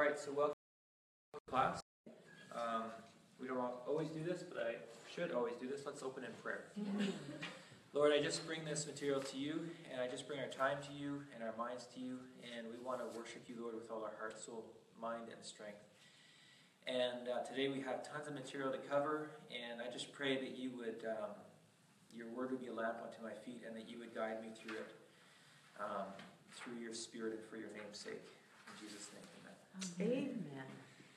All 0.00 0.06
right, 0.06 0.18
so 0.18 0.32
welcome 0.32 0.56
to 1.34 1.40
class. 1.50 1.82
Um, 2.56 2.84
we 3.38 3.46
don't 3.46 3.60
always 3.86 4.08
do 4.08 4.24
this, 4.24 4.42
but 4.42 4.56
I 4.56 4.76
should 5.14 5.30
always 5.30 5.52
do 5.60 5.68
this. 5.68 5.82
Let's 5.84 6.02
open 6.02 6.24
in 6.24 6.30
prayer. 6.42 6.72
Lord, 7.92 8.10
I 8.10 8.22
just 8.22 8.46
bring 8.46 8.64
this 8.64 8.86
material 8.86 9.20
to 9.20 9.36
you, 9.36 9.60
and 9.92 10.00
I 10.00 10.08
just 10.08 10.26
bring 10.26 10.40
our 10.40 10.48
time 10.48 10.78
to 10.88 10.94
you 10.96 11.20
and 11.34 11.44
our 11.44 11.52
minds 11.58 11.86
to 11.92 12.00
you, 12.00 12.16
and 12.40 12.66
we 12.72 12.82
want 12.82 13.00
to 13.00 13.12
worship 13.12 13.44
you, 13.46 13.56
Lord, 13.60 13.74
with 13.74 13.90
all 13.90 14.02
our 14.02 14.16
heart, 14.18 14.42
soul, 14.42 14.64
mind, 14.96 15.28
and 15.28 15.44
strength. 15.44 15.84
And 16.86 17.28
uh, 17.28 17.44
today 17.44 17.68
we 17.68 17.84
have 17.84 18.00
tons 18.00 18.26
of 18.26 18.32
material 18.32 18.72
to 18.72 18.78
cover, 18.78 19.28
and 19.52 19.82
I 19.86 19.92
just 19.92 20.14
pray 20.14 20.40
that 20.40 20.56
you 20.56 20.70
would, 20.78 21.04
um, 21.04 21.36
your 22.16 22.28
word 22.32 22.52
would 22.52 22.62
be 22.62 22.68
a 22.68 22.74
lamp 22.74 23.04
unto 23.04 23.22
my 23.22 23.36
feet, 23.44 23.64
and 23.68 23.76
that 23.76 23.84
you 23.84 23.98
would 23.98 24.14
guide 24.14 24.40
me 24.40 24.48
through 24.56 24.80
it, 24.80 24.96
um, 25.78 26.08
through 26.56 26.80
your 26.80 26.94
spirit 26.94 27.34
and 27.34 27.44
for 27.50 27.56
your 27.56 27.68
name's 27.76 27.98
sake. 28.00 28.24
In 28.64 28.88
Jesus' 28.88 29.12
name. 29.12 29.39
Amen. 30.00 30.38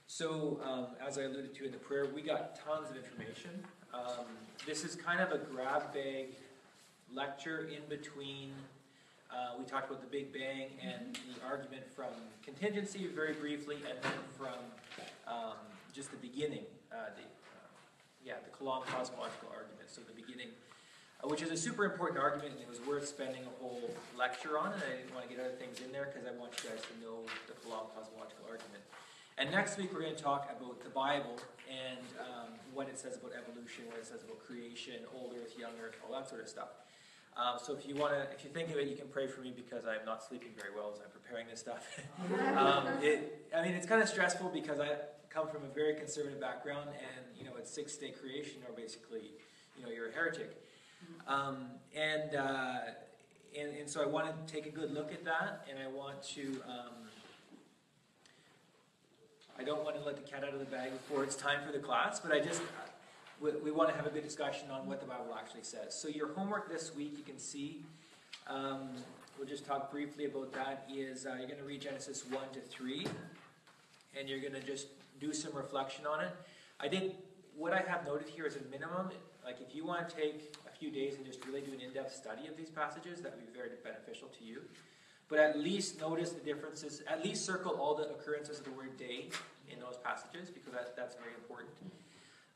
So, 0.08 0.60
um, 0.64 0.88
as 1.06 1.18
I 1.18 1.24
alluded 1.24 1.56
to 1.56 1.66
in 1.66 1.72
the 1.72 1.78
prayer, 1.78 2.06
we 2.14 2.22
got 2.22 2.56
tons 2.56 2.90
of 2.90 2.98
information. 2.98 3.52
Um, 3.94 4.26
this 4.66 4.84
is 4.84 4.96
kind 4.96 5.20
of 5.20 5.32
a 5.32 5.38
grab 5.38 5.94
bag 5.94 6.36
lecture 7.14 7.68
in 7.68 7.82
between. 7.90 8.52
Uh, 9.32 9.58
we 9.58 9.66
talked 9.66 9.90
about 9.90 10.02
the 10.02 10.08
Big 10.08 10.32
Bang 10.32 10.70
and 10.82 11.16
the 11.16 11.44
argument 11.46 11.84
from 11.96 12.12
contingency 12.44 13.08
very 13.08 13.34
briefly, 13.34 13.78
and 13.90 13.98
then 14.04 14.12
from 14.38 14.60
um, 15.28 15.58
just 15.94 16.12
the 16.12 16.18
beginning, 16.18 16.66
uh, 16.92 17.10
the 17.16 17.24
uh, 17.24 17.68
yeah, 18.24 18.34
the 18.44 18.52
Kalam 18.56 18.86
cosmological 18.86 19.50
argument. 19.50 19.90
So 19.90 20.02
the 20.02 20.14
beginning, 20.14 20.50
which 21.24 21.42
is 21.42 21.52
a 21.52 21.58
super 21.58 21.86
important 21.86 22.20
argument, 22.20 22.52
and 22.54 22.62
it 22.62 22.70
was 22.70 22.84
worth 22.86 23.08
spending 23.08 23.44
a 23.44 23.54
whole 23.62 23.90
lecture 24.18 24.58
on. 24.58 24.74
And 24.74 24.84
I 24.84 24.98
didn't 25.00 25.14
want 25.16 25.30
to 25.30 25.32
get 25.34 25.40
other 25.44 25.56
things 25.56 25.80
in 25.80 25.92
there 25.92 26.12
because 26.12 26.28
I 26.28 26.36
want 26.36 26.52
you 26.60 26.70
guys 26.70 26.84
to 26.84 26.94
know 27.00 27.24
the 27.48 27.56
Kalam 27.64 27.88
cosmological 27.96 28.44
argument. 28.44 28.84
And 29.38 29.50
next 29.50 29.78
week 29.78 29.94
we're 29.94 30.02
going 30.02 30.16
to 30.16 30.22
talk 30.22 30.52
about 30.52 30.84
the 30.84 30.92
Bible 30.92 31.40
and 31.66 32.06
um, 32.20 32.54
what 32.74 32.88
it 32.88 33.00
says 33.00 33.18
about 33.18 33.32
evolution, 33.34 33.86
what 33.88 33.98
it 33.98 34.06
says 34.06 34.22
about 34.22 34.44
creation, 34.46 35.02
old 35.16 35.34
Earth, 35.34 35.58
young 35.58 35.74
Earth, 35.82 35.96
all 36.06 36.14
that 36.14 36.30
sort 36.30 36.42
of 36.42 36.48
stuff. 36.48 36.70
Um, 37.36 37.58
so 37.58 37.74
if 37.74 37.88
you 37.88 37.96
want 37.96 38.14
to, 38.14 38.30
if 38.36 38.44
you 38.44 38.52
think 38.52 38.70
of 38.70 38.78
it, 38.78 38.88
you 38.88 38.96
can 38.96 39.08
pray 39.08 39.26
for 39.26 39.42
me 39.42 39.52
because 39.56 39.86
I'm 39.86 40.06
not 40.06 40.24
sleeping 40.24 40.52
very 40.54 40.70
well 40.76 40.92
as 40.94 41.00
I'm 41.02 41.10
preparing 41.10 41.48
this 41.48 41.60
stuff. 41.60 41.82
um, 42.58 42.86
it, 43.02 43.50
I 43.56 43.64
mean, 43.64 43.74
it's 43.74 43.88
kind 43.88 44.04
of 44.04 44.10
stressful 44.10 44.52
because 44.54 44.80
I 44.80 44.90
come 45.30 45.48
from 45.48 45.64
a 45.64 45.74
very 45.74 45.96
conservative 45.96 46.40
background, 46.40 46.90
and 46.94 47.26
you 47.36 47.44
know, 47.44 47.58
it's 47.58 47.72
six 47.72 47.98
day 47.98 48.12
creation, 48.12 48.62
or 48.70 48.76
basically, 48.76 49.32
you 49.76 49.84
know, 49.84 49.90
you're 49.90 50.10
a 50.10 50.12
heretic. 50.12 50.63
Um, 51.28 51.68
and, 51.96 52.36
uh, 52.36 52.78
and 53.60 53.78
and 53.78 53.90
so 53.90 54.02
I 54.02 54.06
want 54.06 54.26
to 54.26 54.54
take 54.54 54.66
a 54.66 54.70
good 54.70 54.92
look 54.94 55.12
at 55.12 55.24
that, 55.26 55.68
and 55.70 55.80
I 55.80 55.88
want 55.88 56.24
to. 56.36 56.62
Um, 56.68 56.94
I 59.58 59.64
don't 59.64 59.84
want 59.84 59.96
to 59.96 60.04
let 60.04 60.16
the 60.16 60.24
cat 60.24 60.44
out 60.44 60.54
of 60.54 60.60
the 60.60 60.66
bag 60.66 60.92
before 60.92 61.24
it's 61.24 61.36
time 61.36 61.60
for 61.64 61.72
the 61.72 61.78
class, 61.78 62.20
but 62.20 62.32
I 62.32 62.40
just 62.40 62.62
we, 63.40 63.52
we 63.52 63.72
want 63.72 63.90
to 63.90 63.96
have 63.96 64.06
a 64.06 64.10
good 64.10 64.24
discussion 64.24 64.72
on 64.72 64.88
what 64.88 65.00
the 65.00 65.06
Bible 65.06 65.36
actually 65.38 65.64
says. 65.64 65.94
So 66.00 66.08
your 66.08 66.34
homework 66.34 66.72
this 66.72 66.96
week, 66.96 67.14
you 67.18 67.24
can 67.24 67.38
see, 67.38 67.84
um, 68.48 68.90
we'll 69.38 69.48
just 69.48 69.66
talk 69.66 69.92
briefly 69.92 70.26
about 70.26 70.54
that, 70.54 70.88
is 70.92 71.26
uh, 71.26 71.36
you're 71.38 71.48
going 71.48 71.60
to 71.60 71.66
read 71.66 71.82
Genesis 71.82 72.24
1 72.30 72.42
to 72.54 72.62
3, 72.62 73.06
and 74.18 74.30
you're 74.30 74.40
going 74.40 74.54
to 74.54 74.62
just 74.62 74.88
do 75.20 75.34
some 75.34 75.54
reflection 75.54 76.06
on 76.06 76.22
it. 76.22 76.32
I 76.80 76.88
did, 76.88 77.16
what 77.56 77.74
I 77.74 77.82
have 77.88 78.06
noted 78.06 78.28
here 78.28 78.46
is 78.46 78.56
a 78.56 78.62
minimum, 78.72 79.10
like 79.46 79.58
if 79.62 79.76
you 79.76 79.86
want 79.86 80.10
to 80.10 80.16
take 80.16 80.56
few 80.84 80.92
days 80.92 81.16
and 81.16 81.26
just 81.26 81.46
really 81.46 81.62
do 81.62 81.72
an 81.72 81.80
in-depth 81.80 82.14
study 82.14 82.46
of 82.48 82.58
these 82.58 82.70
passages, 82.70 83.22
that 83.22 83.34
would 83.34 83.46
be 83.46 83.58
very 83.58 83.70
beneficial 83.84 84.28
to 84.38 84.44
you. 84.44 84.62
But 85.30 85.40
at 85.40 85.58
least 85.58 86.00
notice 86.02 86.32
the 86.32 86.42
differences, 86.42 87.02
at 87.08 87.24
least 87.24 87.46
circle 87.46 87.72
all 87.80 87.96
the 87.96 88.10
occurrences 88.10 88.60
of 88.60 88.66
the 88.66 88.72
word 88.72 88.98
day 88.98 89.30
in 89.72 89.80
those 89.80 89.96
passages, 90.04 90.50
because 90.50 90.74
that, 90.74 90.94
that's 90.98 91.16
very 91.16 91.34
important. 91.36 91.70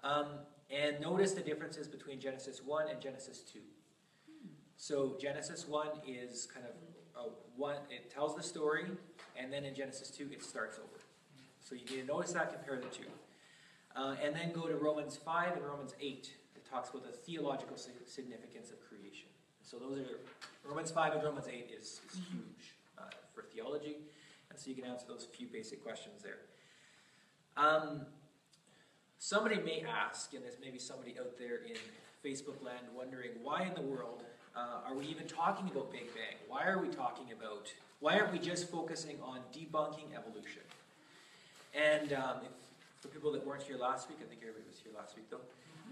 Um, 0.03 0.27
and 0.69 0.99
notice 0.99 1.31
the 1.31 1.41
differences 1.41 1.87
between 1.87 2.19
Genesis 2.19 2.61
1 2.65 2.89
and 2.89 2.99
Genesis 2.99 3.43
2. 3.53 3.59
So 4.75 5.15
Genesis 5.19 5.65
1 5.65 5.87
is 6.05 6.45
kind 6.53 6.65
of 6.65 6.73
a 7.15 7.29
one, 7.55 7.77
it 7.89 8.11
tells 8.13 8.35
the 8.35 8.43
story, 8.43 8.85
and 9.39 9.53
then 9.53 9.63
in 9.63 9.73
Genesis 9.73 10.11
2 10.11 10.27
it 10.33 10.43
starts 10.43 10.77
over. 10.77 10.99
So 11.61 11.75
you 11.75 11.85
need 11.85 12.01
to 12.01 12.07
notice 12.07 12.33
that, 12.33 12.53
compare 12.53 12.75
the 12.75 12.93
two. 12.93 13.09
Uh, 13.95 14.15
and 14.21 14.35
then 14.35 14.51
go 14.51 14.67
to 14.67 14.75
Romans 14.75 15.15
5 15.15 15.53
and 15.53 15.65
Romans 15.65 15.95
8. 16.01 16.29
Talks 16.69 16.89
about 16.89 17.03
the 17.03 17.11
theological 17.11 17.77
significance 17.77 18.71
of 18.71 18.77
creation. 18.87 19.29
So 19.63 19.77
those 19.77 19.99
are, 19.99 20.19
Romans 20.67 20.91
5 20.91 21.13
and 21.13 21.23
Romans 21.23 21.47
8 21.47 21.69
is, 21.77 22.01
is 22.09 22.19
huge 22.31 22.75
uh, 22.97 23.03
for 23.33 23.43
theology. 23.43 23.97
And 24.49 24.59
so 24.59 24.69
you 24.69 24.75
can 24.75 24.85
answer 24.85 25.05
those 25.07 25.25
few 25.25 25.47
basic 25.47 25.83
questions 25.83 26.23
there. 26.23 26.39
Um, 27.55 28.01
Somebody 29.19 29.57
may 29.57 29.83
ask, 29.83 30.33
and 30.33 30.43
there's 30.43 30.57
maybe 30.61 30.77
somebody 30.77 31.15
out 31.19 31.37
there 31.39 31.57
in 31.65 31.75
Facebook 32.23 32.63
land 32.63 32.85
wondering, 32.95 33.31
why 33.41 33.63
in 33.63 33.73
the 33.73 33.81
world 33.81 34.23
uh, 34.55 34.87
are 34.87 34.93
we 34.93 35.05
even 35.05 35.25
talking 35.27 35.67
about 35.71 35.91
Big 35.91 36.13
Bang? 36.13 36.37
Why 36.47 36.67
are 36.67 36.79
we 36.79 36.87
talking 36.87 37.31
about, 37.31 37.73
why 37.99 38.19
aren't 38.19 38.31
we 38.31 38.37
just 38.37 38.69
focusing 38.69 39.17
on 39.23 39.39
debunking 39.51 40.13
evolution? 40.15 40.61
And 41.73 42.13
um, 42.13 42.45
if, 42.45 42.53
for 43.01 43.07
people 43.07 43.31
that 43.31 43.45
weren't 43.45 43.63
here 43.63 43.77
last 43.77 44.07
week, 44.07 44.19
I 44.21 44.29
think 44.29 44.41
everybody 44.41 44.65
was 44.69 44.79
here 44.79 44.93
last 44.95 45.15
week 45.15 45.29
though, 45.31 45.41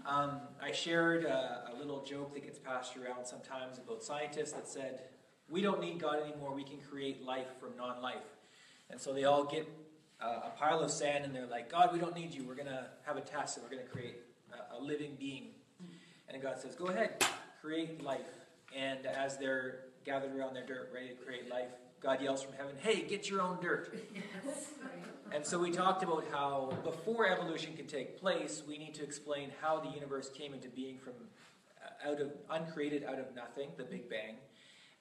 um, 0.04 0.40
I 0.62 0.72
shared 0.72 1.24
a, 1.24 1.70
a 1.72 1.78
little 1.78 2.02
joke 2.04 2.34
that 2.34 2.44
gets 2.44 2.58
passed 2.58 2.96
around 2.96 3.24
sometimes 3.24 3.78
about 3.78 4.02
scientists 4.02 4.52
that 4.52 4.68
said, 4.68 5.00
we 5.48 5.62
don't 5.62 5.80
need 5.80 6.00
God 6.00 6.20
anymore, 6.22 6.54
we 6.54 6.64
can 6.64 6.78
create 6.78 7.22
life 7.22 7.46
from 7.60 7.76
non 7.76 8.02
life. 8.02 8.16
And 8.90 9.00
so 9.00 9.12
they 9.12 9.24
all 9.24 9.44
get 9.44 9.68
uh, 10.20 10.40
a 10.46 10.50
pile 10.58 10.80
of 10.80 10.90
sand 10.90 11.24
and 11.24 11.34
they're 11.34 11.46
like, 11.46 11.70
God, 11.70 11.92
we 11.92 11.98
don't 11.98 12.14
need 12.14 12.34
you. 12.34 12.44
We're 12.44 12.54
going 12.54 12.66
to 12.66 12.86
have 13.04 13.16
a 13.16 13.20
test 13.20 13.56
and 13.56 13.64
we're 13.64 13.74
going 13.74 13.86
to 13.86 13.92
create 13.92 14.16
a, 14.52 14.76
a, 14.76 14.78
living 14.80 15.16
being. 15.18 15.48
And 16.28 16.42
God 16.42 16.58
says, 16.58 16.74
Go 16.74 16.86
ahead, 16.86 17.24
create 17.60 18.02
life. 18.02 18.20
And 18.76 19.06
as 19.06 19.36
they're 19.36 19.80
gathered 20.04 20.36
around 20.36 20.54
their 20.54 20.66
dirt, 20.66 20.90
ready 20.92 21.08
to 21.08 21.14
create 21.14 21.48
life, 21.48 21.68
God 22.00 22.20
yells 22.20 22.42
from 22.42 22.54
heaven, 22.54 22.74
Hey, 22.80 23.02
get 23.02 23.28
your 23.28 23.42
own 23.42 23.58
dirt. 23.60 23.94
And 25.32 25.44
so 25.44 25.58
we 25.58 25.70
talked 25.70 26.02
about 26.02 26.24
how 26.32 26.72
before 26.84 27.26
evolution 27.26 27.76
can 27.76 27.86
take 27.86 28.18
place, 28.18 28.62
we 28.66 28.78
need 28.78 28.94
to 28.94 29.02
explain 29.02 29.50
how 29.60 29.80
the 29.80 29.90
universe 29.90 30.30
came 30.30 30.54
into 30.54 30.68
being 30.68 30.98
from 30.98 31.14
uh, 31.82 32.10
out 32.10 32.20
of 32.20 32.32
uncreated 32.50 33.04
out 33.04 33.18
of 33.18 33.34
nothing, 33.34 33.70
the 33.76 33.84
Big 33.84 34.08
Bang. 34.08 34.36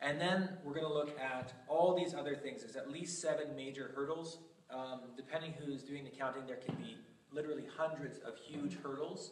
And 0.01 0.19
then 0.19 0.49
we're 0.63 0.73
going 0.73 0.85
to 0.85 0.93
look 0.93 1.17
at 1.19 1.53
all 1.67 1.95
these 1.95 2.13
other 2.13 2.35
things. 2.35 2.61
There's 2.61 2.75
at 2.75 2.91
least 2.91 3.21
seven 3.21 3.55
major 3.55 3.91
hurdles 3.95 4.39
um, 4.69 5.01
depending 5.15 5.53
who's 5.53 5.83
doing 5.83 6.03
the 6.03 6.09
counting, 6.09 6.45
there 6.47 6.57
can 6.57 6.75
be 6.75 6.97
literally 7.31 7.63
hundreds 7.77 8.19
of 8.19 8.33
huge 8.37 8.77
hurdles 8.81 9.31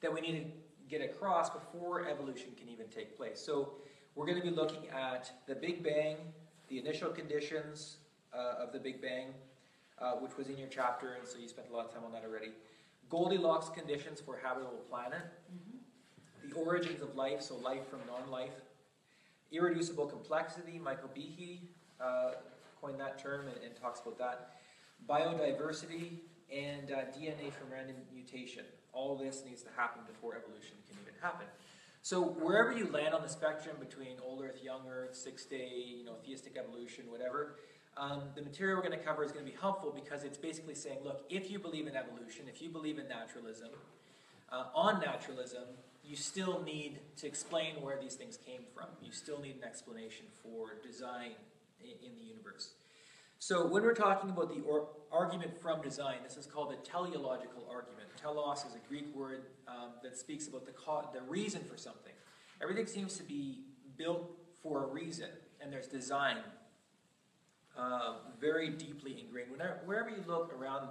that 0.00 0.12
we 0.12 0.20
need 0.20 0.32
to 0.32 0.50
get 0.88 1.02
across 1.02 1.50
before 1.50 2.08
evolution 2.08 2.50
can 2.56 2.68
even 2.68 2.88
take 2.88 3.16
place. 3.16 3.40
So 3.44 3.74
we're 4.14 4.26
going 4.26 4.40
to 4.40 4.44
be 4.44 4.54
looking 4.54 4.88
at 4.88 5.30
the 5.46 5.54
Big 5.54 5.82
Bang, 5.82 6.16
the 6.68 6.78
initial 6.78 7.10
conditions 7.10 7.98
uh, 8.32 8.62
of 8.62 8.72
the 8.72 8.78
Big 8.78 9.02
Bang, 9.02 9.34
uh, 10.00 10.12
which 10.12 10.36
was 10.36 10.48
in 10.48 10.58
your 10.58 10.68
chapter, 10.68 11.14
and 11.14 11.26
so 11.26 11.38
you 11.38 11.48
spent 11.48 11.68
a 11.70 11.76
lot 11.76 11.86
of 11.86 11.92
time 11.92 12.04
on 12.04 12.12
that 12.12 12.24
already. 12.24 12.52
Goldilocks 13.08 13.68
conditions 13.70 14.20
for 14.20 14.38
habitable 14.42 14.84
planet, 14.88 15.22
mm-hmm. 15.52 16.48
the 16.48 16.54
origins 16.56 17.00
of 17.02 17.14
life, 17.16 17.42
so 17.42 17.56
life 17.56 17.88
from 17.88 18.00
non-life, 18.06 18.54
irreducible 19.50 20.06
complexity. 20.06 20.78
Michael 20.78 21.10
Behe 21.16 21.60
uh, 22.00 22.32
coined 22.80 23.00
that 23.00 23.18
term 23.18 23.46
and, 23.48 23.56
and 23.64 23.74
talks 23.76 24.00
about 24.00 24.18
that 24.18 24.58
biodiversity, 25.08 26.18
and 26.52 26.90
uh, 26.90 26.96
DNA 27.16 27.52
from 27.52 27.70
random 27.70 27.96
mutation. 28.12 28.64
All 28.92 29.16
this 29.16 29.42
needs 29.46 29.62
to 29.62 29.68
happen 29.76 30.02
before 30.06 30.34
evolution 30.34 30.76
can 30.88 30.96
even 31.02 31.14
happen. 31.20 31.46
So 32.02 32.22
wherever 32.22 32.72
you 32.72 32.90
land 32.90 33.14
on 33.14 33.22
the 33.22 33.28
spectrum 33.28 33.76
between 33.78 34.16
old 34.24 34.42
Earth, 34.42 34.62
young 34.62 34.88
Earth, 34.88 35.14
six-day, 35.14 35.84
you 35.98 36.04
know, 36.04 36.14
theistic 36.24 36.56
evolution, 36.56 37.04
whatever, 37.10 37.56
um, 37.98 38.22
the 38.34 38.42
material 38.42 38.76
we're 38.76 38.86
going 38.86 38.98
to 38.98 39.04
cover 39.04 39.24
is 39.24 39.32
going 39.32 39.44
to 39.44 39.50
be 39.50 39.56
helpful 39.58 39.92
because 39.92 40.22
it's 40.22 40.38
basically 40.38 40.74
saying, 40.74 40.98
look, 41.04 41.24
if 41.28 41.50
you 41.50 41.58
believe 41.58 41.86
in 41.86 41.96
evolution, 41.96 42.44
if 42.48 42.62
you 42.62 42.68
believe 42.68 42.98
in 42.98 43.08
naturalism, 43.08 43.70
uh, 44.52 44.64
on 44.74 45.00
naturalism, 45.00 45.64
you 46.04 46.16
still 46.16 46.62
need 46.62 47.00
to 47.16 47.26
explain 47.26 47.74
where 47.82 48.00
these 48.00 48.14
things 48.14 48.38
came 48.38 48.60
from. 48.74 48.86
You 49.02 49.12
still 49.12 49.40
need 49.40 49.56
an 49.56 49.64
explanation 49.64 50.26
for 50.42 50.74
design 50.82 51.32
in, 51.82 51.90
in 52.06 52.14
the 52.16 52.24
universe. 52.24 52.70
So 53.40 53.66
when 53.66 53.82
we're 53.82 53.94
talking 53.94 54.30
about 54.30 54.48
the 54.48 54.62
argument 55.12 55.60
from 55.60 55.82
design, 55.82 56.16
this 56.22 56.36
is 56.36 56.46
called 56.46 56.70
the 56.70 56.88
teleological 56.88 57.66
argument. 57.70 58.08
Telos 58.16 58.64
is 58.64 58.74
a 58.74 58.88
Greek 58.88 59.14
word 59.14 59.42
um, 59.68 59.90
that 60.02 60.16
speaks 60.16 60.48
about 60.48 60.66
the, 60.66 60.72
the 61.18 61.24
reason 61.26 61.62
for 61.62 61.76
something. 61.76 62.12
Everything 62.60 62.86
seems 62.86 63.16
to 63.16 63.22
be 63.22 63.58
built 63.96 64.30
for 64.62 64.84
a 64.84 64.86
reason, 64.86 65.28
and 65.60 65.72
there's 65.72 65.86
design 65.86 66.38
uh, 67.78 68.14
very 68.40 68.70
deeply 68.70 69.20
ingrained. 69.24 69.50
Whenever, 69.50 69.78
wherever 69.84 70.10
you 70.10 70.22
look 70.26 70.52
around 70.52 70.88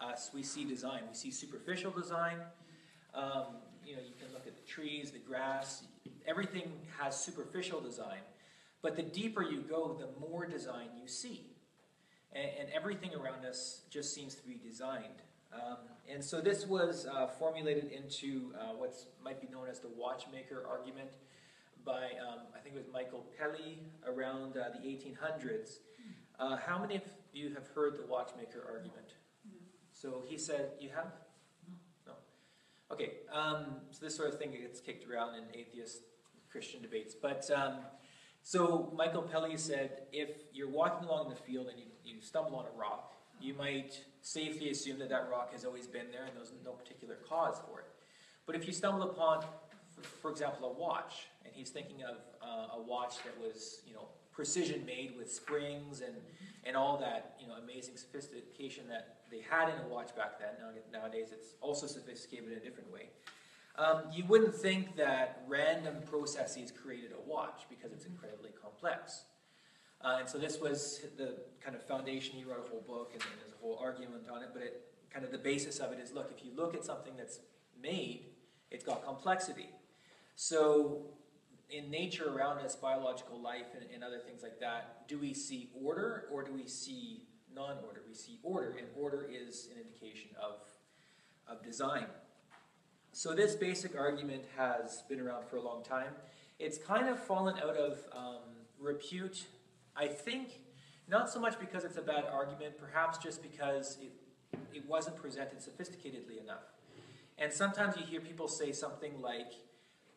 us, 0.00 0.30
we 0.34 0.42
see 0.42 0.64
design. 0.64 1.02
We 1.08 1.14
see 1.14 1.30
superficial 1.30 1.92
design. 1.92 2.38
Um, 3.14 3.44
you 3.86 3.94
know, 3.96 4.02
you 4.02 4.14
can 4.18 4.32
look 4.32 4.46
at 4.46 4.56
the 4.56 4.66
trees, 4.70 5.10
the 5.12 5.18
grass. 5.18 5.84
Everything 6.26 6.72
has 6.98 7.18
superficial 7.18 7.80
design. 7.80 8.18
But 8.82 8.96
the 8.96 9.02
deeper 9.02 9.42
you 9.42 9.60
go, 9.60 9.96
the 9.98 10.08
more 10.28 10.44
design 10.46 10.88
you 11.00 11.08
see. 11.08 11.46
and, 12.34 12.50
and 12.60 12.68
everything 12.74 13.14
around 13.14 13.44
us 13.44 13.82
just 13.90 14.14
seems 14.14 14.34
to 14.34 14.42
be 14.46 14.56
designed. 14.56 15.22
Um, 15.52 15.78
and 16.10 16.22
so 16.22 16.40
this 16.40 16.66
was 16.66 17.06
uh, 17.06 17.28
formulated 17.28 17.92
into 17.92 18.52
uh, 18.58 18.74
what 18.74 18.94
might 19.22 19.40
be 19.40 19.46
known 19.48 19.68
as 19.68 19.78
the 19.78 19.88
watchmaker 19.96 20.66
argument 20.68 21.10
by, 21.84 22.04
um, 22.26 22.40
I 22.56 22.60
think 22.60 22.74
it 22.74 22.78
was 22.78 22.88
Michael 22.92 23.24
Paley 23.38 23.78
around 24.06 24.56
uh, 24.56 24.70
the 24.70 24.86
1800s. 24.88 25.78
Uh, 26.38 26.56
how 26.56 26.78
many 26.78 26.96
of 26.96 27.02
you 27.32 27.50
have 27.54 27.66
heard 27.68 27.96
the 27.98 28.06
watchmaker 28.06 28.64
argument? 28.66 29.14
So 29.92 30.22
he 30.26 30.36
said, 30.36 30.70
You 30.80 30.90
have? 30.94 31.12
No. 32.06 32.12
Okay, 32.90 33.12
um, 33.32 33.76
so 33.90 34.04
this 34.04 34.16
sort 34.16 34.32
of 34.32 34.38
thing 34.38 34.52
gets 34.52 34.80
kicked 34.80 35.08
around 35.10 35.36
in 35.36 35.44
atheist 35.54 36.02
Christian 36.50 36.82
debates. 36.82 37.14
But 37.14 37.50
um, 37.50 37.78
so 38.42 38.92
Michael 38.94 39.22
Paley 39.22 39.56
said, 39.56 40.02
if 40.12 40.28
you're 40.52 40.68
walking 40.68 41.08
along 41.08 41.30
the 41.30 41.34
field 41.34 41.68
and 41.68 41.78
you, 41.78 41.86
you 42.04 42.20
stumble 42.20 42.56
on 42.56 42.66
a 42.66 42.78
rock, 42.78 43.14
you 43.40 43.54
might 43.54 43.98
safely 44.20 44.70
assume 44.70 44.98
that 44.98 45.08
that 45.08 45.28
rock 45.30 45.52
has 45.52 45.64
always 45.64 45.86
been 45.86 46.10
there 46.12 46.24
and 46.24 46.36
there's 46.36 46.52
no 46.64 46.72
particular 46.72 47.16
cause 47.28 47.56
for 47.68 47.80
it. 47.80 47.86
But 48.46 48.54
if 48.54 48.66
you 48.66 48.72
stumble 48.72 49.10
upon, 49.10 49.44
for 50.20 50.30
example, 50.30 50.68
a 50.68 50.78
watch, 50.78 51.26
and 51.44 51.52
he's 51.54 51.70
thinking 51.70 52.02
of 52.02 52.18
uh, 52.42 52.76
a 52.76 52.82
watch 52.82 53.16
that 53.24 53.38
was, 53.40 53.80
you 53.86 53.94
know, 53.94 54.08
precision 54.34 54.84
made 54.84 55.14
with 55.16 55.32
springs 55.32 56.00
and, 56.00 56.14
and 56.64 56.76
all 56.76 56.98
that, 56.98 57.36
you 57.40 57.46
know, 57.46 57.54
amazing 57.62 57.96
sophistication 57.96 58.88
that 58.88 59.18
they 59.30 59.40
had 59.48 59.68
in 59.68 59.74
a 59.84 59.88
watch 59.88 60.14
back 60.16 60.38
then. 60.38 60.50
Now, 60.60 60.98
nowadays, 60.98 61.28
it's 61.32 61.54
also 61.60 61.86
sophisticated 61.86 62.50
in 62.50 62.58
a 62.58 62.60
different 62.60 62.92
way. 62.92 63.10
Um, 63.76 64.02
you 64.12 64.24
wouldn't 64.26 64.54
think 64.54 64.96
that 64.96 65.42
random 65.48 65.96
processes 66.08 66.70
created 66.70 67.10
a 67.12 67.28
watch 67.28 67.62
because 67.68 67.92
it's 67.92 68.06
incredibly 68.06 68.50
complex. 68.50 69.24
Uh, 70.00 70.18
and 70.20 70.28
so 70.28 70.38
this 70.38 70.60
was 70.60 71.00
the 71.16 71.36
kind 71.60 71.74
of 71.74 71.82
foundation. 71.82 72.36
He 72.36 72.44
wrote 72.44 72.64
a 72.64 72.70
whole 72.70 72.84
book, 72.86 73.10
and, 73.14 73.22
and 73.22 73.40
there's 73.40 73.52
a 73.52 73.62
whole 73.62 73.78
argument 73.82 74.24
on 74.32 74.42
it. 74.42 74.50
But 74.52 74.62
it, 74.62 74.82
kind 75.12 75.24
of 75.24 75.32
the 75.32 75.38
basis 75.38 75.78
of 75.78 75.92
it 75.92 75.98
is, 75.98 76.12
look, 76.12 76.32
if 76.36 76.44
you 76.44 76.52
look 76.54 76.74
at 76.74 76.84
something 76.84 77.14
that's 77.16 77.40
made, 77.80 78.26
it's 78.70 78.84
got 78.84 79.04
complexity. 79.04 79.70
So 80.36 81.06
in 81.70 81.90
nature 81.90 82.32
around 82.32 82.58
us, 82.58 82.76
biological 82.76 83.40
life 83.40 83.66
and, 83.74 83.84
and 83.92 84.04
other 84.04 84.18
things 84.18 84.42
like 84.42 84.60
that, 84.60 85.08
do 85.08 85.18
we 85.18 85.34
see 85.34 85.70
order 85.82 86.26
or 86.32 86.42
do 86.42 86.52
we 86.52 86.66
see 86.66 87.22
non-order? 87.54 88.02
We 88.08 88.14
see 88.14 88.38
order, 88.42 88.74
and 88.78 88.86
order 88.96 89.28
is 89.30 89.68
an 89.72 89.80
indication 89.80 90.30
of, 90.40 90.60
of 91.48 91.62
design. 91.62 92.06
So 93.12 93.34
this 93.34 93.54
basic 93.54 93.96
argument 93.96 94.44
has 94.56 95.02
been 95.08 95.20
around 95.20 95.46
for 95.46 95.56
a 95.56 95.62
long 95.62 95.82
time. 95.84 96.12
It's 96.58 96.78
kind 96.78 97.08
of 97.08 97.18
fallen 97.18 97.56
out 97.58 97.76
of 97.76 97.98
um, 98.12 98.40
repute 98.78 99.46
I 99.96 100.08
think 100.08 100.60
not 101.08 101.30
so 101.30 101.38
much 101.38 101.60
because 101.60 101.84
it's 101.84 101.96
a 101.96 102.02
bad 102.02 102.24
argument, 102.32 102.78
perhaps 102.78 103.18
just 103.18 103.42
because 103.42 103.98
it, 104.00 104.12
it 104.72 104.88
wasn't 104.88 105.16
presented 105.16 105.58
sophisticatedly 105.58 106.42
enough. 106.42 106.64
And 107.38 107.52
sometimes 107.52 107.96
you 107.96 108.04
hear 108.04 108.20
people 108.20 108.48
say 108.48 108.72
something 108.72 109.20
like, 109.20 109.52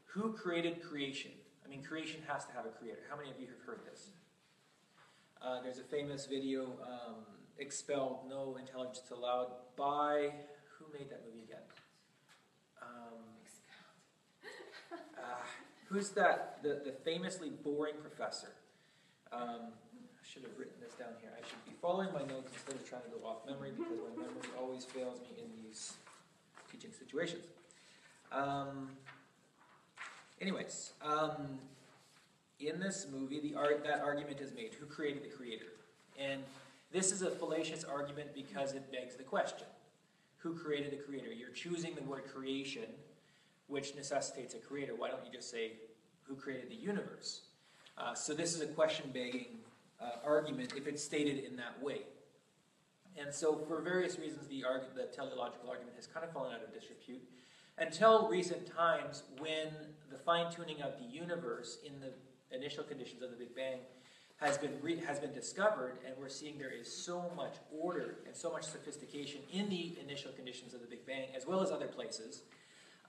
Who 0.07 0.33
created 0.33 0.81
creation? 0.81 1.31
I 1.65 1.69
mean, 1.69 1.83
creation 1.83 2.21
has 2.27 2.45
to 2.45 2.53
have 2.53 2.65
a 2.65 2.69
creator. 2.69 3.01
How 3.09 3.17
many 3.17 3.29
of 3.29 3.39
you 3.39 3.47
have 3.47 3.65
heard 3.65 3.85
this? 3.85 4.09
Uh, 5.41 5.61
there's 5.61 5.79
a 5.79 5.83
famous 5.83 6.25
video, 6.25 6.63
um, 6.81 7.25
Expelled 7.59 8.21
No 8.27 8.57
Intelligence 8.57 9.11
Allowed, 9.11 9.51
by. 9.75 10.31
Who 10.77 10.85
made 10.97 11.09
that 11.09 11.23
movie 11.25 11.43
again? 11.43 11.61
Um, 12.81 13.19
uh, 15.17 15.45
who's 15.89 16.09
that? 16.11 16.59
The, 16.63 16.81
the 16.85 16.93
famously 17.03 17.49
boring 17.49 17.95
professor. 18.01 18.53
Um, 19.31 19.73
I 19.73 20.23
should 20.23 20.43
have 20.43 20.57
written 20.57 20.75
this 20.81 20.93
down 20.93 21.13
here. 21.21 21.31
I 21.35 21.45
should 21.45 21.63
be 21.65 21.73
following 21.81 22.09
my 22.13 22.21
notes 22.21 22.51
instead 22.53 22.75
of 22.75 22.89
trying 22.89 23.03
to 23.03 23.09
go 23.09 23.27
off 23.27 23.45
memory 23.45 23.71
because 23.75 23.99
my 23.99 24.23
memory 24.23 24.49
always 24.57 24.85
fails 24.85 25.19
me 25.19 25.43
in 25.43 25.49
these 25.63 25.93
teaching 26.71 26.91
situations. 26.97 27.45
Um, 28.31 28.89
anyways, 30.41 30.93
um, 31.01 31.59
in 32.59 32.79
this 32.79 33.07
movie, 33.11 33.39
the 33.39 33.55
art 33.55 33.83
that 33.83 34.01
argument 34.01 34.39
is 34.39 34.53
made: 34.53 34.73
Who 34.79 34.85
created 34.85 35.23
the 35.23 35.35
creator? 35.35 35.65
And 36.19 36.43
this 36.91 37.11
is 37.11 37.21
a 37.21 37.29
fallacious 37.29 37.83
argument 37.83 38.29
because 38.33 38.73
it 38.73 38.91
begs 38.91 39.15
the 39.15 39.23
question: 39.23 39.67
Who 40.37 40.53
created 40.53 40.91
the 40.91 40.97
creator? 40.97 41.31
You're 41.31 41.49
choosing 41.49 41.95
the 41.95 42.03
word 42.03 42.25
creation, 42.33 42.85
which 43.67 43.95
necessitates 43.95 44.53
a 44.55 44.59
creator. 44.59 44.93
Why 44.95 45.09
don't 45.09 45.25
you 45.25 45.31
just 45.31 45.51
say, 45.51 45.73
"Who 46.23 46.35
created 46.35 46.69
the 46.69 46.75
universe"? 46.75 47.41
Uh, 47.97 48.13
so 48.13 48.33
this 48.35 48.53
is 48.53 48.61
a 48.61 48.67
question-begging 48.67 49.47
uh, 49.99 50.09
argument 50.23 50.73
if 50.77 50.85
it's 50.85 51.03
stated 51.03 51.43
in 51.43 51.55
that 51.55 51.81
way. 51.81 52.01
And 53.17 53.33
so 53.33 53.57
for 53.67 53.81
various 53.81 54.19
reasons, 54.19 54.47
the, 54.47 54.63
the 54.95 55.05
teleological 55.15 55.69
argument 55.69 55.95
has 55.95 56.05
kind 56.05 56.23
of 56.23 56.31
fallen 56.31 56.53
out 56.53 56.61
of 56.63 56.71
disrepute 56.71 57.21
until 57.77 58.27
recent 58.27 58.65
times 58.75 59.23
when 59.39 59.67
the 60.09 60.17
fine-tuning 60.17 60.81
of 60.81 60.93
the 60.97 61.05
universe 61.05 61.79
in 61.85 61.93
the 61.99 62.11
initial 62.55 62.83
conditions 62.83 63.21
of 63.21 63.29
the 63.29 63.35
Big 63.35 63.55
Bang 63.55 63.79
has 64.37 64.57
been, 64.57 64.73
re- 64.81 64.97
has 64.97 65.19
been 65.19 65.33
discovered, 65.33 65.97
and 66.05 66.15
we're 66.19 66.29
seeing 66.29 66.57
there 66.57 66.71
is 66.71 66.91
so 66.91 67.31
much 67.35 67.55
order 67.71 68.19
and 68.25 68.35
so 68.35 68.51
much 68.51 68.63
sophistication 68.63 69.41
in 69.51 69.69
the 69.69 69.97
initial 70.03 70.31
conditions 70.31 70.73
of 70.73 70.81
the 70.81 70.87
Big 70.87 71.05
Bang, 71.05 71.27
as 71.35 71.45
well 71.45 71.61
as 71.61 71.71
other 71.71 71.87
places, 71.87 72.43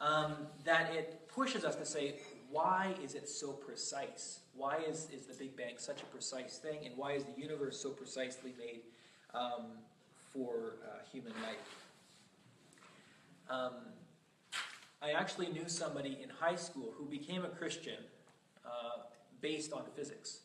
um, 0.01 0.35
that 0.65 0.93
it 0.95 1.29
pushes 1.29 1.65
us 1.65 1.77
to 1.77 1.85
say, 1.85 2.15
why 2.51 2.95
is 3.03 3.15
it 3.15 3.29
so 3.29 3.53
precise? 3.53 4.41
Why 4.57 4.79
is, 4.89 5.09
is 5.13 5.27
the 5.27 5.35
Big 5.35 5.57
Bang 5.57 5.75
such 5.77 6.03
a 6.03 6.07
precise 6.07 6.59
thing? 6.59 6.79
And 6.87 6.97
why 6.97 7.13
is 7.13 7.25
the 7.25 7.39
universe 7.39 7.79
so 7.79 7.91
precisely 7.91 8.55
made 8.59 8.81
um, 9.35 9.67
for 10.33 10.77
uh, 10.85 10.99
human 11.13 11.33
life? 11.43 11.85
Um, 13.51 13.73
I 15.01 15.13
actually 15.13 15.49
knew 15.49 15.69
somebody 15.69 16.19
in 16.23 16.29
high 16.29 16.57
school 16.57 16.93
who 16.97 17.05
became 17.05 17.45
a 17.45 17.49
Christian 17.49 17.99
uh, 18.65 19.03
based 19.41 19.73
on 19.73 19.83
physics. 19.95 20.41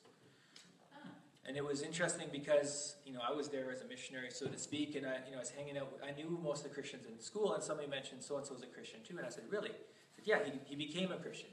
And 1.46 1.58
it 1.58 1.66
was 1.66 1.82
interesting 1.82 2.28
because, 2.32 2.96
you 3.06 3.12
know, 3.12 3.20
I 3.28 3.34
was 3.34 3.50
there 3.50 3.70
as 3.70 3.82
a 3.82 3.86
missionary, 3.86 4.30
so 4.32 4.48
to 4.48 4.58
speak, 4.58 4.96
and 4.96 5.06
I, 5.06 5.18
you 5.26 5.32
know, 5.32 5.38
I 5.38 5.40
was 5.40 5.50
hanging 5.50 5.78
out. 5.78 5.92
I 6.02 6.12
knew 6.12 6.40
most 6.42 6.64
of 6.64 6.70
the 6.70 6.74
Christians 6.74 7.06
in 7.06 7.20
school, 7.20 7.54
and 7.54 7.62
somebody 7.62 7.90
mentioned 7.90 8.24
so-and-so's 8.24 8.64
a 8.64 8.68
Christian 8.68 9.00
too. 9.06 9.18
And 9.18 9.26
I 9.26 9.30
said, 9.30 9.44
really? 9.50 9.72
I 9.72 10.16
said, 10.16 10.24
yeah, 10.26 10.38
he, 10.46 10.52
he 10.64 10.76
became 10.76 11.12
a 11.12 11.18
Christian. 11.18 11.50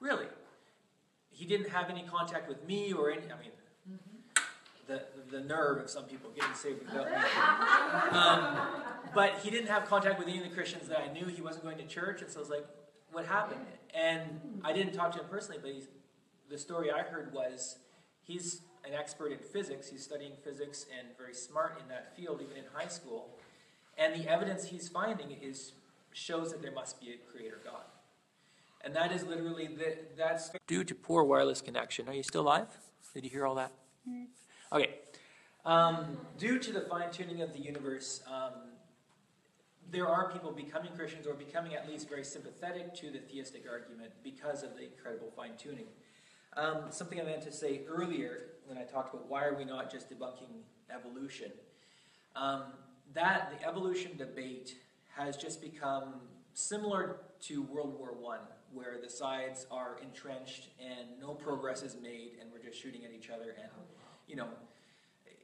Really? 0.00 0.26
He 1.30 1.44
didn't 1.44 1.68
have 1.68 1.90
any 1.90 2.04
contact 2.04 2.48
with 2.48 2.66
me 2.66 2.94
or 2.94 3.10
any, 3.10 3.22
I 3.24 3.38
mean, 3.38 3.98
the, 4.86 5.02
the 5.30 5.40
nerve 5.40 5.82
of 5.82 5.90
some 5.90 6.04
people 6.04 6.30
getting 6.30 6.54
saved 6.54 6.80
without 6.80 7.10
me. 7.10 7.16
Um, 8.10 8.58
but 9.14 9.38
he 9.40 9.50
didn't 9.50 9.68
have 9.68 9.86
contact 9.86 10.18
with 10.18 10.28
any 10.28 10.38
of 10.38 10.44
the 10.44 10.54
Christians 10.54 10.88
that 10.88 11.00
I 11.00 11.12
knew. 11.12 11.26
He 11.26 11.42
wasn't 11.42 11.64
going 11.64 11.78
to 11.78 11.86
church, 11.86 12.22
and 12.22 12.30
so 12.30 12.38
I 12.38 12.40
was 12.40 12.50
like, 12.50 12.66
what 13.12 13.26
happened? 13.26 13.64
And 13.94 14.60
I 14.64 14.72
didn't 14.72 14.92
talk 14.92 15.12
to 15.12 15.18
him 15.18 15.26
personally, 15.30 15.60
but 15.62 15.72
the 16.50 16.58
story 16.58 16.90
I 16.90 17.02
heard 17.02 17.32
was 17.32 17.78
he's 18.22 18.62
an 18.86 18.94
expert 18.94 19.32
in 19.32 19.38
physics. 19.38 19.88
He's 19.88 20.02
studying 20.02 20.32
physics 20.42 20.86
and 20.98 21.08
very 21.16 21.34
smart 21.34 21.78
in 21.82 21.88
that 21.88 22.16
field, 22.16 22.40
even 22.42 22.56
in 22.56 22.64
high 22.72 22.88
school. 22.88 23.28
And 23.96 24.14
the 24.14 24.28
evidence 24.28 24.64
he's 24.66 24.88
finding 24.88 25.36
is 25.42 25.72
shows 26.12 26.52
that 26.52 26.62
there 26.62 26.72
must 26.72 27.00
be 27.00 27.12
a 27.12 27.32
creator 27.32 27.60
God. 27.64 27.82
And 28.82 28.94
that 28.94 29.12
is 29.12 29.24
literally 29.24 29.66
the, 29.66 29.96
that's 30.16 30.50
due 30.66 30.84
to 30.84 30.94
poor 30.94 31.24
wireless 31.24 31.60
connection. 31.60 32.08
Are 32.08 32.14
you 32.14 32.22
still 32.22 32.44
live? 32.44 32.68
Did 33.12 33.24
you 33.24 33.30
hear 33.30 33.44
all 33.44 33.56
that? 33.56 33.72
Okay. 34.72 34.94
Um, 35.64 36.18
due 36.38 36.58
to 36.58 36.72
the 36.72 36.82
fine 36.82 37.10
tuning 37.10 37.42
of 37.42 37.52
the 37.52 37.58
universe, 37.58 38.22
um, 38.26 38.52
there 39.90 40.08
are 40.08 40.30
people 40.30 40.52
becoming 40.52 40.92
Christians 40.94 41.26
or 41.26 41.34
becoming 41.34 41.74
at 41.74 41.88
least 41.88 42.08
very 42.08 42.24
sympathetic 42.24 42.94
to 42.96 43.10
the 43.10 43.18
theistic 43.18 43.64
argument 43.70 44.12
because 44.22 44.62
of 44.62 44.76
the 44.76 44.84
incredible 44.84 45.32
fine 45.34 45.56
tuning. 45.56 45.86
Um, 46.56 46.84
something 46.90 47.20
I 47.20 47.24
meant 47.24 47.42
to 47.42 47.52
say 47.52 47.82
earlier 47.88 48.50
when 48.66 48.78
I 48.78 48.82
talked 48.82 49.14
about 49.14 49.28
why 49.28 49.44
are 49.44 49.54
we 49.54 49.64
not 49.64 49.90
just 49.90 50.10
debunking 50.10 50.62
evolution. 50.94 51.52
Um, 52.36 52.64
that 53.14 53.52
the 53.58 53.66
evolution 53.66 54.16
debate 54.16 54.76
has 55.16 55.36
just 55.36 55.62
become 55.62 56.14
similar 56.52 57.16
to 57.42 57.62
World 57.62 57.98
War 57.98 58.12
One 58.12 58.40
where 58.72 58.96
the 59.02 59.08
sides 59.08 59.66
are 59.70 59.98
entrenched 60.02 60.68
and 60.78 61.08
no 61.20 61.32
progress 61.32 61.82
is 61.82 61.96
made 62.02 62.32
and 62.40 62.50
we're 62.52 62.62
just 62.62 62.80
shooting 62.80 63.04
at 63.04 63.12
each 63.12 63.30
other 63.30 63.54
and 63.58 63.68
you 64.26 64.36
know 64.36 64.48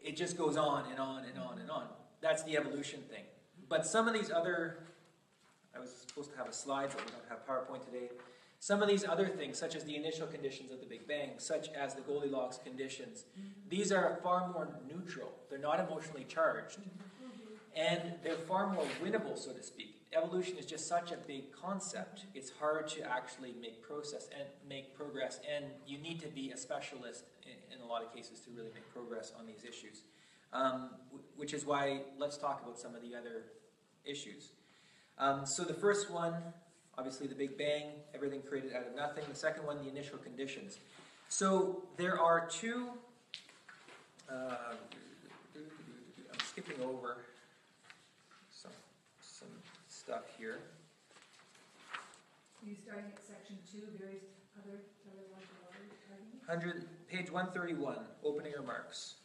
it 0.02 0.16
just 0.16 0.36
goes 0.36 0.56
on 0.56 0.84
and 0.90 1.00
on 1.00 1.24
and 1.24 1.38
on 1.38 1.58
and 1.58 1.70
on 1.70 1.86
that's 2.20 2.42
the 2.42 2.56
evolution 2.56 3.00
thing 3.08 3.24
but 3.68 3.86
some 3.86 4.08
of 4.08 4.14
these 4.14 4.30
other 4.30 4.78
i 5.74 5.78
was 5.78 5.90
supposed 6.06 6.30
to 6.30 6.36
have 6.36 6.48
a 6.48 6.52
slide 6.52 6.90
but 6.90 7.04
we 7.04 7.10
don't 7.10 7.28
have 7.28 7.46
powerpoint 7.46 7.84
today. 7.84 8.10
Some 8.60 8.80
of 8.82 8.88
these 8.88 9.04
other 9.04 9.26
things 9.28 9.58
such 9.58 9.76
as 9.76 9.84
the 9.84 9.94
initial 9.94 10.26
conditions 10.26 10.72
of 10.72 10.80
the 10.80 10.86
big 10.86 11.06
bang 11.06 11.32
such 11.38 11.68
as 11.70 11.94
the 11.94 12.00
goldilocks 12.00 12.58
conditions 12.58 13.24
mm-hmm. 13.38 13.48
these 13.68 13.92
are 13.92 14.18
far 14.22 14.50
more 14.52 14.68
neutral. 14.88 15.32
They're 15.50 15.58
not 15.58 15.80
emotionally 15.80 16.24
charged. 16.28 16.78
Mm-hmm. 16.78 16.90
And 17.76 18.14
they're 18.22 18.36
far 18.36 18.72
more 18.72 18.86
winnable 19.02 19.36
so 19.36 19.52
to 19.52 19.62
speak. 19.62 20.04
Evolution 20.16 20.56
is 20.58 20.66
just 20.66 20.86
such 20.86 21.10
a 21.10 21.16
big 21.16 21.52
concept. 21.52 22.24
It's 22.34 22.50
hard 22.60 22.86
to 22.88 23.02
actually 23.02 23.52
make 23.60 23.82
process 23.82 24.28
and 24.32 24.48
make 24.68 24.96
progress, 24.96 25.40
and 25.52 25.64
you 25.86 25.98
need 25.98 26.20
to 26.20 26.28
be 26.28 26.52
a 26.52 26.56
specialist 26.56 27.24
in, 27.44 27.74
in 27.74 27.84
a 27.84 27.86
lot 27.86 28.02
of 28.02 28.14
cases 28.14 28.38
to 28.40 28.50
really 28.56 28.70
make 28.74 28.88
progress 28.92 29.32
on 29.38 29.46
these 29.46 29.64
issues. 29.68 30.02
Um, 30.54 30.90
which 31.36 31.52
is 31.52 31.66
why 31.66 32.00
let's 32.18 32.38
talk 32.38 32.62
about 32.62 32.78
some 32.78 32.94
of 32.94 33.02
the 33.02 33.14
other 33.14 33.44
issues. 34.04 34.52
Um, 35.18 35.44
so 35.44 35.64
the 35.64 35.74
first 35.74 36.10
one, 36.10 36.34
obviously 36.96 37.26
the 37.26 37.34
Big 37.34 37.58
Bang, 37.58 37.90
everything 38.14 38.40
created 38.40 38.72
out 38.72 38.86
of 38.86 38.94
nothing. 38.96 39.24
The 39.28 39.34
second 39.36 39.66
one, 39.66 39.76
the 39.82 39.88
initial 39.90 40.18
conditions. 40.18 40.78
So 41.28 41.84
there 41.96 42.18
are 42.18 42.46
two. 42.48 42.88
Uh, 44.30 44.74
I'm 45.54 46.40
skipping 46.46 46.82
over 46.82 47.18
some 48.50 48.72
some 49.20 49.48
stuff 49.88 50.22
here. 50.38 50.60
Are 52.62 52.68
you 52.68 52.76
starting 52.82 53.04
at 53.12 53.18
section 53.22 53.58
two, 53.70 53.82
various 53.98 54.24
other, 54.56 54.78
other 55.10 55.26
ones 55.30 55.44
are 55.52 55.68
already 55.68 55.92
starting? 56.06 56.30
Hundred, 56.48 56.88
page 57.08 57.30
one 57.30 57.52
thirty-one, 57.52 57.98
opening 58.24 58.52
remarks. 58.58 59.16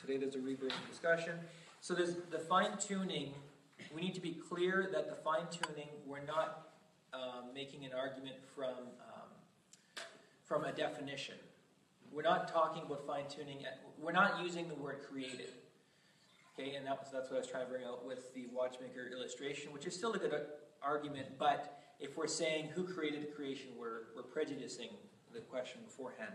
Today 0.00 0.18
there's 0.18 0.34
a 0.34 0.38
rebreak 0.38 0.72
discussion. 0.90 1.34
So 1.80 1.94
there's 1.94 2.16
the 2.30 2.38
fine 2.38 2.76
tuning, 2.78 3.32
we 3.94 4.02
need 4.02 4.14
to 4.14 4.20
be 4.20 4.32
clear 4.32 4.88
that 4.92 5.08
the 5.08 5.14
fine 5.14 5.46
tuning, 5.50 5.88
we're 6.06 6.24
not, 6.24 6.68
um, 7.14 7.54
making 7.54 7.84
an 7.84 7.92
argument 7.96 8.36
from, 8.54 8.74
um, 9.00 10.04
from 10.44 10.64
a 10.64 10.72
definition. 10.72 11.36
We're 12.12 12.22
not 12.22 12.48
talking 12.48 12.82
about 12.82 13.06
fine 13.06 13.24
tuning, 13.28 13.64
we're 13.98 14.12
not 14.12 14.42
using 14.42 14.68
the 14.68 14.74
word 14.74 15.00
created. 15.08 15.52
Okay, 16.58 16.74
and 16.74 16.86
that 16.86 16.98
was, 16.98 17.08
that's 17.12 17.30
what 17.30 17.36
I 17.36 17.40
was 17.40 17.48
trying 17.48 17.64
to 17.64 17.70
bring 17.70 17.84
out 17.84 18.06
with 18.06 18.34
the 18.34 18.46
watchmaker 18.52 19.10
illustration, 19.12 19.72
which 19.72 19.86
is 19.86 19.94
still 19.94 20.12
a 20.12 20.18
good 20.18 20.34
argument, 20.82 21.26
but 21.38 21.82
if 22.00 22.16
we're 22.16 22.26
saying 22.26 22.68
who 22.74 22.84
created 22.84 23.22
the 23.22 23.32
creation, 23.32 23.68
we're, 23.78 24.08
we're 24.14 24.22
prejudicing 24.22 24.90
the 25.32 25.40
question 25.40 25.80
beforehand. 25.84 26.34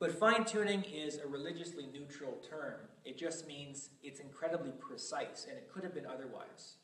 But 0.00 0.18
fine 0.18 0.46
tuning 0.46 0.82
is 0.84 1.18
a 1.18 1.28
religiously 1.28 1.86
neutral 1.92 2.38
term. 2.48 2.76
It 3.04 3.18
just 3.18 3.46
means 3.46 3.90
it's 4.02 4.18
incredibly 4.18 4.72
precise, 4.72 5.46
and 5.46 5.58
it 5.58 5.68
could 5.70 5.84
have 5.84 5.94
been 5.94 6.06
otherwise. 6.06 6.76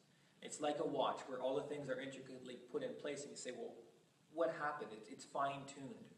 It's 0.42 0.60
like 0.60 0.76
a 0.80 0.86
watch 0.86 1.20
where 1.26 1.40
all 1.40 1.56
the 1.56 1.62
things 1.62 1.88
are 1.88 1.98
intricately 1.98 2.58
put 2.70 2.82
in 2.82 2.90
place, 3.00 3.22
and 3.22 3.30
you 3.30 3.36
say, 3.36 3.52
well, 3.56 3.72
what 4.34 4.54
happened? 4.60 4.90
It's, 4.92 5.08
it's 5.08 5.24
fine 5.24 5.62
tuned. 5.66 6.12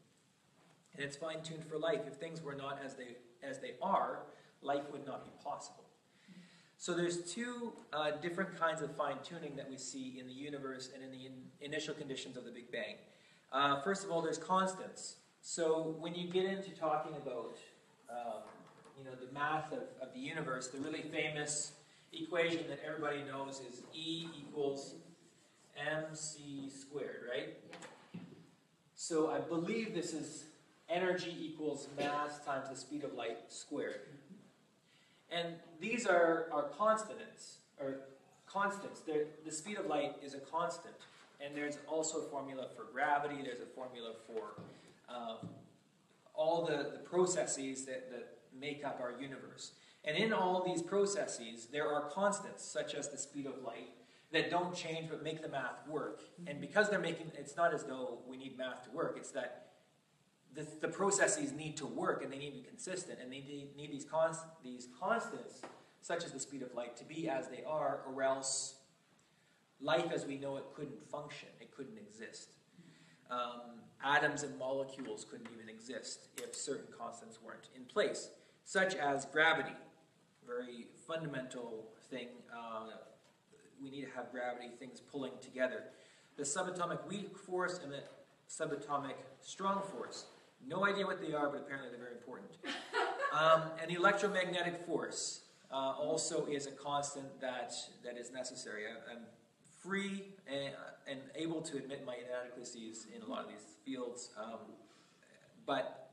And 0.93 1.05
it's 1.05 1.15
fine 1.15 1.41
tuned 1.41 1.63
for 1.63 1.77
life. 1.77 2.01
If 2.05 2.15
things 2.15 2.43
were 2.43 2.53
not 2.53 2.79
as 2.85 2.95
they, 2.95 3.15
as 3.41 3.59
they 3.59 3.75
are, 3.81 4.23
life 4.61 4.83
would 4.91 5.07
not 5.07 5.23
be 5.23 5.31
possible. 5.41 5.85
So 6.77 6.93
there's 6.93 7.31
two 7.33 7.73
uh, 7.93 8.11
different 8.21 8.59
kinds 8.59 8.81
of 8.81 8.93
fine 8.97 9.17
tuning 9.23 9.55
that 9.55 9.69
we 9.69 9.77
see 9.77 10.17
in 10.19 10.27
the 10.27 10.33
universe 10.33 10.89
and 10.93 11.01
in 11.01 11.11
the 11.11 11.25
in 11.25 11.33
initial 11.61 11.93
conditions 11.93 12.35
of 12.35 12.43
the 12.43 12.51
Big 12.51 12.71
Bang. 12.71 12.95
Uh, 13.53 13.79
first 13.81 14.03
of 14.03 14.11
all, 14.11 14.21
there's 14.21 14.37
constants. 14.37 15.15
So 15.41 15.95
when 15.99 16.15
you 16.15 16.27
get 16.27 16.45
into 16.45 16.71
talking 16.71 17.13
about, 17.15 17.57
um, 18.09 18.43
you 18.97 19.03
know, 19.05 19.11
the 19.11 19.31
math 19.33 19.71
of, 19.71 19.83
of 20.01 20.13
the 20.13 20.19
universe, 20.19 20.67
the 20.67 20.79
really 20.79 21.01
famous 21.01 21.73
equation 22.13 22.67
that 22.67 22.79
everybody 22.85 23.23
knows 23.23 23.61
is 23.69 23.81
E 23.93 24.27
equals 24.37 24.95
mc 25.77 26.69
squared, 26.69 27.21
right? 27.29 27.57
So 28.95 29.31
I 29.31 29.39
believe 29.39 29.93
this 29.93 30.13
is 30.13 30.45
energy 30.89 31.35
equals 31.39 31.87
mass 31.97 32.39
times 32.45 32.69
the 32.69 32.75
speed 32.75 33.03
of 33.03 33.13
light 33.13 33.37
squared. 33.47 34.01
And 35.31 35.53
these 35.79 36.05
are, 36.05 36.47
are 36.51 36.63
constants, 36.77 37.59
or 37.79 38.01
constants. 38.45 39.01
They're, 39.01 39.25
the 39.45 39.51
speed 39.51 39.77
of 39.77 39.85
light 39.85 40.15
is 40.23 40.33
a 40.33 40.39
constant. 40.39 40.95
And 41.39 41.55
there's 41.55 41.77
also 41.87 42.19
a 42.19 42.29
formula 42.29 42.67
for 42.75 42.91
gravity, 42.91 43.41
there's 43.43 43.61
a 43.61 43.73
formula 43.75 44.13
for 44.27 44.61
um, 45.09 45.49
all 46.33 46.65
the, 46.65 46.91
the 46.93 46.99
processes 46.99 47.85
that, 47.85 48.09
that 48.11 48.37
make 48.57 48.85
up 48.85 48.99
our 49.01 49.19
universe. 49.19 49.73
And 50.05 50.17
in 50.17 50.31
all 50.31 50.63
these 50.65 50.81
processes, 50.81 51.67
there 51.71 51.91
are 51.93 52.09
constants, 52.09 52.63
such 52.63 52.93
as 52.95 53.09
the 53.09 53.17
speed 53.17 53.45
of 53.45 53.61
light, 53.63 53.89
that 54.31 54.49
don't 54.49 54.75
change 54.75 55.09
but 55.09 55.23
make 55.23 55.41
the 55.41 55.49
math 55.49 55.87
work. 55.87 56.21
And 56.47 56.61
because 56.61 56.89
they're 56.89 56.99
making, 56.99 57.31
it's 57.37 57.57
not 57.57 57.73
as 57.73 57.83
though 57.83 58.19
we 58.27 58.37
need 58.37 58.57
math 58.57 58.83
to 58.85 58.91
work, 58.91 59.15
it's 59.17 59.31
that 59.31 59.69
the, 60.53 60.65
the 60.81 60.87
processes 60.87 61.51
need 61.51 61.77
to 61.77 61.85
work 61.85 62.23
and 62.23 62.31
they 62.31 62.37
need 62.37 62.51
to 62.51 62.57
be 62.57 62.63
consistent, 62.63 63.19
and 63.21 63.31
they 63.31 63.41
need, 63.41 63.75
need 63.75 63.91
these, 63.91 64.05
const, 64.05 64.41
these 64.63 64.87
constants, 64.99 65.61
such 66.01 66.23
as 66.23 66.31
the 66.31 66.39
speed 66.39 66.61
of 66.61 66.73
light, 66.73 66.95
to 66.97 67.03
be 67.03 67.29
as 67.29 67.47
they 67.47 67.63
are, 67.67 68.01
or 68.07 68.23
else 68.23 68.75
life 69.81 70.11
as 70.13 70.25
we 70.25 70.37
know 70.37 70.57
it 70.57 70.65
couldn't 70.75 71.03
function, 71.09 71.49
it 71.59 71.75
couldn't 71.75 71.97
exist. 71.97 72.49
Um, 73.29 73.81
atoms 74.03 74.43
and 74.43 74.57
molecules 74.57 75.25
couldn't 75.29 75.49
even 75.53 75.69
exist 75.69 76.27
if 76.37 76.55
certain 76.55 76.93
constants 76.97 77.39
weren't 77.43 77.69
in 77.75 77.83
place, 77.85 78.29
such 78.63 78.95
as 78.95 79.25
gravity, 79.25 79.75
very 80.47 80.87
fundamental 81.07 81.85
thing. 82.09 82.27
Uh, 82.53 82.87
we 83.81 83.89
need 83.89 84.05
to 84.05 84.11
have 84.15 84.31
gravity, 84.31 84.69
things 84.79 84.99
pulling 84.99 85.31
together. 85.41 85.83
The 86.37 86.43
subatomic 86.43 87.05
weak 87.07 87.37
force 87.37 87.79
and 87.83 87.91
the 87.91 88.03
subatomic 88.49 89.15
strong 89.41 89.81
force. 89.93 90.25
No 90.67 90.85
idea 90.85 91.05
what 91.05 91.21
they 91.21 91.33
are, 91.33 91.49
but 91.49 91.61
apparently 91.61 91.89
they're 91.89 91.99
very 91.99 92.13
important. 92.13 92.49
Um, 93.31 93.63
and 93.81 93.89
the 93.89 93.95
electromagnetic 93.95 94.85
force 94.85 95.41
uh, 95.71 95.93
also 95.99 96.45
is 96.47 96.65
a 96.65 96.71
constant 96.71 97.39
that, 97.41 97.73
that 98.03 98.17
is 98.17 98.31
necessary. 98.31 98.83
I, 98.87 99.13
free 99.79 100.25
and, 100.47 100.73
and, 101.07 101.19
able 101.35 101.61
to 101.61 101.77
admit 101.77 102.05
my 102.05 102.15
inadequacies 102.15 103.07
in 103.15 103.21
a 103.21 103.25
lot 103.25 103.45
of 103.45 103.49
these 103.49 103.63
fields, 103.85 104.29
um, 104.37 104.59
but 105.65 106.11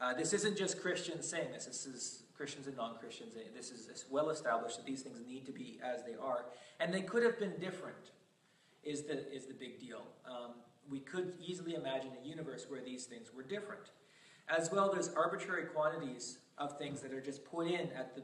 uh, 0.00 0.14
this 0.14 0.32
isn't 0.32 0.56
just 0.56 0.80
Christians 0.80 1.28
saying 1.28 1.48
this. 1.52 1.66
This 1.66 1.86
is 1.86 2.22
Christians 2.36 2.66
and 2.66 2.76
non-Christians. 2.76 3.34
This 3.54 3.70
is 3.70 4.04
well 4.10 4.30
established 4.30 4.76
that 4.78 4.86
these 4.86 5.02
things 5.02 5.20
need 5.26 5.46
to 5.46 5.52
be 5.52 5.78
as 5.84 6.02
they 6.04 6.14
are, 6.20 6.46
and 6.80 6.92
they 6.92 7.02
could 7.02 7.22
have 7.22 7.38
been 7.38 7.54
different. 7.60 8.10
Is 8.82 9.02
the 9.02 9.32
is 9.32 9.46
the 9.46 9.54
big 9.54 9.78
deal? 9.78 10.02
Um, 10.26 10.54
we 10.90 10.98
could 10.98 11.34
easily 11.40 11.74
imagine 11.74 12.10
a 12.20 12.26
universe 12.26 12.66
where 12.68 12.80
these 12.80 13.04
things 13.04 13.32
were 13.32 13.44
different. 13.44 13.90
As 14.48 14.72
well, 14.72 14.90
there's 14.92 15.10
arbitrary 15.10 15.66
quantities 15.66 16.38
of 16.58 16.76
things 16.78 17.00
that 17.02 17.12
are 17.12 17.20
just 17.20 17.44
put 17.44 17.68
in 17.68 17.90
at 17.92 18.16
the 18.16 18.22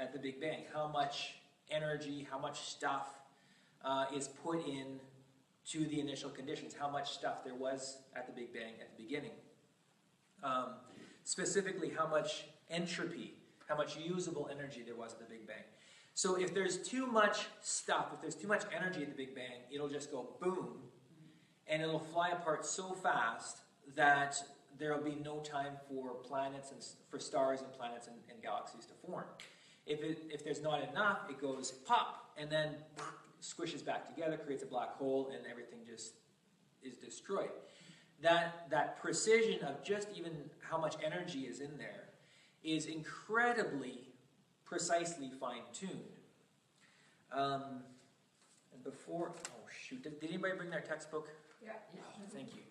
at 0.00 0.12
the 0.12 0.18
Big 0.18 0.40
Bang. 0.40 0.64
How 0.74 0.88
much 0.88 1.36
energy, 1.70 2.26
how 2.28 2.38
much 2.38 2.62
stuff 2.62 3.21
uh, 3.84 4.06
is 4.14 4.28
put 4.28 4.66
in 4.66 5.00
to 5.64 5.86
the 5.86 6.00
initial 6.00 6.30
conditions, 6.30 6.74
how 6.78 6.90
much 6.90 7.12
stuff 7.12 7.44
there 7.44 7.54
was 7.54 7.98
at 8.16 8.26
the 8.26 8.32
Big 8.32 8.52
Bang 8.52 8.74
at 8.80 8.96
the 8.96 9.02
beginning. 9.02 9.30
Um, 10.42 10.70
specifically, 11.24 11.92
how 11.96 12.08
much 12.08 12.46
entropy, 12.68 13.34
how 13.68 13.76
much 13.76 13.96
usable 13.96 14.48
energy 14.50 14.82
there 14.84 14.96
was 14.96 15.12
at 15.12 15.20
the 15.20 15.24
Big 15.26 15.46
Bang. 15.46 15.64
So 16.14 16.34
if 16.34 16.52
there's 16.52 16.78
too 16.78 17.06
much 17.06 17.46
stuff, 17.60 18.08
if 18.12 18.20
there's 18.20 18.34
too 18.34 18.48
much 18.48 18.64
energy 18.76 19.02
at 19.02 19.08
the 19.08 19.14
Big 19.14 19.34
Bang, 19.34 19.62
it'll 19.72 19.88
just 19.88 20.10
go 20.10 20.36
boom, 20.40 20.80
and 21.68 21.80
it'll 21.80 22.00
fly 22.00 22.30
apart 22.30 22.66
so 22.66 22.92
fast 22.92 23.58
that 23.94 24.36
there 24.78 24.94
will 24.94 25.04
be 25.04 25.16
no 25.22 25.38
time 25.40 25.74
for 25.88 26.14
planets 26.14 26.72
and 26.72 26.84
for 27.08 27.18
stars 27.18 27.60
and 27.60 27.72
planets 27.72 28.08
and, 28.08 28.16
and 28.30 28.42
galaxies 28.42 28.86
to 28.86 28.94
form. 29.06 29.24
If, 29.86 30.02
it, 30.02 30.24
if 30.30 30.44
there's 30.44 30.62
not 30.62 30.88
enough, 30.88 31.20
it 31.30 31.40
goes 31.40 31.72
pop, 31.86 32.32
and 32.36 32.50
then 32.50 32.74
squishes 33.42 33.84
back 33.84 34.14
together, 34.14 34.36
creates 34.36 34.62
a 34.62 34.66
black 34.66 34.94
hole, 34.94 35.30
and 35.34 35.44
everything 35.50 35.80
just 35.86 36.14
is 36.82 36.96
destroyed. 36.96 37.50
That, 38.22 38.68
that 38.70 39.00
precision 39.02 39.64
of 39.64 39.82
just 39.82 40.08
even 40.16 40.32
how 40.60 40.78
much 40.78 40.94
energy 41.04 41.40
is 41.40 41.60
in 41.60 41.76
there 41.76 42.04
is 42.62 42.86
incredibly 42.86 44.12
precisely 44.64 45.30
fine 45.40 45.62
tuned. 45.72 45.90
Um, 47.32 47.82
and 48.72 48.84
before, 48.84 49.32
oh 49.34 49.68
shoot, 49.70 50.02
did, 50.02 50.20
did, 50.20 50.30
anybody 50.30 50.54
bring 50.56 50.70
their 50.70 50.80
textbook? 50.80 51.28
Yeah. 51.64 51.72
Oh, 51.96 52.22
thank 52.32 52.48
you. 52.54 52.62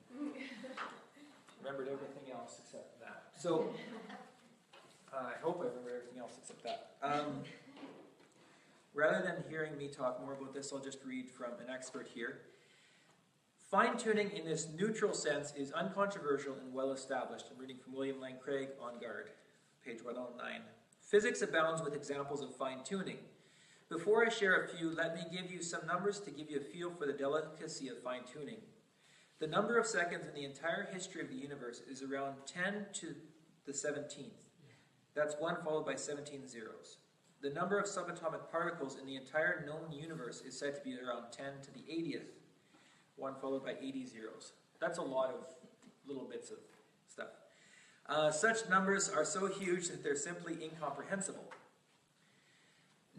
Remembered 1.63 1.89
everything 1.89 2.33
else 2.33 2.59
except 2.63 2.99
that. 3.01 3.23
So, 3.37 3.73
uh, 5.13 5.17
I 5.35 5.41
hope 5.43 5.59
I 5.61 5.67
remember 5.67 5.89
everything 5.89 6.19
else 6.19 6.33
except 6.41 6.63
that. 6.63 6.91
Um, 7.03 7.43
Rather 8.93 9.23
than 9.23 9.43
hearing 9.49 9.77
me 9.77 9.87
talk 9.87 10.19
more 10.21 10.33
about 10.33 10.53
this, 10.53 10.71
I'll 10.73 10.79
just 10.79 11.03
read 11.05 11.29
from 11.29 11.51
an 11.59 11.73
expert 11.73 12.07
here. 12.13 12.41
Fine 13.69 13.97
tuning 13.97 14.31
in 14.31 14.43
this 14.43 14.67
neutral 14.77 15.13
sense 15.13 15.53
is 15.55 15.71
uncontroversial 15.71 16.55
and 16.61 16.73
well 16.73 16.91
established. 16.91 17.45
I'm 17.49 17.57
reading 17.57 17.77
from 17.81 17.93
William 17.93 18.19
Lane 18.19 18.35
Craig 18.43 18.69
on 18.81 18.99
guard, 18.99 19.29
page 19.85 20.03
109. 20.03 20.61
Physics 21.01 21.41
abounds 21.41 21.81
with 21.81 21.95
examples 21.95 22.41
of 22.41 22.53
fine 22.55 22.83
tuning. 22.83 23.19
Before 23.87 24.25
I 24.25 24.29
share 24.29 24.63
a 24.63 24.67
few, 24.67 24.91
let 24.91 25.15
me 25.15 25.21
give 25.31 25.49
you 25.49 25.61
some 25.61 25.85
numbers 25.87 26.19
to 26.21 26.31
give 26.31 26.49
you 26.49 26.59
a 26.59 26.63
feel 26.63 26.91
for 26.91 27.05
the 27.05 27.13
delicacy 27.13 27.87
of 27.87 28.01
fine 28.01 28.23
tuning. 28.31 28.59
The 29.39 29.47
number 29.47 29.77
of 29.77 29.85
seconds 29.85 30.27
in 30.27 30.33
the 30.33 30.45
entire 30.45 30.87
history 30.93 31.21
of 31.21 31.29
the 31.29 31.35
universe 31.35 31.81
is 31.89 32.03
around 32.03 32.35
10 32.45 32.87
to 32.93 33.15
the 33.65 33.71
17th. 33.71 34.47
That's 35.15 35.35
1 35.39 35.63
followed 35.63 35.85
by 35.85 35.95
17 35.95 36.47
zeros. 36.47 36.97
The 37.41 37.49
number 37.49 37.79
of 37.79 37.85
subatomic 37.85 38.51
particles 38.51 38.97
in 38.99 39.07
the 39.07 39.15
entire 39.15 39.65
known 39.65 39.91
universe 39.91 40.41
is 40.41 40.57
said 40.57 40.75
to 40.75 40.81
be 40.81 40.95
around 40.95 41.31
10 41.31 41.45
to 41.63 41.71
the 41.71 41.79
80th, 41.79 42.29
one 43.15 43.33
followed 43.41 43.65
by 43.65 43.75
80 43.81 44.05
zeros. 44.05 44.53
That's 44.79 44.99
a 44.99 45.03
lot 45.03 45.29
of 45.29 45.47
little 46.05 46.25
bits 46.25 46.51
of 46.51 46.57
stuff. 47.07 47.29
Uh, 48.07 48.29
such 48.29 48.69
numbers 48.69 49.09
are 49.09 49.25
so 49.25 49.47
huge 49.47 49.87
that 49.87 50.03
they're 50.03 50.15
simply 50.15 50.57
incomprehensible. 50.61 51.45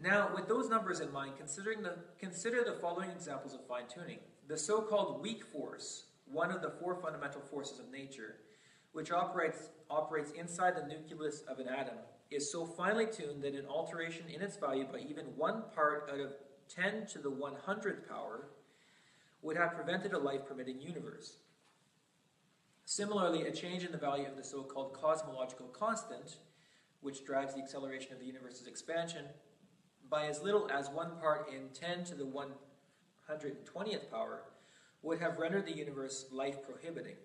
Now, 0.01 0.29
with 0.33 0.47
those 0.47 0.69
numbers 0.69 1.01
in 1.01 1.11
mind, 1.11 1.33
considering 1.37 1.81
the, 1.81 1.95
consider 2.17 2.63
the 2.63 2.77
following 2.79 3.09
examples 3.09 3.53
of 3.53 3.65
fine 3.67 3.85
tuning. 3.93 4.19
The 4.47 4.57
so 4.57 4.81
called 4.81 5.21
weak 5.21 5.43
force, 5.45 6.05
one 6.31 6.51
of 6.51 6.61
the 6.61 6.69
four 6.69 6.95
fundamental 6.95 7.41
forces 7.41 7.79
of 7.79 7.91
nature, 7.91 8.35
which 8.93 9.11
operates, 9.11 9.69
operates 9.89 10.31
inside 10.31 10.75
the 10.75 10.87
nucleus 10.87 11.41
of 11.41 11.59
an 11.59 11.67
atom, 11.67 11.95
is 12.35 12.51
so 12.51 12.65
finely 12.65 13.05
tuned 13.05 13.43
that 13.43 13.53
an 13.53 13.65
alteration 13.65 14.25
in 14.33 14.41
its 14.41 14.57
value 14.57 14.85
by 14.91 14.99
even 14.99 15.25
one 15.37 15.63
part 15.73 16.09
out 16.11 16.19
of 16.19 16.33
10 16.69 17.05
to 17.07 17.19
the 17.19 17.31
100th 17.31 18.07
power 18.07 18.47
would 19.41 19.57
have 19.57 19.75
prevented 19.75 20.13
a 20.13 20.17
life 20.17 20.45
permitting 20.45 20.79
universe. 20.79 21.37
Similarly, 22.85 23.43
a 23.43 23.51
change 23.51 23.83
in 23.83 23.91
the 23.91 23.97
value 23.97 24.27
of 24.27 24.35
the 24.35 24.43
so 24.43 24.63
called 24.63 24.93
cosmological 24.93 25.67
constant, 25.67 26.37
which 27.01 27.25
drives 27.25 27.53
the 27.53 27.61
acceleration 27.61 28.13
of 28.13 28.19
the 28.19 28.25
universe's 28.25 28.67
expansion, 28.67 29.25
by 30.09 30.27
as 30.27 30.41
little 30.41 30.69
as 30.69 30.89
one 30.89 31.17
part 31.19 31.49
in 31.49 31.69
10 31.73 32.03
to 32.05 32.15
the 32.15 32.25
120th 32.25 34.09
power, 34.11 34.43
would 35.01 35.19
have 35.19 35.37
rendered 35.37 35.65
the 35.65 35.75
universe 35.75 36.25
life 36.31 36.57
prohibiting. 36.63 37.15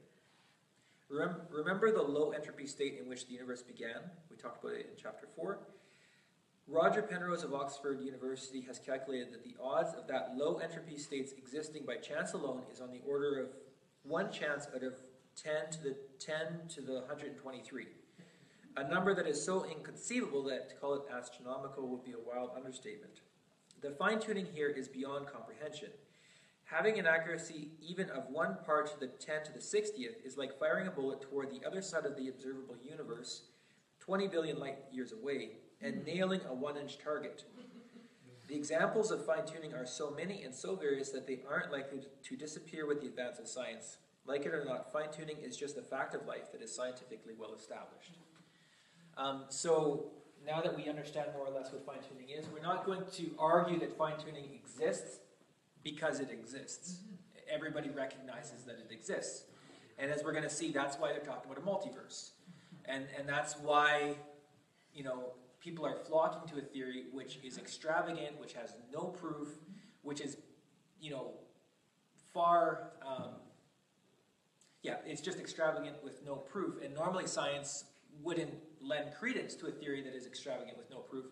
Remember 1.11 1.91
the 1.91 2.03
low 2.03 2.31
entropy 2.31 2.67
state 2.67 2.99
in 3.01 3.09
which 3.09 3.27
the 3.27 3.33
universe 3.33 3.63
began? 3.63 4.01
We 4.31 4.37
talked 4.37 4.63
about 4.63 4.77
it 4.77 4.91
in 4.91 4.97
chapter 5.01 5.27
4. 5.35 5.59
Roger 6.67 7.01
Penrose 7.01 7.45
of 7.45 7.55
Oxford 7.55 8.03
University 8.03 8.61
has 8.61 8.79
calculated 8.79 9.33
that 9.33 9.43
the 9.43 9.55
odds 9.63 9.95
of 9.95 10.07
that 10.07 10.35
low 10.37 10.59
entropy 10.59 10.99
states 10.99 11.33
existing 11.39 11.87
by 11.87 11.97
chance 11.97 12.35
alone 12.35 12.63
is 12.71 12.83
on 12.83 12.91
the 12.91 13.01
order 13.09 13.41
of 13.41 13.49
one 14.03 14.31
chance 14.31 14.67
out 14.75 14.83
of 14.83 14.95
10 15.43 15.71
to 15.71 15.83
the 15.83 15.97
10 16.19 16.37
to 16.69 16.83
the 16.83 16.95
123. 16.95 17.87
A 18.77 18.89
number 18.89 19.15
that 19.15 19.27
is 19.27 19.43
so 19.43 19.65
inconceivable 19.65 20.43
that 20.45 20.69
to 20.69 20.75
call 20.77 20.95
it 20.95 21.03
astronomical 21.11 21.89
would 21.89 22.05
be 22.05 22.13
a 22.13 22.19
wild 22.19 22.51
understatement. 22.55 23.23
The 23.81 23.91
fine 23.93 24.21
tuning 24.21 24.47
here 24.55 24.69
is 24.69 24.89
beyond 24.89 25.27
comprehension. 25.27 25.89
Having 26.71 26.99
an 26.99 27.07
accuracy 27.07 27.71
even 27.81 28.11
of 28.11 28.29
one 28.29 28.59
part 28.67 28.93
to 28.93 29.01
the 29.01 29.07
10 29.07 29.45
to 29.45 29.53
the 29.53 29.59
60th 29.59 30.23
is 30.23 30.37
like 30.37 30.59
firing 30.59 30.87
a 30.87 30.91
bullet 30.91 31.23
toward 31.23 31.51
the 31.51 31.67
other 31.67 31.81
side 31.81 32.05
of 32.05 32.15
the 32.15 32.29
observable 32.29 32.77
universe, 32.83 33.45
20 34.01 34.29
billion 34.29 34.59
light 34.59 34.77
years 34.93 35.13
away, 35.13 35.53
and 35.81 36.05
nailing 36.05 36.43
a 36.47 36.53
one 36.53 36.77
inch 36.77 36.99
target. 36.99 37.45
The 38.49 38.55
examples 38.57 39.11
of 39.11 39.25
fine 39.25 39.47
tuning 39.47 39.73
are 39.73 39.87
so 39.87 40.11
many 40.11 40.43
and 40.43 40.55
so 40.55 40.77
various 40.77 41.09
that 41.11 41.27
they 41.27 41.41
aren't 41.51 41.73
likely 41.73 42.01
to 42.23 42.37
disappear 42.37 42.87
with 42.87 43.01
the 43.01 43.07
advance 43.07 43.39
of 43.39 43.49
science. 43.49 43.97
Like 44.27 44.45
it 44.45 44.53
or 44.53 44.63
not, 44.63 44.93
fine 44.93 45.11
tuning 45.11 45.39
is 45.43 45.57
just 45.57 45.79
a 45.79 45.83
fact 45.83 46.15
of 46.15 46.27
life 46.27 46.53
that 46.53 46.61
is 46.61 46.75
scientifically 46.75 47.33
well 47.39 47.55
established. 47.55 48.19
Um, 49.17 49.45
so, 49.49 50.11
now 50.47 50.61
that 50.61 50.77
we 50.77 50.87
understand 50.87 51.31
more 51.35 51.47
or 51.47 51.51
less 51.51 51.73
what 51.73 51.87
fine 51.87 52.01
tuning 52.07 52.29
is, 52.29 52.47
we're 52.53 52.61
not 52.61 52.85
going 52.85 53.05
to 53.13 53.31
argue 53.39 53.79
that 53.81 53.97
fine 53.97 54.19
tuning 54.19 54.51
exists 54.55 55.21
because 55.83 56.21
it 56.21 56.31
exists. 56.31 56.99
Everybody 57.51 57.89
recognizes 57.91 58.65
that 58.65 58.77
it 58.79 58.93
exists. 58.93 59.45
And 59.99 60.11
as 60.11 60.23
we're 60.23 60.33
going 60.33 60.45
to 60.45 60.51
see, 60.51 60.71
that's 60.71 60.97
why 60.97 61.13
they're 61.13 61.21
talking 61.21 61.51
about 61.51 61.63
a 61.63 61.67
multiverse. 61.67 62.31
And, 62.85 63.07
and 63.19 63.29
that's 63.29 63.55
why, 63.59 64.15
you 64.95 65.03
know, 65.03 65.33
people 65.61 65.85
are 65.85 65.97
flocking 65.97 66.49
to 66.51 66.59
a 66.59 66.63
theory 66.65 67.05
which 67.13 67.39
is 67.45 67.59
extravagant, 67.59 68.39
which 68.39 68.53
has 68.53 68.75
no 68.93 69.05
proof, 69.05 69.49
which 70.03 70.21
is, 70.21 70.37
you 71.01 71.11
know, 71.11 71.33
far, 72.33 72.93
um, 73.05 73.33
yeah, 74.83 74.97
it's 75.05 75.21
just 75.21 75.39
extravagant 75.41 75.97
with 76.05 76.25
no 76.25 76.37
proof. 76.37 76.83
And 76.83 76.95
normally 76.95 77.27
science 77.27 77.85
wouldn't 78.23 78.55
lend 78.81 79.13
credence 79.19 79.55
to 79.57 79.67
a 79.67 79.71
theory 79.71 80.03
that 80.03 80.15
is 80.15 80.27
extravagant 80.27 80.77
with 80.77 80.91
no 80.91 80.99
proof. 80.99 81.27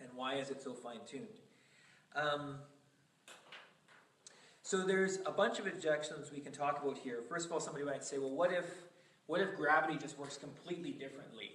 And 0.00 0.08
why 0.14 0.34
is 0.36 0.50
it 0.50 0.62
so 0.62 0.72
fine 0.72 1.00
tuned? 1.06 1.26
Um, 2.16 2.56
so 4.70 4.84
there's 4.84 5.18
a 5.26 5.32
bunch 5.32 5.58
of 5.58 5.66
objections 5.66 6.30
we 6.32 6.38
can 6.38 6.52
talk 6.52 6.80
about 6.80 6.96
here. 6.96 7.24
First 7.28 7.46
of 7.46 7.52
all, 7.52 7.58
somebody 7.58 7.84
might 7.84 8.04
say, 8.04 8.18
well, 8.18 8.30
what 8.30 8.52
if, 8.52 8.66
what 9.26 9.40
if 9.40 9.56
gravity 9.56 9.98
just 9.98 10.16
works 10.16 10.36
completely 10.36 10.92
differently 10.92 11.50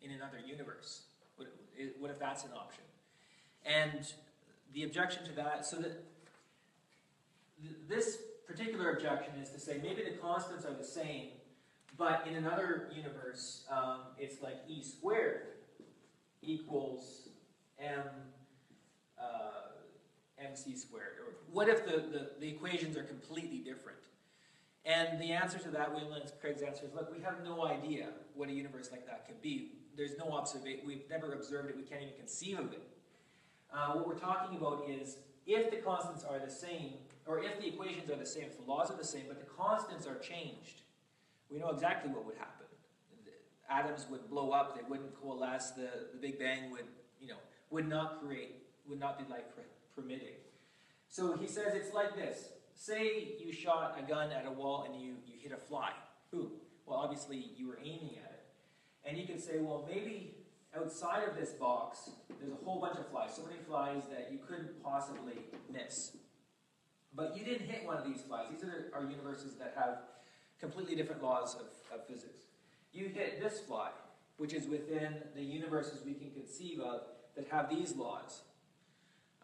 in 0.00 0.12
another 0.12 0.38
universe? 0.46 1.02
What, 1.34 1.48
what 1.98 2.12
if 2.12 2.20
that's 2.20 2.44
an 2.44 2.50
option? 2.56 2.84
And 3.66 4.06
the 4.72 4.84
objection 4.84 5.24
to 5.24 5.32
that, 5.32 5.66
so 5.66 5.78
that 5.78 6.04
th- 7.60 7.74
this 7.88 8.18
particular 8.46 8.92
objection 8.92 9.32
is 9.42 9.50
to 9.50 9.58
say 9.58 9.80
maybe 9.82 10.04
the 10.04 10.16
constants 10.18 10.64
are 10.64 10.72
the 10.72 10.84
same, 10.84 11.30
but 11.98 12.24
in 12.24 12.36
another 12.36 12.86
universe, 12.94 13.64
um, 13.68 14.02
it's 14.16 14.40
like 14.42 14.58
e 14.68 14.84
squared 14.84 15.40
equals 16.40 17.30
m 17.80 18.04
uh, 19.20 19.59
mc 20.44 20.76
squared? 20.76 21.18
Or 21.20 21.34
what 21.52 21.68
if 21.68 21.84
the, 21.84 21.98
the, 21.98 22.30
the 22.40 22.48
equations 22.48 22.96
are 22.96 23.02
completely 23.02 23.58
different? 23.58 23.98
And 24.84 25.20
the 25.20 25.32
answer 25.32 25.58
to 25.58 25.70
that, 25.70 25.92
William 25.92 26.12
Craig's 26.40 26.62
answer 26.62 26.86
is, 26.86 26.94
look, 26.94 27.14
we 27.14 27.22
have 27.22 27.44
no 27.44 27.66
idea 27.66 28.08
what 28.34 28.48
a 28.48 28.52
universe 28.52 28.90
like 28.90 29.06
that 29.06 29.26
could 29.26 29.42
be. 29.42 29.72
There's 29.96 30.16
no 30.18 30.32
observation. 30.32 30.86
We've 30.86 31.08
never 31.10 31.34
observed 31.34 31.68
it. 31.68 31.76
We 31.76 31.82
can't 31.82 32.02
even 32.02 32.14
conceive 32.16 32.58
of 32.58 32.72
it. 32.72 32.82
Uh, 33.72 33.92
what 33.92 34.06
we're 34.06 34.18
talking 34.18 34.56
about 34.56 34.88
is 34.88 35.18
if 35.46 35.70
the 35.70 35.76
constants 35.76 36.24
are 36.24 36.38
the 36.38 36.50
same, 36.50 36.94
or 37.26 37.42
if 37.42 37.60
the 37.60 37.68
equations 37.68 38.10
are 38.10 38.16
the 38.16 38.26
same, 38.26 38.44
if 38.44 38.56
the 38.56 38.70
laws 38.70 38.90
are 38.90 38.96
the 38.96 39.04
same, 39.04 39.24
but 39.28 39.38
the 39.38 39.46
constants 39.46 40.06
are 40.06 40.18
changed, 40.18 40.82
we 41.50 41.58
know 41.58 41.68
exactly 41.70 42.10
what 42.10 42.24
would 42.24 42.36
happen. 42.36 42.66
The 43.24 43.72
atoms 43.72 44.06
would 44.10 44.30
blow 44.30 44.52
up. 44.52 44.76
They 44.76 44.82
wouldn't 44.88 45.14
coalesce. 45.20 45.72
The, 45.72 45.90
the 46.12 46.18
Big 46.20 46.38
Bang 46.38 46.70
would, 46.70 46.86
you 47.20 47.28
know, 47.28 47.38
would 47.70 47.88
not 47.88 48.24
create, 48.24 48.62
would 48.88 48.98
not 48.98 49.18
be 49.18 49.30
life 49.30 49.54
permitting. 50.00 50.34
So 51.08 51.36
he 51.36 51.46
says 51.46 51.74
it's 51.74 51.92
like 51.92 52.14
this. 52.16 52.50
Say 52.74 53.34
you 53.38 53.52
shot 53.52 53.98
a 53.98 54.08
gun 54.08 54.30
at 54.30 54.46
a 54.46 54.50
wall 54.50 54.86
and 54.86 55.00
you, 55.00 55.16
you 55.26 55.34
hit 55.40 55.52
a 55.52 55.56
fly. 55.56 55.90
Boom. 56.30 56.52
Well, 56.86 56.98
obviously 56.98 57.52
you 57.56 57.68
were 57.68 57.78
aiming 57.80 58.16
at 58.24 58.32
it. 58.32 58.44
And 59.04 59.18
you 59.18 59.26
could 59.26 59.40
say, 59.40 59.58
well, 59.58 59.86
maybe 59.88 60.34
outside 60.76 61.28
of 61.28 61.36
this 61.36 61.50
box, 61.50 62.10
there's 62.40 62.52
a 62.52 62.64
whole 62.64 62.80
bunch 62.80 62.98
of 62.98 63.08
flies, 63.08 63.30
so 63.34 63.42
many 63.42 63.58
flies 63.66 64.02
that 64.10 64.30
you 64.32 64.38
couldn't 64.46 64.82
possibly 64.82 65.34
miss. 65.72 66.16
But 67.14 67.36
you 67.36 67.44
didn't 67.44 67.68
hit 67.68 67.84
one 67.84 67.96
of 67.96 68.04
these 68.04 68.22
flies. 68.22 68.46
These 68.50 68.62
are 68.64 68.90
our 68.94 69.02
universes 69.02 69.54
that 69.54 69.74
have 69.76 69.98
completely 70.60 70.94
different 70.94 71.22
laws 71.22 71.56
of, 71.56 71.66
of 71.92 72.06
physics. 72.06 72.42
You 72.92 73.08
hit 73.08 73.42
this 73.42 73.60
fly, 73.60 73.90
which 74.36 74.52
is 74.52 74.68
within 74.68 75.16
the 75.34 75.42
universes 75.42 76.04
we 76.04 76.14
can 76.14 76.30
conceive 76.30 76.80
of 76.80 77.02
that 77.36 77.48
have 77.48 77.68
these 77.68 77.96
laws. 77.96 78.42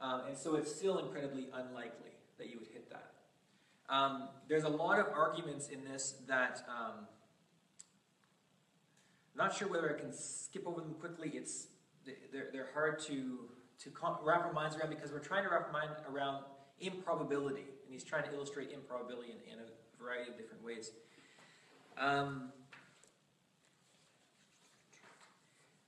Um, 0.00 0.22
and 0.28 0.36
so 0.36 0.54
it's 0.56 0.74
still 0.74 0.98
incredibly 0.98 1.48
unlikely 1.52 2.10
that 2.38 2.50
you 2.50 2.58
would 2.58 2.68
hit 2.68 2.90
that. 2.90 3.12
Um, 3.88 4.28
there's 4.48 4.64
a 4.64 4.68
lot 4.68 4.98
of 4.98 5.06
arguments 5.14 5.68
in 5.68 5.84
this 5.84 6.16
that 6.26 6.64
um, 6.68 7.06
not 9.34 9.54
sure 9.54 9.68
whether 9.68 9.94
I 9.94 10.00
can 10.00 10.12
skip 10.12 10.66
over 10.66 10.80
them 10.80 10.94
quickly. 10.94 11.30
It's 11.34 11.68
they're, 12.04 12.48
they're 12.52 12.68
hard 12.74 12.98
to 13.04 13.48
to 13.78 13.90
wrap 14.24 14.44
our 14.44 14.52
minds 14.52 14.76
around 14.76 14.90
because 14.90 15.12
we're 15.12 15.18
trying 15.18 15.44
to 15.44 15.50
wrap 15.50 15.66
our 15.66 15.72
mind 15.72 15.90
around 16.10 16.44
improbability, 16.80 17.64
and 17.84 17.92
he's 17.92 18.04
trying 18.04 18.24
to 18.24 18.34
illustrate 18.34 18.70
improbability 18.72 19.32
in, 19.32 19.52
in 19.52 19.58
a 19.60 20.02
variety 20.02 20.30
of 20.30 20.38
different 20.38 20.64
ways. 20.64 20.90
Um, 21.98 22.52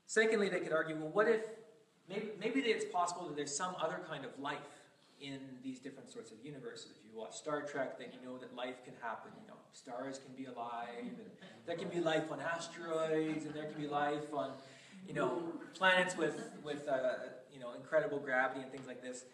secondly, 0.07 0.49
they 0.49 0.61
could 0.61 0.73
argue, 0.73 0.97
well, 0.97 1.11
what 1.11 1.29
if 1.29 1.43
maybe, 2.09 2.29
maybe 2.41 2.61
it's 2.61 2.85
possible 2.85 3.27
that 3.27 3.37
there's 3.37 3.55
some 3.55 3.75
other 3.81 4.01
kind 4.09 4.25
of 4.25 4.31
life 4.39 4.59
in 5.21 5.41
these 5.63 5.79
different 5.81 6.11
sorts 6.11 6.31
of 6.31 6.39
universes. 6.45 6.93
If 7.05 7.13
you 7.13 7.19
watch 7.19 7.37
Star 7.37 7.63
Trek, 7.63 7.99
then 7.99 8.09
you 8.13 8.27
know 8.27 8.39
that 8.39 8.55
life 8.55 8.85
can 8.85 8.95
happen. 9.01 9.33
You 9.43 9.49
know, 9.49 9.59
stars 9.73 10.21
can 10.25 10.35
be 10.35 10.51
alive, 10.51 10.89
and 11.01 11.17
there 11.67 11.77
can 11.77 11.89
be 11.89 12.01
life 12.01 12.31
on 12.31 12.41
asteroids, 12.41 13.45
and 13.45 13.55
there 13.55 13.65
can 13.65 13.81
be 13.81 13.89
life 13.89 14.33
on, 14.33 14.53
you 15.07 15.15
know, 15.15 15.43
planets 15.75 16.17
with 16.17 16.51
with 16.63 16.87
uh, 16.89 17.15
you 17.53 17.59
know 17.59 17.73
incredible 17.75 18.19
gravity 18.19 18.61
and 18.61 18.71
things 18.71 18.87
like 18.87 19.03
this. 19.03 19.25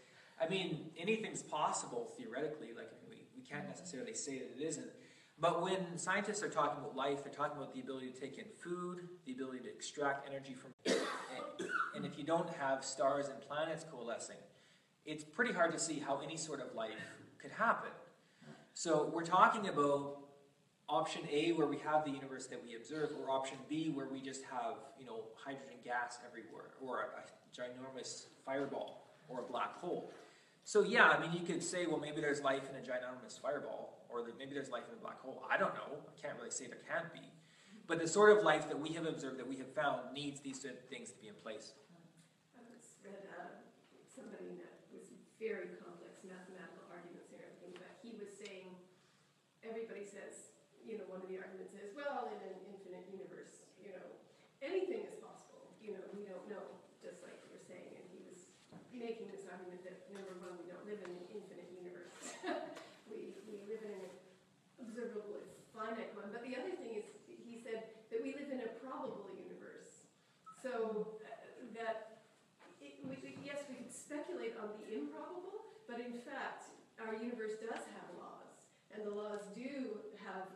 I 0.41 0.49
mean, 0.49 0.91
anything's 0.99 1.43
possible 1.43 2.11
theoretically. 2.17 2.69
Like 2.77 2.91
we, 3.09 3.17
we 3.37 3.43
can't 3.43 3.69
necessarily 3.69 4.15
say 4.15 4.39
that 4.39 4.51
it 4.59 4.67
isn't. 4.67 4.91
But 5.39 5.63
when 5.63 5.99
scientists 5.99 6.43
are 6.43 6.49
talking 6.49 6.79
about 6.79 6.95
life, 6.95 7.25
they're 7.25 7.33
talking 7.33 7.57
about 7.57 7.75
the 7.75 7.81
ability 7.81 8.11
to 8.11 8.21
take 8.21 8.39
in 8.39 8.45
food, 8.63 9.09
the 9.27 9.33
ability 9.33 9.59
to 9.61 9.69
extract 9.69 10.29
energy 10.29 10.55
from 10.55 10.71
if 12.07 12.19
you 12.19 12.25
don't 12.25 12.51
have 12.51 12.85
stars 12.85 13.29
and 13.29 13.41
planets 13.41 13.85
coalescing, 13.91 14.37
it's 15.05 15.25
pretty 15.25 15.53
hard 15.53 15.73
to 15.73 15.79
see 15.79 15.99
how 15.99 16.21
any 16.21 16.37
sort 16.37 16.61
of 16.61 16.75
life 16.75 16.93
could 17.39 17.51
happen. 17.51 17.91
So 18.73 19.11
we're 19.13 19.25
talking 19.25 19.69
about 19.69 20.19
option 20.89 21.23
A, 21.31 21.53
where 21.53 21.67
we 21.67 21.79
have 21.79 22.05
the 22.05 22.11
universe 22.11 22.47
that 22.47 22.63
we 22.63 22.75
observe, 22.77 23.11
or 23.21 23.31
option 23.31 23.59
B, 23.69 23.91
where 23.91 24.09
we 24.09 24.21
just 24.21 24.43
have 24.45 24.75
you 24.99 25.07
know 25.07 25.25
hydrogen 25.37 25.77
gas 25.85 26.19
everywhere, 26.27 26.71
or 26.81 27.01
a, 27.01 27.05
a 27.05 27.23
ginormous 27.57 28.27
fireball, 28.45 29.17
or 29.29 29.41
a 29.41 29.45
black 29.45 29.77
hole. 29.77 30.11
So 30.65 30.83
yeah, 30.83 31.09
I 31.09 31.21
mean, 31.21 31.33
you 31.33 31.47
could 31.47 31.63
say, 31.63 31.87
well, 31.87 32.01
maybe 32.01 32.21
there's 32.21 32.43
life 32.43 32.69
in 32.71 32.77
a 32.77 32.81
ginormous 32.81 33.41
fireball, 33.41 34.07
or 34.09 34.27
maybe 34.39 34.55
there's 34.55 34.71
life 34.71 34.85
in 34.89 34.95
a 34.99 35.01
black 35.01 35.21
hole. 35.21 35.43
I 35.51 35.59
don't 35.59 35.75
know. 35.75 35.99
I 36.09 36.21
can't 36.21 36.37
really 36.39 36.51
say 36.51 36.67
there 36.67 36.79
can't 36.89 37.13
be. 37.13 37.21
But 37.87 38.01
the 38.01 38.09
sort 38.09 38.37
of 38.37 38.43
life 38.43 38.69
that 38.69 38.81
we 38.81 38.95
have 38.95 39.05
observed, 39.05 39.39
that 39.39 39.49
we 39.49 39.57
have 39.57 39.71
found, 39.75 40.15
needs 40.15 40.41
these 40.41 40.63
sort 40.63 40.75
of 40.75 40.89
things 40.89 41.11
to 41.11 41.19
be 41.21 41.29
in 41.29 41.35
place. 41.35 41.75
very 45.45 45.77
complex 45.77 46.25
mathematical 46.25 46.89
arguments 46.89 47.29
and 47.37 47.77
but 47.77 48.01
he 48.01 48.17
was 48.17 48.33
saying, 48.33 48.73
everybody 49.61 50.09
says, 50.09 50.57
you 50.81 50.97
know, 50.97 51.05
one 51.13 51.21
of 51.21 51.29
the 51.29 51.37
arguments 51.37 51.77
is, 51.77 51.93
well, 51.93 52.33
in 52.33 52.41
an 52.49 52.57
infinite 52.65 53.05
universe, 53.13 53.69
you 53.77 53.93
know, 53.93 54.09
anything 54.65 55.05
is 55.05 55.21
possible. 55.21 55.69
You 55.85 56.01
know, 56.01 56.05
we 56.17 56.25
don't 56.25 56.49
know, 56.49 56.65
just 57.05 57.21
like 57.21 57.37
you 57.45 57.53
were 57.53 57.61
saying, 57.61 57.93
and 57.93 58.05
he 58.09 58.25
was 58.25 58.49
making 58.89 59.29
this 59.29 59.45
argument 59.45 59.85
that 59.85 60.09
number 60.17 60.33
one, 60.41 60.57
we 60.57 60.65
don't 60.73 60.85
live 60.89 61.05
in 61.05 61.13
an 61.13 61.25
infinite 61.29 61.69
universe. 61.77 62.17
we, 63.13 63.37
we 63.45 63.61
live 63.69 63.85
in 63.85 63.93
an 64.01 64.09
observable, 64.81 65.45
it's 65.45 65.61
finite 65.77 66.13
one. 66.17 66.33
But 66.33 66.41
the 66.41 66.57
other 66.57 66.73
thing 66.73 66.97
is, 66.97 67.05
he 67.29 67.61
said 67.61 67.93
that 68.09 68.21
we 68.25 68.33
live 68.33 68.49
in 68.49 68.65
a 68.65 68.71
probable 68.81 69.29
universe. 69.37 70.09
So 70.65 71.21
uh, 71.21 71.69
that 71.77 72.04
speculate 74.15 74.55
on 74.63 74.71
the 74.79 74.87
improbable, 74.95 75.75
but 75.91 75.99
in 75.99 76.15
fact, 76.23 76.71
our 77.03 77.19
universe 77.19 77.59
does 77.59 77.83
have 77.99 78.07
laws, 78.15 78.47
and 78.95 79.03
the 79.03 79.11
laws 79.11 79.43
do 79.51 79.99
have 80.23 80.47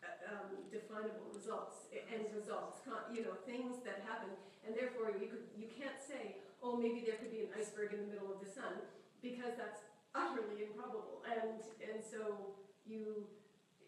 uh, 0.00 0.32
um, 0.32 0.48
definable 0.72 1.28
results 1.36 1.92
and 1.92 2.24
results, 2.32 2.80
you 3.12 3.20
know, 3.20 3.36
things 3.44 3.84
that 3.84 4.00
happen, 4.08 4.32
and 4.64 4.72
therefore 4.72 5.12
you 5.20 5.28
could 5.28 5.44
you 5.60 5.68
can't 5.76 6.00
say, 6.00 6.40
oh, 6.64 6.80
maybe 6.80 7.04
there 7.04 7.20
could 7.20 7.28
be 7.28 7.44
an 7.44 7.52
iceberg 7.52 7.92
in 7.92 8.00
the 8.08 8.16
middle 8.16 8.32
of 8.32 8.40
the 8.40 8.48
sun, 8.48 8.80
because 9.20 9.52
that's 9.60 9.84
utterly 10.16 10.64
improbable, 10.64 11.20
and 11.28 11.60
and 11.84 12.00
so 12.00 12.56
you. 12.88 13.28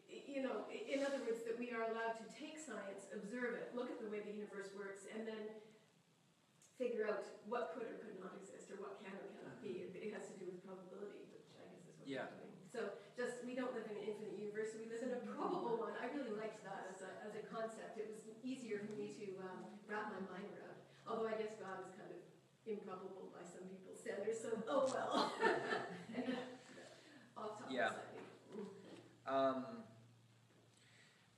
You 0.08 0.40
know, 0.40 0.64
in 0.72 1.04
other 1.04 1.20
words, 1.20 1.44
that 1.44 1.60
we 1.60 1.68
are 1.68 1.84
allowed 1.84 2.16
to 2.16 2.26
take 2.32 2.56
science, 2.56 3.12
observe 3.12 3.60
it, 3.60 3.76
look 3.76 3.92
at 3.92 4.00
the 4.00 4.08
way 4.08 4.24
the 4.24 4.32
universe 4.32 4.72
works, 4.72 5.04
and 5.12 5.28
then 5.28 5.52
figure 6.78 7.04
out 7.04 7.26
what 7.44 7.74
could 7.74 7.84
or 7.90 7.98
could 8.00 8.16
not 8.22 8.32
exist, 8.40 8.57
or 8.72 8.78
what 8.82 9.00
can 9.02 9.14
or 9.16 9.28
cannot 9.36 9.58
be. 9.64 9.88
It, 9.88 9.96
it 9.96 10.10
has 10.16 10.28
to 10.32 10.36
do 10.40 10.46
with 10.52 10.60
probability, 10.64 11.24
which 11.32 11.48
I 11.56 11.64
guess 11.68 11.84
is 11.88 11.96
what 11.98 12.06
Yeah. 12.08 12.28
we're 12.32 12.48
doing. 12.48 12.54
So 12.68 12.80
just, 13.16 13.42
we 13.42 13.56
don't 13.56 13.72
live 13.72 13.88
in 13.88 13.96
an 13.96 14.04
infinite 14.04 14.36
universe, 14.36 14.76
we 14.76 14.86
live 14.86 15.02
in 15.02 15.12
a 15.16 15.20
probable 15.24 15.80
one. 15.80 15.96
I 15.98 16.12
really 16.12 16.36
liked 16.36 16.60
that 16.68 16.92
as 16.92 17.00
a, 17.02 17.10
as 17.24 17.32
a 17.34 17.42
concept. 17.48 17.96
It 17.96 18.12
was 18.12 18.20
easier 18.44 18.84
for 18.84 18.94
me 18.94 19.16
to 19.18 19.26
um, 19.44 19.64
wrap 19.88 20.12
my 20.12 20.20
mind 20.28 20.52
around. 20.54 20.78
Although 21.08 21.28
I 21.32 21.36
guess 21.40 21.56
God 21.56 21.80
is 21.82 21.90
kind 21.96 22.12
of 22.12 22.20
improbable 22.68 23.32
by 23.32 23.42
some 23.48 23.64
people's 23.72 23.98
standards, 24.04 24.38
so 24.44 24.52
oh 24.68 24.84
well. 24.92 25.32
off 27.36 27.58
topic 27.58 27.72
Yeah. 27.72 27.90
Um, 29.26 29.64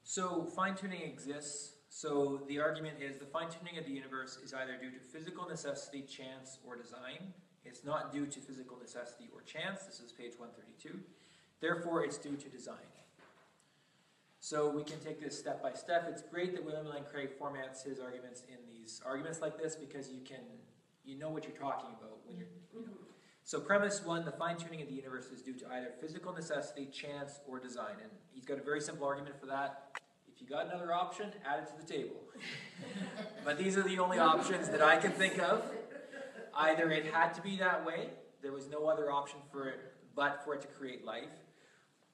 so 0.02 0.44
fine 0.54 0.74
tuning 0.74 1.02
exists. 1.02 1.74
So 2.00 2.40
the 2.48 2.58
argument 2.58 2.96
is 2.98 3.18
the 3.18 3.26
fine 3.26 3.48
tuning 3.50 3.76
of 3.76 3.84
the 3.84 3.92
universe 3.92 4.38
is 4.42 4.54
either 4.54 4.72
due 4.80 4.90
to 4.90 4.98
physical 4.98 5.46
necessity, 5.46 6.00
chance, 6.00 6.56
or 6.66 6.74
design. 6.74 7.34
It's 7.62 7.84
not 7.84 8.10
due 8.10 8.24
to 8.24 8.40
physical 8.40 8.78
necessity 8.78 9.28
or 9.34 9.42
chance. 9.42 9.82
This 9.84 10.00
is 10.00 10.10
page 10.10 10.32
132. 10.38 10.98
Therefore, 11.60 12.02
it's 12.02 12.16
due 12.16 12.36
to 12.36 12.48
design. 12.48 12.88
So 14.38 14.70
we 14.70 14.82
can 14.82 14.98
take 15.00 15.20
this 15.20 15.38
step 15.38 15.62
by 15.62 15.74
step. 15.74 16.06
It's 16.08 16.22
great 16.22 16.54
that 16.54 16.64
William 16.64 16.86
Lane 16.86 17.04
Craig 17.12 17.38
formats 17.38 17.84
his 17.84 18.00
arguments 18.00 18.44
in 18.48 18.56
these 18.66 19.02
arguments 19.04 19.42
like 19.42 19.58
this 19.58 19.76
because 19.76 20.08
you 20.10 20.20
can 20.24 20.40
you 21.04 21.18
know 21.18 21.28
what 21.28 21.44
you're 21.44 21.52
talking 21.52 21.90
about 22.00 22.26
when 22.26 22.38
you're 22.38 22.46
Mhm. 22.74 22.96
so 23.44 23.60
premise 23.60 24.02
one, 24.02 24.24
the 24.24 24.32
fine-tuning 24.32 24.80
of 24.80 24.88
the 24.88 24.94
universe 24.94 25.26
is 25.26 25.42
due 25.42 25.54
to 25.54 25.70
either 25.72 25.92
physical 26.00 26.32
necessity, 26.32 26.86
chance, 26.86 27.40
or 27.46 27.60
design. 27.60 27.96
And 28.00 28.10
he's 28.32 28.46
got 28.46 28.58
a 28.58 28.62
very 28.62 28.80
simple 28.80 29.06
argument 29.06 29.38
for 29.38 29.46
that. 29.46 29.99
Got 30.50 30.66
another 30.66 30.92
option, 30.92 31.30
add 31.46 31.60
it 31.60 31.68
to 31.68 31.86
the 31.86 31.92
table. 31.92 32.16
but 33.44 33.56
these 33.56 33.76
are 33.76 33.82
the 33.82 34.00
only 34.00 34.18
options 34.18 34.68
that 34.68 34.82
I 34.82 34.96
can 34.96 35.12
think 35.12 35.38
of. 35.38 35.62
Either 36.56 36.90
it 36.90 37.06
had 37.06 37.34
to 37.34 37.40
be 37.40 37.56
that 37.58 37.86
way, 37.86 38.08
there 38.42 38.50
was 38.52 38.68
no 38.68 38.86
other 38.86 39.12
option 39.12 39.38
for 39.52 39.68
it 39.68 39.78
but 40.16 40.44
for 40.44 40.54
it 40.54 40.60
to 40.62 40.66
create 40.66 41.04
life, 41.04 41.30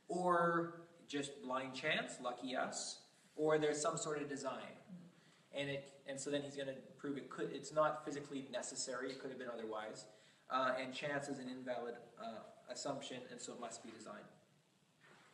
or 0.08 0.82
just 1.08 1.42
blind 1.42 1.74
chance, 1.74 2.18
lucky 2.22 2.54
us, 2.54 3.00
or 3.36 3.58
there's 3.58 3.80
some 3.80 3.96
sort 3.96 4.20
of 4.20 4.28
design. 4.28 4.76
And 5.54 5.70
it 5.70 5.92
and 6.06 6.20
so 6.20 6.30
then 6.30 6.42
he's 6.42 6.54
going 6.54 6.68
to 6.68 6.74
prove 6.98 7.16
it 7.16 7.30
could 7.30 7.50
it's 7.52 7.72
not 7.72 8.04
physically 8.04 8.46
necessary, 8.52 9.10
it 9.10 9.18
could 9.18 9.30
have 9.30 9.38
been 9.38 9.48
otherwise. 9.52 10.04
Uh, 10.48 10.74
and 10.80 10.94
chance 10.94 11.26
is 11.26 11.40
an 11.40 11.48
invalid 11.48 11.94
uh, 12.22 12.46
assumption, 12.70 13.16
and 13.32 13.40
so 13.40 13.54
it 13.54 13.60
must 13.60 13.82
be 13.82 13.90
design. 13.90 14.22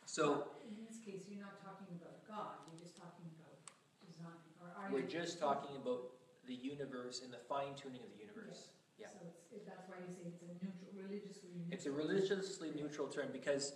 So 0.05 0.49
In 0.65 0.81
this 0.81 0.97
case, 1.05 1.29
you're 1.29 1.45
not 1.45 1.61
talking 1.61 1.93
about 1.93 2.25
God, 2.25 2.65
you're 2.65 2.81
just 2.81 2.97
talking 2.97 3.29
about 3.37 3.61
design, 4.01 4.41
or 4.57 4.72
are 4.72 4.72
we're 4.91 5.01
just 5.01 5.39
talking 5.39 5.75
about 5.75 6.01
the 6.47 6.53
universe 6.55 7.21
and 7.23 7.31
the 7.33 7.37
fine 7.49 7.73
tuning 7.75 8.01
of 8.01 8.09
the 8.15 8.19
universe. 8.19 8.67
Yeah. 8.99 9.07
So 9.07 9.17
it's, 9.27 9.37
it- 9.51 9.65
that's 9.65 9.87
why 9.89 9.95
you 10.05 10.11
say 10.13 10.21
it's 10.27 10.41
a 10.41 10.45
neutral, 10.63 10.91
religiously 10.95 11.49
neutral. 11.55 11.71
It's 11.71 11.85
a 11.85 11.91
religiously 11.91 12.71
neutral 12.75 13.07
term 13.07 13.27
because 13.31 13.73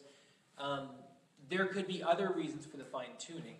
um, 0.58 0.89
there 1.50 1.65
could 1.67 1.88
be 1.88 2.04
other 2.04 2.32
reasons 2.36 2.65
for 2.65 2.78
the 2.78 2.84
fine 2.86 3.15
tuning, 3.20 3.56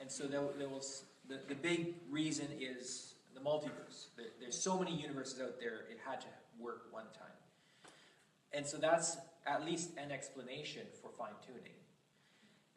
and 0.00 0.10
so 0.10 0.24
there, 0.24 0.42
there 0.58 0.68
will, 0.68 0.84
the, 1.28 1.40
the 1.48 1.54
big 1.54 1.94
reason 2.10 2.46
is 2.60 3.14
the 3.34 3.40
multiverse. 3.40 4.06
There, 4.16 4.26
there's 4.40 4.60
so 4.60 4.78
many 4.78 4.94
universes 4.94 5.40
out 5.40 5.58
there; 5.58 5.80
it 5.90 5.98
had 6.06 6.20
to 6.22 6.26
work 6.58 6.86
one 6.90 7.06
time, 7.14 7.92
and 8.52 8.66
so 8.66 8.76
that's 8.76 9.16
at 9.46 9.64
least 9.64 9.90
an 9.96 10.12
explanation 10.12 10.82
for 11.00 11.10
fine 11.10 11.32
tuning. 11.46 11.72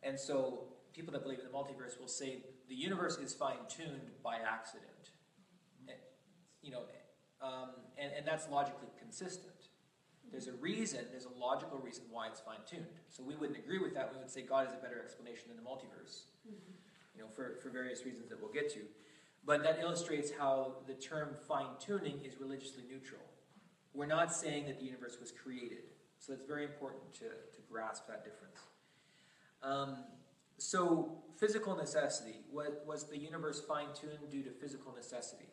And 0.04 0.20
so 0.20 0.64
people 0.94 1.12
that 1.14 1.24
believe 1.24 1.40
in 1.40 1.46
the 1.46 1.52
multiverse 1.52 2.00
will 2.00 2.08
say 2.08 2.38
the 2.72 2.78
universe 2.78 3.18
is 3.18 3.34
fine 3.34 3.58
tuned 3.68 4.10
by 4.24 4.38
accident. 4.38 5.12
Eh, 5.90 5.92
You 6.62 6.72
know, 6.72 6.84
um, 7.42 7.72
and, 7.98 8.14
and 8.18 8.26
that's 8.26 8.48
logically 8.50 8.88
consistent. 8.98 9.52
There's 10.32 10.48
a 10.48 10.54
reason, 10.54 11.02
there's 11.12 11.26
a 11.26 11.38
logical 11.38 11.80
reason 11.80 12.06
why 12.10 12.28
it's 12.28 12.40
fine 12.40 12.64
tuned. 12.66 12.86
So 13.10 13.24
we 13.24 13.36
wouldn't 13.36 13.60
agree 13.60 13.80
with 13.80 13.94
that. 13.96 14.14
We 14.14 14.20
would 14.20 14.30
say 14.32 14.44
God 14.44 14.68
is 14.70 14.74
a 14.74 14.78
better 14.78 15.02
explanation 15.04 15.50
than 15.50 15.58
the 15.58 15.70
multiverse, 15.70 16.28
Mhm. 16.48 16.72
you 17.14 17.22
know, 17.22 17.28
for, 17.28 17.58
for 17.62 17.70
various 17.70 18.06
reasons 18.06 18.30
that 18.30 18.40
we'll 18.42 18.54
get 18.54 18.70
to. 18.76 18.88
But 19.44 19.64
that 19.64 19.80
illustrates 19.80 20.32
how 20.32 20.78
the 20.88 20.94
term 20.94 21.36
fine 21.46 21.76
tuning 21.78 22.22
is 22.24 22.40
religiously 22.40 22.84
neutral. 22.88 23.26
We're 23.94 24.06
not 24.06 24.34
saying 24.34 24.68
that 24.68 24.80
the 24.80 24.86
universe 24.86 25.20
was 25.20 25.34
created. 25.34 25.84
So 26.20 26.32
it's 26.32 26.46
very 26.46 26.64
important 26.64 27.14
to, 27.16 27.26
to 27.56 27.62
grasp 27.70 28.08
that 28.08 28.24
difference. 28.24 28.60
Um, 29.62 30.06
so, 30.62 31.10
physical 31.38 31.76
necessity. 31.76 32.36
What, 32.52 32.84
was 32.86 33.06
the 33.06 33.18
universe 33.18 33.60
fine 33.68 33.88
tuned 34.00 34.30
due 34.30 34.44
to 34.44 34.52
physical 34.52 34.94
necessity? 34.94 35.50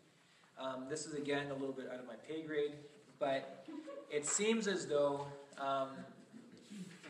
Um, 0.61 0.85
this 0.91 1.07
is 1.07 1.15
again 1.15 1.51
a 1.51 1.55
little 1.55 1.73
bit 1.73 1.87
out 1.91 1.99
of 1.99 2.07
my 2.07 2.17
pay 2.17 2.43
grade, 2.43 2.73
but 3.19 3.67
it 4.11 4.27
seems 4.27 4.69
as 4.69 4.87
though 4.87 5.27
um, 5.57 5.89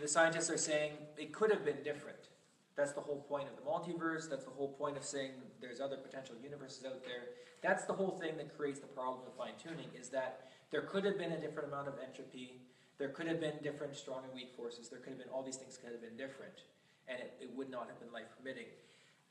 the 0.01 0.07
scientists 0.07 0.49
are 0.49 0.57
saying 0.57 0.93
it 1.17 1.33
could 1.33 1.51
have 1.51 1.65
been 1.65 1.83
different. 1.83 2.29
That's 2.77 2.93
the 2.93 3.01
whole 3.01 3.23
point 3.23 3.49
of 3.49 3.57
the 3.57 3.69
multiverse. 3.69 4.31
That's 4.31 4.45
the 4.45 4.53
whole 4.53 4.69
point 4.69 4.97
of 4.97 5.05
saying 5.05 5.33
there's 5.61 5.81
other 5.81 5.97
potential 5.97 6.37
universes 6.41 6.85
out 6.85 7.03
there. 7.05 7.35
That's 7.63 7.85
the 7.85 7.95
whole 7.95 8.17
thing 8.21 8.37
that 8.37 8.57
creates 8.57 8.79
the 8.79 8.87
problem 8.87 9.27
of 9.27 9.35
fine 9.35 9.55
tuning 9.61 9.89
is 10.01 10.09
that 10.11 10.51
there 10.71 10.83
could 10.83 11.05
have 11.05 11.19
been 11.19 11.33
a 11.33 11.41
different 11.41 11.73
amount 11.73 11.89
of 11.89 11.95
entropy. 12.07 12.61
There 12.99 13.09
could 13.09 13.27
have 13.27 13.41
been 13.41 13.55
different 13.61 13.97
strong 13.97 14.23
and 14.23 14.33
weak 14.33 14.55
forces. 14.57 14.89
There 14.89 15.01
could 15.01 15.11
have 15.11 15.19
been 15.19 15.31
all 15.31 15.43
these 15.43 15.57
things 15.57 15.77
could 15.77 15.91
have 15.91 16.01
been 16.01 16.17
different, 16.17 16.63
and 17.09 17.19
it, 17.21 17.35
it 17.41 17.51
would 17.57 17.71
not 17.71 17.89
have 17.89 17.99
been 18.01 18.13
life 18.13 18.27
permitting. 18.37 18.67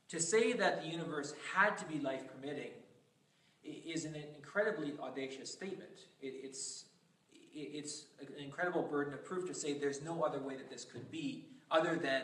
To 0.10 0.20
say 0.20 0.54
that 0.54 0.82
the 0.82 0.88
universe 0.88 1.34
had 1.54 1.78
to 1.78 1.86
be 1.86 2.00
life 2.00 2.24
permitting 2.34 2.72
is 3.64 4.06
an 4.06 4.16
incredibly 4.36 4.94
audacious 5.02 5.52
statement. 5.52 6.08
It, 6.22 6.34
it's 6.44 6.86
it- 7.34 7.72
it's 7.74 8.06
an 8.20 8.44
incredible 8.44 8.84
burden 8.84 9.14
of 9.16 9.26
proof 9.26 9.48
to 9.48 9.54
say 9.54 9.74
there's 9.80 10.02
no 10.04 10.24
other 10.24 10.40
way 10.40 10.56
that 10.56 10.70
this 10.70 10.86
could 10.86 11.10
be 11.12 11.48
other 11.72 11.96
than 11.96 12.24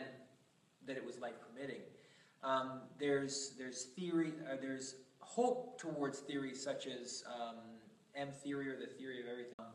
that 0.86 0.96
it 0.96 1.04
was 1.04 1.18
life 1.18 1.34
permitting. 1.48 1.80
Um, 2.42 2.80
there's 3.00 3.52
there's 3.58 3.84
theory 3.96 4.32
uh, 4.50 4.56
there's 4.60 4.94
hope 5.18 5.78
towards 5.78 6.20
theories 6.20 6.62
such 6.62 6.86
as 6.86 7.24
um, 7.26 7.56
M 8.14 8.28
theory 8.30 8.68
or 8.68 8.78
the 8.78 8.86
theory 8.86 9.20
of 9.20 9.26
everything. 9.26 9.52
Um, 9.58 9.66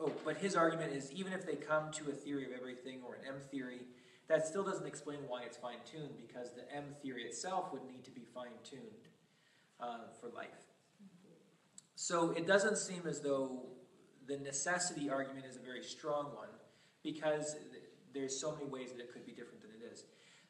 oh, 0.00 0.12
but 0.24 0.36
his 0.36 0.56
argument 0.56 0.92
is 0.92 1.12
even 1.12 1.32
if 1.32 1.46
they 1.46 1.54
come 1.54 1.90
to 1.92 2.10
a 2.10 2.12
theory 2.12 2.44
of 2.44 2.50
everything 2.58 3.00
or 3.06 3.14
an 3.14 3.20
M 3.28 3.40
theory, 3.50 3.82
that 4.32 4.46
still 4.46 4.64
doesn't 4.64 4.86
explain 4.86 5.18
why 5.28 5.42
it's 5.42 5.58
fine 5.58 5.76
tuned 5.84 6.16
because 6.16 6.52
the 6.52 6.62
M 6.74 6.84
theory 7.02 7.24
itself 7.24 7.70
would 7.70 7.84
need 7.84 8.02
to 8.02 8.10
be 8.10 8.22
fine 8.34 8.56
tuned 8.64 8.82
uh, 9.78 10.08
for 10.18 10.30
life. 10.34 10.48
So 11.96 12.30
it 12.30 12.46
doesn't 12.46 12.78
seem 12.78 13.02
as 13.06 13.20
though 13.20 13.66
the 14.26 14.38
necessity 14.38 15.10
argument 15.10 15.44
is 15.44 15.56
a 15.56 15.60
very 15.60 15.82
strong 15.82 16.34
one 16.34 16.48
because 17.02 17.56
there's 18.14 18.40
so 18.40 18.52
many 18.52 18.64
ways 18.64 18.92
that 18.92 19.00
it 19.00 19.12
could 19.12 19.26
be 19.26 19.32
different 19.32 19.60
than 19.60 19.70
it 19.72 19.92
is. 19.92 20.04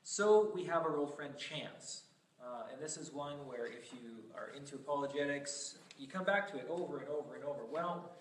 So 0.05 0.53
we 0.55 0.63
have 0.65 0.83
our 0.83 0.97
old 0.97 1.17
friend 1.17 1.37
chance. 1.37 2.05
Uh, 2.41 2.73
and 2.73 2.81
this 2.81 2.97
is 2.97 3.13
one 3.13 3.35
where 3.49 3.67
if 3.67 3.93
you 3.93 4.23
are 4.37 4.51
into 4.57 4.77
apologetics, 4.77 5.79
you 5.99 6.07
come 6.07 6.25
back 6.25 6.49
to 6.53 6.57
it 6.57 6.69
over 6.71 6.99
and 6.99 7.09
over 7.09 7.35
and 7.35 7.43
over. 7.43 7.63
Well, 7.69 8.13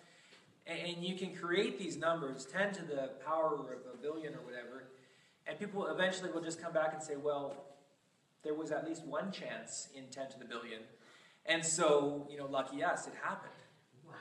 and, 0.66 0.80
and 0.80 1.04
you 1.04 1.16
can 1.16 1.36
create 1.36 1.78
these 1.78 1.98
numbers, 1.98 2.48
10 2.52 2.74
to 2.74 2.82
the 2.82 3.12
power 3.24 3.54
of 3.54 3.68
a 3.94 3.98
billion 4.02 4.34
or 4.34 4.42
whatever, 4.42 4.86
and 5.48 5.60
people 5.60 5.88
eventually 5.88 6.32
will 6.32 6.42
just 6.42 6.62
come 6.62 6.74
back 6.74 6.94
and 6.94 7.02
say, 7.02 7.16
well, 7.16 7.56
there 8.44 8.54
was 8.54 8.72
at 8.72 8.88
least 8.88 9.06
one 9.06 9.32
chance 9.32 9.90
in 9.96 10.06
10 10.06 10.30
to 10.32 10.40
the 10.40 10.46
billion. 10.46 10.82
And 11.46 11.66
so, 11.66 12.28
you 12.30 12.38
know, 12.38 12.46
lucky 12.46 12.84
us, 12.84 13.08
it 13.08 13.14
happened. 13.22 13.52
Wow. 14.08 14.14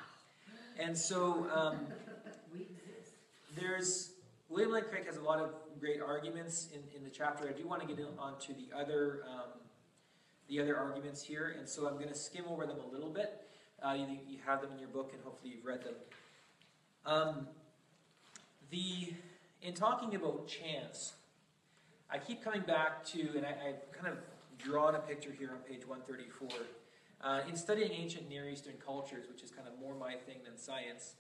And 0.78 0.96
so 0.96 1.46
um, 1.54 1.86
there's 3.56 4.12
William 4.48 4.72
Lane 4.72 4.84
Craig 4.90 5.06
has 5.06 5.16
a 5.16 5.22
lot 5.22 5.38
of 5.38 5.50
great 5.78 6.00
arguments 6.00 6.68
in, 6.74 6.80
in 6.96 7.04
the 7.04 7.10
chapter. 7.10 7.48
I 7.48 7.52
do 7.52 7.66
want 7.66 7.80
to 7.82 7.86
get 7.86 7.98
in 7.98 8.06
onto 8.18 8.52
the 8.52 8.76
other 8.76 9.22
um, 9.28 9.60
the 10.48 10.60
other 10.60 10.76
arguments 10.76 11.22
here, 11.22 11.54
and 11.56 11.68
so 11.68 11.86
I'm 11.86 11.94
going 11.94 12.08
to 12.08 12.14
skim 12.14 12.44
over 12.48 12.66
them 12.66 12.78
a 12.84 12.92
little 12.92 13.08
bit. 13.08 13.42
Uh, 13.80 13.92
you, 13.92 14.18
you 14.28 14.38
have 14.44 14.60
them 14.60 14.72
in 14.72 14.80
your 14.80 14.88
book, 14.88 15.12
and 15.14 15.22
hopefully 15.22 15.52
you've 15.54 15.64
read 15.64 15.84
them. 15.84 15.94
Um, 17.06 17.46
the 18.70 19.14
in 19.62 19.74
talking 19.74 20.14
about 20.14 20.48
chance, 20.48 21.14
I 22.10 22.18
keep 22.18 22.42
coming 22.42 22.62
back 22.62 23.04
to, 23.06 23.20
and 23.36 23.46
I, 23.46 23.50
I've 23.68 23.92
kind 23.92 24.08
of 24.08 24.18
drawn 24.58 24.94
a 24.94 24.98
picture 24.98 25.32
here 25.36 25.50
on 25.50 25.58
page 25.58 25.86
134. 25.86 26.48
Uh, 27.22 27.40
in 27.48 27.54
studying 27.54 27.92
ancient 27.92 28.28
Near 28.28 28.48
Eastern 28.48 28.74
cultures, 28.84 29.26
which 29.28 29.42
is 29.42 29.50
kind 29.50 29.68
of 29.68 29.78
more 29.78 29.94
my 29.94 30.14
thing 30.14 30.38
than 30.44 30.56
science, 30.56 31.14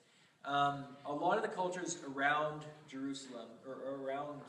um, 0.44 0.84
a 1.04 1.12
lot 1.12 1.36
of 1.36 1.42
the 1.42 1.48
cultures 1.48 1.98
around 2.14 2.64
Jerusalem 2.88 3.48
or, 3.66 3.74
or 3.74 4.02
around 4.02 4.40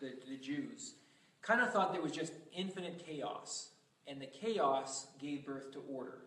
the, 0.00 0.12
the 0.28 0.36
Jews 0.36 0.94
kind 1.40 1.62
of 1.62 1.72
thought 1.72 1.92
there 1.92 2.02
was 2.02 2.12
just 2.12 2.32
infinite 2.54 3.02
chaos, 3.06 3.70
and 4.06 4.20
the 4.20 4.26
chaos 4.26 5.06
gave 5.18 5.46
birth 5.46 5.72
to 5.72 5.82
order. 5.88 6.18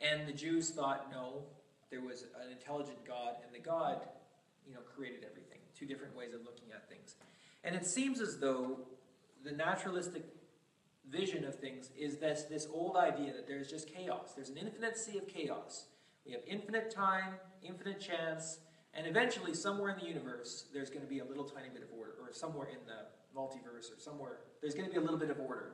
And 0.00 0.28
the 0.28 0.32
Jews 0.32 0.70
thought, 0.70 1.10
no, 1.10 1.44
there 1.90 2.02
was 2.02 2.24
an 2.44 2.52
intelligent 2.52 2.98
God, 3.06 3.36
and 3.44 3.54
the 3.54 3.64
God, 3.64 4.06
you 4.66 4.74
know, 4.74 4.80
created 4.80 5.24
everything. 5.28 5.55
Two 5.78 5.86
different 5.86 6.16
ways 6.16 6.34
of 6.34 6.40
looking 6.40 6.72
at 6.74 6.88
things. 6.88 7.16
And 7.64 7.74
it 7.74 7.86
seems 7.86 8.20
as 8.20 8.38
though 8.38 8.78
the 9.44 9.52
naturalistic 9.52 10.24
vision 11.10 11.44
of 11.44 11.54
things 11.56 11.90
is 11.98 12.16
this, 12.16 12.44
this 12.44 12.66
old 12.72 12.96
idea 12.96 13.32
that 13.32 13.46
there's 13.46 13.68
just 13.68 13.92
chaos. 13.92 14.32
There's 14.34 14.48
an 14.50 14.56
infinite 14.56 14.96
sea 14.96 15.18
of 15.18 15.28
chaos. 15.28 15.86
We 16.24 16.32
have 16.32 16.42
infinite 16.46 16.90
time, 16.90 17.34
infinite 17.62 18.00
chance, 18.00 18.58
and 18.96 19.06
eventually, 19.06 19.52
somewhere 19.52 19.90
in 19.90 19.98
the 19.98 20.06
universe, 20.06 20.64
there's 20.72 20.88
going 20.88 21.02
to 21.02 21.06
be 21.06 21.18
a 21.18 21.24
little 21.24 21.44
tiny 21.44 21.68
bit 21.68 21.82
of 21.82 21.88
order, 21.96 22.12
or 22.18 22.32
somewhere 22.32 22.68
in 22.68 22.78
the 22.86 23.38
multiverse, 23.38 23.94
or 23.94 23.98
somewhere, 23.98 24.38
there's 24.62 24.74
going 24.74 24.86
to 24.86 24.90
be 24.90 24.96
a 24.96 25.00
little 25.02 25.18
bit 25.18 25.28
of 25.28 25.38
order. 25.38 25.72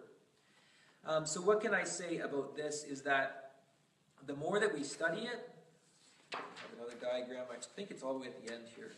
Um, 1.07 1.25
so, 1.25 1.41
what 1.41 1.61
can 1.61 1.73
I 1.73 1.85
say 1.85 2.19
about 2.19 2.57
this 2.57 2.83
is 2.83 3.03
that 3.03 3.53
the 4.27 4.35
more 4.35 4.59
that 4.59 4.75
we 4.75 4.83
study 4.83 5.23
it, 5.23 5.49
I 6.35 6.39
have 6.39 6.79
another 6.79 6.95
diagram, 7.01 7.45
I 7.53 7.57
think 7.77 7.93
it's 7.93 8.03
all 8.03 8.13
the 8.13 8.21
way 8.21 8.27
at 8.27 8.45
the 8.45 8.53
end 8.53 8.65
here. 8.75 8.91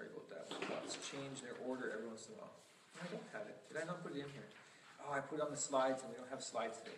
Sorry 0.00 0.12
about 0.12 0.30
that. 0.30 0.70
Lots 0.70 0.96
change 1.10 1.42
their 1.42 1.52
order 1.68 1.92
every 1.92 2.08
once 2.08 2.26
in 2.26 2.32
a 2.32 2.38
while. 2.38 2.52
I 3.02 3.06
don't 3.10 3.22
have 3.34 3.42
it. 3.42 3.58
Did 3.68 3.82
I 3.82 3.84
not 3.84 4.02
put 4.02 4.12
it 4.12 4.20
in 4.20 4.30
here? 4.32 4.48
Oh, 5.06 5.12
I 5.12 5.20
put 5.20 5.40
it 5.40 5.42
on 5.42 5.50
the 5.50 5.58
slides, 5.58 6.02
and 6.02 6.10
we 6.10 6.16
don't 6.16 6.30
have 6.30 6.42
slides 6.42 6.78
today. 6.78 6.96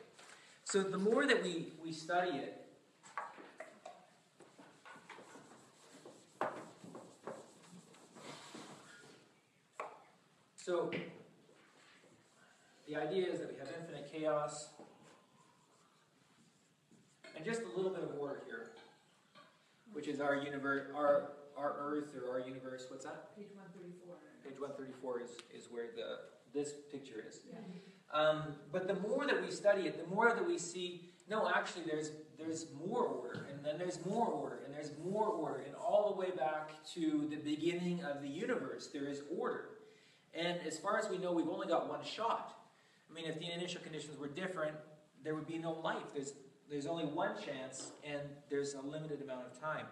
So, 0.62 0.84
the 0.84 0.98
more 0.98 1.26
that 1.26 1.42
we, 1.42 1.72
we 1.82 1.92
study 1.92 2.38
it, 2.38 2.58
So, 10.56 10.92
the 12.86 12.94
idea 12.94 13.26
is 13.26 13.40
that 13.40 13.52
we 13.52 13.58
have 13.58 13.66
infinite 13.80 14.12
chaos, 14.12 14.68
and 17.34 17.44
just 17.44 17.62
a 17.62 17.76
little 17.76 17.90
bit 17.90 18.04
of 18.04 18.10
order 18.20 18.42
here, 18.46 18.70
which 19.92 20.06
is 20.06 20.20
our 20.20 20.36
universe, 20.36 20.86
our 20.94 21.32
our 21.62 21.74
Earth 21.78 22.10
or 22.16 22.24
our 22.32 22.40
universe. 22.40 22.86
What's 22.90 23.04
that? 23.04 23.36
Page 23.36 23.50
one 23.54 23.66
thirty-four. 23.74 24.16
Page 24.44 24.58
one 24.60 24.72
thirty 24.76 24.94
four 25.00 25.20
is 25.20 25.30
is 25.56 25.68
where 25.70 25.86
the 25.94 26.08
this 26.52 26.74
picture 26.90 27.24
is. 27.28 27.40
Yeah. 27.48 27.58
Um, 28.18 28.38
but 28.70 28.86
the 28.86 28.98
more 29.08 29.26
that 29.26 29.40
we 29.40 29.50
study 29.50 29.82
it, 29.82 29.94
the 30.02 30.14
more 30.14 30.28
that 30.34 30.46
we 30.46 30.58
see. 30.58 31.08
No, 31.30 31.48
actually, 31.48 31.84
there's 31.90 32.10
there's 32.36 32.66
more 32.86 33.04
order, 33.04 33.46
and 33.50 33.64
then 33.64 33.78
there's 33.78 34.04
more 34.04 34.26
order, 34.26 34.58
and 34.64 34.74
there's 34.74 34.90
more 35.04 35.28
order, 35.28 35.60
and 35.66 35.74
all 35.76 36.12
the 36.12 36.18
way 36.18 36.30
back 36.36 36.72
to 36.94 37.28
the 37.30 37.36
beginning 37.36 38.02
of 38.04 38.20
the 38.20 38.28
universe, 38.28 38.88
there 38.92 39.06
is 39.06 39.22
order. 39.38 39.68
And 40.34 40.58
as 40.66 40.78
far 40.78 40.98
as 40.98 41.08
we 41.08 41.18
know, 41.18 41.32
we've 41.32 41.48
only 41.48 41.68
got 41.68 41.88
one 41.88 42.02
shot. 42.04 42.56
I 43.08 43.14
mean, 43.14 43.26
if 43.26 43.38
the 43.38 43.52
initial 43.52 43.80
conditions 43.82 44.18
were 44.18 44.28
different, 44.28 44.74
there 45.22 45.34
would 45.34 45.46
be 45.46 45.58
no 45.58 45.72
life. 45.72 46.08
There's, 46.14 46.32
there's 46.70 46.86
only 46.86 47.04
one 47.04 47.36
chance, 47.36 47.92
and 48.02 48.22
there's 48.50 48.74
a 48.74 48.80
limited 48.80 49.20
amount 49.22 49.44
of 49.52 49.60
time. 49.60 49.86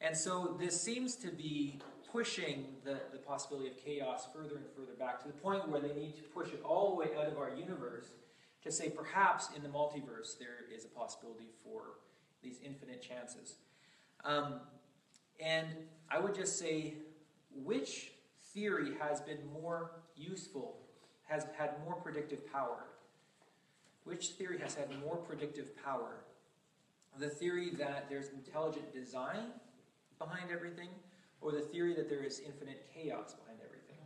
And 0.00 0.16
so 0.16 0.56
this 0.58 0.80
seems 0.80 1.16
to 1.16 1.28
be 1.28 1.80
pushing 2.10 2.66
the, 2.84 3.00
the 3.12 3.18
possibility 3.18 3.68
of 3.68 3.76
chaos 3.76 4.26
further 4.32 4.56
and 4.56 4.66
further 4.74 4.96
back 4.98 5.20
to 5.22 5.26
the 5.26 5.34
point 5.34 5.68
where 5.68 5.80
they 5.80 5.92
need 5.94 6.16
to 6.16 6.22
push 6.22 6.48
it 6.48 6.62
all 6.64 6.90
the 6.90 6.96
way 6.96 7.08
out 7.18 7.26
of 7.26 7.38
our 7.38 7.50
universe 7.50 8.06
to 8.62 8.72
say 8.72 8.88
perhaps 8.88 9.50
in 9.56 9.62
the 9.62 9.68
multiverse 9.68 10.38
there 10.38 10.64
is 10.74 10.84
a 10.84 10.88
possibility 10.88 11.48
for 11.62 11.98
these 12.42 12.58
infinite 12.64 13.02
chances. 13.02 13.56
Um, 14.24 14.60
and 15.40 15.68
I 16.10 16.18
would 16.18 16.34
just 16.34 16.58
say, 16.58 16.94
which 17.54 18.12
theory 18.52 18.92
has 19.00 19.20
been 19.20 19.38
more 19.52 19.92
useful, 20.16 20.76
has 21.28 21.46
had 21.56 21.72
more 21.84 21.94
predictive 21.94 22.50
power? 22.52 22.84
Which 24.04 24.30
theory 24.30 24.58
has 24.60 24.74
had 24.74 24.88
more 25.04 25.16
predictive 25.16 25.76
power? 25.84 26.24
The 27.18 27.28
theory 27.28 27.70
that 27.78 28.06
there's 28.08 28.30
intelligent 28.30 28.92
design 28.92 29.50
behind 30.18 30.50
everything, 30.50 30.88
or 31.40 31.52
the 31.52 31.60
theory 31.60 31.94
that 31.94 32.08
there 32.08 32.22
is 32.22 32.40
infinite 32.40 32.90
chaos 32.92 33.34
behind 33.34 33.60
everything? 33.64 33.96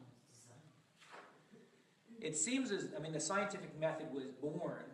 It 2.21 2.37
seems 2.37 2.71
as, 2.71 2.89
I 2.97 3.01
mean, 3.01 3.13
the 3.13 3.21
scientific 3.21 3.79
method 3.81 4.07
was 4.13 4.27
born 4.41 4.85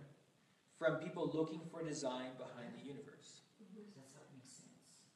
from 0.79 0.95
people 0.97 1.31
looking 1.35 1.61
for 1.71 1.83
design 1.83 2.31
behind 2.39 2.73
the 2.75 2.87
universe. 2.87 3.43
That's 3.95 4.15
what 4.15 4.27
makes 4.35 4.51
sense. 4.51 4.65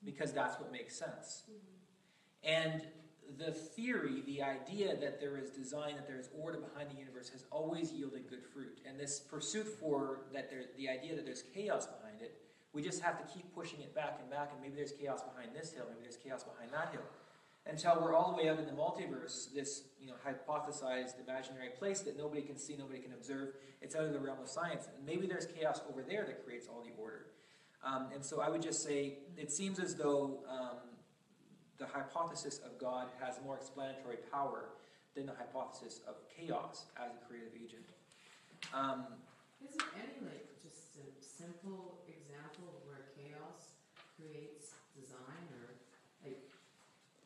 Because 0.05 0.33
that's 0.33 0.61
what 0.61 0.71
makes 0.71 0.95
sense. 0.95 1.45
Mm-hmm. 1.49 2.73
And 2.73 2.87
the 3.39 3.53
theory, 3.53 4.23
the 4.27 4.43
idea 4.43 4.95
that 4.97 5.21
there 5.21 5.39
is 5.39 5.51
design, 5.51 5.95
that 5.95 6.07
there 6.07 6.19
is 6.19 6.29
order 6.39 6.59
behind 6.59 6.91
the 6.91 6.99
universe, 6.99 7.31
has 7.31 7.47
always 7.51 7.93
yielded 7.93 8.29
good 8.29 8.45
fruit. 8.45 8.81
And 8.87 9.01
this 9.01 9.21
pursuit 9.21 9.67
for 9.67 10.27
that, 10.35 10.51
there, 10.51 10.65
the 10.77 10.91
idea 10.91 11.17
that 11.17 11.25
there's 11.25 11.45
chaos 11.55 11.87
behind 11.87 12.12
we 12.73 12.83
just 12.83 13.03
have 13.03 13.19
to 13.19 13.33
keep 13.33 13.55
pushing 13.55 13.81
it 13.81 13.95
back 13.95 14.19
and 14.21 14.31
back. 14.31 14.51
And 14.53 14.61
maybe 14.61 14.77
there's 14.77 14.93
chaos 14.93 15.23
behind 15.23 15.55
this 15.55 15.73
hill, 15.73 15.85
maybe 15.89 16.03
there's 16.03 16.17
chaos 16.17 16.45
behind 16.45 16.73
that 16.73 16.93
hill, 16.93 17.05
until 17.67 18.01
we're 18.01 18.15
all 18.15 18.33
the 18.33 18.43
way 18.43 18.49
out 18.49 18.59
in 18.59 18.67
the 18.67 18.73
multiverse, 18.73 19.53
this 19.55 19.85
you 20.01 20.09
know 20.09 20.15
hypothesized 20.27 21.21
imaginary 21.25 21.71
place 21.79 22.01
that 22.01 22.17
nobody 22.19 22.43
can 22.43 22.57
see, 22.57 22.77
nobody 22.77 22.99
can 22.99 23.13
observe. 23.13 23.55
It's 23.81 23.95
out 23.95 24.05
of 24.05 24.13
the 24.13 24.21
realm 24.21 24.39
of 24.41 24.49
science. 24.49 24.89
And 24.97 25.05
maybe 25.05 25.27
there's 25.27 25.47
chaos 25.47 25.81
over 25.91 26.03
there 26.03 26.25
that 26.25 26.45
creates 26.45 26.67
all 26.69 26.83
the 26.83 26.93
order. 27.01 27.27
Um, 27.85 28.07
and 28.15 28.25
so 28.25 28.41
I 28.41 28.49
would 28.49 28.63
just 28.63 28.83
say 28.85 29.19
it 29.37 29.53
seems 29.53 29.79
as 29.79 29.95
though. 29.95 30.41
Um, 30.49 30.93
the 31.83 31.91
hypothesis 31.91 32.63
of 32.63 32.79
God 32.79 33.11
has 33.19 33.43
more 33.43 33.57
explanatory 33.57 34.23
power 34.31 34.71
than 35.19 35.27
the 35.27 35.35
hypothesis 35.35 36.01
of 36.07 36.15
chaos 36.31 36.87
as 36.95 37.11
a 37.11 37.21
creative 37.27 37.51
agent. 37.59 37.91
Um, 38.71 39.19
Is 39.59 39.75
there 39.75 39.91
any 39.99 40.23
like 40.23 40.47
just 40.63 40.95
a 41.03 41.07
simple 41.19 41.99
example 42.07 42.71
of 42.71 42.87
where 42.87 43.11
chaos 43.19 43.75
creates 44.15 44.79
design 44.95 45.43
or 45.59 45.75
like 46.23 46.39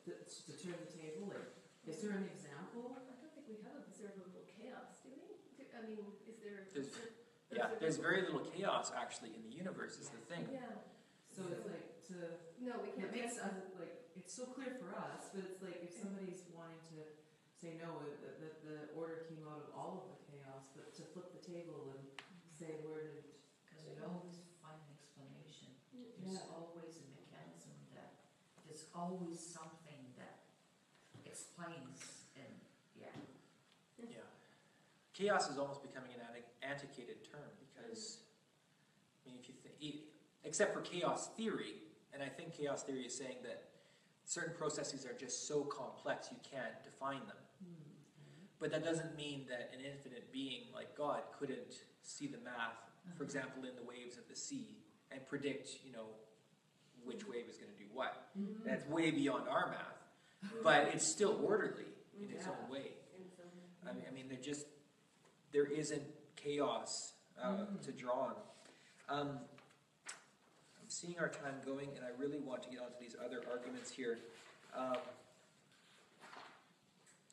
to, 0.08 0.16
to 0.24 0.52
turn 0.56 0.80
the 0.80 0.88
table? 0.88 1.28
Like, 1.28 1.52
is 1.86 2.02
there 2.02 2.12
an 2.18 2.26
example? 2.30 2.94
I 2.98 3.02
don't 3.06 3.32
think 3.34 3.46
we 3.48 3.58
have 3.62 3.78
observable 3.86 4.42
chaos, 4.58 5.00
do 5.06 5.10
we? 5.14 5.38
Do- 5.56 5.70
I 5.74 5.80
mean, 5.86 6.02
is 6.26 6.36
there? 6.42 6.66
There's- 6.72 6.86
is 6.86 6.92
there- 6.94 7.14
yeah, 7.54 7.70
there's 7.78 7.96
very 7.96 8.22
little 8.26 8.42
chaos 8.42 8.90
actually 8.90 9.34
in 9.34 9.42
the 9.42 9.54
universe, 9.54 9.98
is 9.98 10.10
the 10.10 10.18
thing. 10.26 10.48
Yeah, 10.50 10.82
So 11.30 11.46
it's 11.48 11.64
like 11.66 12.02
to 12.10 12.14
no, 12.58 12.78
we 12.82 12.90
can't. 12.90 13.06
It 13.06 13.12
makes 13.14 13.38
us 13.38 13.54
like 13.78 14.10
it's 14.16 14.34
so 14.34 14.46
clear 14.46 14.74
for 14.82 14.90
us, 14.98 15.30
but 15.32 15.44
it's 15.46 15.62
like 15.62 15.78
if 15.84 15.94
somebody's 15.94 16.42
wanting 16.50 16.82
to 16.90 17.06
say 17.54 17.78
no, 17.78 18.02
that 18.02 18.36
the, 18.42 18.50
the 18.66 18.76
order 18.98 19.24
came 19.30 19.46
out 19.46 19.62
of 19.62 19.68
all 19.78 19.92
of 20.02 20.04
the 20.10 20.18
chaos, 20.26 20.66
but 20.74 20.92
to 20.98 21.02
flip 21.14 21.30
the 21.32 21.42
table 21.44 21.94
and 21.94 22.02
say 22.50 22.82
where 22.82 23.04
did 23.14 23.24
Because 23.64 23.84
we 23.86 23.94
always 24.02 24.42
find 24.60 24.76
an 24.82 24.90
explanation. 24.98 25.70
Yeah. 25.94 26.10
There's 26.18 26.42
always 26.50 26.98
a 26.98 27.06
mechanism 27.14 27.76
that, 27.94 28.10
there's 28.66 28.90
always 28.92 29.38
something 29.38 29.78
that 29.85 29.85
explains 31.36 32.00
and, 32.36 32.54
yeah. 32.96 33.12
Yeah. 34.00 34.24
Chaos 35.12 35.50
is 35.50 35.58
almost 35.58 35.82
becoming 35.82 36.10
an 36.16 36.20
antiquated 36.62 37.24
term 37.24 37.52
because, 37.60 38.18
I 39.24 39.30
mean, 39.30 39.38
if 39.40 39.48
you 39.48 39.54
think, 39.54 39.76
except 40.44 40.72
for 40.72 40.80
chaos 40.80 41.28
theory, 41.36 41.74
and 42.14 42.22
I 42.22 42.28
think 42.28 42.56
chaos 42.56 42.82
theory 42.82 43.04
is 43.04 43.16
saying 43.16 43.36
that 43.42 43.64
certain 44.24 44.54
processes 44.56 45.04
are 45.04 45.12
just 45.12 45.46
so 45.46 45.62
complex 45.62 46.28
you 46.30 46.38
can't 46.42 46.82
define 46.82 47.20
them. 47.26 47.36
Hmm. 47.62 47.90
But 48.58 48.70
that 48.70 48.84
doesn't 48.84 49.16
mean 49.16 49.44
that 49.48 49.70
an 49.74 49.84
infinite 49.84 50.32
being 50.32 50.62
like 50.74 50.96
God 50.96 51.22
couldn't 51.38 51.84
see 52.02 52.26
the 52.26 52.38
math, 52.38 52.80
for 53.16 53.22
uh-huh. 53.22 53.24
example, 53.24 53.64
in 53.64 53.76
the 53.76 53.84
waves 53.84 54.16
of 54.16 54.28
the 54.28 54.36
sea, 54.36 54.78
and 55.10 55.26
predict, 55.26 55.68
you 55.84 55.92
know, 55.92 56.06
which 57.04 57.22
hmm. 57.22 57.32
wave 57.32 57.44
is 57.48 57.56
going 57.56 57.72
to 57.72 57.78
do 57.78 57.88
what. 57.92 58.28
Hmm. 58.36 58.64
That's 58.64 58.86
way 58.86 59.10
beyond 59.10 59.48
our 59.48 59.68
math, 59.68 60.05
but 60.62 60.90
it's 60.92 61.06
still 61.06 61.38
orderly 61.42 61.84
in 62.22 62.30
its 62.30 62.46
own 62.46 62.70
way. 62.70 62.92
I 63.88 63.92
mean, 63.92 64.04
I 64.10 64.14
mean, 64.14 64.28
there 64.28 64.38
just 64.38 64.66
there 65.52 65.66
isn't 65.66 66.02
chaos 66.36 67.12
uh, 67.42 67.64
to 67.82 67.92
draw 67.92 68.28
on. 68.28 68.34
Um, 69.08 69.28
I'm 70.80 70.88
seeing 70.88 71.18
our 71.18 71.28
time 71.28 71.54
going, 71.64 71.88
and 71.96 72.04
I 72.04 72.10
really 72.18 72.38
want 72.38 72.62
to 72.64 72.70
get 72.70 72.80
onto 72.80 72.98
these 73.00 73.16
other 73.24 73.42
arguments 73.52 73.90
here. 73.90 74.18
Um, 74.76 74.96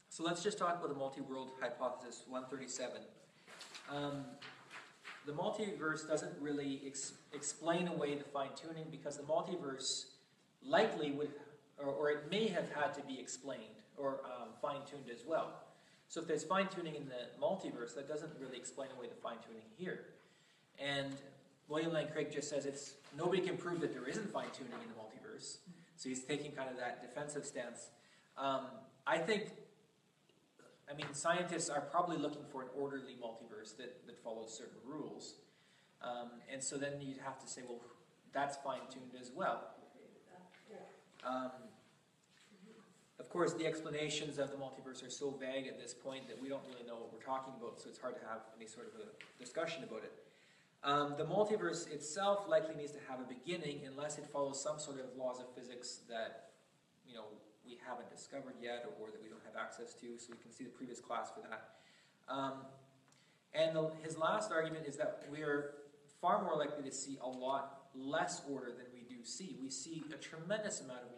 So 0.09 0.23
let's 0.23 0.43
just 0.43 0.59
talk 0.59 0.77
about 0.77 0.89
the 0.89 0.99
multi-world 0.99 1.49
hypothesis, 1.59 2.21
one 2.29 2.45
thirty-seven. 2.45 3.01
Um, 3.89 4.25
the 5.25 5.31
multiverse 5.31 6.07
doesn't 6.07 6.39
really 6.39 6.81
ex- 6.85 7.13
explain 7.33 7.87
away 7.87 8.13
the 8.13 8.23
fine 8.23 8.49
tuning 8.55 8.85
because 8.91 9.17
the 9.17 9.23
multiverse 9.23 10.05
likely 10.63 11.11
would, 11.13 11.31
or, 11.83 11.93
or 11.93 12.09
it 12.09 12.31
may 12.31 12.47
have 12.47 12.71
had 12.71 12.93
to 12.95 13.01
be 13.01 13.19
explained 13.19 13.63
or 13.97 14.21
um, 14.25 14.49
fine 14.61 14.81
tuned 14.89 15.09
as 15.11 15.25
well. 15.27 15.63
So 16.07 16.21
if 16.21 16.27
there's 16.27 16.43
fine 16.43 16.67
tuning 16.67 16.95
in 16.95 17.05
the 17.05 17.41
multiverse, 17.41 17.95
that 17.95 18.07
doesn't 18.07 18.31
really 18.39 18.57
explain 18.57 18.89
away 18.97 19.07
the 19.07 19.15
fine 19.15 19.37
tuning 19.45 19.63
here. 19.77 20.05
And 20.79 21.15
William 21.67 21.93
Lane 21.93 22.07
Craig 22.11 22.31
just 22.31 22.49
says 22.49 22.65
it's 22.65 22.95
nobody 23.17 23.41
can 23.41 23.57
prove 23.57 23.81
that 23.81 23.93
there 23.93 24.07
isn't 24.07 24.31
fine 24.31 24.49
tuning 24.53 24.73
in 24.73 24.89
the 24.89 24.95
multiverse. 24.95 25.57
So 25.95 26.09
he's 26.09 26.23
taking 26.23 26.51
kind 26.51 26.69
of 26.69 26.77
that 26.77 27.01
defensive 27.01 27.45
stance. 27.45 27.89
Um, 28.37 28.65
I 29.05 29.17
think, 29.17 29.51
I 30.91 30.95
mean, 30.95 31.07
scientists 31.13 31.69
are 31.69 31.81
probably 31.81 32.17
looking 32.17 32.43
for 32.51 32.61
an 32.61 32.69
orderly 32.77 33.15
multiverse 33.23 33.75
that, 33.77 34.05
that 34.05 34.21
follows 34.23 34.55
certain 34.55 34.77
rules. 34.85 35.35
Um, 36.01 36.31
and 36.51 36.61
so 36.61 36.77
then 36.77 36.93
you'd 36.99 37.19
have 37.19 37.39
to 37.39 37.47
say, 37.47 37.61
well, 37.67 37.79
that's 38.33 38.57
fine 38.57 38.81
tuned 38.91 39.13
as 39.19 39.31
well. 39.33 39.61
Um, 41.25 41.51
of 43.19 43.29
course, 43.29 43.53
the 43.53 43.65
explanations 43.65 44.39
of 44.39 44.49
the 44.49 44.57
multiverse 44.57 45.05
are 45.05 45.09
so 45.09 45.31
vague 45.31 45.67
at 45.67 45.79
this 45.79 45.93
point 45.93 46.27
that 46.27 46.41
we 46.41 46.49
don't 46.49 46.63
really 46.67 46.85
know 46.85 46.95
what 46.95 47.13
we're 47.13 47.25
talking 47.25 47.53
about, 47.59 47.79
so 47.79 47.89
it's 47.89 47.99
hard 47.99 48.15
to 48.15 48.21
have 48.21 48.41
any 48.57 48.67
sort 48.67 48.87
of 48.87 48.99
a 49.01 49.41
discussion 49.41 49.83
about 49.83 50.03
it. 50.03 50.13
Um, 50.83 51.15
the 51.17 51.23
multiverse 51.23 51.89
itself 51.89 52.45
likely 52.49 52.75
needs 52.75 52.91
to 52.91 52.99
have 53.07 53.19
a 53.19 53.23
beginning 53.23 53.81
unless 53.87 54.17
it 54.17 54.25
follows 54.27 54.61
some 54.61 54.79
sort 54.79 54.99
of 54.99 55.15
laws 55.15 55.39
of 55.39 55.45
physics 55.55 56.01
that 56.09 56.49
you 57.07 57.13
know 57.13 57.23
we 57.65 57.77
haven't 57.87 58.09
discovered 58.11 58.55
yet 58.61 58.85
or, 58.99 59.07
that 59.07 59.23
we 59.23 59.29
don't 59.29 59.43
have 59.45 59.55
access 59.55 59.93
to. 59.93 60.17
So 60.17 60.27
we 60.31 60.37
can 60.41 60.51
see 60.51 60.65
the 60.65 60.71
previous 60.71 60.99
class 60.99 61.31
for 61.31 61.47
that. 61.47 61.69
Um, 62.27 62.53
and 63.53 63.75
the, 63.75 63.91
his 64.03 64.17
last 64.17 64.51
argument 64.51 64.85
is 64.85 64.97
that 64.97 65.23
we 65.31 65.41
are 65.41 65.75
far 66.21 66.43
more 66.43 66.57
likely 66.57 66.83
to 66.83 66.93
see 66.93 67.17
a 67.21 67.27
lot 67.27 67.83
less 67.95 68.41
order 68.51 68.67
than 68.67 68.87
we 68.93 69.03
do 69.07 69.23
see. 69.23 69.55
We 69.61 69.69
see 69.69 70.03
a 70.13 70.17
tremendous 70.17 70.81
amount 70.81 71.01
of 71.03 71.12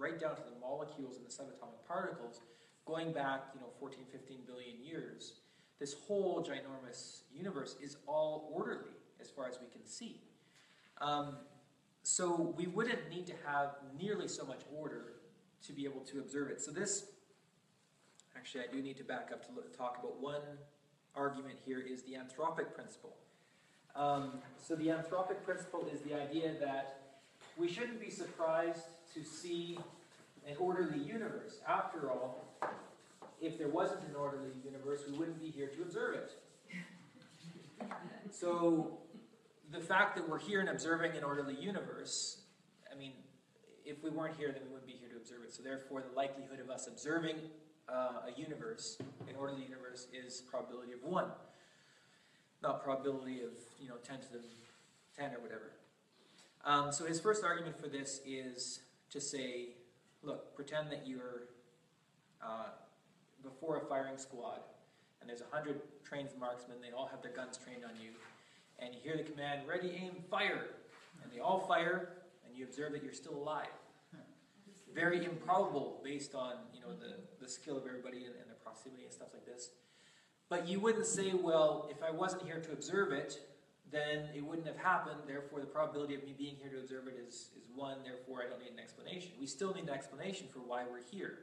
right 0.00 0.18
down 0.18 0.34
to 0.34 0.42
the 0.42 0.58
molecules 0.58 1.16
and 1.16 1.26
the 1.26 1.30
subatomic 1.30 1.86
particles 1.86 2.40
going 2.86 3.12
back, 3.12 3.42
you 3.54 3.60
know, 3.60 3.66
14, 3.78 4.00
15 4.10 4.38
billion 4.46 4.82
years. 4.82 5.34
This 5.78 5.94
whole 6.06 6.42
ginormous 6.42 7.20
universe 7.32 7.76
is 7.82 7.98
all 8.06 8.50
orderly 8.52 8.96
as 9.20 9.28
far 9.28 9.46
as 9.46 9.58
we 9.60 9.68
can 9.68 9.86
see. 9.86 10.20
Um, 11.00 11.36
so 12.02 12.54
we 12.56 12.66
wouldn't 12.66 13.10
need 13.10 13.26
to 13.26 13.34
have 13.46 13.76
nearly 13.98 14.26
so 14.26 14.44
much 14.44 14.60
order 14.74 15.12
to 15.66 15.72
be 15.72 15.84
able 15.84 16.00
to 16.00 16.20
observe 16.20 16.50
it. 16.50 16.60
So 16.60 16.70
this, 16.70 17.06
actually, 18.36 18.64
I 18.64 18.72
do 18.72 18.80
need 18.80 18.96
to 18.96 19.04
back 19.04 19.30
up 19.32 19.44
to 19.44 19.76
talk 19.76 19.98
about 20.00 20.20
one 20.20 20.40
argument 21.14 21.58
here 21.64 21.80
is 21.80 22.02
the 22.02 22.12
anthropic 22.12 22.74
principle. 22.74 23.16
Um, 23.94 24.38
so 24.56 24.74
the 24.76 24.86
anthropic 24.86 25.42
principle 25.44 25.86
is 25.92 26.00
the 26.00 26.14
idea 26.14 26.54
that 26.60 27.18
we 27.58 27.68
shouldn't 27.68 28.00
be 28.00 28.10
surprised 28.10 28.86
to 29.14 29.24
see 29.24 29.78
an 30.48 30.56
orderly 30.58 30.98
universe. 30.98 31.58
After 31.68 32.10
all, 32.10 32.44
if 33.40 33.58
there 33.58 33.68
wasn't 33.68 34.00
an 34.08 34.14
orderly 34.16 34.50
universe, 34.64 35.02
we 35.10 35.16
wouldn't 35.18 35.40
be 35.40 35.50
here 35.50 35.68
to 35.68 35.82
observe 35.82 36.14
it. 36.14 36.32
So 38.30 38.98
the 39.72 39.80
fact 39.80 40.16
that 40.16 40.28
we're 40.28 40.38
here 40.38 40.60
and 40.60 40.68
observing 40.68 41.16
an 41.16 41.24
orderly 41.24 41.54
universe, 41.54 42.42
I 42.92 42.98
mean, 42.98 43.12
if 43.84 44.02
we 44.02 44.10
weren't 44.10 44.36
here, 44.36 44.52
then 44.52 44.62
we 44.64 44.68
wouldn't 44.68 44.86
be 44.86 44.96
here 44.98 45.08
to 45.08 45.16
observe 45.16 45.42
it. 45.44 45.52
So 45.52 45.62
therefore, 45.62 46.02
the 46.02 46.14
likelihood 46.14 46.60
of 46.60 46.70
us 46.70 46.86
observing 46.86 47.36
uh, 47.88 48.28
a 48.28 48.38
universe, 48.38 48.98
an 49.28 49.34
orderly 49.38 49.62
universe, 49.62 50.06
is 50.12 50.42
probability 50.50 50.92
of 50.92 51.02
one, 51.02 51.26
not 52.62 52.84
probability 52.84 53.40
of 53.40 53.50
you 53.80 53.88
know 53.88 53.96
ten 54.04 54.20
to 54.20 54.32
the 54.32 54.40
ten 55.16 55.34
or 55.34 55.40
whatever. 55.40 55.72
Um, 56.64 56.92
so 56.92 57.06
his 57.06 57.20
first 57.20 57.42
argument 57.42 57.80
for 57.80 57.88
this 57.88 58.20
is 58.26 58.80
to 59.10 59.20
say, 59.20 59.70
look, 60.22 60.54
pretend 60.54 60.90
that 60.92 61.06
you're 61.06 61.48
uh, 62.42 62.68
before 63.42 63.78
a 63.78 63.80
firing 63.80 64.18
squad, 64.18 64.60
and 65.20 65.28
there's 65.28 65.42
a 65.42 65.54
hundred 65.54 65.80
trained 66.04 66.30
marksmen. 66.38 66.76
They 66.80 66.92
all 66.96 67.06
have 67.06 67.22
their 67.22 67.32
guns 67.32 67.58
trained 67.58 67.84
on 67.84 67.92
you 68.00 68.10
and 68.80 68.94
you 68.94 69.00
hear 69.02 69.16
the 69.16 69.22
command, 69.22 69.62
ready, 69.68 69.92
aim, 70.02 70.12
fire. 70.30 70.66
And 71.22 71.30
they 71.32 71.38
all 71.38 71.60
fire, 71.60 72.08
and 72.46 72.56
you 72.56 72.64
observe 72.64 72.92
that 72.92 73.02
you're 73.02 73.12
still 73.12 73.34
alive. 73.34 73.66
Very 74.94 75.24
improbable 75.24 76.00
based 76.02 76.34
on 76.34 76.54
you 76.74 76.80
know 76.80 76.88
the, 76.88 77.14
the 77.40 77.48
skill 77.48 77.76
of 77.76 77.86
everybody 77.86 78.24
and, 78.24 78.34
and 78.40 78.50
the 78.50 78.56
proximity 78.64 79.04
and 79.04 79.12
stuff 79.12 79.28
like 79.32 79.46
this. 79.46 79.70
But 80.48 80.66
you 80.66 80.80
wouldn't 80.80 81.06
say, 81.06 81.32
well, 81.32 81.88
if 81.92 82.02
I 82.02 82.10
wasn't 82.10 82.42
here 82.42 82.58
to 82.58 82.72
observe 82.72 83.12
it, 83.12 83.38
then 83.90 84.28
it 84.34 84.44
wouldn't 84.44 84.66
have 84.66 84.76
happened. 84.76 85.20
Therefore, 85.26 85.60
the 85.60 85.66
probability 85.66 86.14
of 86.14 86.24
me 86.24 86.34
being 86.36 86.56
here 86.60 86.70
to 86.70 86.78
observe 86.78 87.08
it 87.08 87.16
is, 87.26 87.50
is 87.56 87.68
one. 87.74 87.98
Therefore, 88.04 88.42
I 88.46 88.48
don't 88.48 88.60
need 88.62 88.72
an 88.72 88.78
explanation. 88.78 89.32
We 89.40 89.46
still 89.46 89.74
need 89.74 89.84
an 89.84 89.90
explanation 89.90 90.46
for 90.52 90.60
why 90.60 90.84
we're 90.90 91.02
here. 91.10 91.38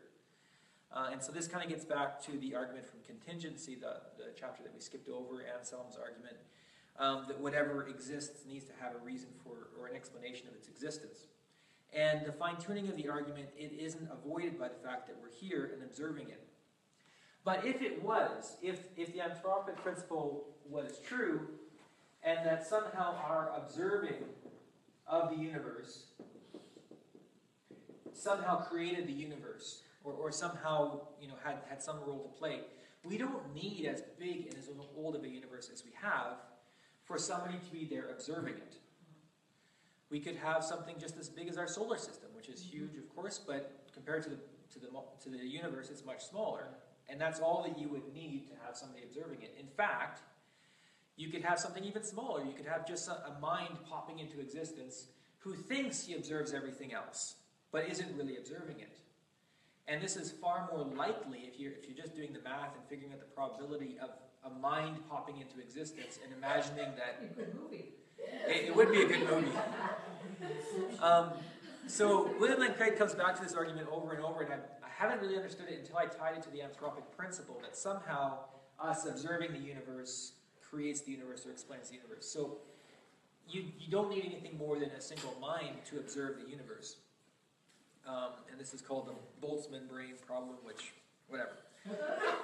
Uh, 0.91 1.09
and 1.11 1.21
so 1.21 1.31
this 1.31 1.47
kind 1.47 1.63
of 1.63 1.69
gets 1.69 1.83
back 1.83 2.23
to 2.23 2.37
the 2.39 2.55
argument 2.55 2.87
from 2.87 2.99
contingency, 3.05 3.75
the, 3.75 4.01
the 4.17 4.31
chapter 4.39 4.63
that 4.63 4.73
we 4.73 4.79
skipped 4.79 5.09
over, 5.09 5.43
Anselm's 5.43 5.97
argument 5.97 6.37
um, 6.99 7.25
that 7.27 7.39
whatever 7.39 7.87
exists 7.87 8.45
needs 8.47 8.65
to 8.65 8.73
have 8.81 8.95
a 8.95 9.05
reason 9.05 9.29
for 9.43 9.69
or 9.79 9.87
an 9.87 9.95
explanation 9.95 10.47
of 10.47 10.55
its 10.55 10.67
existence. 10.67 11.27
And 11.93 12.25
the 12.25 12.31
fine 12.31 12.57
tuning 12.57 12.89
of 12.89 12.97
the 12.97 13.07
argument, 13.07 13.49
it 13.57 13.73
isn't 13.79 14.09
avoided 14.11 14.59
by 14.59 14.67
the 14.67 14.75
fact 14.75 15.07
that 15.07 15.15
we're 15.21 15.31
here 15.31 15.71
and 15.73 15.83
observing 15.83 16.29
it. 16.29 16.43
But 17.45 17.65
if 17.65 17.81
it 17.81 18.03
was, 18.03 18.57
if, 18.61 18.87
if 18.97 19.13
the 19.13 19.19
anthropic 19.19 19.77
principle 19.77 20.47
was 20.69 20.99
true, 21.07 21.47
and 22.27 22.45
that 22.45 22.67
somehow 22.67 23.15
our 23.15 23.51
observing 23.55 24.25
of 25.07 25.29
the 25.29 25.37
universe 25.37 26.07
somehow 28.11 28.57
created 28.57 29.07
the 29.07 29.13
universe, 29.13 29.83
or, 30.03 30.11
or 30.11 30.31
somehow 30.31 30.99
you 31.21 31.27
know 31.27 31.35
had, 31.43 31.57
had 31.69 31.81
some 31.81 31.97
role 32.05 32.23
to 32.23 32.39
play, 32.39 32.61
we 33.05 33.17
don't 33.17 33.53
need 33.53 33.85
as 33.85 34.01
big 34.19 34.47
and 34.47 34.55
as 34.57 34.69
old 34.97 35.15
of 35.15 35.23
a 35.23 35.27
universe 35.27 35.69
as 35.71 35.85
we 35.85 35.91
have 36.01 36.39
for 37.05 37.17
somebody 37.17 37.57
to 37.59 37.71
be 37.71 37.85
there 37.85 38.09
observing 38.09 38.55
it. 38.55 38.75
We 40.09 40.19
could 40.19 40.35
have 40.35 40.63
something 40.63 40.95
just 40.99 41.17
as 41.17 41.29
big 41.29 41.47
as 41.47 41.57
our 41.57 41.67
solar 41.67 41.97
system, 41.97 42.29
which 42.35 42.49
is 42.49 42.61
huge, 42.61 42.97
of 42.97 43.07
course, 43.15 43.39
but 43.45 43.85
compared 43.93 44.23
to 44.23 44.29
the, 44.29 44.37
to 44.73 44.79
the, 44.79 44.87
to 45.23 45.29
the 45.29 45.45
universe, 45.45 45.89
it's 45.89 46.05
much 46.05 46.25
smaller. 46.25 46.67
And 47.09 47.19
that's 47.19 47.39
all 47.39 47.63
that 47.63 47.79
you 47.79 47.87
would 47.89 48.13
need 48.13 48.47
to 48.47 48.53
have 48.65 48.75
somebody 48.75 49.03
observing 49.03 49.41
it. 49.43 49.55
In 49.59 49.67
fact, 49.67 50.21
you 51.17 51.29
could 51.29 51.43
have 51.43 51.59
something 51.59 51.83
even 51.83 52.03
smaller. 52.03 52.43
You 52.43 52.53
could 52.53 52.67
have 52.67 52.87
just 52.87 53.09
a, 53.09 53.13
a 53.27 53.39
mind 53.41 53.77
popping 53.89 54.19
into 54.19 54.39
existence 54.39 55.07
who 55.39 55.55
thinks 55.55 56.05
he 56.05 56.13
observes 56.13 56.53
everything 56.53 56.93
else, 56.93 57.35
but 57.71 57.89
isn't 57.89 58.15
really 58.15 58.37
observing 58.37 58.79
it. 58.79 58.99
And 59.87 60.01
this 60.01 60.15
is 60.15 60.31
far 60.31 60.69
more 60.71 60.85
likely 60.85 61.49
if 61.51 61.59
you're, 61.59 61.71
if 61.71 61.87
you're 61.87 61.97
just 61.97 62.15
doing 62.15 62.33
the 62.33 62.41
math 62.41 62.75
and 62.75 62.83
figuring 62.89 63.13
out 63.13 63.19
the 63.19 63.25
probability 63.25 63.97
of 64.01 64.09
a 64.45 64.59
mind 64.59 64.97
popping 65.09 65.39
into 65.39 65.59
existence 65.59 66.19
and 66.23 66.33
imagining 66.33 66.91
that. 66.97 67.35
Good 67.35 67.55
movie. 67.55 67.93
It, 68.47 68.67
it 68.67 68.75
would 68.75 68.91
be 68.91 69.03
a 69.03 69.07
good 69.07 69.29
movie. 69.29 69.51
Um, 71.01 71.31
so 71.87 72.29
William 72.39 72.59
Lane 72.59 72.73
Craig 72.73 72.97
comes 72.97 73.15
back 73.15 73.35
to 73.37 73.43
this 73.43 73.53
argument 73.53 73.87
over 73.91 74.13
and 74.13 74.23
over, 74.23 74.41
and 74.41 74.53
I, 74.53 74.57
I 74.57 74.89
haven't 74.89 75.21
really 75.21 75.37
understood 75.37 75.67
it 75.69 75.79
until 75.79 75.97
I 75.97 76.05
tied 76.05 76.37
it 76.37 76.43
to 76.43 76.49
the 76.51 76.59
anthropic 76.59 77.03
principle 77.15 77.57
that 77.61 77.77
somehow 77.77 78.39
us 78.79 79.05
observing 79.05 79.53
the 79.53 79.59
universe 79.59 80.33
creates 80.69 81.01
the 81.01 81.11
universe 81.11 81.45
or 81.45 81.51
explains 81.51 81.89
the 81.89 81.95
universe. 81.95 82.27
So 82.27 82.57
you, 83.49 83.63
you 83.79 83.89
don't 83.89 84.09
need 84.09 84.25
anything 84.25 84.57
more 84.57 84.77
than 84.77 84.89
a 84.89 85.01
single 85.01 85.35
mind 85.39 85.77
to 85.89 85.99
observe 85.99 86.37
the 86.43 86.49
universe. 86.49 86.97
Um, 88.07 88.31
and 88.51 88.59
this 88.59 88.73
is 88.73 88.81
called 88.81 89.07
the 89.07 89.45
Boltzmann 89.45 89.89
brain 89.89 90.13
problem, 90.25 90.55
which, 90.63 90.93
whatever. 91.27 91.57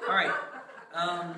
All 0.08 0.16
right. 0.16 0.32
Um, 0.94 1.36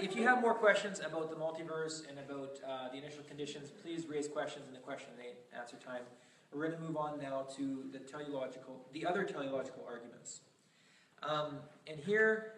if 0.00 0.14
you 0.14 0.22
have 0.24 0.40
more 0.40 0.54
questions 0.54 1.00
about 1.00 1.30
the 1.30 1.36
multiverse 1.36 2.08
and 2.08 2.18
about 2.18 2.58
uh, 2.66 2.88
the 2.90 2.98
initial 2.98 3.22
conditions, 3.24 3.70
please 3.70 4.06
raise 4.06 4.28
questions 4.28 4.66
in 4.68 4.74
the 4.74 4.80
question 4.80 5.10
and 5.18 5.60
answer 5.60 5.76
time. 5.76 6.02
We're 6.52 6.66
going 6.68 6.80
to 6.80 6.84
move 6.86 6.96
on 6.96 7.20
now 7.20 7.46
to 7.56 7.84
the 7.92 7.98
teleological, 7.98 8.84
the 8.92 9.06
other 9.06 9.24
teleological 9.24 9.84
arguments. 9.88 10.40
Um, 11.22 11.58
and 11.86 12.00
here, 12.00 12.54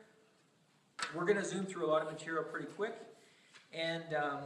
we're 1.14 1.24
going 1.24 1.38
to 1.38 1.44
zoom 1.44 1.66
through 1.66 1.86
a 1.86 1.90
lot 1.90 2.02
of 2.02 2.10
material 2.10 2.44
pretty 2.44 2.66
quick, 2.66 2.94
and 3.72 4.14
um, 4.14 4.40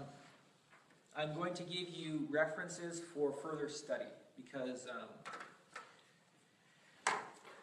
I'm 1.16 1.34
going 1.34 1.54
to 1.54 1.62
give 1.62 1.88
you 1.88 2.26
references 2.30 3.00
for 3.14 3.32
further 3.32 3.68
study 3.68 4.04
because 4.36 4.86
um, 4.90 5.08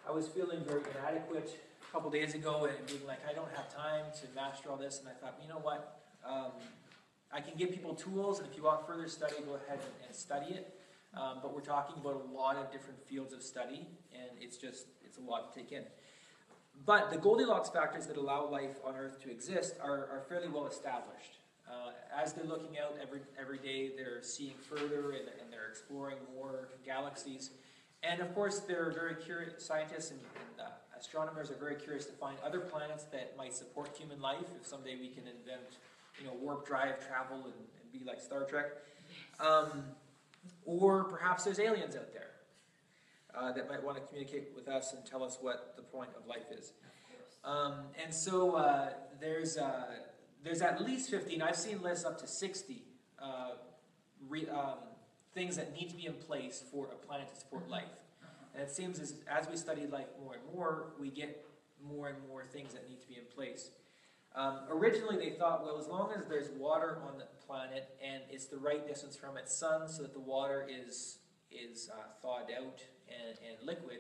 I 0.07 0.11
was 0.11 0.28
feeling 0.28 0.64
very 0.66 0.82
inadequate 0.99 1.59
a 1.88 1.91
couple 1.91 2.09
days 2.09 2.34
ago 2.34 2.66
and 2.66 2.88
being 2.88 3.05
like, 3.07 3.20
I 3.30 3.34
don't 3.34 3.51
have 3.55 3.74
time 3.74 4.05
to 4.22 4.28
master 4.36 4.70
all 4.70 4.78
this, 4.78 4.99
and 4.99 5.07
I 5.07 5.11
thought, 5.14 5.39
you 5.41 5.47
know 5.47 5.59
what? 5.59 6.01
Um, 6.26 6.51
I 7.32 7.41
can 7.41 7.53
give 7.57 7.72
people 7.72 7.95
tools, 7.95 8.39
and 8.39 8.49
if 8.49 8.57
you 8.57 8.64
want 8.64 8.86
further 8.86 9.07
study, 9.07 9.36
go 9.45 9.55
ahead 9.55 9.80
and, 9.80 10.07
and 10.07 10.16
study 10.16 10.53
it. 10.53 10.80
Um, 11.16 11.39
but 11.41 11.53
we're 11.53 11.61
talking 11.61 11.95
about 12.01 12.24
a 12.28 12.36
lot 12.36 12.55
of 12.55 12.72
different 12.72 12.99
fields 13.07 13.34
of 13.34 13.43
study, 13.43 13.86
and 14.14 14.30
it's 14.39 14.57
just 14.57 14.88
it's 15.05 15.18
a 15.18 15.22
lot 15.22 15.53
to 15.53 15.59
take 15.59 15.72
in. 15.72 15.84
but 16.86 17.11
the 17.11 17.18
Goldilocks 17.18 17.70
factors 17.70 18.07
that 18.07 18.18
allow 18.18 18.49
life 18.49 18.78
on 18.84 18.95
Earth 18.95 19.22
to 19.22 19.30
exist 19.30 19.76
are, 19.82 20.07
are 20.11 20.24
fairly 20.28 20.47
well 20.47 20.66
established. 20.66 21.38
Uh, 21.68 21.91
as 22.22 22.34
they're 22.34 22.45
looking 22.45 22.78
out 22.78 22.95
every, 23.01 23.22
every 23.39 23.57
day, 23.57 23.91
they're 23.95 24.22
seeing 24.22 24.53
further 24.70 25.11
and, 25.11 25.28
and 25.41 25.51
they're 25.51 25.70
exploring 25.70 26.18
more 26.36 26.70
galaxies. 26.86 27.51
And 28.03 28.20
of 28.20 28.34
course, 28.36 28.59
they're 28.59 28.91
very 28.91 29.16
curious, 29.16 29.66
scientists 29.66 30.11
and, 30.11 30.20
and 30.20 30.68
uh, 30.68 30.99
astronomers 30.99 31.49
are 31.51 31.55
very 31.55 31.76
curious 31.76 32.05
to 32.05 32.14
find 32.14 32.38
other 32.45 32.59
planets 32.59 33.05
that 33.05 33.36
might 33.38 33.53
support 33.53 33.95
human 33.97 34.22
life. 34.22 34.45
If 34.59 34.68
someday 34.68 34.95
we 34.99 35.07
can 35.07 35.24
invent, 35.24 35.80
you 36.20 36.28
know, 36.28 36.34
warp 36.39 36.68
drive 36.68 37.05
travel 37.07 37.38
and, 37.38 37.53
and 37.53 37.91
be 37.91 38.05
like 38.05 38.20
Star 38.22 38.43
Trek. 38.43 38.68
Um, 39.39 39.84
or 40.66 41.05
perhaps 41.05 41.45
there's 41.45 41.59
aliens 41.59 41.95
out 41.95 42.11
there 42.14 42.32
uh, 43.34 43.53
that 43.53 43.70
might 43.70 43.82
want 43.84 43.97
to 43.97 44.03
communicate 44.03 44.49
with 44.53 44.68
us 44.68 44.93
and 44.93 45.05
tell 45.05 45.24
us 45.24 45.38
what 45.39 45.74
the 45.78 45.82
point 45.84 46.09
of 46.18 46.28
life 46.28 46.51
is. 46.51 46.74
Um, 47.45 47.74
and 48.03 48.14
so 48.14 48.55
uh, 48.55 48.89
there's, 49.20 49.57
uh, 49.57 49.86
there's 50.44 50.62
at 50.62 50.84
least 50.84 51.10
15, 51.10 51.41
I've 51.41 51.56
seen 51.56 51.82
lists 51.82 52.06
up 52.06 52.20
to 52.20 52.28
60 52.28 52.84
uh, 53.22 53.52
re, 54.28 54.48
um, 54.50 54.78
things 55.34 55.56
that 55.56 55.74
need 55.74 55.89
to 55.89 55.96
be 55.96 56.06
in 56.06 56.14
place 56.14 56.64
for 56.72 56.88
a 56.88 57.06
planet 57.06 57.30
to 57.30 57.36
support 57.36 57.70
life. 57.70 57.84
And 58.54 58.62
it 58.62 58.70
seems 58.70 59.00
as, 59.00 59.16
as 59.28 59.50
we 59.50 59.58
study 59.58 59.88
life 59.88 60.08
more 60.24 60.36
and 60.36 60.44
more, 60.54 60.94
we 61.00 61.10
get 61.10 61.44
more 61.84 62.10
and 62.10 62.18
more 62.28 62.44
things 62.44 62.74
that 62.74 62.88
need 62.88 63.02
to 63.02 63.08
be 63.08 63.16
in 63.16 63.26
place. 63.36 63.72
Um, 64.36 64.60
originally, 64.70 65.18
they 65.18 65.32
thought, 65.32 65.64
well, 65.64 65.78
as 65.78 65.88
long 65.88 66.12
as 66.16 66.26
there's 66.26 66.50
water 66.52 67.00
on 67.08 67.18
the 67.18 67.26
planet 67.46 67.89
and 68.04 68.24
it's 68.30 68.46
the 68.46 68.58
right 68.58 68.88
distance 68.88 69.16
from 69.16 69.38
its 69.38 69.56
sun 69.56 69.88
so 69.88 70.02
that 70.02 70.14
the 70.14 70.20
water 70.20 70.68
is, 70.70 71.20
is 71.52 71.89
uh, 71.91 72.04
thawed 72.22 72.52
out 72.52 72.84
and, 73.08 73.38
and 73.48 73.66
liquid, 73.66 74.00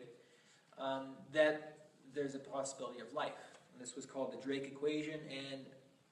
um, 0.79 1.15
that 1.31 1.87
there's 2.13 2.35
a 2.35 2.39
possibility 2.39 2.99
of 2.99 3.11
life. 3.13 3.59
And 3.73 3.81
this 3.81 3.95
was 3.95 4.05
called 4.05 4.33
the 4.33 4.43
Drake 4.43 4.65
equation, 4.65 5.19
and 5.29 5.61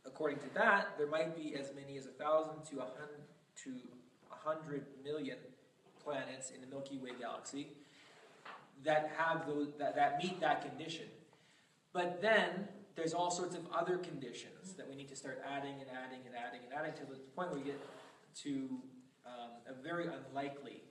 according 0.05 0.39
to 0.39 0.53
that, 0.53 0.97
there 0.97 1.07
might 1.07 1.35
be 1.35 1.55
as 1.55 1.71
many 1.75 1.97
as 1.97 2.05
a 2.05 2.11
thousand 2.11 2.63
to 2.65 2.81
a 2.81 2.87
hundred 4.29 4.85
million 5.03 5.37
planets 6.03 6.51
in 6.51 6.61
the 6.61 6.67
Milky 6.67 6.97
Way 6.97 7.11
galaxy 7.19 7.67
that 8.83 9.11
have 9.17 9.45
those 9.45 9.69
that, 9.77 9.95
that 9.95 10.17
meet 10.17 10.39
that 10.41 10.67
condition. 10.67 11.05
But 11.93 12.21
then 12.21 12.67
there's 12.95 13.13
all 13.13 13.31
sorts 13.31 13.55
of 13.55 13.61
other 13.73 13.97
conditions 13.97 14.73
that 14.73 14.87
we 14.89 14.95
need 14.95 15.09
to 15.09 15.15
start 15.15 15.43
adding 15.47 15.75
and 15.79 15.89
adding 15.89 16.25
and 16.25 16.35
adding 16.35 16.61
and 16.65 16.73
adding 16.73 16.93
to 16.93 17.11
the 17.11 17.17
point 17.35 17.51
where 17.51 17.59
we 17.59 17.65
get 17.65 17.79
to 18.43 18.69
um, 19.25 19.51
a 19.67 19.73
very 19.83 20.05
unlikely. 20.07 20.81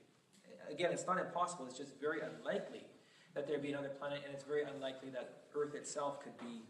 Again, 0.69 0.91
it's 0.91 1.05
not 1.05 1.19
impossible. 1.19 1.65
It's 1.65 1.77
just 1.77 1.99
very 1.99 2.19
unlikely 2.21 2.85
that 3.33 3.47
there 3.47 3.57
be 3.59 3.71
another 3.71 3.89
planet, 3.89 4.21
and 4.25 4.33
it's 4.33 4.43
very 4.43 4.63
unlikely 4.63 5.09
that 5.09 5.43
Earth 5.55 5.75
itself 5.75 6.21
could 6.23 6.37
be 6.39 6.61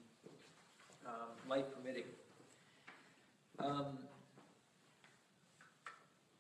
um, 1.06 1.30
life 1.48 1.66
permitting. 1.76 2.06
Um, 3.60 4.00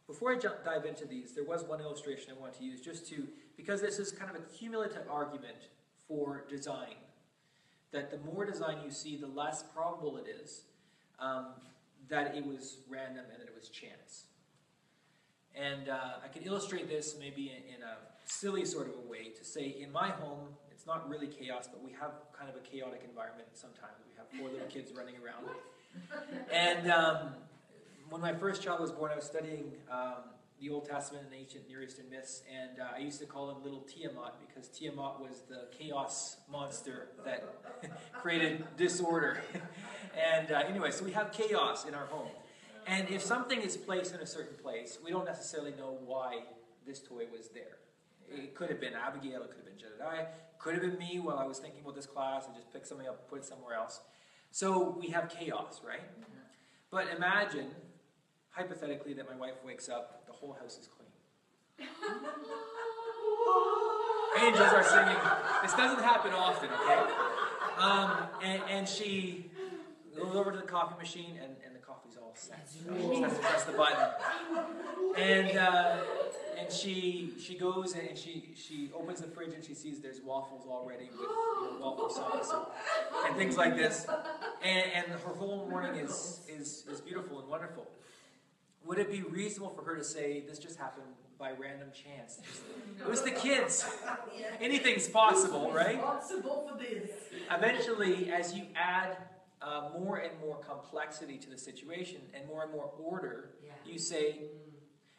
before 0.08 0.34
I 0.34 0.38
jump, 0.38 0.64
dive 0.66 0.86
into 0.86 1.06
these, 1.06 1.34
there 1.34 1.46
was 1.46 1.64
one 1.64 1.80
illustration 1.80 2.34
I 2.36 2.40
want 2.40 2.54
to 2.58 2.64
use 2.64 2.82
just 2.82 3.08
to, 3.10 3.28
because 3.56 3.82
this 3.82 3.98
is 4.00 4.12
kind 4.12 4.30
of 4.30 4.36
a 4.36 4.46
cumulative 4.46 5.04
argument 5.10 5.70
for 6.08 6.46
design. 6.50 6.96
That 7.92 8.12
the 8.12 8.18
more 8.32 8.46
design 8.46 8.78
you 8.84 8.92
see, 8.92 9.16
the 9.16 9.28
less 9.28 9.64
probable 9.64 10.18
it 10.18 10.26
is 10.28 10.64
um, 11.20 11.48
that 12.10 12.36
it 12.36 12.46
was 12.46 12.78
random 12.90 13.26
and 13.32 13.42
that 13.42 13.48
it 13.48 13.56
was 13.58 13.70
chance. 13.70 14.26
And 15.56 15.90
uh, 15.90 16.24
I 16.24 16.28
can 16.28 16.44
illustrate 16.44 16.88
this 16.88 17.16
maybe 17.20 17.52
in, 17.52 17.76
in 17.76 17.82
a 17.84 17.96
silly 18.26 18.66
sort 18.66 18.88
of 18.88 18.96
a 19.06 19.10
way 19.10 19.30
to 19.38 19.44
say, 19.44 19.76
in 19.80 19.92
my 19.92 20.10
home, 20.10 20.48
it's 20.72 20.86
not 20.88 21.08
really 21.10 21.28
chaos, 21.28 21.68
but 21.72 21.84
we 21.84 21.92
have 21.92 22.12
kind 22.38 22.50
of 22.50 22.56
a 22.56 22.60
chaotic 22.60 23.02
environment 23.08 23.48
sometimes. 23.54 24.02
We 24.08 24.16
have 24.18 24.28
four 24.40 24.52
little 24.52 24.68
kids 24.68 24.92
running 24.96 25.16
around. 25.24 25.46
And 26.52 26.92
um, 26.92 27.34
when 28.10 28.22
my 28.22 28.34
first 28.34 28.62
child 28.62 28.82
was 28.82 28.92
born, 28.92 29.12
I 29.12 29.16
was 29.16 29.26
studying 29.26 29.72
um, 29.90 30.24
the 30.60 30.70
Old 30.70 30.86
Testament 30.86 31.26
and 31.26 31.34
ancient 31.34 31.68
Near 31.68 31.82
Eastern 31.82 32.10
myths, 32.10 32.44
and 32.52 32.80
uh, 32.80 32.96
I 32.96 33.00
used 33.00 33.20
to 33.20 33.26
call 33.26 33.50
him 33.50 33.64
Little 33.64 33.82
Tiamat 33.82 34.36
because 34.46 34.70
Tiamat 34.70 35.20
was 35.20 35.42
the 35.50 35.68
chaos 35.76 36.38
monster 36.52 37.10
that 37.26 37.44
created 38.14 38.66
disorder. 38.78 39.42
and 40.38 40.52
uh, 40.52 40.64
anyway, 40.68 40.92
so 40.92 41.04
we 41.04 41.12
have 41.14 41.32
chaos 41.32 41.86
in 41.86 41.96
our 41.96 42.06
home. 42.06 42.30
And 42.86 43.10
if 43.10 43.22
something 43.22 43.60
is 43.62 43.76
placed 43.78 44.14
in 44.14 44.22
a 44.22 44.26
certain 44.26 44.56
place, 44.62 45.00
we 45.04 45.12
don't 45.12 45.26
necessarily 45.26 45.72
know 45.72 45.98
why 46.06 46.42
this 46.86 47.00
toy 47.00 47.26
was 47.32 47.50
there. 47.50 47.78
It 48.30 48.56
could 48.56 48.70
have 48.70 48.80
been 48.80 48.94
Abigail, 48.94 49.42
it 49.42 49.50
could 49.50 49.58
have 49.58 49.66
been 49.66 49.78
Jedediah, 49.78 50.28
could 50.58 50.74
have 50.74 50.84
been 50.84 50.98
me 50.98 51.20
while 51.20 51.38
I 51.38 51.46
was 51.46 51.60
thinking 51.60 51.82
about 51.82 51.96
this 51.96 52.06
class 52.06 52.46
and 52.46 52.56
just 52.56 52.72
picked 52.72 52.88
something 52.88 53.08
up 53.08 53.20
and 53.20 53.28
put 53.28 53.40
it 53.40 53.46
somewhere 53.46 53.76
else. 53.76 54.02
So 54.52 54.98
we 55.00 55.08
have 55.10 55.30
chaos, 55.30 55.82
right? 55.86 56.02
But 56.92 57.08
imagine, 57.16 57.68
hypothetically, 58.50 59.14
that 59.14 59.30
my 59.30 59.36
wife 59.36 59.56
wakes 59.66 59.88
up, 59.88 60.26
the 60.28 60.34
whole 60.34 60.54
house 60.54 60.78
is 60.78 60.88
clean. 60.88 61.88
Angels 64.40 64.74
are 64.74 64.84
singing. 64.84 65.18
This 65.64 65.74
doesn't 65.74 66.04
happen 66.04 66.34
often, 66.34 66.70
okay? 66.70 67.02
Um, 67.78 68.12
and, 68.44 68.62
and 68.70 68.88
she 68.88 69.50
goes 70.16 70.36
over 70.36 70.52
to 70.52 70.58
the 70.58 70.64
coffee 70.64 70.98
machine, 70.98 71.38
and, 71.42 71.56
and 71.66 71.74
the 71.74 71.80
coffee's 71.80 72.18
all 72.18 72.34
set. 72.36 72.68
She 72.72 73.22
has 73.22 73.34
to 73.34 73.40
press 73.40 73.64
the 73.64 73.72
button. 73.72 74.10
And, 75.18 75.58
uh, 75.58 75.98
and 76.62 76.72
she, 76.72 77.34
she 77.44 77.58
goes 77.58 77.94
and 77.94 78.18
she, 78.18 78.54
she 78.56 78.90
opens 78.96 79.22
the 79.22 79.28
fridge 79.28 79.54
and 79.54 79.64
she 79.64 79.74
sees 79.74 80.00
there's 80.00 80.22
waffles 80.22 80.66
already 80.68 81.06
with 81.06 81.20
you 81.20 81.28
know, 81.28 81.78
waffle 81.80 82.10
sauce 82.10 82.52
and, 82.54 83.28
and 83.28 83.36
things 83.38 83.58
like 83.58 83.76
this. 83.76 84.06
And, 84.64 84.92
and 84.94 85.08
her 85.08 85.34
whole 85.34 85.68
morning 85.70 85.96
is, 85.96 86.42
is, 86.48 86.86
is 86.92 87.02
beautiful 87.02 87.40
and 87.40 87.48
wonderful. 87.50 87.88
Would 88.86 88.98
it 89.00 89.12
be 89.12 89.22
reasonable 89.22 89.70
for 89.70 89.84
her 89.84 89.96
to 89.96 90.04
say 90.04 90.44
this 90.48 90.58
just 90.60 90.78
happened 90.80 91.06
by 91.38 91.52
random 91.52 91.90
chance? 91.94 92.40
It 93.00 93.08
was 93.08 93.22
the 93.24 93.32
kids. 93.32 93.86
Anything's 94.60 95.08
possible, 95.08 95.72
right? 95.72 95.96
Responsible 95.96 96.70
for 96.72 96.78
this. 96.78 97.12
Eventually, 97.52 98.32
as 98.32 98.54
you 98.56 98.64
add 98.76 99.18
uh, 99.62 99.90
more 100.00 100.18
and 100.18 100.32
more 100.40 100.58
complexity 100.58 101.38
to 101.38 101.50
the 101.50 101.58
situation 101.58 102.22
and 102.34 102.48
more 102.48 102.64
and 102.64 102.72
more 102.72 102.92
order, 103.00 103.52
Yeah. 103.64 103.72
you 103.92 104.00
say, 104.00 104.40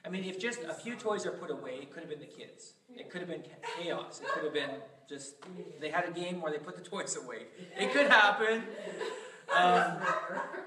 I 0.04 0.08
mean, 0.08 0.24
if 0.24 0.38
just 0.40 0.60
a 0.64 0.74
few 0.74 0.96
toys 0.96 1.26
are 1.26 1.30
put 1.30 1.50
away, 1.50 1.78
it 1.80 1.92
could 1.92 2.00
have 2.00 2.10
been 2.10 2.18
the 2.18 2.26
kids. 2.26 2.74
It 2.94 3.08
could 3.10 3.20
have 3.20 3.30
been 3.30 3.44
chaos. 3.78 4.20
It 4.20 4.28
could 4.28 4.44
have 4.44 4.52
been 4.52 4.70
just 5.08 5.34
they 5.80 5.90
had 5.90 6.04
a 6.08 6.10
game 6.10 6.40
where 6.40 6.50
they 6.50 6.58
put 6.58 6.76
the 6.76 6.82
toys 6.90 7.16
away. 7.16 7.44
It 7.78 7.92
could 7.92 8.08
happen. 8.10 8.64
Um, 9.54 9.98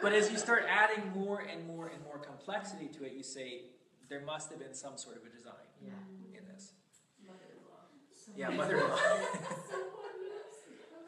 but 0.02 0.14
as 0.14 0.32
you 0.32 0.38
start 0.38 0.64
adding 0.70 1.12
more 1.14 1.40
and 1.40 1.66
more 1.68 1.88
and 1.88 2.02
more 2.04 2.18
complexity 2.18 2.88
to 2.98 3.04
it, 3.04 3.14
you 3.14 3.24
say 3.24 3.64
there 4.10 4.22
must 4.22 4.50
have 4.52 4.60
been 4.60 4.74
some 4.74 4.98
sort 4.98 5.18
of 5.18 5.24
a 5.26 5.30
design 5.30 5.54
Yeah. 5.84 6.38
in 6.40 6.48
this. 6.54 6.74
Mother-in-law. 7.26 8.38
Yeah, 8.38 8.50
mother-in-law. 8.50 9.00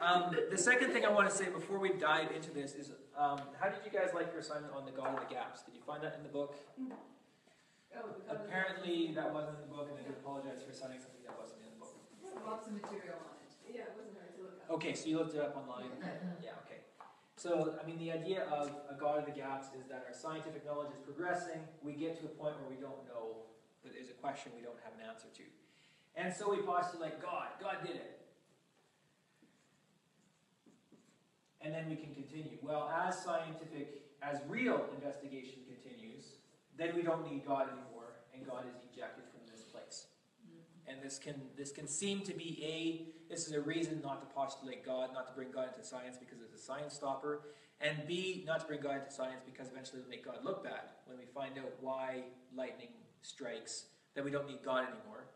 um, 0.00 0.36
the 0.50 0.58
second 0.58 0.92
thing 0.92 1.04
I 1.04 1.10
want 1.10 1.30
to 1.30 1.34
say 1.34 1.48
before 1.48 1.78
we 1.78 1.90
dive 1.90 2.32
into 2.34 2.50
this 2.50 2.74
is, 2.74 2.90
um, 3.16 3.40
how 3.60 3.68
did 3.68 3.78
you 3.84 3.90
guys 3.96 4.10
like 4.14 4.30
your 4.32 4.40
assignment 4.40 4.74
on 4.74 4.84
the 4.84 4.90
God 4.92 5.14
of 5.14 5.28
the 5.28 5.32
Gaps? 5.34 5.62
Did 5.62 5.74
you 5.76 5.82
find 5.86 6.02
that 6.02 6.14
in 6.16 6.22
the 6.24 6.28
book? 6.28 6.56
Oh, 7.96 8.04
we 8.12 8.20
got. 8.26 8.44
Apparently, 8.44 9.12
that 9.14 9.32
wasn't 9.32 9.56
in 9.60 9.68
the 9.68 9.72
book, 9.72 9.88
and 9.88 9.96
I 9.96 10.02
do 10.04 10.12
apologize 10.18 10.60
for 10.60 10.72
signing 10.72 11.00
something 11.00 11.24
that 11.24 11.36
wasn't 11.38 11.64
in 11.64 11.72
the 11.72 11.80
book. 11.80 11.96
Lots 12.44 12.66
of 12.68 12.76
material 12.76 13.16
on 13.24 13.36
it. 13.40 13.52
Yeah, 13.64 13.88
it 13.88 13.94
wasn't 13.96 14.16
hard 14.16 14.32
to 14.36 14.40
look 14.44 14.56
up. 14.64 14.76
Okay, 14.76 14.92
so 14.94 15.08
you 15.08 15.16
looked 15.18 15.34
it 15.34 15.40
up 15.40 15.56
online. 15.56 15.92
Yeah, 16.44 16.56
okay. 16.64 16.80
So, 17.36 17.78
I 17.78 17.86
mean, 17.86 17.98
the 17.98 18.10
idea 18.10 18.44
of 18.50 18.72
a 18.90 18.94
God 18.98 19.18
of 19.20 19.26
the 19.26 19.36
gaps 19.36 19.68
is 19.78 19.86
that 19.88 20.04
our 20.08 20.14
scientific 20.14 20.66
knowledge 20.66 20.90
is 20.90 20.98
progressing. 20.98 21.60
We 21.82 21.92
get 21.92 22.18
to 22.20 22.26
a 22.26 22.34
point 22.34 22.58
where 22.60 22.68
we 22.68 22.80
don't 22.80 23.06
know, 23.06 23.46
that 23.84 23.92
there's 23.94 24.10
a 24.10 24.18
question 24.18 24.52
we 24.56 24.62
don't 24.62 24.78
have 24.82 24.92
an 24.98 25.06
answer 25.06 25.28
to. 25.36 25.44
And 26.16 26.34
so 26.34 26.50
we 26.50 26.58
postulate 26.58 27.22
God. 27.22 27.48
God 27.60 27.76
did 27.86 27.94
it. 27.96 28.18
And 31.60 31.72
then 31.72 31.88
we 31.88 31.96
can 31.96 32.14
continue. 32.14 32.58
Well, 32.62 32.90
as 32.90 33.22
scientific, 33.22 34.02
as 34.22 34.40
real 34.48 34.86
investigation 34.94 35.62
continues, 35.66 36.37
then 36.78 36.94
we 36.94 37.02
don't 37.02 37.30
need 37.30 37.44
God 37.46 37.68
anymore, 37.68 38.14
and 38.32 38.46
God 38.46 38.64
is 38.68 38.76
ejected 38.90 39.24
from 39.30 39.40
this 39.50 39.62
place. 39.62 40.06
And 40.86 41.02
this 41.02 41.18
can 41.18 41.34
this 41.56 41.70
can 41.70 41.86
seem 41.86 42.22
to 42.22 42.32
be 42.32 42.64
a 42.64 43.30
this 43.30 43.46
is 43.46 43.52
a 43.52 43.60
reason 43.60 44.00
not 44.02 44.20
to 44.22 44.34
postulate 44.34 44.86
God, 44.86 45.10
not 45.12 45.26
to 45.26 45.34
bring 45.34 45.50
God 45.50 45.68
into 45.74 45.86
science 45.86 46.16
because 46.16 46.38
it's 46.40 46.54
a 46.54 46.64
science 46.64 46.94
stopper, 46.94 47.42
and 47.80 48.06
B, 48.06 48.44
not 48.46 48.60
to 48.60 48.66
bring 48.66 48.80
God 48.80 48.96
into 48.96 49.10
science 49.10 49.42
because 49.44 49.68
eventually 49.68 50.00
it'll 50.00 50.10
make 50.10 50.24
God 50.24 50.38
look 50.42 50.64
bad 50.64 50.96
when 51.04 51.18
we 51.18 51.26
find 51.26 51.58
out 51.58 51.72
why 51.80 52.22
lightning 52.56 52.88
strikes, 53.22 53.86
that 54.14 54.24
we 54.24 54.30
don't 54.30 54.46
need 54.46 54.62
God 54.64 54.86
anymore. 54.88 55.26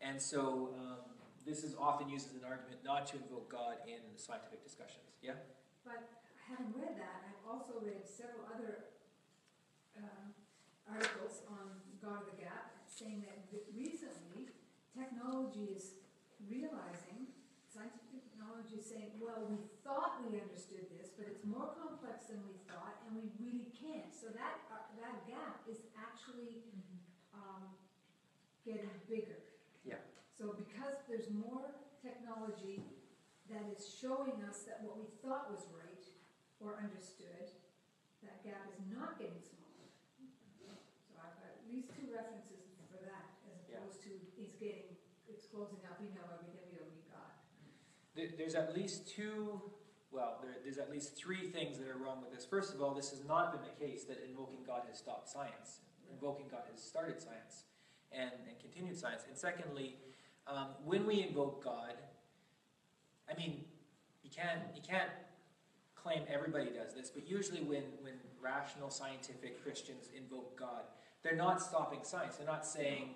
And 0.00 0.20
so 0.20 0.74
um, 0.78 0.98
this 1.46 1.64
is 1.64 1.74
often 1.80 2.08
used 2.08 2.28
as 2.28 2.36
an 2.36 2.44
argument 2.44 2.78
not 2.84 3.06
to 3.08 3.16
invoke 3.16 3.50
God 3.50 3.76
in 3.86 4.00
scientific 4.16 4.62
discussions. 4.62 5.16
Yeah? 5.22 5.40
But 5.84 6.08
having 6.48 6.72
read 6.76 6.96
that, 6.98 7.24
I've 7.24 7.44
also 7.48 7.80
read 7.82 8.04
several 8.04 8.46
other 8.54 8.84
um, 9.96 10.32
articles 10.90 11.46
on 11.46 11.78
God 12.02 12.26
of 12.26 12.28
the 12.34 12.38
Gap 12.42 12.74
saying 12.90 13.22
that 13.24 13.38
recently 13.72 14.50
technology 14.90 15.70
is 15.72 15.94
realizing, 16.50 17.30
scientific 17.70 18.26
technology 18.26 18.82
is 18.82 18.86
saying, 18.86 19.14
well, 19.22 19.46
we 19.46 19.56
thought 19.86 20.20
we 20.26 20.36
understood 20.42 20.90
this, 20.98 21.14
but 21.14 21.30
it's 21.30 21.46
more 21.46 21.70
complex 21.78 22.28
than 22.28 22.42
we 22.42 22.58
thought, 22.66 22.98
and 23.06 23.14
we 23.14 23.30
really 23.38 23.70
can't. 23.72 24.10
So 24.10 24.28
that, 24.34 24.66
uh, 24.68 24.84
that 24.98 25.22
gap 25.30 25.62
is 25.70 25.86
actually 25.94 26.66
um, 27.32 27.70
getting 28.66 28.90
bigger. 29.06 29.38
Yeah. 29.86 30.02
So 30.34 30.56
because 30.58 30.98
there's 31.06 31.30
more 31.30 31.70
technology 32.02 32.82
that 33.48 33.64
is 33.70 33.86
showing 33.86 34.40
us 34.48 34.66
that 34.66 34.82
what 34.82 34.98
we 34.98 35.06
thought 35.22 35.50
was 35.50 35.68
right 35.70 36.04
or 36.58 36.80
understood, 36.82 37.48
that 38.22 38.44
gap 38.44 38.68
is 38.72 38.80
not 38.92 39.16
getting 39.16 39.40
closing 45.50 45.78
up, 45.90 45.98
we 46.00 46.06
know 46.14 46.26
everything 46.30 46.62
we 46.70 46.78
already 46.78 47.02
got. 47.10 47.42
There, 48.14 48.28
there's 48.38 48.54
at 48.54 48.74
least 48.74 49.08
two, 49.08 49.60
well, 50.10 50.38
there, 50.42 50.56
there's 50.62 50.78
at 50.78 50.90
least 50.90 51.16
three 51.16 51.50
things 51.50 51.78
that 51.78 51.88
are 51.88 51.98
wrong 51.98 52.22
with 52.22 52.32
this. 52.32 52.46
First 52.46 52.74
of 52.74 52.80
all, 52.80 52.94
this 52.94 53.10
has 53.10 53.24
not 53.26 53.52
been 53.52 53.62
the 53.62 53.74
case 53.84 54.04
that 54.04 54.22
invoking 54.26 54.62
God 54.66 54.82
has 54.88 54.98
stopped 54.98 55.28
science. 55.28 55.80
Invoking 56.10 56.46
God 56.50 56.62
has 56.70 56.82
started 56.82 57.20
science 57.20 57.64
and, 58.12 58.30
and 58.48 58.58
continued 58.60 58.96
science. 58.96 59.22
And 59.28 59.36
secondly, 59.36 59.96
um, 60.46 60.68
when 60.84 61.06
we 61.06 61.22
invoke 61.22 61.62
God, 61.62 61.94
I 63.30 63.36
mean, 63.36 63.64
you 64.22 64.30
can't, 64.30 64.60
you 64.74 64.82
can't 64.86 65.10
claim 65.94 66.22
everybody 66.32 66.70
does 66.70 66.94
this, 66.94 67.10
but 67.10 67.28
usually 67.28 67.60
when, 67.60 67.82
when 68.00 68.14
rational, 68.40 68.90
scientific 68.90 69.62
Christians 69.62 70.08
invoke 70.16 70.58
God, 70.58 70.82
they're 71.22 71.36
not 71.36 71.60
stopping 71.60 72.00
science. 72.02 72.36
They're 72.36 72.46
not 72.46 72.66
saying 72.66 73.10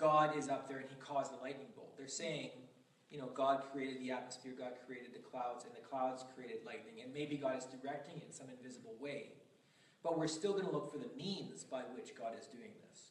God 0.00 0.34
is 0.36 0.48
up 0.48 0.66
there 0.66 0.78
and 0.78 0.88
he 0.88 0.96
caused 0.96 1.30
the 1.30 1.42
lightning 1.42 1.68
bolt. 1.76 1.94
They're 1.98 2.08
saying, 2.08 2.50
you 3.10 3.18
know, 3.18 3.28
God 3.34 3.64
created 3.70 4.00
the 4.00 4.10
atmosphere, 4.12 4.54
God 4.58 4.72
created 4.86 5.12
the 5.12 5.18
clouds, 5.18 5.66
and 5.66 5.74
the 5.74 5.86
clouds 5.86 6.24
created 6.34 6.64
lightning, 6.64 7.02
and 7.04 7.12
maybe 7.12 7.36
God 7.36 7.58
is 7.58 7.66
directing 7.66 8.16
it 8.16 8.22
in 8.26 8.32
some 8.32 8.46
invisible 8.56 8.94
way. 8.98 9.32
But 10.02 10.18
we're 10.18 10.28
still 10.28 10.52
going 10.52 10.64
to 10.64 10.70
look 10.70 10.90
for 10.90 10.98
the 10.98 11.10
means 11.18 11.64
by 11.64 11.82
which 11.94 12.16
God 12.16 12.32
is 12.40 12.46
doing 12.46 12.70
this. 12.88 13.10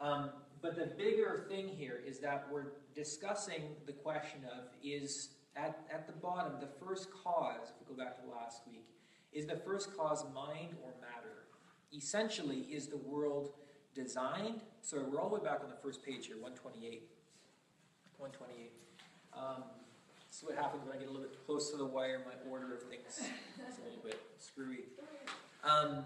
Um, 0.00 0.30
but 0.60 0.74
the 0.74 0.86
bigger 0.86 1.46
thing 1.48 1.68
here 1.68 2.00
is 2.04 2.18
that 2.20 2.48
we're 2.50 2.72
discussing 2.94 3.76
the 3.86 3.92
question 3.92 4.40
of 4.44 4.64
is 4.82 5.28
at, 5.54 5.86
at 5.92 6.06
the 6.08 6.12
bottom, 6.14 6.54
the 6.60 6.84
first 6.84 7.08
cause, 7.12 7.70
if 7.80 7.88
we 7.88 7.94
go 7.94 8.02
back 8.02 8.16
to 8.16 8.28
last 8.28 8.62
week, 8.68 8.88
is 9.32 9.46
the 9.46 9.56
first 9.56 9.96
cause 9.96 10.24
mind 10.34 10.74
or 10.82 10.90
matter? 11.00 11.44
Essentially, 11.94 12.60
is 12.72 12.88
the 12.88 12.96
world 12.96 13.52
designed? 13.96 14.60
So 14.82 15.02
we're 15.10 15.20
all 15.20 15.30
the 15.30 15.36
way 15.36 15.44
back 15.44 15.60
on 15.64 15.70
the 15.70 15.76
first 15.82 16.04
page 16.04 16.26
here, 16.26 16.36
128. 16.36 17.02
128. 18.18 18.70
Um, 19.34 19.64
this 20.30 20.38
is 20.38 20.44
what 20.44 20.54
happens 20.54 20.84
when 20.86 20.96
I 20.96 21.00
get 21.00 21.08
a 21.08 21.10
little 21.10 21.26
bit 21.26 21.36
close 21.46 21.70
to 21.70 21.76
the 21.76 21.84
wire. 21.84 22.20
My 22.24 22.50
order 22.50 22.74
of 22.74 22.82
things 22.82 23.18
is 23.18 23.78
a 23.80 23.84
little 23.84 24.04
bit 24.04 24.20
screwy. 24.38 24.84
Um, 25.64 26.04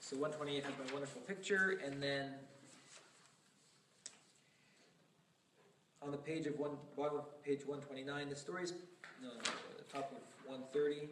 so 0.00 0.16
128 0.16 0.62
has 0.62 0.72
my 0.78 0.92
wonderful 0.92 1.22
picture, 1.22 1.80
and 1.84 2.00
then 2.00 2.32
on 6.02 6.10
the 6.12 6.16
page 6.16 6.46
of 6.46 6.58
one, 6.58 6.72
bottom 6.96 7.18
of 7.18 7.42
page 7.42 7.66
129, 7.66 8.28
the 8.28 8.34
no, 9.22 9.28
no, 9.28 9.34
no, 9.34 9.40
the 9.76 9.92
top 9.92 10.12
of 10.12 10.18
130. 10.48 11.08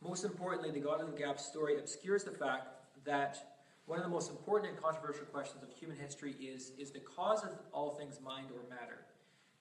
Most 0.00 0.24
importantly, 0.24 0.70
the 0.70 0.80
God 0.80 1.00
of 1.00 1.12
the 1.12 1.18
Gap 1.18 1.38
story 1.38 1.78
obscures 1.78 2.24
the 2.24 2.30
fact 2.30 2.81
that 3.04 3.38
one 3.86 3.98
of 3.98 4.04
the 4.04 4.10
most 4.10 4.30
important 4.30 4.72
and 4.72 4.80
controversial 4.80 5.24
questions 5.26 5.62
of 5.62 5.70
human 5.70 5.96
history 5.96 6.34
is 6.40 6.72
Is 6.78 6.90
the 6.90 7.00
cause 7.00 7.44
of 7.44 7.50
all 7.72 7.90
things 7.90 8.20
mind 8.24 8.48
or 8.54 8.68
matter? 8.68 8.98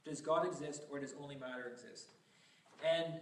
Does 0.05 0.21
God 0.21 0.45
exist 0.45 0.85
or 0.91 0.99
does 0.99 1.13
only 1.21 1.35
matter 1.35 1.67
exist? 1.71 2.13
And 2.83 3.19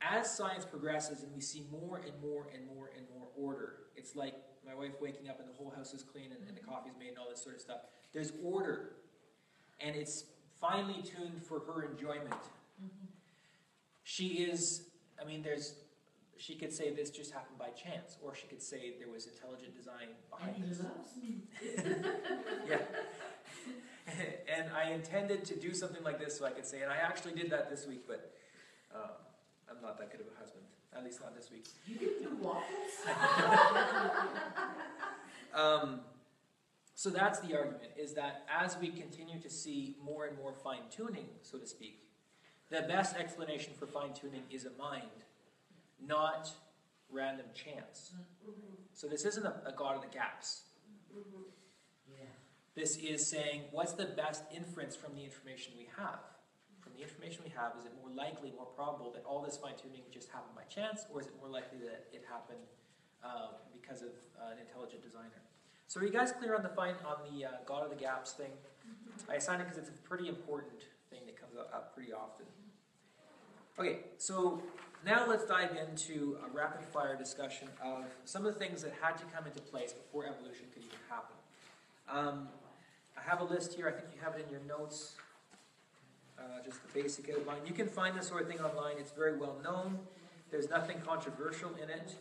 as 0.00 0.34
science 0.34 0.64
progresses 0.64 1.22
and 1.22 1.32
we 1.34 1.40
see 1.40 1.64
more 1.70 1.98
and 2.04 2.12
more 2.20 2.48
and 2.54 2.66
more 2.66 2.90
and 2.96 3.06
more 3.14 3.28
order, 3.36 3.74
it's 3.96 4.16
like 4.16 4.34
my 4.66 4.74
wife 4.74 4.92
waking 5.00 5.28
up 5.28 5.40
and 5.40 5.48
the 5.48 5.54
whole 5.54 5.70
house 5.70 5.94
is 5.94 6.02
clean 6.02 6.32
and, 6.32 6.46
and 6.48 6.56
the 6.56 6.60
coffee's 6.60 6.94
made 6.98 7.10
and 7.10 7.18
all 7.18 7.28
this 7.30 7.42
sort 7.42 7.54
of 7.54 7.60
stuff. 7.60 7.80
There's 8.12 8.32
order, 8.42 8.96
and 9.80 9.96
it's 9.96 10.24
finely 10.60 11.02
tuned 11.02 11.42
for 11.42 11.60
her 11.60 11.82
enjoyment. 11.90 12.30
Mm-hmm. 12.30 13.06
She 14.04 14.26
is, 14.26 14.84
I 15.20 15.24
mean, 15.24 15.42
there's, 15.42 15.74
she 16.42 16.56
could 16.56 16.72
say 16.72 16.90
this 16.90 17.10
just 17.10 17.30
happened 17.30 17.56
by 17.56 17.68
chance, 17.68 18.16
or 18.20 18.34
she 18.34 18.48
could 18.48 18.60
say 18.60 18.94
there 18.98 19.08
was 19.08 19.26
intelligent 19.28 19.76
design 19.76 20.08
behind 20.28 20.56
And 20.56 20.64
he 20.64 20.70
this. 20.70 20.80
loves 20.82 21.16
me. 21.22 21.42
Yeah. 22.68 22.78
and 24.52 24.68
I 24.76 24.90
intended 24.90 25.44
to 25.44 25.56
do 25.56 25.72
something 25.72 26.02
like 26.02 26.18
this 26.18 26.36
so 26.36 26.44
I 26.44 26.50
could 26.50 26.66
say, 26.66 26.82
and 26.82 26.90
I 26.90 26.96
actually 26.96 27.34
did 27.34 27.48
that 27.50 27.70
this 27.70 27.86
week, 27.86 28.08
but 28.08 28.34
um, 28.92 29.10
I'm 29.70 29.80
not 29.80 29.98
that 29.98 30.10
good 30.10 30.20
of 30.20 30.26
a 30.34 30.38
husband. 30.40 30.64
At 30.96 31.04
least 31.04 31.20
not 31.20 31.34
this 31.36 31.48
week. 31.50 31.66
You 31.86 31.94
can 31.96 32.08
do 32.22 32.36
waffles? 32.42 32.64
Um, 35.54 36.00
so 36.94 37.08
that's 37.08 37.38
the 37.38 37.56
argument, 37.56 37.92
is 37.96 38.14
that 38.14 38.44
as 38.52 38.76
we 38.80 38.88
continue 38.88 39.38
to 39.40 39.48
see 39.48 39.96
more 40.04 40.26
and 40.26 40.36
more 40.36 40.52
fine 40.54 40.82
tuning, 40.90 41.26
so 41.42 41.56
to 41.58 41.66
speak, 41.66 42.00
the 42.68 42.82
best 42.82 43.16
explanation 43.16 43.74
for 43.78 43.86
fine 43.86 44.12
tuning 44.12 44.42
is 44.50 44.64
a 44.66 44.70
mind, 44.78 45.06
not 46.06 46.50
random 47.10 47.46
chance. 47.54 48.12
So 48.92 49.06
this 49.06 49.24
isn't 49.24 49.44
a, 49.44 49.54
a 49.66 49.72
God 49.72 49.96
of 49.96 50.02
the 50.02 50.08
gaps. 50.08 50.62
Yeah. 52.08 52.24
This 52.74 52.96
is 52.96 53.28
saying, 53.28 53.62
what's 53.70 53.92
the 53.92 54.06
best 54.06 54.44
inference 54.54 54.96
from 54.96 55.14
the 55.14 55.22
information 55.22 55.74
we 55.76 55.88
have? 55.96 56.20
From 56.80 56.92
the 56.96 57.02
information 57.02 57.42
we 57.44 57.52
have, 57.56 57.72
is 57.78 57.84
it 57.84 57.92
more 58.00 58.10
likely, 58.10 58.52
more 58.56 58.66
probable 58.66 59.12
that 59.12 59.24
all 59.24 59.42
this 59.42 59.56
fine 59.56 59.76
tuning 59.76 60.02
just 60.10 60.28
happened 60.30 60.56
by 60.56 60.64
chance, 60.64 61.06
or 61.12 61.20
is 61.20 61.26
it 61.26 61.34
more 61.38 61.48
likely 61.48 61.78
that 61.78 62.08
it 62.12 62.24
happened 62.28 62.66
uh, 63.22 63.60
because 63.72 64.02
of 64.02 64.10
uh, 64.40 64.52
an 64.52 64.58
intelligent 64.58 65.02
designer? 65.02 65.40
So 65.86 66.00
are 66.00 66.04
you 66.04 66.10
guys 66.12 66.32
clear 66.32 66.56
on 66.56 66.62
the 66.62 66.70
fine 66.70 66.96
on 67.06 67.20
the 67.30 67.44
uh, 67.44 67.50
God 67.66 67.84
of 67.84 67.90
the 67.90 67.96
Gaps 67.96 68.32
thing? 68.32 68.50
I 69.28 69.36
assign 69.36 69.60
it 69.60 69.64
because 69.64 69.78
it's 69.78 69.90
a 69.90 70.02
pretty 70.08 70.28
important 70.28 70.82
thing 71.10 71.20
that 71.26 71.38
comes 71.38 71.54
up, 71.56 71.70
up 71.72 71.94
pretty 71.94 72.12
often. 72.12 72.46
Okay, 73.78 74.00
so 74.18 74.62
now 75.04 75.26
let's 75.26 75.46
dive 75.46 75.70
into 75.76 76.36
a 76.46 76.54
rapid 76.54 76.84
fire 76.84 77.16
discussion 77.16 77.68
of 77.82 78.04
some 78.26 78.44
of 78.44 78.52
the 78.52 78.60
things 78.60 78.82
that 78.82 78.92
had 79.00 79.16
to 79.16 79.24
come 79.34 79.46
into 79.46 79.62
place 79.62 79.94
before 79.94 80.26
evolution 80.26 80.66
could 80.74 80.82
even 80.82 80.98
happen. 81.08 81.36
Um, 82.10 82.48
I 83.16 83.22
have 83.22 83.40
a 83.40 83.44
list 83.44 83.72
here. 83.72 83.88
I 83.88 83.92
think 83.92 84.08
you 84.14 84.20
have 84.22 84.34
it 84.34 84.44
in 84.44 84.50
your 84.50 84.60
notes. 84.68 85.14
Uh, 86.38 86.42
just 86.64 86.80
the 86.86 87.02
basic 87.02 87.30
outline. 87.30 87.60
You 87.66 87.72
can 87.72 87.88
find 87.88 88.18
this 88.18 88.28
sort 88.28 88.42
of 88.42 88.48
thing 88.48 88.60
online. 88.60 88.96
It's 88.98 89.10
very 89.10 89.38
well 89.38 89.56
known. 89.64 89.98
There's 90.50 90.68
nothing 90.68 90.98
controversial 91.06 91.70
in 91.82 91.88
it. 91.88 92.14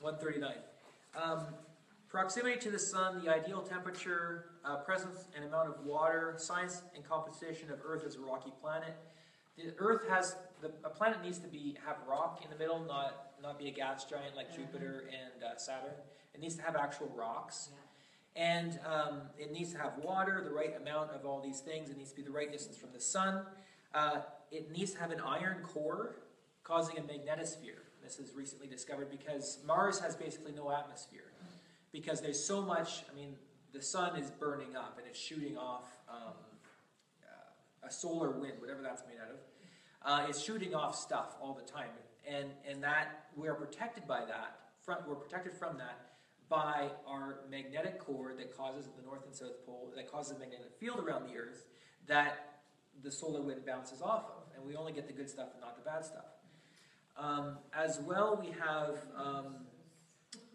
139. 0.00 0.54
Um, 1.22 1.40
proximity 2.08 2.58
to 2.60 2.70
the 2.70 2.78
sun, 2.78 3.22
the 3.22 3.30
ideal 3.30 3.60
temperature, 3.60 4.46
uh, 4.64 4.76
presence 4.76 5.28
and 5.36 5.44
amount 5.44 5.68
of 5.68 5.84
water, 5.84 6.34
size 6.36 6.82
and 6.94 7.06
composition 7.08 7.70
of 7.70 7.78
Earth 7.84 8.04
as 8.06 8.16
a 8.16 8.20
rocky 8.20 8.52
planet. 8.60 8.96
The 9.56 9.74
Earth 9.78 10.08
has 10.08 10.36
the 10.60 10.72
a 10.84 10.90
planet 10.90 11.22
needs 11.22 11.38
to 11.38 11.48
be 11.48 11.76
have 11.86 11.96
rock 12.08 12.40
in 12.42 12.50
the 12.50 12.56
middle, 12.56 12.80
not 12.80 13.32
not 13.42 13.58
be 13.58 13.68
a 13.68 13.70
gas 13.70 14.04
giant 14.04 14.34
like 14.36 14.54
Jupiter 14.54 15.04
and 15.08 15.44
uh, 15.44 15.56
Saturn. 15.56 15.94
It 16.34 16.40
needs 16.40 16.56
to 16.56 16.62
have 16.62 16.76
actual 16.76 17.12
rocks. 17.14 17.68
And 18.36 18.80
um, 18.84 19.20
it 19.38 19.52
needs 19.52 19.72
to 19.72 19.78
have 19.78 19.98
water, 19.98 20.42
the 20.42 20.50
right 20.50 20.74
amount 20.80 21.12
of 21.12 21.24
all 21.24 21.40
these 21.40 21.60
things. 21.60 21.88
It 21.88 21.96
needs 21.96 22.10
to 22.10 22.16
be 22.16 22.22
the 22.22 22.32
right 22.32 22.50
distance 22.50 22.76
from 22.76 22.90
the 22.92 23.00
sun. 23.00 23.42
Uh, 23.94 24.22
it 24.50 24.72
needs 24.72 24.92
to 24.92 24.98
have 24.98 25.12
an 25.12 25.20
iron 25.20 25.58
core 25.62 26.16
causing 26.64 26.98
a 26.98 27.02
magnetosphere. 27.02 27.84
This 28.02 28.18
is 28.18 28.34
recently 28.34 28.66
discovered 28.66 29.08
because 29.08 29.58
Mars 29.64 30.00
has 30.00 30.16
basically 30.16 30.52
no 30.52 30.72
atmosphere. 30.72 31.30
Because 31.92 32.20
there's 32.20 32.42
so 32.42 32.60
much, 32.60 33.04
I 33.10 33.14
mean, 33.14 33.36
the 33.74 33.82
sun 33.82 34.16
is 34.16 34.30
burning 34.30 34.76
up 34.76 34.96
and 34.98 35.06
it's 35.06 35.18
shooting 35.18 35.58
off 35.58 35.84
um, 36.08 36.32
uh, 37.24 37.86
a 37.86 37.90
solar 37.90 38.30
wind, 38.30 38.54
whatever 38.60 38.80
that's 38.82 39.02
made 39.06 39.18
out 39.20 39.30
of. 39.30 39.36
Uh, 40.00 40.28
it's 40.28 40.40
shooting 40.40 40.74
off 40.74 40.94
stuff 40.96 41.34
all 41.42 41.54
the 41.54 41.70
time. 41.70 41.88
And, 42.26 42.50
and 42.68 42.82
that, 42.84 43.26
we're 43.36 43.54
protected 43.54 44.06
by 44.06 44.20
that. 44.20 44.58
From, 44.82 44.98
we're 45.08 45.16
protected 45.16 45.54
from 45.54 45.76
that 45.78 46.12
by 46.48 46.88
our 47.06 47.40
magnetic 47.50 47.98
core 47.98 48.34
that 48.38 48.56
causes 48.56 48.88
the 48.96 49.02
north 49.04 49.24
and 49.26 49.34
south 49.34 49.66
pole, 49.66 49.92
that 49.96 50.10
causes 50.10 50.36
a 50.36 50.38
magnetic 50.38 50.72
field 50.78 51.00
around 51.00 51.26
the 51.28 51.36
Earth 51.36 51.66
that 52.06 52.60
the 53.02 53.10
solar 53.10 53.42
wind 53.42 53.66
bounces 53.66 54.00
off 54.00 54.24
of. 54.26 54.44
And 54.54 54.64
we 54.64 54.76
only 54.76 54.92
get 54.92 55.08
the 55.08 55.12
good 55.12 55.28
stuff 55.28 55.48
and 55.52 55.60
not 55.60 55.76
the 55.76 55.82
bad 55.82 56.04
stuff. 56.04 56.26
Um, 57.16 57.58
as 57.72 57.98
well, 58.00 58.38
we 58.40 58.52
have 58.60 58.98
um, 59.16 59.56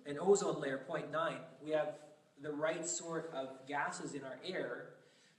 an 0.06 0.18
ozone 0.20 0.62
layer, 0.62 0.80
0.9. 0.90 1.36
We 1.62 1.72
have 1.72 1.96
the 2.42 2.52
right 2.52 2.86
sort 2.86 3.32
of 3.34 3.68
gases 3.68 4.14
in 4.14 4.24
our 4.24 4.40
air. 4.46 4.90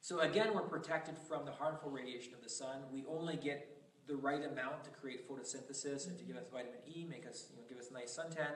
So 0.01 0.21
again, 0.21 0.55
we're 0.55 0.63
protected 0.63 1.17
from 1.17 1.45
the 1.45 1.53
harmful 1.53 1.91
radiation 1.91 2.35
of 2.35 2.43
the 2.43 2.49
sun. 2.49 2.83
We 2.93 3.05
only 3.09 3.37
get 3.37 3.77
the 4.07 4.17
right 4.17 4.45
amount 4.45 4.85
to 4.85 4.91
create 4.91 5.29
photosynthesis 5.29 6.09
and 6.09 6.19
to 6.19 6.25
give 6.25 6.37
us 6.37 6.49
vitamin 6.51 6.81
E, 6.87 7.07
make 7.09 7.27
us, 7.27 7.47
you 7.51 7.57
know, 7.57 7.63
give 7.69 7.79
us 7.79 7.91
a 7.91 7.95
nice 7.95 8.19
suntan, 8.19 8.51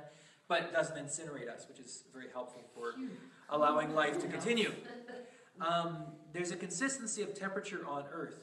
but 0.48 0.72
doesn't 0.72 0.96
incinerate 0.96 1.48
us, 1.48 1.66
which 1.68 1.78
is 1.78 2.04
very 2.12 2.26
helpful 2.32 2.62
for 2.74 2.94
allowing 3.50 3.94
life 3.94 4.20
to 4.20 4.26
continue. 4.26 4.72
Um, 5.60 5.98
there's 6.32 6.50
a 6.50 6.56
consistency 6.56 7.22
of 7.22 7.34
temperature 7.34 7.86
on 7.88 8.04
Earth. 8.12 8.40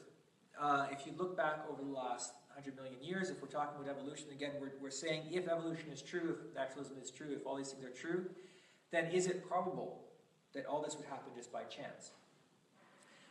Uh, 0.58 0.86
if 0.90 1.06
you 1.06 1.12
look 1.18 1.36
back 1.36 1.64
over 1.70 1.82
the 1.82 1.90
last 1.90 2.32
100 2.54 2.76
million 2.76 3.02
years, 3.02 3.30
if 3.30 3.42
we're 3.42 3.48
talking 3.48 3.80
about 3.80 3.90
evolution, 3.90 4.28
again, 4.30 4.52
we're, 4.60 4.72
we're 4.80 4.90
saying 4.90 5.22
if 5.30 5.48
evolution 5.48 5.90
is 5.90 6.00
true, 6.00 6.36
if 6.48 6.54
naturalism 6.54 6.96
is 7.02 7.10
true, 7.10 7.28
if 7.32 7.46
all 7.46 7.56
these 7.56 7.72
things 7.72 7.84
are 7.84 7.90
true, 7.90 8.26
then 8.92 9.06
is 9.06 9.26
it 9.26 9.46
probable 9.48 10.04
that 10.54 10.66
all 10.66 10.82
this 10.82 10.96
would 10.96 11.06
happen 11.06 11.32
just 11.34 11.52
by 11.52 11.64
chance? 11.64 12.12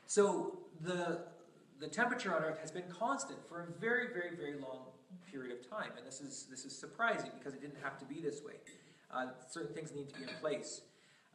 So 0.08 0.60
the, 0.82 1.22
the 1.80 1.88
temperature 1.88 2.36
on 2.36 2.44
Earth 2.44 2.60
has 2.60 2.72
been 2.72 2.90
constant 2.90 3.40
for 3.48 3.62
a 3.62 3.80
very, 3.80 4.08
very, 4.08 4.36
very 4.36 4.60
long 4.60 4.88
period 5.32 5.58
of 5.58 5.70
time, 5.70 5.92
and 5.98 6.06
this 6.06 6.20
is, 6.20 6.48
this 6.50 6.66
is 6.66 6.78
surprising 6.78 7.32
because 7.38 7.54
it 7.54 7.62
didn't 7.62 7.82
have 7.82 7.98
to 8.00 8.06
be 8.06 8.20
this 8.20 8.42
way. 8.44 8.56
Uh, 9.14 9.28
certain 9.50 9.74
things 9.74 9.94
need 9.94 10.10
to 10.10 10.16
be 10.16 10.24
in 10.24 10.30
place. 10.42 10.82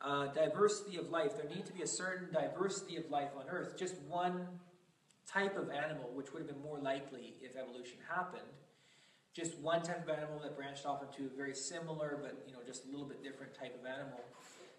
Uh, 0.03 0.27
diversity 0.27 0.99
of 0.99 1.09
life, 1.09 1.33
there 1.37 1.49
need 1.49 1.65
to 1.65 1.73
be 1.73 1.83
a 1.83 1.87
certain 1.87 2.29
diversity 2.33 2.97
of 2.97 3.09
life 3.11 3.31
on 3.39 3.49
Earth. 3.49 3.79
Just 3.79 3.95
one 4.09 4.47
type 5.27 5.57
of 5.57 5.71
animal, 5.71 6.11
which 6.15 6.33
would 6.33 6.41
have 6.41 6.49
been 6.49 6.63
more 6.63 6.79
likely 6.79 7.35
if 7.41 7.57
evolution 7.57 7.97
happened, 8.15 8.43
just 9.37 9.59
one 9.59 9.83
type 9.83 10.03
of 10.03 10.09
animal 10.09 10.41
that 10.43 10.57
branched 10.57 10.87
off 10.87 11.03
into 11.03 11.31
a 11.31 11.37
very 11.37 11.55
similar 11.55 12.19
but 12.23 12.43
you 12.47 12.55
know 12.55 12.61
just 12.67 12.87
a 12.87 12.91
little 12.91 13.05
bit 13.05 13.23
different 13.23 13.55
type 13.55 13.79
of 13.79 13.87
animal. 13.87 14.25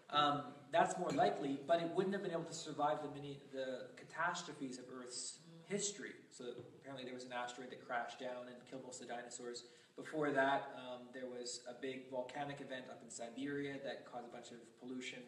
Um, 0.10 0.54
that's 0.72 0.98
more 0.98 1.12
likely, 1.12 1.60
but 1.68 1.82
it 1.82 1.90
wouldn't 1.94 2.14
have 2.14 2.24
been 2.24 2.32
able 2.32 2.46
to 2.46 2.54
survive 2.54 2.98
the 3.04 3.10
many 3.10 3.40
the 3.54 3.88
catastrophes 3.96 4.80
of 4.80 4.86
Earth's 5.00 5.40
history. 5.66 6.16
So 6.32 6.46
apparently 6.80 7.06
there 7.06 7.14
was 7.14 7.26
an 7.26 7.34
asteroid 7.34 7.70
that 7.70 7.86
crashed 7.86 8.20
down 8.20 8.48
and 8.48 8.56
killed 8.70 8.84
most 8.84 9.02
of 9.02 9.08
the 9.08 9.14
dinosaurs. 9.14 9.66
Before 9.96 10.32
that, 10.32 10.72
um, 10.78 11.10
there 11.14 11.26
was 11.26 11.62
a 11.70 11.74
big 11.80 12.10
volcanic 12.10 12.62
event 12.62 12.86
up 12.90 13.02
in 13.04 13.10
Siberia 13.10 13.76
that 13.84 14.10
caused 14.12 14.28
a 14.28 14.32
bunch 14.32 14.52
of 14.52 14.58
pollution, 14.80 15.20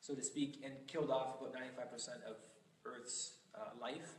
so 0.00 0.14
to 0.14 0.22
speak, 0.22 0.60
and 0.64 0.74
killed 0.86 1.10
off 1.10 1.40
about 1.40 1.54
95% 1.54 2.22
of 2.28 2.36
Earth's 2.84 3.32
uh, 3.54 3.70
life 3.80 4.14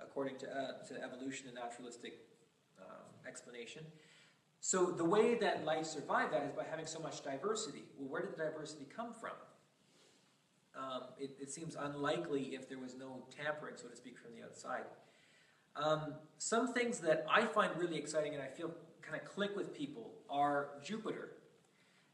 according 0.00 0.36
to, 0.38 0.46
uh, 0.46 0.84
to 0.86 1.02
evolution 1.02 1.46
and 1.46 1.56
naturalistic 1.56 2.27
explanation. 3.28 3.84
So 4.60 4.86
the 4.86 5.04
way 5.04 5.34
that 5.36 5.64
life 5.64 5.86
survived 5.86 6.32
that 6.32 6.42
is 6.42 6.52
by 6.52 6.64
having 6.68 6.86
so 6.86 6.98
much 6.98 7.22
diversity. 7.22 7.84
Well, 7.96 8.08
where 8.08 8.22
did 8.22 8.32
the 8.32 8.44
diversity 8.44 8.86
come 8.94 9.12
from? 9.12 9.36
Um, 10.76 11.02
it, 11.18 11.36
it, 11.40 11.50
seems 11.50 11.76
unlikely 11.78 12.54
if 12.54 12.68
there 12.68 12.78
was 12.78 12.94
no 12.96 13.24
tampering, 13.36 13.74
so 13.76 13.88
to 13.88 13.96
speak, 13.96 14.16
from 14.18 14.32
the 14.32 14.44
outside. 14.44 14.84
Um, 15.74 16.14
some 16.38 16.72
things 16.72 16.98
that 17.00 17.26
I 17.28 17.46
find 17.46 17.70
really 17.76 17.96
exciting 17.96 18.34
and 18.34 18.42
I 18.42 18.46
feel 18.46 18.72
kind 19.02 19.20
of 19.20 19.26
click 19.26 19.56
with 19.56 19.74
people 19.74 20.12
are 20.30 20.70
Jupiter 20.84 21.30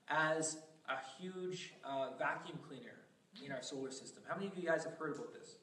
as 0.09 0.59
a 0.89 0.97
huge 1.21 1.75
uh, 1.85 2.11
vacuum 2.19 2.59
cleaner 2.67 3.05
in 3.45 3.53
our 3.53 3.63
solar 3.63 3.91
system. 3.91 4.23
How 4.29 4.37
many 4.37 4.47
of 4.49 4.57
you 4.57 4.67
guys 4.69 4.85
have 4.85 4.95
heard 4.95 5.15
about 5.15 5.33
this? 5.33 5.57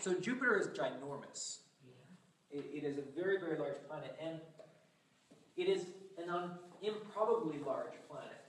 So 0.00 0.14
Jupiter 0.14 0.58
is 0.58 0.68
ginormous. 0.68 1.58
It, 2.52 2.66
it 2.72 2.84
is 2.84 2.98
a 2.98 3.02
very, 3.18 3.38
very 3.38 3.58
large 3.58 3.76
planet, 3.88 4.14
and 4.22 4.38
it 5.56 5.68
is 5.68 5.86
an 6.22 6.28
un, 6.28 6.50
improbably 6.82 7.58
large 7.66 7.94
planet. 8.10 8.44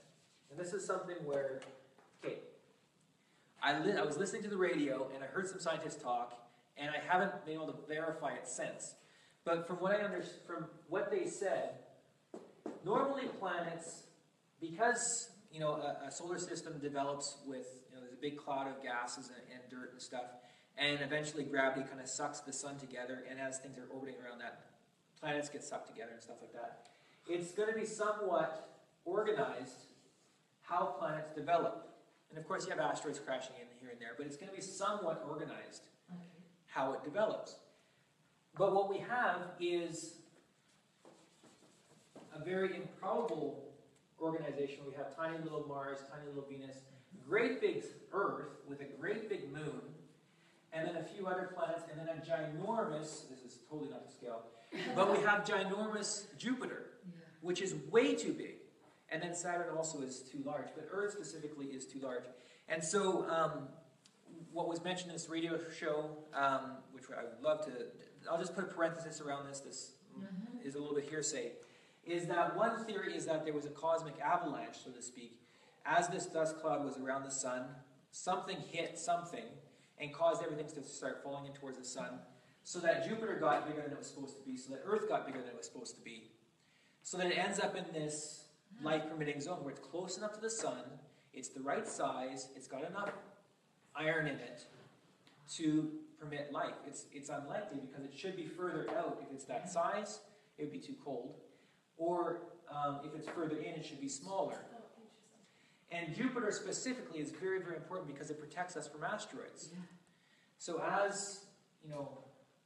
And 0.50 0.58
this 0.58 0.74
is 0.74 0.86
something 0.86 1.16
where, 1.24 1.60
okay, 2.22 2.36
I, 3.62 3.78
li- 3.78 3.96
I 3.96 4.02
was 4.02 4.18
listening 4.18 4.42
to 4.42 4.50
the 4.50 4.56
radio 4.56 5.08
and 5.14 5.24
I 5.24 5.26
heard 5.26 5.48
some 5.48 5.58
scientists 5.58 6.02
talk, 6.02 6.38
and 6.76 6.90
I 6.90 6.98
haven't 7.10 7.44
been 7.46 7.54
able 7.54 7.72
to 7.72 7.78
verify 7.88 8.34
it 8.34 8.46
since. 8.46 8.94
But 9.44 9.66
from 9.66 9.76
what 9.76 9.92
I 9.92 10.04
under, 10.04 10.22
from 10.46 10.66
what 10.88 11.10
they 11.10 11.26
said, 11.26 11.70
normally 12.84 13.28
planets, 13.38 14.04
because 14.60 15.30
you 15.52 15.60
know 15.60 15.72
a, 15.72 16.06
a 16.08 16.10
solar 16.10 16.38
system 16.38 16.78
develops 16.78 17.36
with 17.46 17.66
you 17.88 17.96
know 17.96 18.02
there's 18.02 18.14
a 18.14 18.20
big 18.20 18.36
cloud 18.36 18.66
of 18.66 18.82
gases 18.82 19.28
and, 19.28 19.36
and 19.52 19.62
dirt 19.70 19.92
and 19.92 20.00
stuff 20.00 20.24
and 20.76 21.00
eventually 21.00 21.44
gravity 21.44 21.86
kind 21.88 22.00
of 22.00 22.08
sucks 22.08 22.40
the 22.40 22.52
sun 22.52 22.78
together, 22.78 23.24
and 23.30 23.40
as 23.40 23.58
things 23.58 23.78
are 23.78 23.86
orbiting 23.92 24.16
around 24.24 24.40
that, 24.40 24.66
planets 25.20 25.48
get 25.48 25.62
sucked 25.62 25.88
together 25.88 26.12
and 26.12 26.22
stuff 26.22 26.36
like 26.40 26.52
that. 26.52 26.88
It's 27.28 27.52
going 27.52 27.72
to 27.72 27.78
be 27.78 27.86
somewhat 27.86 28.82
organized 29.04 29.86
how 30.62 30.86
planets 30.98 31.30
develop. 31.34 31.88
And 32.30 32.38
of 32.38 32.46
course, 32.46 32.64
you 32.64 32.70
have 32.70 32.80
asteroids 32.80 33.18
crashing 33.18 33.54
in 33.56 33.66
here 33.80 33.90
and 33.90 34.00
there, 34.00 34.12
but 34.16 34.26
it's 34.26 34.36
going 34.36 34.50
to 34.50 34.56
be 34.56 34.62
somewhat 34.62 35.24
organized 35.28 35.84
how 36.66 36.92
it 36.92 37.04
develops. 37.04 37.56
But 38.56 38.74
what 38.74 38.90
we 38.90 38.98
have 38.98 39.42
is 39.60 40.14
a 42.34 42.44
very 42.44 42.74
improbable 42.76 43.64
organization. 44.20 44.78
We 44.86 44.94
have 44.94 45.14
tiny 45.16 45.38
little 45.42 45.64
Mars, 45.68 45.98
tiny 46.10 46.26
little 46.28 46.48
Venus, 46.48 46.78
great 47.28 47.60
big 47.60 47.84
Earth 48.12 48.48
with 48.68 48.80
a 48.80 48.84
great 49.00 49.28
big 49.28 49.52
moon, 49.52 49.80
and 50.74 50.86
then 50.88 50.96
a 50.96 51.02
few 51.04 51.26
other 51.26 51.50
planets, 51.54 51.84
and 51.90 51.98
then 52.00 52.08
a 52.08 52.20
ginormous, 52.20 53.28
this 53.30 53.42
is 53.46 53.58
totally 53.70 53.90
not 53.90 54.06
to 54.06 54.12
scale, 54.12 54.42
but 54.94 55.10
we 55.16 55.22
have 55.24 55.44
ginormous 55.44 56.36
Jupiter, 56.36 56.90
Yeah. 57.06 57.12
which 57.42 57.62
is 57.62 57.74
way 57.90 58.14
too 58.14 58.32
big. 58.32 58.56
And 59.10 59.22
then 59.22 59.34
Saturn 59.34 59.74
also 59.76 60.00
is 60.00 60.20
too 60.22 60.42
large, 60.44 60.68
but 60.74 60.88
Earth 60.90 61.12
specifically 61.12 61.66
is 61.66 61.86
too 61.86 62.00
large. 62.00 62.24
And 62.68 62.82
so, 62.82 63.28
um, 63.30 63.68
what 64.52 64.66
was 64.68 64.82
mentioned 64.82 65.10
in 65.10 65.14
this 65.16 65.28
radio 65.28 65.60
show, 65.70 66.16
um, 66.32 66.78
which 66.92 67.04
I 67.10 67.22
would 67.22 67.40
love 67.40 67.64
to, 67.66 67.72
I'll 68.28 68.38
just 68.38 68.54
put 68.54 68.64
a 68.64 68.68
parenthesis 68.68 69.20
around 69.20 69.46
this, 69.46 69.60
this 69.60 69.94
Mhm. 70.18 70.64
is 70.64 70.74
a 70.74 70.78
little 70.78 70.94
bit 70.94 71.04
hearsay, 71.08 71.52
is 72.04 72.26
that 72.26 72.56
one 72.56 72.84
theory 72.84 73.14
is 73.16 73.26
that 73.26 73.44
there 73.44 73.54
was 73.54 73.66
a 73.66 73.70
cosmic 73.70 74.18
avalanche, 74.20 74.78
so 74.78 74.90
to 74.90 75.02
speak. 75.02 75.40
As 75.86 76.08
this 76.08 76.26
dust 76.26 76.58
cloud 76.58 76.84
was 76.84 76.96
around 76.98 77.24
the 77.24 77.30
sun, 77.30 77.76
something 78.10 78.56
hit 78.58 78.98
something 78.98 79.44
and 79.98 80.12
caused 80.12 80.42
everything 80.42 80.66
to 80.66 80.82
start 80.82 81.22
falling 81.22 81.46
in 81.46 81.52
towards 81.52 81.78
the 81.78 81.84
sun, 81.84 82.18
so 82.64 82.78
that 82.80 83.06
Jupiter 83.06 83.36
got 83.40 83.66
bigger 83.66 83.82
than 83.82 83.92
it 83.92 83.98
was 83.98 84.06
supposed 84.06 84.36
to 84.36 84.42
be, 84.42 84.56
so 84.56 84.72
that 84.72 84.82
Earth 84.84 85.08
got 85.08 85.26
bigger 85.26 85.40
than 85.40 85.48
it 85.50 85.56
was 85.56 85.66
supposed 85.66 85.94
to 85.96 86.02
be. 86.02 86.30
So 87.02 87.18
that 87.18 87.26
it 87.26 87.38
ends 87.38 87.60
up 87.60 87.76
in 87.76 87.84
this 87.92 88.44
life 88.82 89.02
permitting 89.08 89.40
zone 89.40 89.62
where 89.62 89.70
it's 89.70 89.80
close 89.80 90.16
enough 90.16 90.32
to 90.34 90.40
the 90.40 90.50
sun, 90.50 90.82
it's 91.32 91.48
the 91.48 91.60
right 91.60 91.86
size, 91.86 92.48
it's 92.56 92.66
got 92.66 92.84
enough 92.84 93.10
iron 93.94 94.26
in 94.26 94.36
it 94.36 94.66
to 95.56 95.90
permit 96.18 96.52
life. 96.52 96.74
It's, 96.86 97.06
it's 97.12 97.28
unlikely 97.28 97.80
because 97.80 98.04
it 98.04 98.12
should 98.16 98.36
be 98.36 98.46
further 98.46 98.86
out. 98.96 99.18
If 99.22 99.32
it's 99.32 99.44
that 99.44 99.70
size, 99.70 100.20
it 100.58 100.64
would 100.64 100.72
be 100.72 100.78
too 100.78 100.94
cold. 101.04 101.36
Or 101.96 102.40
um, 102.74 103.00
if 103.04 103.14
it's 103.14 103.28
further 103.28 103.56
in, 103.56 103.74
it 103.74 103.84
should 103.84 104.00
be 104.00 104.08
smaller. 104.08 104.64
And 105.90 106.14
Jupiter 106.14 106.50
specifically 106.50 107.20
is 107.20 107.30
very, 107.30 107.60
very 107.60 107.76
important 107.76 108.12
because 108.12 108.30
it 108.30 108.38
protects 108.38 108.76
us 108.76 108.88
from 108.88 109.04
asteroids. 109.04 109.70
Yeah. 109.72 109.80
So 110.58 110.82
as 110.82 111.44
you 111.84 111.90
know, 111.90 112.18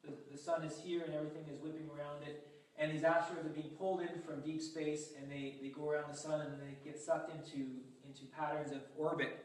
the, 0.05 0.13
the 0.31 0.39
sun 0.39 0.63
is 0.65 0.79
here 0.79 1.03
and 1.05 1.15
everything 1.15 1.45
is 1.53 1.61
whipping 1.61 1.89
around 1.97 2.23
it, 2.23 2.47
and 2.79 2.93
these 2.93 3.03
asteroids 3.03 3.47
are 3.47 3.51
being 3.51 3.71
pulled 3.71 4.01
in 4.01 4.23
from 4.25 4.41
deep 4.41 4.63
space, 4.63 5.13
and 5.21 5.31
they, 5.31 5.57
they 5.61 5.69
go 5.69 5.91
around 5.91 6.11
the 6.11 6.17
sun 6.17 6.41
and 6.41 6.53
they 6.61 6.77
get 6.85 6.99
sucked 7.01 7.31
into 7.35 7.67
into 8.07 8.25
patterns 8.27 8.73
of 8.73 8.81
orbit. 8.97 9.45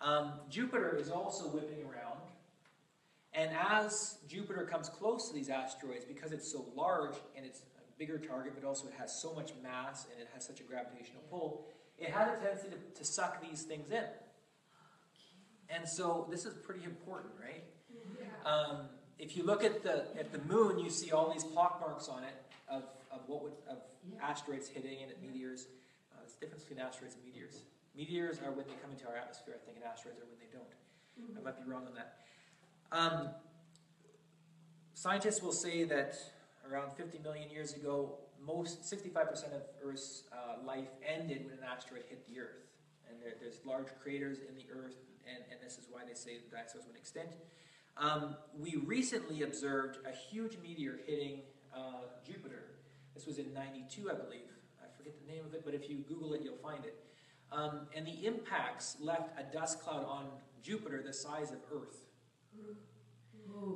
Um, 0.00 0.32
Jupiter 0.50 0.96
is 0.96 1.08
also 1.10 1.44
whipping 1.44 1.82
around, 1.84 2.20
and 3.32 3.50
as 3.56 4.18
Jupiter 4.28 4.64
comes 4.64 4.88
close 4.88 5.28
to 5.28 5.34
these 5.34 5.48
asteroids, 5.48 6.04
because 6.04 6.32
it's 6.32 6.50
so 6.50 6.66
large 6.76 7.14
and 7.36 7.46
it's 7.46 7.60
a 7.60 7.98
bigger 7.98 8.18
target, 8.18 8.52
but 8.54 8.66
also 8.66 8.88
it 8.88 8.94
has 8.98 9.20
so 9.22 9.32
much 9.32 9.52
mass 9.62 10.06
and 10.12 10.20
it 10.20 10.28
has 10.34 10.44
such 10.44 10.60
a 10.60 10.64
gravitational 10.64 11.22
pull, 11.30 11.64
it 11.98 12.10
had 12.10 12.28
a 12.28 12.36
tendency 12.36 12.68
to, 12.68 12.98
to 12.98 13.04
suck 13.04 13.42
these 13.42 13.62
things 13.62 13.90
in. 13.90 14.04
And 15.70 15.86
so 15.86 16.26
this 16.30 16.46
is 16.46 16.54
pretty 16.54 16.84
important, 16.84 17.32
right? 17.40 17.64
Yeah. 18.18 18.50
Um, 18.50 18.76
if 19.18 19.36
you 19.36 19.44
look 19.44 19.64
at 19.64 19.82
the 19.82 20.06
at 20.18 20.32
the 20.32 20.38
moon, 20.52 20.78
you 20.78 20.90
see 20.90 21.10
all 21.10 21.30
these 21.32 21.44
pock 21.44 21.80
marks 21.80 22.08
on 22.08 22.22
it 22.24 22.34
of, 22.68 22.84
of 23.10 23.20
what 23.26 23.42
would 23.42 23.52
of 23.68 23.78
Yeah. 24.10 24.26
asteroids 24.30 24.68
hitting 24.68 24.98
and 25.02 25.12
meteors. 25.20 25.66
Uh, 26.12 26.20
there's 26.20 26.36
a 26.36 26.40
difference 26.40 26.64
between 26.64 26.80
asteroids 26.84 27.16
and 27.16 27.24
meteors. 27.24 27.62
Meteors 27.96 28.38
are 28.38 28.52
when 28.52 28.66
they 28.66 28.74
come 28.80 28.90
into 28.92 29.06
our 29.08 29.16
atmosphere, 29.16 29.54
I 29.60 29.64
think, 29.66 29.76
and 29.76 29.84
asteroids 29.84 30.18
are 30.20 30.24
when 30.26 30.38
they 30.38 30.48
don't. 30.52 31.36
I 31.36 31.42
might 31.44 31.62
be 31.62 31.68
wrong 31.70 31.84
on 31.86 31.94
that. 31.94 32.18
Um, 32.92 33.28
scientists 34.94 35.42
will 35.42 35.52
say 35.52 35.84
that 35.84 36.14
around 36.70 36.92
50 36.92 37.18
million 37.18 37.50
years 37.50 37.74
ago, 37.74 38.18
most 38.44 38.82
65% 38.82 39.54
of 39.54 39.62
Earth's 39.82 40.24
uh, 40.32 40.64
life 40.64 40.88
ended 41.06 41.44
when 41.44 41.54
an 41.54 41.64
asteroid 41.64 42.04
hit 42.08 42.26
the 42.26 42.40
Earth. 42.40 42.66
And 43.08 43.20
there, 43.20 43.32
there's 43.40 43.60
large 43.64 43.88
craters 44.02 44.38
in 44.48 44.54
the 44.54 44.64
Earth, 44.72 44.96
and, 45.26 45.44
and 45.50 45.60
this 45.64 45.78
is 45.78 45.86
why 45.90 46.02
they 46.06 46.14
say 46.14 46.38
the 46.38 46.54
dinosaurs 46.54 46.84
went 46.84 46.96
extinct. 46.96 47.36
Um, 47.96 48.36
we 48.56 48.76
recently 48.76 49.42
observed 49.42 49.98
a 50.06 50.12
huge 50.12 50.56
meteor 50.62 50.98
hitting 51.06 51.40
uh, 51.74 52.06
Jupiter. 52.24 52.64
This 53.14 53.26
was 53.26 53.38
in 53.38 53.52
92, 53.52 54.10
I 54.10 54.14
believe. 54.14 54.48
I 54.80 54.86
forget 54.96 55.14
the 55.20 55.32
name 55.32 55.44
of 55.44 55.54
it, 55.54 55.62
but 55.64 55.74
if 55.74 55.90
you 55.90 55.98
Google 56.08 56.34
it, 56.34 56.42
you'll 56.42 56.56
find 56.56 56.84
it. 56.84 56.94
Um, 57.50 57.88
and 57.96 58.06
the 58.06 58.26
impacts 58.26 58.96
left 59.00 59.30
a 59.38 59.52
dust 59.52 59.80
cloud 59.80 60.04
on 60.04 60.26
Jupiter 60.62 61.02
the 61.04 61.12
size 61.12 61.50
of 61.50 61.58
Earth, 61.72 62.04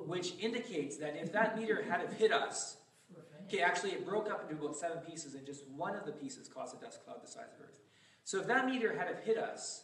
which 0.07 0.35
indicates 0.39 0.99
that 0.99 1.17
if 1.17 1.33
that 1.33 1.59
meteor 1.59 1.83
had 1.83 2.01
have 2.01 2.13
hit 2.13 2.33
us. 2.33 2.77
Okay, 3.53 3.63
actually 3.63 3.91
it 3.91 4.07
broke 4.07 4.31
up 4.31 4.49
into 4.49 4.63
about 4.63 4.77
seven 4.77 4.99
pieces, 4.99 5.35
and 5.35 5.45
just 5.45 5.67
one 5.69 5.95
of 5.95 6.07
the 6.07 6.13
pieces 6.13 6.49
caused 6.49 6.77
a 6.77 6.81
dust 6.81 7.05
cloud 7.05 7.19
the 7.23 7.29
size 7.29 7.53
of 7.59 7.65
Earth. 7.65 7.79
So 8.25 8.41
if 8.41 8.47
that 8.47 8.67
meteor 8.67 8.97
had 8.97 9.09
have 9.09 9.19
hit 9.21 9.37
us, 9.37 9.83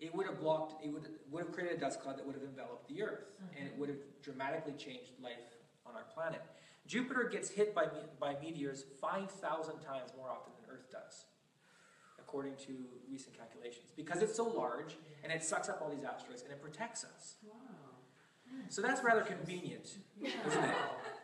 it 0.00 0.14
would 0.14 0.26
have 0.26 0.40
blocked, 0.40 0.84
it 0.84 0.92
would, 0.92 1.08
would 1.30 1.44
have 1.44 1.52
created 1.52 1.76
a 1.76 1.80
dust 1.80 2.00
cloud 2.00 2.18
that 2.18 2.26
would 2.26 2.34
have 2.34 2.44
enveloped 2.44 2.88
the 2.88 3.02
Earth, 3.02 3.24
mm-hmm. 3.42 3.58
and 3.58 3.66
it 3.66 3.78
would 3.78 3.88
have 3.88 3.98
dramatically 4.22 4.72
changed 4.72 5.10
life 5.22 5.58
on 5.86 5.94
our 5.94 6.04
planet. 6.14 6.42
Jupiter 6.86 7.28
gets 7.30 7.48
hit 7.48 7.74
by, 7.74 7.86
by 8.20 8.36
meteors 8.42 8.84
5,000 9.00 9.80
times 9.80 10.10
more 10.16 10.30
often 10.30 10.52
than 10.60 10.74
Earth 10.74 10.90
does, 10.90 11.24
according 12.18 12.56
to 12.66 12.72
recent 13.10 13.36
calculations, 13.36 13.90
because 13.96 14.22
it's 14.22 14.36
so 14.36 14.44
large 14.44 14.96
and 15.22 15.32
it 15.32 15.42
sucks 15.42 15.68
up 15.68 15.80
all 15.82 15.90
these 15.90 16.04
asteroids 16.04 16.42
and 16.42 16.52
it 16.52 16.60
protects 16.60 17.04
us. 17.04 17.36
Wow. 17.42 17.54
So 18.68 18.82
that's 18.82 19.02
rather 19.02 19.22
convenient, 19.22 19.96
isn't 20.22 20.64
it? 20.64 20.70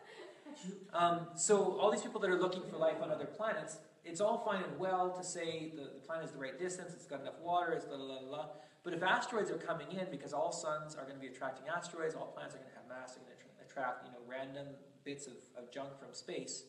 Um, 0.93 1.27
so 1.35 1.77
all 1.79 1.91
these 1.91 2.01
people 2.01 2.19
that 2.21 2.29
are 2.29 2.39
looking 2.39 2.63
for 2.69 2.77
life 2.77 3.01
on 3.01 3.11
other 3.11 3.25
planets, 3.25 3.77
it's 4.03 4.21
all 4.21 4.43
fine 4.45 4.63
and 4.63 4.79
well 4.79 5.11
to 5.11 5.23
say 5.23 5.71
the, 5.75 5.83
the 5.83 5.99
planet 6.05 6.25
is 6.25 6.31
the 6.31 6.39
right 6.39 6.57
distance, 6.57 6.93
it's 6.93 7.05
got 7.05 7.21
enough 7.21 7.39
water, 7.41 7.71
it's 7.73 7.85
la 7.89 7.97
la 7.97 8.19
la 8.19 8.37
la. 8.37 8.45
But 8.83 8.93
if 8.93 9.03
asteroids 9.03 9.51
are 9.51 9.57
coming 9.57 9.91
in, 9.91 10.07
because 10.09 10.33
all 10.33 10.51
suns 10.51 10.95
are 10.95 11.03
going 11.03 11.15
to 11.15 11.21
be 11.21 11.27
attracting 11.27 11.67
asteroids, 11.67 12.15
all 12.15 12.27
planets 12.27 12.55
are 12.55 12.59
going 12.59 12.71
to 12.71 12.75
have 12.77 12.87
mass, 12.89 13.13
they're 13.13 13.23
going 13.25 13.37
to 13.37 13.65
attract 13.65 14.05
you 14.05 14.11
know 14.11 14.17
random 14.27 14.67
bits 15.03 15.27
of, 15.27 15.33
of 15.57 15.71
junk 15.71 15.89
from 15.99 16.13
space. 16.13 16.63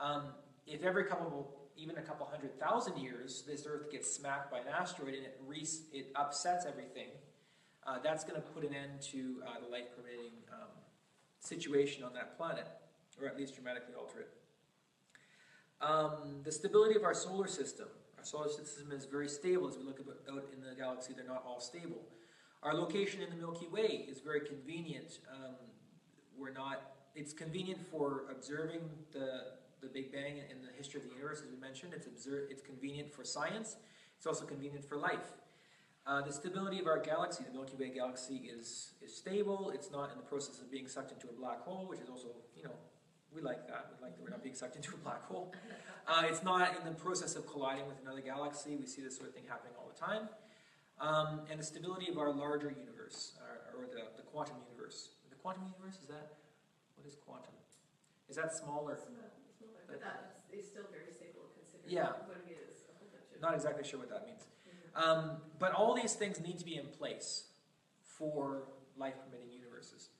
Um, 0.00 0.26
if 0.66 0.84
every 0.84 1.04
couple, 1.04 1.54
even 1.76 1.98
a 1.98 2.02
couple 2.02 2.26
hundred 2.26 2.58
thousand 2.60 2.98
years, 2.98 3.42
this 3.46 3.66
Earth 3.66 3.90
gets 3.90 4.10
smacked 4.10 4.50
by 4.50 4.58
an 4.58 4.68
asteroid 4.68 5.14
and 5.14 5.24
it 5.24 5.40
re- 5.46 5.66
it 5.92 6.12
upsets 6.14 6.64
everything, 6.66 7.08
uh, 7.86 7.98
that's 8.02 8.24
going 8.24 8.40
to 8.40 8.46
put 8.48 8.62
an 8.64 8.74
end 8.74 9.00
to 9.00 9.42
uh, 9.46 9.60
the 9.60 9.66
life 9.66 9.86
permitting 9.96 10.32
um, 10.52 10.68
situation 11.40 12.04
on 12.04 12.12
that 12.14 12.36
planet, 12.36 12.68
or 13.22 13.28
at 13.28 13.38
least 13.38 13.54
dramatically 13.54 13.94
alter 13.94 14.20
it. 14.20 14.28
Um, 15.80 16.40
the 16.44 16.52
stability 16.52 16.96
of 16.96 17.04
our 17.04 17.14
solar 17.14 17.46
system. 17.46 17.88
Our 18.18 18.24
solar 18.24 18.48
system 18.48 18.92
is 18.92 19.04
very 19.04 19.28
stable 19.28 19.68
as 19.68 19.76
we 19.76 19.84
look 19.84 20.00
out 20.30 20.44
in 20.52 20.62
the 20.62 20.74
galaxy, 20.76 21.12
they're 21.14 21.24
not 21.24 21.44
all 21.46 21.60
stable. 21.60 22.02
Our 22.62 22.74
location 22.74 23.20
in 23.20 23.30
the 23.30 23.36
Milky 23.36 23.66
Way 23.66 24.06
is 24.08 24.20
very 24.20 24.40
convenient. 24.40 25.18
Um, 25.32 25.56
we're 26.38 26.52
not, 26.52 26.82
it's 27.16 27.32
convenient 27.32 27.84
for 27.84 28.24
observing 28.30 28.82
the, 29.12 29.58
the 29.80 29.88
Big 29.88 30.12
Bang 30.12 30.40
and 30.50 30.62
the 30.62 30.72
history 30.76 31.00
of 31.00 31.08
the 31.08 31.14
universe, 31.14 31.42
as 31.44 31.50
we 31.50 31.60
mentioned. 31.60 31.92
It's, 31.94 32.06
observe, 32.06 32.48
it's 32.50 32.62
convenient 32.62 33.12
for 33.12 33.24
science, 33.24 33.76
it's 34.16 34.26
also 34.26 34.44
convenient 34.44 34.84
for 34.84 34.96
life. 34.96 35.32
Uh, 36.06 36.20
the 36.20 36.32
stability 36.32 36.80
of 36.80 36.86
our 36.86 36.98
galaxy, 36.98 37.44
the 37.44 37.52
Milky 37.52 37.76
Way 37.76 37.88
galaxy, 37.88 38.50
is, 38.52 38.92
is 39.02 39.14
stable. 39.14 39.70
It's 39.74 39.90
not 39.90 40.10
in 40.10 40.16
the 40.16 40.24
process 40.24 40.60
of 40.60 40.70
being 40.70 40.88
sucked 40.88 41.12
into 41.12 41.28
a 41.28 41.32
black 41.32 41.62
hole, 41.62 41.86
which 41.88 42.00
is 42.00 42.08
also, 42.08 42.28
you 42.56 42.64
know, 42.64 42.74
we 43.34 43.40
like 43.40 43.66
that. 43.68 43.90
We 43.96 44.02
like 44.04 44.16
that 44.16 44.22
we're 44.22 44.30
not 44.30 44.42
being 44.42 44.54
sucked 44.54 44.76
into 44.76 44.94
a 44.94 44.98
black 44.98 45.22
hole. 45.24 45.52
Uh, 46.06 46.24
it's 46.26 46.42
not 46.42 46.76
in 46.78 46.84
the 46.84 46.92
process 46.92 47.36
of 47.36 47.46
colliding 47.46 47.86
with 47.86 48.00
another 48.02 48.20
galaxy. 48.20 48.76
We 48.76 48.86
see 48.86 49.02
this 49.02 49.16
sort 49.16 49.28
of 49.28 49.34
thing 49.34 49.44
happening 49.48 49.72
all 49.78 49.88
the 49.92 49.98
time. 49.98 50.28
Um, 51.00 51.40
and 51.50 51.58
the 51.58 51.64
stability 51.64 52.10
of 52.10 52.18
our 52.18 52.32
larger 52.32 52.70
universe, 52.70 53.32
or, 53.40 53.82
or 53.82 53.86
the, 53.86 54.02
the 54.16 54.22
quantum 54.22 54.56
universe. 54.68 55.10
The 55.30 55.36
quantum 55.36 55.64
universe, 55.64 55.98
is 56.00 56.08
that, 56.08 56.36
what 56.96 57.06
is 57.06 57.16
quantum? 57.16 57.50
Is 58.28 58.36
that 58.36 58.54
smaller? 58.54 58.96
Smaller, 59.00 59.32
smaller, 59.58 59.82
But 59.88 60.00
that 60.00 60.42
is 60.52 60.68
still 60.68 60.84
very 60.92 61.10
stable 61.10 61.50
considering 61.58 61.90
Yeah. 61.90 62.12
what 62.28 62.38
it 62.46 62.52
is, 62.52 62.84
a 62.86 62.94
whole 62.98 63.08
bunch 63.10 63.24
of. 63.34 63.40
Not 63.40 63.54
exactly 63.54 63.82
sure 63.88 63.98
what 63.98 64.10
that 64.10 64.26
means. 64.26 64.44
Mhm. 64.44 65.02
Um, 65.02 65.42
but 65.58 65.72
all 65.72 65.94
these 65.94 66.14
things 66.14 66.38
need 66.40 66.58
to 66.58 66.64
be 66.64 66.76
in 66.76 66.86
place 66.86 67.48
for 68.02 68.68
life 68.96 69.14
permitting 69.24 69.50
universes. 69.50 70.10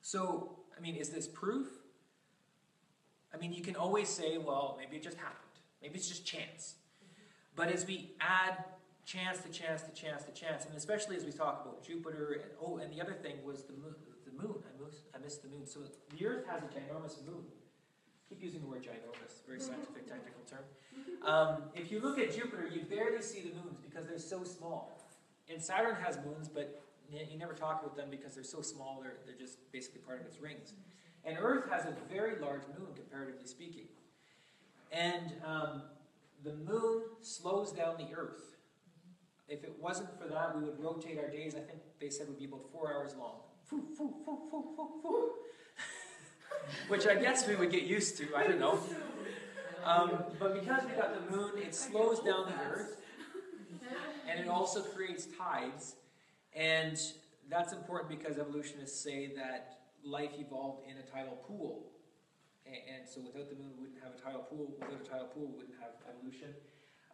So, 0.00 0.58
I 0.78 0.80
mean, 0.80 0.94
is 0.94 1.08
this 1.08 1.26
proof? 1.26 1.66
I 3.34 3.36
mean, 3.36 3.52
you 3.52 3.62
can 3.62 3.76
always 3.76 4.08
say, 4.08 4.38
well, 4.38 4.78
maybe 4.78 4.96
it 4.96 5.02
just 5.02 5.18
happened. 5.18 5.36
Maybe 5.82 5.96
it's 5.96 6.08
just 6.08 6.24
chance. 6.24 6.76
But 7.56 7.68
as 7.68 7.86
we 7.86 8.12
add 8.20 8.64
chance 9.04 9.40
to 9.40 9.48
chance 9.48 9.82
to 9.82 9.90
chance 9.90 10.24
to 10.24 10.32
chance, 10.32 10.66
and 10.66 10.76
especially 10.76 11.16
as 11.16 11.24
we 11.24 11.32
talk 11.32 11.62
about 11.64 11.84
Jupiter, 11.84 12.40
and 12.42 12.50
oh, 12.62 12.78
and 12.78 12.92
the 12.92 13.00
other 13.00 13.14
thing 13.14 13.36
was 13.44 13.64
the 13.64 13.72
moon. 13.72 13.94
The 14.24 14.42
moon. 14.42 14.56
I 14.62 14.84
missed, 14.84 15.02
I 15.14 15.18
missed 15.18 15.42
the 15.42 15.48
moon. 15.48 15.66
So 15.66 15.80
the 16.16 16.26
Earth 16.26 16.46
has 16.46 16.62
a 16.62 16.66
ginormous 16.66 17.24
moon. 17.26 17.44
keep 18.28 18.42
using 18.42 18.60
the 18.60 18.66
word 18.66 18.82
ginormous, 18.82 19.46
very 19.46 19.60
scientific, 19.60 20.06
technical 20.06 20.42
term. 20.48 20.64
Um, 21.24 21.62
if 21.74 21.90
you 21.90 22.00
look 22.00 22.18
at 22.18 22.34
Jupiter, 22.34 22.68
you 22.72 22.82
barely 22.82 23.22
see 23.22 23.40
the 23.40 23.54
moons 23.62 23.78
because 23.80 24.06
they're 24.06 24.18
so 24.18 24.44
small. 24.44 25.02
And 25.50 25.60
Saturn 25.60 25.96
has 25.96 26.18
moons, 26.24 26.48
but 26.48 26.82
you 27.10 27.38
never 27.38 27.54
talk 27.54 27.82
about 27.82 27.96
them 27.96 28.08
because 28.10 28.34
they're 28.34 28.44
so 28.44 28.60
small, 28.60 29.00
they're, 29.02 29.16
they're 29.26 29.38
just 29.38 29.58
basically 29.72 30.00
part 30.00 30.20
of 30.20 30.26
its 30.26 30.40
rings. 30.40 30.74
And 31.24 31.36
Earth 31.40 31.70
has 31.70 31.84
a 31.84 31.94
very 32.12 32.40
large 32.40 32.62
moon, 32.78 32.88
comparatively 32.94 33.46
speaking. 33.46 33.86
And 34.92 35.32
um, 35.44 35.82
the 36.44 36.54
moon 36.54 37.02
slows 37.20 37.72
down 37.72 37.96
the 37.98 38.14
Earth. 38.16 38.56
If 39.48 39.64
it 39.64 39.74
wasn't 39.80 40.10
for 40.20 40.28
that, 40.28 40.56
we 40.56 40.64
would 40.64 40.78
rotate 40.78 41.18
our 41.18 41.28
days, 41.30 41.54
I 41.54 41.60
think 41.60 41.80
they 42.00 42.10
said 42.10 42.28
would 42.28 42.38
be 42.38 42.44
about 42.44 42.70
four 42.72 42.92
hours 42.92 43.14
long. 43.18 43.40
Which 46.88 47.06
I 47.06 47.14
guess 47.14 47.48
we 47.48 47.56
would 47.56 47.70
get 47.70 47.84
used 47.84 48.18
to, 48.18 48.28
I 48.36 48.46
don't 48.46 48.60
know. 48.60 48.78
Um, 49.84 50.22
but 50.38 50.54
because 50.60 50.82
we 50.84 50.92
got 50.92 51.14
the 51.14 51.36
moon, 51.36 51.52
it 51.56 51.74
slows 51.74 52.20
down 52.20 52.46
the 52.46 52.54
Earth, 52.70 53.00
and 54.28 54.38
it 54.38 54.48
also 54.48 54.82
creates 54.82 55.26
tides. 55.38 55.96
And 56.58 57.00
that's 57.48 57.72
important 57.72 58.10
because 58.10 58.36
evolutionists 58.36 59.00
say 59.00 59.32
that 59.36 59.78
life 60.04 60.32
evolved 60.38 60.82
in 60.90 60.96
a 60.98 61.02
tidal 61.02 61.38
pool. 61.46 61.86
And 62.66 63.08
so 63.08 63.20
without 63.20 63.48
the 63.48 63.56
moon, 63.56 63.70
we 63.78 63.84
wouldn't 63.84 64.02
have 64.02 64.12
a 64.18 64.20
tidal 64.20 64.42
pool. 64.42 64.74
Without 64.78 65.00
a 65.00 65.08
tidal 65.08 65.28
pool, 65.28 65.46
we 65.46 65.52
wouldn't 65.62 65.78
have 65.80 65.92
evolution. 66.10 66.48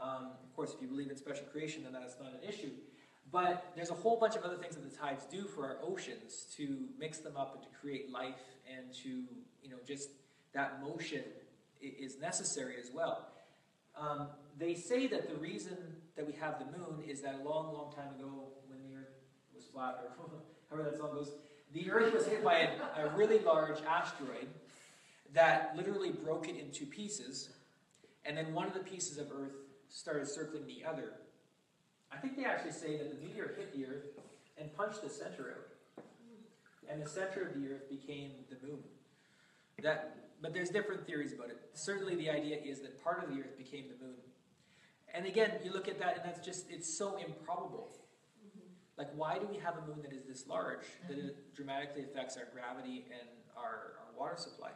Um, 0.01 0.33
of 0.43 0.57
course, 0.57 0.75
if 0.75 0.83
you 0.83 0.89
believe 0.89 1.11
in 1.11 1.17
special 1.17 1.45
creation, 1.53 1.85
then 1.85 1.93
that's 1.93 2.17
not 2.19 2.33
an 2.33 2.49
issue. 2.49 2.71
But 3.31 3.73
there's 3.77 3.91
a 3.91 3.95
whole 3.95 4.19
bunch 4.19 4.35
of 4.35 4.43
other 4.43 4.57
things 4.57 4.75
that 4.77 4.91
the 4.91 4.97
tides 4.97 5.27
do 5.27 5.45
for 5.45 5.67
our 5.67 5.79
oceans 5.83 6.47
to 6.57 6.89
mix 6.99 7.19
them 7.19 7.37
up 7.37 7.55
and 7.55 7.63
to 7.63 7.69
create 7.81 8.11
life 8.11 8.43
and 8.67 8.93
to, 9.03 9.09
you 9.09 9.71
know, 9.71 9.77
just 9.87 10.11
that 10.55 10.83
motion 10.83 11.23
is 11.81 12.19
necessary 12.19 12.75
as 12.81 12.91
well. 12.93 13.29
Um, 13.97 14.29
they 14.59 14.75
say 14.75 15.07
that 15.09 15.29
the 15.29 15.37
reason 15.37 15.77
that 16.17 16.27
we 16.27 16.33
have 16.35 16.59
the 16.59 16.79
moon 16.79 17.03
is 17.07 17.21
that 17.23 17.35
a 17.35 17.49
long, 17.49 17.73
long 17.73 17.93
time 17.93 18.15
ago, 18.19 18.49
when 18.69 18.79
the 18.79 18.97
Earth 18.97 19.15
was 19.55 19.64
flat, 19.75 19.99
or 20.03 20.29
however 20.71 20.91
that 20.91 20.99
song 20.99 21.13
goes, 21.13 21.33
the 21.73 21.91
Earth 21.91 22.15
was 22.15 22.27
hit 22.27 22.45
by 22.45 22.69
a, 22.97 23.07
a 23.07 23.17
really 23.17 23.41
large 23.41 23.79
asteroid 23.83 24.49
that 25.33 25.75
literally 25.77 26.13
broke 26.13 26.49
it 26.49 26.57
into 26.57 26.87
pieces, 26.87 27.51
and 28.25 28.37
then 28.37 28.55
one 28.55 28.67
of 28.67 28.75
the 28.75 28.81
pieces 28.81 29.19
of 29.19 29.27
Earth 29.33 29.53
started 29.89 30.29
circling 30.29 30.67
the 30.67 30.89
other. 30.89 31.13
I 32.13 32.17
think 32.19 32.37
they 32.37 32.45
actually 32.45 32.73
say 32.73 32.97
that 32.97 33.11
the 33.11 33.27
meteor 33.27 33.55
hit 33.57 33.75
the 33.77 33.87
Earth 33.87 34.07
and 34.57 34.75
punched 34.77 35.03
the 35.03 35.11
center 35.11 35.57
out, 35.57 36.05
and 36.89 37.03
the 37.03 37.09
center 37.09 37.43
of 37.43 37.61
the 37.61 37.69
Earth 37.69 37.91
became 37.91 38.31
the 38.49 38.67
moon. 38.67 38.79
That, 39.83 40.17
but 40.41 40.55
there's 40.55 40.71
different 40.71 41.05
theories 41.07 41.33
about 41.33 41.51
it. 41.51 41.59
Certainly, 41.75 42.15
the 42.15 42.31
idea 42.31 42.59
is 42.65 42.81
that 42.83 43.03
part 43.03 43.25
of 43.25 43.35
the 43.35 43.41
Earth 43.41 43.59
became 43.59 43.87
the 43.89 44.07
moon. 44.07 44.17
And 45.13 45.27
again, 45.27 45.53
you 45.65 45.73
look 45.73 45.89
at 45.89 45.99
that, 45.99 46.17
and 46.17 46.25
that's 46.25 46.45
just, 46.45 46.71
it's 46.71 46.97
so 46.97 47.17
improbable. 47.17 47.89
Like, 48.97 49.09
why 49.17 49.39
do 49.39 49.47
we 49.51 49.59
have 49.59 49.75
a 49.77 49.87
moon 49.87 50.03
that 50.03 50.13
is 50.13 50.23
this 50.25 50.47
large, 50.47 50.85
that 51.09 51.19
it 51.19 51.55
dramatically 51.55 52.05
affects 52.05 52.37
our 52.37 52.45
gravity 52.53 53.07
and 53.11 53.29
our, 53.57 53.99
our 53.99 54.19
water 54.19 54.37
supply? 54.37 54.71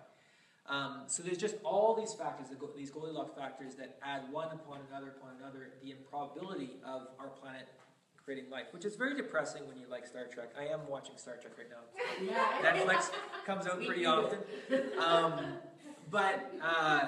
Um, 0.67 1.05
so 1.07 1.23
there's 1.23 1.39
just 1.39 1.55
all 1.65 1.95
these 1.95 2.13
factors, 2.15 2.49
go, 2.59 2.69
these 2.77 2.91
Goldilocks 2.91 3.33
factors 3.39 3.75
that 3.77 3.97
add 4.03 4.23
one 4.31 4.49
upon 4.49 4.81
another 4.91 5.15
upon 5.17 5.31
another, 5.41 5.71
the 5.83 5.93
improbability 5.93 6.73
of 6.85 7.09
our 7.19 7.29
planet 7.29 7.69
creating 8.23 8.51
life, 8.51 8.67
which 8.73 8.85
is 8.85 8.95
very 8.97 9.17
depressing 9.17 9.67
when 9.67 9.79
you 9.79 9.87
like 9.89 10.07
Star 10.07 10.25
Trek. 10.27 10.51
I 10.59 10.67
am 10.67 10.81
watching 10.89 11.17
Star 11.17 11.37
Trek 11.37 11.55
right 11.57 11.69
now. 11.71 12.33
yeah. 12.63 12.73
Netflix 12.75 13.11
comes 13.47 13.67
out 13.67 13.83
pretty 13.87 14.05
often. 14.05 14.39
Um, 15.03 15.41
but, 16.11 16.53
uh, 16.63 17.07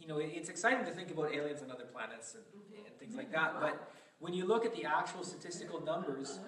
you 0.00 0.08
know, 0.08 0.18
it- 0.18 0.32
it's 0.34 0.48
exciting 0.48 0.84
to 0.86 0.90
think 0.90 1.10
about 1.12 1.32
aliens 1.32 1.62
on 1.62 1.70
other 1.70 1.84
planets 1.84 2.34
and, 2.34 2.42
and 2.86 2.98
things 2.98 3.14
like 3.14 3.30
that. 3.30 3.60
But 3.60 3.88
when 4.22 4.32
you 4.32 4.46
look 4.46 4.64
at 4.64 4.72
the 4.74 4.84
actual 4.84 5.24
statistical 5.24 5.82
numbers, 5.82 6.38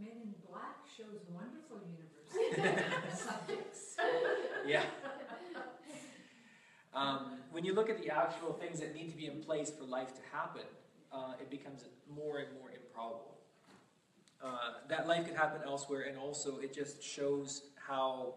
Men 0.00 0.08
in 0.22 0.34
Black 0.48 0.78
shows 0.96 1.20
wonderful 1.28 1.78
universe 1.86 3.20
subjects. 3.20 3.96
yeah. 4.66 4.84
Um, 6.94 7.32
when 7.52 7.64
you 7.64 7.74
look 7.74 7.90
at 7.90 7.98
the 7.98 8.08
actual 8.08 8.54
things 8.54 8.80
that 8.80 8.94
need 8.94 9.10
to 9.10 9.16
be 9.16 9.26
in 9.26 9.42
place 9.42 9.70
for 9.70 9.84
life 9.84 10.14
to 10.14 10.22
happen, 10.32 10.62
uh, 11.12 11.34
it 11.38 11.50
becomes 11.50 11.84
more 12.08 12.38
and 12.38 12.48
more 12.58 12.70
improbable. 12.70 13.36
Uh, 14.42 14.78
that 14.88 15.06
life 15.06 15.26
could 15.26 15.36
happen 15.36 15.60
elsewhere, 15.66 16.06
and 16.08 16.16
also 16.16 16.58
it 16.58 16.72
just 16.72 17.02
shows 17.02 17.64
how 17.76 18.34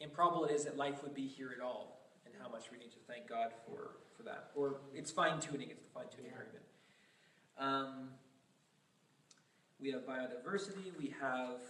improbable 0.00 0.46
it 0.46 0.52
is 0.52 0.64
that 0.64 0.78
life 0.78 1.02
would 1.02 1.14
be 1.14 1.26
here 1.26 1.52
at 1.54 1.62
all, 1.62 2.00
and 2.24 2.32
how 2.42 2.48
much 2.48 2.70
we 2.72 2.78
need 2.78 2.92
to 2.92 2.98
thank 3.06 3.28
God 3.28 3.52
for, 3.66 3.96
for 4.16 4.22
that. 4.22 4.52
Or 4.54 4.80
it's 4.94 5.10
fine 5.10 5.38
tuning, 5.38 5.68
it's 5.68 5.82
the 5.82 5.90
fine 5.92 6.08
tuning 6.10 6.32
argument. 6.32 6.64
Um, 7.60 8.08
we 9.78 9.90
have 9.90 10.02
biodiversity, 10.06 10.96
we 10.98 11.14
have, 11.20 11.60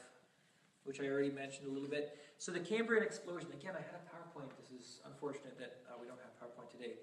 which 0.84 1.00
I 1.00 1.06
already 1.06 1.30
mentioned 1.30 1.66
a 1.68 1.70
little 1.72 1.88
bit. 1.88 2.16
So 2.38 2.52
the 2.52 2.60
Cambrian 2.60 3.02
explosion, 3.02 3.48
again, 3.52 3.74
I 3.74 3.82
had 3.82 3.96
a 3.96 4.38
PowerPoint. 4.38 4.50
This 4.60 4.80
is 4.80 5.00
unfortunate 5.04 5.58
that 5.58 5.78
uh, 5.90 5.94
we 6.00 6.06
don't 6.06 6.18
have 6.18 6.32
PowerPoint 6.40 6.70
today. 6.70 6.94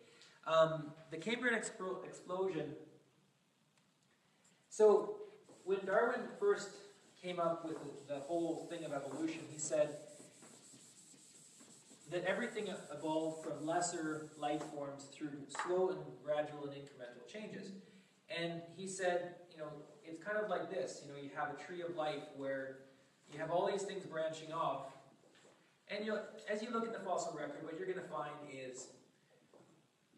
Um, 0.47 0.93
the 1.11 1.17
Cambrian 1.17 1.59
explo- 1.59 2.05
explosion. 2.05 2.71
So 4.69 5.17
when 5.65 5.79
Darwin 5.85 6.21
first 6.39 6.69
came 7.21 7.41
up 7.41 7.65
with 7.65 7.75
the, 8.07 8.13
the 8.13 8.19
whole 8.21 8.67
thing 8.69 8.85
of 8.85 8.93
evolution, 8.93 9.41
he 9.51 9.59
said 9.59 9.89
that 12.09 12.23
everything 12.23 12.69
evolved 12.97 13.45
from 13.45 13.65
lesser 13.65 14.27
life 14.37 14.63
forms 14.73 15.07
through 15.11 15.31
slow 15.65 15.89
and 15.89 15.99
gradual 16.23 16.63
and 16.63 16.71
incremental 16.71 17.27
changes. 17.31 17.71
And 18.29 18.61
he 18.75 18.87
said, 18.87 19.35
you 19.51 19.59
know, 19.59 19.69
it's 20.03 20.23
kind 20.23 20.37
of 20.37 20.49
like 20.49 20.69
this. 20.69 21.01
You 21.05 21.11
know, 21.11 21.19
you 21.19 21.29
have 21.35 21.49
a 21.53 21.63
tree 21.63 21.81
of 21.81 21.95
life 21.95 22.23
where 22.35 22.79
you 23.31 23.39
have 23.39 23.51
all 23.51 23.69
these 23.69 23.83
things 23.83 24.05
branching 24.05 24.53
off, 24.53 24.85
and 25.89 26.05
you 26.05 26.17
as 26.51 26.61
you 26.61 26.69
look 26.71 26.85
at 26.85 26.93
the 26.93 26.99
fossil 26.99 27.33
record, 27.37 27.63
what 27.63 27.77
you're 27.77 27.87
going 27.87 27.99
to 27.99 28.11
find 28.11 28.31
is 28.51 28.87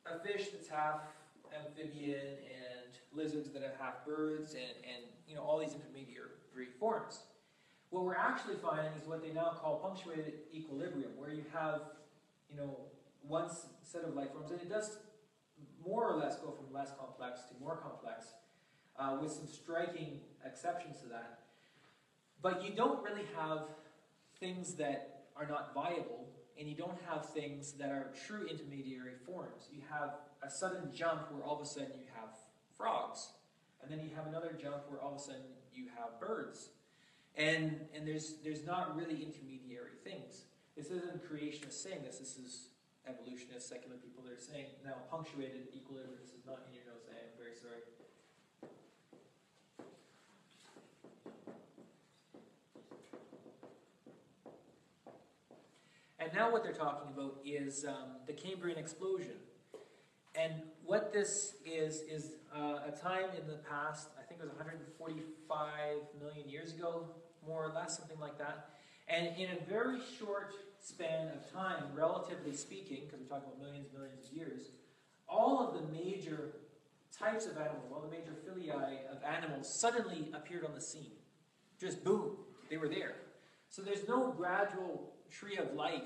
a 0.06 0.20
fish 0.20 0.50
that's 0.52 0.68
half 0.68 1.02
amphibian 1.58 2.20
and 2.20 2.94
lizards 3.12 3.50
that 3.50 3.64
are 3.64 3.74
half 3.80 4.06
birds 4.06 4.54
and, 4.54 4.76
and 4.86 5.04
you 5.28 5.36
know 5.36 5.42
all 5.42 5.60
these 5.60 5.74
intermediary 5.74 6.30
forms. 6.80 7.22
What 7.90 8.04
we're 8.04 8.16
actually 8.16 8.56
finding 8.56 8.94
is 9.02 9.08
what 9.08 9.24
they 9.24 9.34
now 9.34 9.58
call 9.60 9.80
punctuated 9.80 10.34
equilibrium, 10.54 11.12
where 11.18 11.32
you 11.32 11.44
have 11.54 11.82
you 12.50 12.58
know 12.58 12.78
one 13.22 13.50
set 13.82 14.04
of 14.04 14.16
life 14.16 14.32
forms, 14.32 14.52
and 14.52 14.62
it 14.62 14.70
does 14.70 14.98
more 15.86 16.08
or 16.08 16.18
less 16.18 16.38
go 16.38 16.52
from 16.52 16.74
less 16.74 16.92
complex 17.00 17.42
to 17.50 17.54
more 17.60 17.78
complex, 17.78 18.28
uh, 19.00 19.18
with 19.22 19.32
some 19.32 19.48
striking 19.48 20.20
exceptions 20.46 20.98
to 21.02 21.08
that. 21.08 21.40
But 22.42 22.64
you 22.64 22.76
don't 22.76 23.02
really 23.04 23.26
have 23.36 23.64
things 24.40 24.76
that 24.76 25.26
are 25.36 25.48
not 25.48 25.74
viable, 25.74 26.28
and 26.58 26.68
you 26.68 26.76
don't 26.76 26.98
have 27.10 27.26
things 27.26 27.74
that 27.74 27.90
are 27.90 28.12
true 28.28 28.46
intermediary 28.48 29.16
forms. 29.26 29.70
You 29.72 29.82
have 29.90 30.16
a 30.44 30.50
sudden 30.50 30.92
jump 30.94 31.32
where 31.32 31.44
all 31.44 31.56
of 31.56 31.62
a 31.62 31.66
sudden 31.66 31.92
you 31.98 32.06
have 32.16 32.30
frogs, 32.78 33.30
and 33.82 33.92
then 33.92 34.00
you 34.02 34.10
have 34.16 34.28
another 34.28 34.56
jump 34.62 34.84
where 34.90 35.00
all 35.00 35.16
of 35.16 35.20
a 35.20 35.24
sudden 35.24 35.42
you 35.74 35.88
have 35.98 36.20
birds. 36.20 36.70
And, 37.36 37.88
and 37.96 38.06
there's, 38.06 38.36
there's 38.44 38.66
not 38.66 38.98
really 38.98 39.24
intermediary 39.24 39.96
things. 40.04 40.44
This 40.76 40.88
isn't 40.88 41.24
creationists 41.24 41.84
saying 41.84 42.04
this, 42.04 42.20
this 42.20 42.38
is 42.38 42.68
evolutionists, 43.08 43.70
secular 43.70 43.96
people 43.96 44.24
that 44.24 44.34
are 44.34 44.42
saying, 44.42 44.68
now 44.84 44.96
punctuated 45.10 45.68
equilibrium, 45.76 46.20
this 46.22 46.32
is 46.32 46.46
not 46.46 46.60
in 46.68 46.76
your 46.76 46.84
notes, 46.86 47.08
I 47.08 47.20
am 47.20 47.32
very 47.38 47.56
sorry. 47.56 47.80
And 56.20 56.34
now 56.34 56.52
what 56.52 56.64
they're 56.64 56.74
talking 56.74 57.14
about 57.14 57.38
is 57.46 57.86
um, 57.88 58.18
the 58.28 58.34
Cambrian 58.34 58.78
explosion. 58.78 59.38
And 60.36 60.54
what 60.84 61.14
this 61.14 61.56
is, 61.66 62.02
is 62.02 62.34
uh, 62.56 62.80
a 62.88 62.92
time 62.92 63.30
in 63.40 63.48
the 63.48 63.60
past, 63.70 64.10
I 64.20 64.24
think 64.28 64.42
it 64.42 64.44
was 64.44 64.56
145 64.58 65.96
million 66.20 66.50
years 66.50 66.74
ago, 66.74 67.08
more 67.48 67.66
or 67.66 67.74
less, 67.74 67.98
something 67.98 68.20
like 68.20 68.38
that. 68.38 68.70
And 69.08 69.28
in 69.38 69.50
a 69.52 69.70
very 69.70 70.00
short 70.20 70.54
span 70.82 71.30
of 71.30 71.52
time, 71.52 71.84
relatively 71.96 72.54
speaking, 72.54 73.06
because 73.06 73.22
we're 73.22 73.28
talking 73.28 73.50
about 73.50 73.60
millions 73.60 73.88
and 73.90 74.00
millions 74.00 74.28
of 74.28 74.34
years, 74.34 74.62
all 75.28 75.68
of 75.68 75.74
the 75.74 75.88
major 75.92 76.52
types 77.18 77.46
of 77.46 77.58
animals, 77.58 77.92
all 77.92 78.02
the 78.02 78.10
major 78.10 78.34
phylae 78.46 79.00
of 79.12 79.24
animals 79.24 79.80
suddenly 79.80 80.30
appeared 80.34 80.66
on 80.66 80.76
the 80.76 80.82
scene. 80.82 81.12
Just 81.80 82.04
boom, 82.04 82.36
they 82.70 82.78
were 82.78 82.90
there. 82.90 83.16
So 83.70 83.82
there's 83.82 84.08
no 84.08 84.32
gradual 84.32 85.14
tree 85.32 85.58
of 85.58 85.74
life 85.74 86.04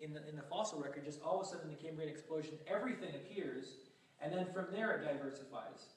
in 0.00 0.12
the, 0.12 0.26
in 0.28 0.36
the 0.36 0.42
fossil 0.42 0.80
record, 0.80 1.04
just 1.04 1.22
all 1.22 1.40
of 1.40 1.46
a 1.46 1.50
sudden 1.50 1.68
the 1.68 1.76
Cambrian 1.76 2.10
explosion, 2.10 2.54
everything 2.66 3.14
appears, 3.14 3.76
and 4.20 4.32
then 4.32 4.46
from 4.52 4.66
there 4.72 4.92
it 4.92 5.04
diversifies. 5.04 5.94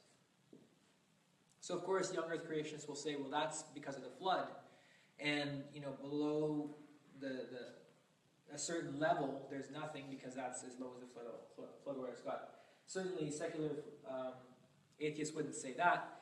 So 1.59 1.75
of 1.75 1.83
course, 1.83 2.13
young 2.13 2.29
Earth 2.29 2.49
creationists 2.49 2.87
will 2.87 2.95
say, 2.95 3.15
well, 3.15 3.29
that's 3.29 3.63
because 3.73 3.95
of 3.95 4.03
the 4.03 4.11
flood, 4.19 4.47
and 5.19 5.63
you 5.73 5.81
know, 5.81 5.93
below 6.01 6.75
the, 7.19 7.27
the 7.27 8.53
a 8.53 8.57
certain 8.57 8.97
level, 8.97 9.45
there's 9.49 9.69
nothing 9.71 10.05
because 10.09 10.33
that's 10.33 10.63
as 10.63 10.79
low 10.79 10.91
as 10.95 11.01
the 11.01 11.07
flood, 11.07 11.25
flood, 11.55 11.67
flood 11.83 11.97
got. 12.25 12.49
Certainly, 12.85 13.31
secular 13.31 13.71
um, 14.09 14.33
atheists 15.01 15.35
wouldn't 15.35 15.55
say 15.55 15.73
that, 15.73 16.21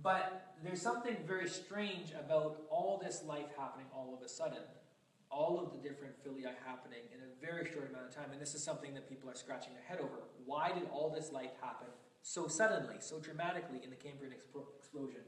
but 0.00 0.54
there's 0.62 0.80
something 0.80 1.16
very 1.26 1.48
strange 1.48 2.12
about 2.12 2.62
all 2.70 3.00
this 3.02 3.24
life 3.26 3.46
happening 3.58 3.86
all 3.92 4.16
of 4.16 4.24
a 4.24 4.28
sudden 4.28 4.62
all 5.34 5.58
of 5.58 5.72
the 5.72 5.78
different 5.78 6.14
phylae 6.24 6.54
happening 6.64 7.02
in 7.12 7.18
a 7.20 7.44
very 7.44 7.68
short 7.70 7.90
amount 7.90 8.06
of 8.06 8.14
time. 8.14 8.30
And 8.32 8.40
this 8.40 8.54
is 8.54 8.62
something 8.62 8.94
that 8.94 9.08
people 9.08 9.28
are 9.28 9.34
scratching 9.34 9.74
their 9.74 9.82
head 9.82 9.98
over. 9.98 10.22
Why 10.46 10.70
did 10.72 10.86
all 10.92 11.10
this 11.10 11.32
life 11.32 11.50
happen 11.60 11.88
so 12.22 12.46
suddenly, 12.46 12.96
so 13.00 13.18
dramatically 13.18 13.80
in 13.82 13.90
the 13.90 13.96
Cambrian 13.96 14.32
explosion? 14.32 15.20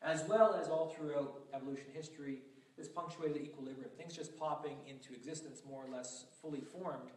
As 0.00 0.22
well 0.28 0.54
as 0.54 0.68
all 0.68 0.94
throughout 0.96 1.40
evolution 1.52 1.88
history, 1.92 2.38
this 2.76 2.88
punctuated 2.88 3.42
equilibrium, 3.42 3.90
things 3.96 4.14
just 4.14 4.38
popping 4.38 4.76
into 4.88 5.12
existence 5.12 5.62
more 5.68 5.84
or 5.84 5.90
less 5.90 6.26
fully 6.40 6.60
formed 6.60 7.10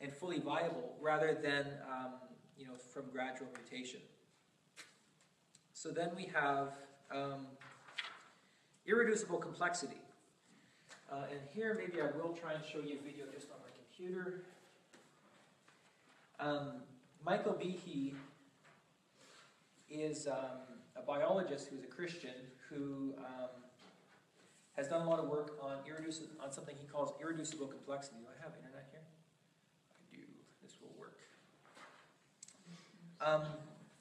and 0.00 0.10
fully 0.10 0.40
viable 0.40 0.96
rather 0.98 1.34
than 1.34 1.66
um, 1.86 2.12
you 2.56 2.66
know, 2.66 2.72
from 2.92 3.04
gradual 3.12 3.48
mutation. 3.54 4.00
So 5.74 5.90
then 5.90 6.10
we 6.16 6.30
have 6.34 6.68
um, 7.14 7.46
irreducible 8.86 9.38
complexity. 9.38 10.00
Uh, 11.12 11.24
and 11.30 11.40
here, 11.52 11.76
maybe 11.78 12.00
I 12.00 12.06
will 12.16 12.32
try 12.32 12.54
and 12.54 12.64
show 12.64 12.78
you 12.78 12.96
a 12.98 13.04
video 13.04 13.26
just 13.34 13.48
on 13.50 13.58
my 13.60 13.68
computer. 13.76 14.44
Um, 16.40 16.80
Michael 17.22 17.52
Behe 17.52 18.14
is 19.90 20.26
um, 20.26 20.80
a 20.96 21.02
biologist 21.02 21.68
who's 21.68 21.84
a 21.84 21.86
Christian 21.86 22.32
who 22.70 23.12
um, 23.18 23.50
has 24.74 24.88
done 24.88 25.06
a 25.06 25.10
lot 25.10 25.18
of 25.18 25.28
work 25.28 25.58
on 25.60 25.76
irreducible, 25.86 26.30
on 26.42 26.50
something 26.50 26.74
he 26.80 26.86
calls 26.86 27.12
irreducible 27.20 27.66
complexity. 27.66 28.16
Do 28.22 28.28
I 28.28 28.42
have 28.42 28.54
internet 28.56 28.88
here? 28.90 29.02
I 29.92 30.16
do. 30.16 30.22
This 30.62 30.76
will 30.80 30.94
work. 30.98 31.18
Um, 33.20 33.42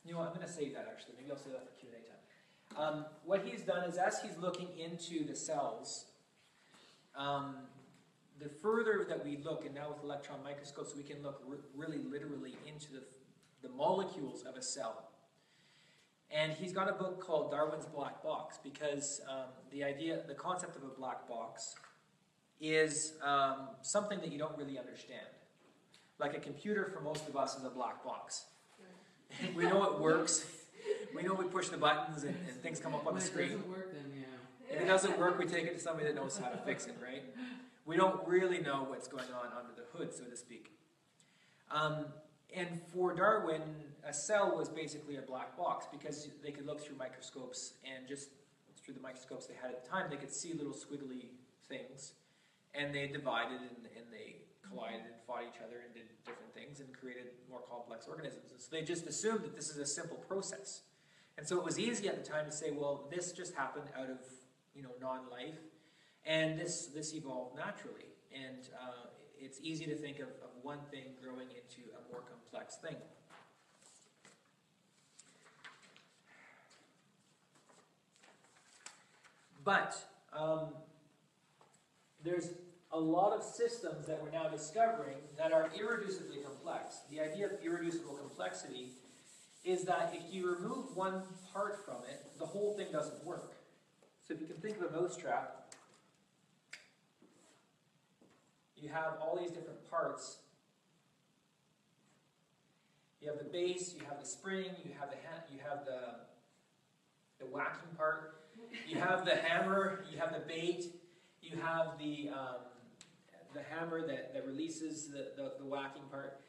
you 0.06 0.14
know 0.14 0.20
what? 0.20 0.30
I'm 0.30 0.36
going 0.36 0.48
to 0.48 0.54
save 0.54 0.76
that 0.76 0.88
actually. 0.90 1.16
Maybe 1.18 1.30
I'll 1.30 1.38
save 1.38 1.54
that 1.54 1.68
for 1.68 1.78
Q&A 1.78 2.80
time. 2.80 2.96
Um, 2.96 3.06
what 3.26 3.46
he's 3.46 3.64
done 3.64 3.84
is 3.84 3.98
as 3.98 4.22
he's 4.22 4.38
looking 4.38 4.70
into 4.80 5.28
the 5.28 5.36
cells 5.36 6.06
um, 7.16 7.56
the 8.42 8.50
further 8.50 9.06
that 9.08 9.24
we 9.24 9.38
look, 9.38 9.66
and 9.66 9.76
now 9.76 9.90
with 9.90 10.04
electron 10.04 10.44
microscopes, 10.44 10.96
we 10.96 11.04
can 11.04 11.22
look 11.22 11.44
really 11.76 12.00
literally 12.00 12.56
into 12.68 12.92
the, 12.92 13.04
the 13.62 13.70
molecules 13.70 14.44
of 14.44 14.56
a 14.56 14.62
cell. 14.62 15.10
And 16.32 16.54
he's 16.54 16.72
got 16.72 16.90
a 16.90 16.94
book 16.94 17.20
called 17.20 17.52
Darwin's 17.52 17.86
Black 17.86 18.24
Box 18.24 18.58
because 18.64 19.20
um, 19.30 19.50
the 19.72 19.84
idea, 19.84 20.22
the 20.28 20.34
concept 20.34 20.78
of 20.78 20.84
a 20.84 20.88
black 20.88 21.28
box 21.28 21.76
is 22.62 23.14
um, 23.22 23.70
something 23.82 24.20
that 24.20 24.32
you 24.32 24.38
don't 24.38 24.58
really 24.58 24.80
understand. 24.80 25.28
Like 26.20 26.36
a 26.36 26.40
computer 26.40 26.90
for 26.94 27.02
most 27.02 27.28
of 27.28 27.36
us 27.36 27.58
is 27.58 27.66
a 27.66 27.70
black 27.70 28.04
box. 28.06 28.46
we 29.56 29.64
know 29.66 29.84
it 29.84 30.00
works. 30.00 30.46
We 31.16 31.24
know 31.24 31.34
we 31.34 31.46
push 31.46 31.68
the 31.68 31.78
buttons 31.78 32.24
and, 32.24 32.36
and 32.48 32.62
things 32.62 32.80
come 32.80 32.96
up 32.96 33.06
on 33.06 33.14
When 33.14 33.16
the 33.16 33.22
screen. 33.22 33.50
doesn't 33.50 33.70
work, 33.70 33.94
then 33.94 34.12
yeah. 34.16 34.24
If 34.72 34.82
it 34.82 34.86
doesn't 34.86 35.20
work, 35.20 35.38
we 35.38 35.46
take 35.46 35.66
it 35.66 35.74
to 35.74 35.80
somebody 35.80 36.08
that 36.08 36.16
knows 36.16 36.38
how 36.38 36.48
to 36.48 36.58
fix 36.58 36.86
it, 36.88 36.96
right? 37.04 37.24
We 37.86 37.98
don't 37.98 38.26
really 38.26 38.60
know 38.60 38.86
what's 38.88 39.08
going 39.08 39.26
on 39.26 39.48
under 39.58 39.74
the 39.76 39.86
hood, 39.92 40.14
so 40.14 40.24
to 40.24 40.38
speak. 40.38 40.72
Um, 41.70 42.06
and 42.56 42.82
for 42.94 43.14
Darwin, 43.14 43.62
a 44.08 44.14
cell 44.14 44.56
was 44.58 44.70
basically 44.70 45.18
a 45.18 45.22
black 45.22 45.58
box 45.58 45.88
because 45.92 46.30
they 46.42 46.52
could 46.52 46.66
look 46.66 46.80
through 46.80 46.96
microscopes 46.96 47.74
and 47.84 48.08
just 48.08 48.30
through 48.84 48.94
the 48.94 49.02
microscopes 49.02 49.46
they 49.46 49.56
had 49.62 49.72
at 49.72 49.84
the 49.84 49.90
time, 49.90 50.10
they 50.10 50.16
could 50.16 50.34
see 50.34 50.54
little 50.54 50.74
squiggly 50.74 51.26
things. 51.68 52.14
And 52.74 52.96
they 52.96 53.08
divided 53.08 53.60
and, 53.60 53.88
and 53.98 54.06
they 54.10 54.38
collided 54.68 55.02
and 55.02 55.16
fought 55.28 55.44
each 55.44 55.62
other 55.62 55.84
and 55.86 55.94
did 55.94 56.04
different 56.26 56.54
things 56.54 56.80
and 56.80 56.92
created 56.98 57.26
more 57.50 57.62
complex 57.70 58.08
organisms. 58.08 58.52
And 58.52 58.62
so 58.62 58.68
they 58.72 58.84
just 58.84 59.06
assumed 59.06 59.44
that 59.44 59.56
this 59.56 59.70
is 59.70 59.78
a 59.78 59.86
simple 59.86 60.18
process. 60.18 60.84
And 61.38 61.46
so 61.46 61.58
it 61.58 61.66
was 61.66 61.78
easy 61.78 62.08
at 62.08 62.24
the 62.24 62.30
time 62.30 62.46
to 62.46 62.52
say, 62.52 62.72
well, 62.72 63.08
this 63.12 63.34
just 63.34 63.54
happened 63.54 63.88
out 63.98 64.10
of 64.10 64.20
you 64.76 64.82
know, 64.84 64.92
non-life. 65.02 65.60
And 66.26 66.60
this, 66.60 66.88
this 66.88 67.14
evolved 67.14 67.58
naturally. 67.58 68.06
And 68.34 68.70
uh, 68.80 69.08
it's 69.40 69.60
easy 69.62 69.86
to 69.86 69.96
think 69.96 70.20
of, 70.20 70.28
of 70.28 70.52
one 70.62 70.80
thing 70.92 71.06
growing 71.22 71.48
into 71.50 71.90
a 71.92 72.12
more 72.12 72.22
complex 72.22 72.78
thing. 72.78 72.96
But 79.64 79.96
um, 80.34 80.70
there's 82.24 82.50
a 82.92 83.00
lot 83.00 83.34
of 83.34 83.44
systems 83.44 84.06
that 84.08 84.22
we're 84.22 84.32
now 84.32 84.50
discovering 84.50 85.18
that 85.38 85.54
are 85.54 85.70
irreducibly 85.70 86.44
complex. 86.44 87.02
The 87.10 87.20
idea 87.22 87.46
of 87.46 87.52
irreducible 87.64 88.16
complexity 88.16 88.90
is 89.64 89.84
that 89.84 90.14
if 90.14 90.34
you 90.34 90.54
remove 90.56 90.96
one 90.96 91.22
part 91.54 91.86
from 91.86 91.98
it, 92.10 92.26
the 92.40 92.46
whole 92.46 92.76
thing 92.76 92.88
doesn't 92.92 93.24
work. 93.26 93.61
So 94.32 94.36
if 94.36 94.42
you 94.42 94.48
can 94.48 94.62
think 94.62 94.78
of 94.78 94.94
a 94.94 95.02
mousetrap, 95.02 95.74
you 98.78 98.88
have 98.88 99.16
all 99.22 99.38
these 99.38 99.52
different 99.52 99.90
parts. 99.90 100.38
You 103.20 103.28
have 103.28 103.40
the 103.40 103.50
base, 103.50 103.94
you 103.94 104.06
have 104.08 104.22
the 104.22 104.26
spring, 104.26 104.68
you 104.86 104.92
have 104.98 105.10
the 105.10 105.18
you 105.54 105.60
have 105.70 105.84
the 105.84 107.44
the 107.44 107.46
whacking 107.46 107.94
part, 107.98 108.36
you 108.88 109.02
have 109.02 109.26
the 109.26 109.36
hammer, 109.36 110.06
you 110.10 110.18
have 110.18 110.32
the 110.32 110.40
bait, 110.48 110.86
you 111.42 111.58
have 111.58 112.00
the 112.00 112.30
um, 112.30 112.62
the 113.54 113.64
hammer 113.64 114.08
that, 114.08 114.34
that 114.34 114.48
releases 114.48 115.10
the, 115.10 115.34
the, 115.36 115.56
the 115.60 115.66
whacking 115.66 116.04
part. 116.10 116.40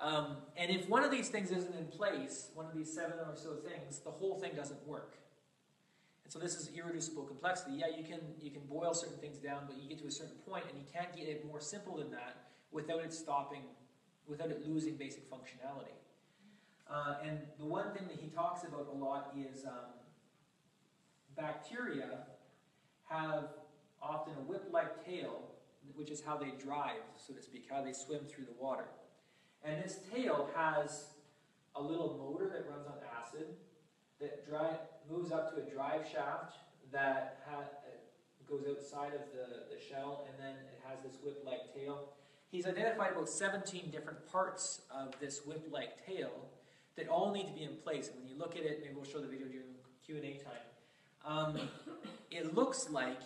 Um, 0.00 0.38
and 0.56 0.72
if 0.72 0.88
one 0.88 1.04
of 1.04 1.12
these 1.12 1.28
things 1.28 1.52
isn't 1.52 1.76
in 1.76 1.86
place, 1.86 2.48
one 2.54 2.66
of 2.66 2.74
these 2.74 2.92
seven 2.92 3.20
or 3.20 3.36
so 3.36 3.54
things, 3.54 4.00
the 4.00 4.10
whole 4.10 4.40
thing 4.40 4.56
doesn't 4.56 4.84
work. 4.88 5.18
And 6.28 6.32
so 6.34 6.38
this 6.38 6.56
is 6.56 6.68
irreducible 6.76 7.22
complexity. 7.22 7.76
Yeah, 7.78 7.86
you 7.96 8.04
can 8.04 8.20
you 8.38 8.50
can 8.50 8.60
boil 8.68 8.92
certain 8.92 9.16
things 9.16 9.38
down, 9.38 9.62
but 9.66 9.78
you 9.78 9.88
get 9.88 9.98
to 10.00 10.06
a 10.06 10.10
certain 10.10 10.36
point, 10.46 10.64
and 10.68 10.76
you 10.76 10.84
can't 10.92 11.16
get 11.16 11.26
it 11.26 11.46
more 11.46 11.58
simple 11.58 11.96
than 11.96 12.10
that 12.10 12.50
without 12.70 13.02
it 13.02 13.14
stopping, 13.14 13.62
without 14.26 14.50
it 14.50 14.68
losing 14.68 14.94
basic 14.96 15.30
functionality. 15.30 15.96
Uh, 16.86 17.14
and 17.24 17.38
the 17.58 17.64
one 17.64 17.94
thing 17.94 18.06
that 18.08 18.18
he 18.20 18.28
talks 18.28 18.62
about 18.64 18.88
a 18.92 18.94
lot 18.94 19.34
is 19.38 19.64
um, 19.64 19.88
bacteria 21.34 22.26
have 23.08 23.44
often 24.02 24.34
a 24.34 24.42
whip-like 24.42 25.02
tail, 25.06 25.40
which 25.94 26.10
is 26.10 26.20
how 26.20 26.36
they 26.36 26.52
drive, 26.62 27.00
so 27.16 27.32
to 27.32 27.40
speak, 27.40 27.68
how 27.70 27.82
they 27.82 27.94
swim 27.94 28.20
through 28.28 28.44
the 28.44 28.62
water. 28.62 28.84
And 29.64 29.82
this 29.82 30.00
tail 30.14 30.50
has 30.54 31.06
a 31.74 31.80
little 31.80 32.18
motor 32.18 32.50
that 32.50 32.70
runs 32.70 32.86
on 32.86 32.96
acid 33.18 33.46
that 34.20 34.48
dry, 34.48 34.70
moves 35.10 35.32
up 35.32 35.54
to 35.54 35.62
a 35.62 35.74
drive 35.74 36.06
shaft 36.10 36.56
that 36.92 37.40
ha, 37.48 37.60
goes 38.48 38.64
outside 38.68 39.12
of 39.14 39.20
the, 39.32 39.74
the 39.74 39.80
shell, 39.80 40.26
and 40.28 40.34
then 40.42 40.54
it 40.54 40.80
has 40.88 41.00
this 41.02 41.20
whip-like 41.22 41.74
tail. 41.74 42.08
He's 42.50 42.66
identified 42.66 43.12
about 43.12 43.28
17 43.28 43.90
different 43.90 44.26
parts 44.32 44.82
of 44.90 45.14
this 45.20 45.42
whip-like 45.44 46.06
tail 46.06 46.30
that 46.96 47.08
all 47.08 47.32
need 47.32 47.46
to 47.46 47.52
be 47.52 47.64
in 47.64 47.76
place. 47.76 48.08
And 48.08 48.18
when 48.18 48.28
you 48.28 48.38
look 48.38 48.56
at 48.56 48.62
it, 48.62 48.80
maybe 48.82 48.94
we'll 48.94 49.04
show 49.04 49.20
the 49.20 49.28
video 49.28 49.46
during 49.46 49.68
Q&A 50.04 50.42
time. 50.42 50.68
Um, 51.24 51.68
it 52.30 52.54
looks 52.54 52.88
like 52.90 53.20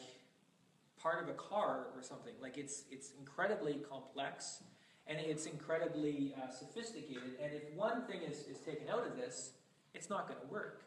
part 1.01 1.23
of 1.23 1.29
a 1.29 1.35
car 1.35 1.87
or 1.97 2.03
something. 2.03 2.33
Like 2.41 2.59
it's 2.59 2.85
it's 2.91 3.13
incredibly 3.19 3.75
complex 3.89 4.63
and 5.07 5.19
it's 5.19 5.47
incredibly 5.47 6.35
uh, 6.37 6.51
sophisticated. 6.51 7.35
And 7.43 7.53
if 7.53 7.63
one 7.75 8.03
thing 8.07 8.23
is, 8.23 8.47
is 8.47 8.59
taken 8.59 8.89
out 8.89 9.07
of 9.07 9.17
this, 9.17 9.53
it's 9.95 10.11
not 10.11 10.29
going 10.29 10.41
to 10.41 10.47
work. 10.47 10.83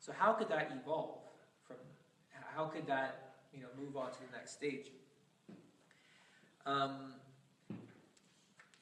So 0.00 0.12
how 0.12 0.32
could 0.32 0.48
that 0.48 0.70
evolve 0.72 1.20
from? 1.66 1.76
How 2.54 2.66
could 2.66 2.86
that 2.86 3.34
you 3.52 3.60
know 3.60 3.68
move 3.78 3.96
on 3.96 4.10
to 4.10 4.18
the 4.18 4.36
next 4.36 4.52
stage? 4.52 4.90
Um, 6.66 7.14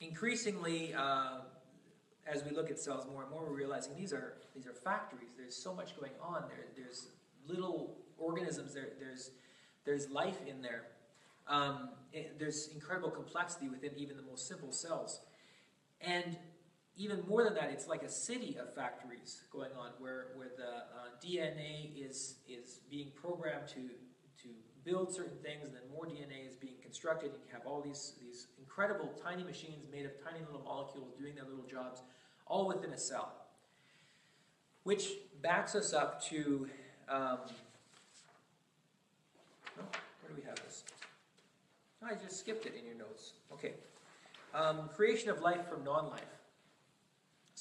increasingly, 0.01 0.95
uh, 0.95 1.41
as 2.27 2.45
we 2.45 2.51
look 2.51 2.71
at 2.71 2.79
cells 2.79 3.07
more 3.11 3.23
and 3.23 3.31
more, 3.31 3.45
we're 3.45 3.57
realizing 3.57 3.95
these 3.97 4.13
are 4.13 4.35
these 4.55 4.67
are 4.67 4.75
factories. 4.75 5.31
There's 5.37 5.57
so 5.57 5.75
much 5.75 5.99
going 5.99 6.13
on 6.21 6.45
there. 6.49 6.67
There's 6.77 7.09
little 7.47 7.97
organisms. 8.19 8.75
There, 8.75 8.89
there's 8.99 9.31
there's 9.85 10.11
life 10.11 10.39
in 10.47 10.61
there. 10.61 10.85
Um, 11.49 11.91
it, 12.13 12.39
there's 12.39 12.69
incredible 12.75 13.11
complexity 13.11 13.69
within 13.69 13.93
even 13.97 14.17
the 14.17 14.23
most 14.23 14.49
simple 14.49 14.73
cells, 14.73 15.21
and 16.01 16.37
even 16.97 17.23
more 17.29 17.45
than 17.45 17.55
that, 17.55 17.71
it's 17.71 17.87
like 17.87 18.03
a 18.03 18.09
city 18.09 18.57
of 18.61 18.75
factories 18.75 19.43
going 19.53 19.71
on 19.79 19.91
where 19.99 20.29
where 20.35 20.51
the 20.57 20.65
uh, 20.65 21.11
DNA 21.23 21.93
is 21.97 22.37
is 22.49 22.81
being 22.91 23.13
programmed 23.15 23.69
to 23.69 23.91
to 24.43 24.49
build 24.85 25.13
certain 25.15 25.37
things, 25.43 25.65
and 25.65 25.75
then 25.75 25.83
more 25.93 26.07
DNA 26.07 26.49
is 26.49 26.57
being 26.57 26.77
constructed, 26.83 27.33
and 27.33 27.41
you 27.47 27.53
have 27.53 27.67
all 27.67 27.83
these 27.83 28.15
these 28.21 28.47
incredible 28.59 29.13
tiny 29.23 29.45
machines 29.45 29.87
made 29.93 30.07
of 30.07 30.13
tiny 30.25 30.41
little 30.45 30.63
molecules 30.63 31.13
doing 31.19 31.35
their 31.35 31.45
little 31.45 31.67
jobs, 31.67 32.03
all 32.47 32.67
within 32.67 32.93
a 32.93 32.99
cell. 32.99 33.33
Which 34.85 35.09
backs 35.43 35.75
us 35.75 35.93
up 35.93 36.23
to 36.25 36.69
um, 37.09 37.39
no, 39.77 39.83
where 39.83 40.31
do 40.31 40.35
we 40.35 40.43
have 40.47 40.57
this? 40.57 40.85
I 42.03 42.15
just 42.15 42.39
skipped 42.41 42.67
it 42.67 42.75
in 42.79 42.87
your 42.87 42.97
notes. 42.97 43.33
Okay. 43.53 43.75
Um, 44.55 44.89
creation 44.95 45.29
of 45.29 45.41
life 45.41 45.69
from 45.69 45.85
non-life. 45.85 46.36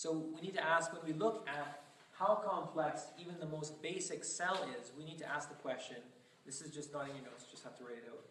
So 0.06 0.24
we 0.36 0.40
need 0.40 0.54
to 0.54 0.64
ask 0.64 0.94
when 0.94 1.02
we 1.04 1.14
look 1.14 1.48
at 1.50 1.82
how 2.12 2.36
complex 2.48 3.08
even 3.20 3.40
the 3.40 3.48
most 3.48 3.82
basic 3.82 4.24
cell 4.24 4.64
is, 4.80 4.92
we 4.96 5.04
need 5.04 5.18
to 5.18 5.28
ask 5.28 5.50
the 5.50 5.56
question, 5.56 5.98
this 6.46 6.62
is 6.62 6.70
just 6.70 6.94
not 6.94 7.10
in 7.10 7.16
your 7.16 7.26
notes, 7.26 7.46
just 7.50 7.64
have 7.64 7.76
to 7.80 7.84
write 7.84 8.04
it 8.06 8.08
out. 8.08 8.24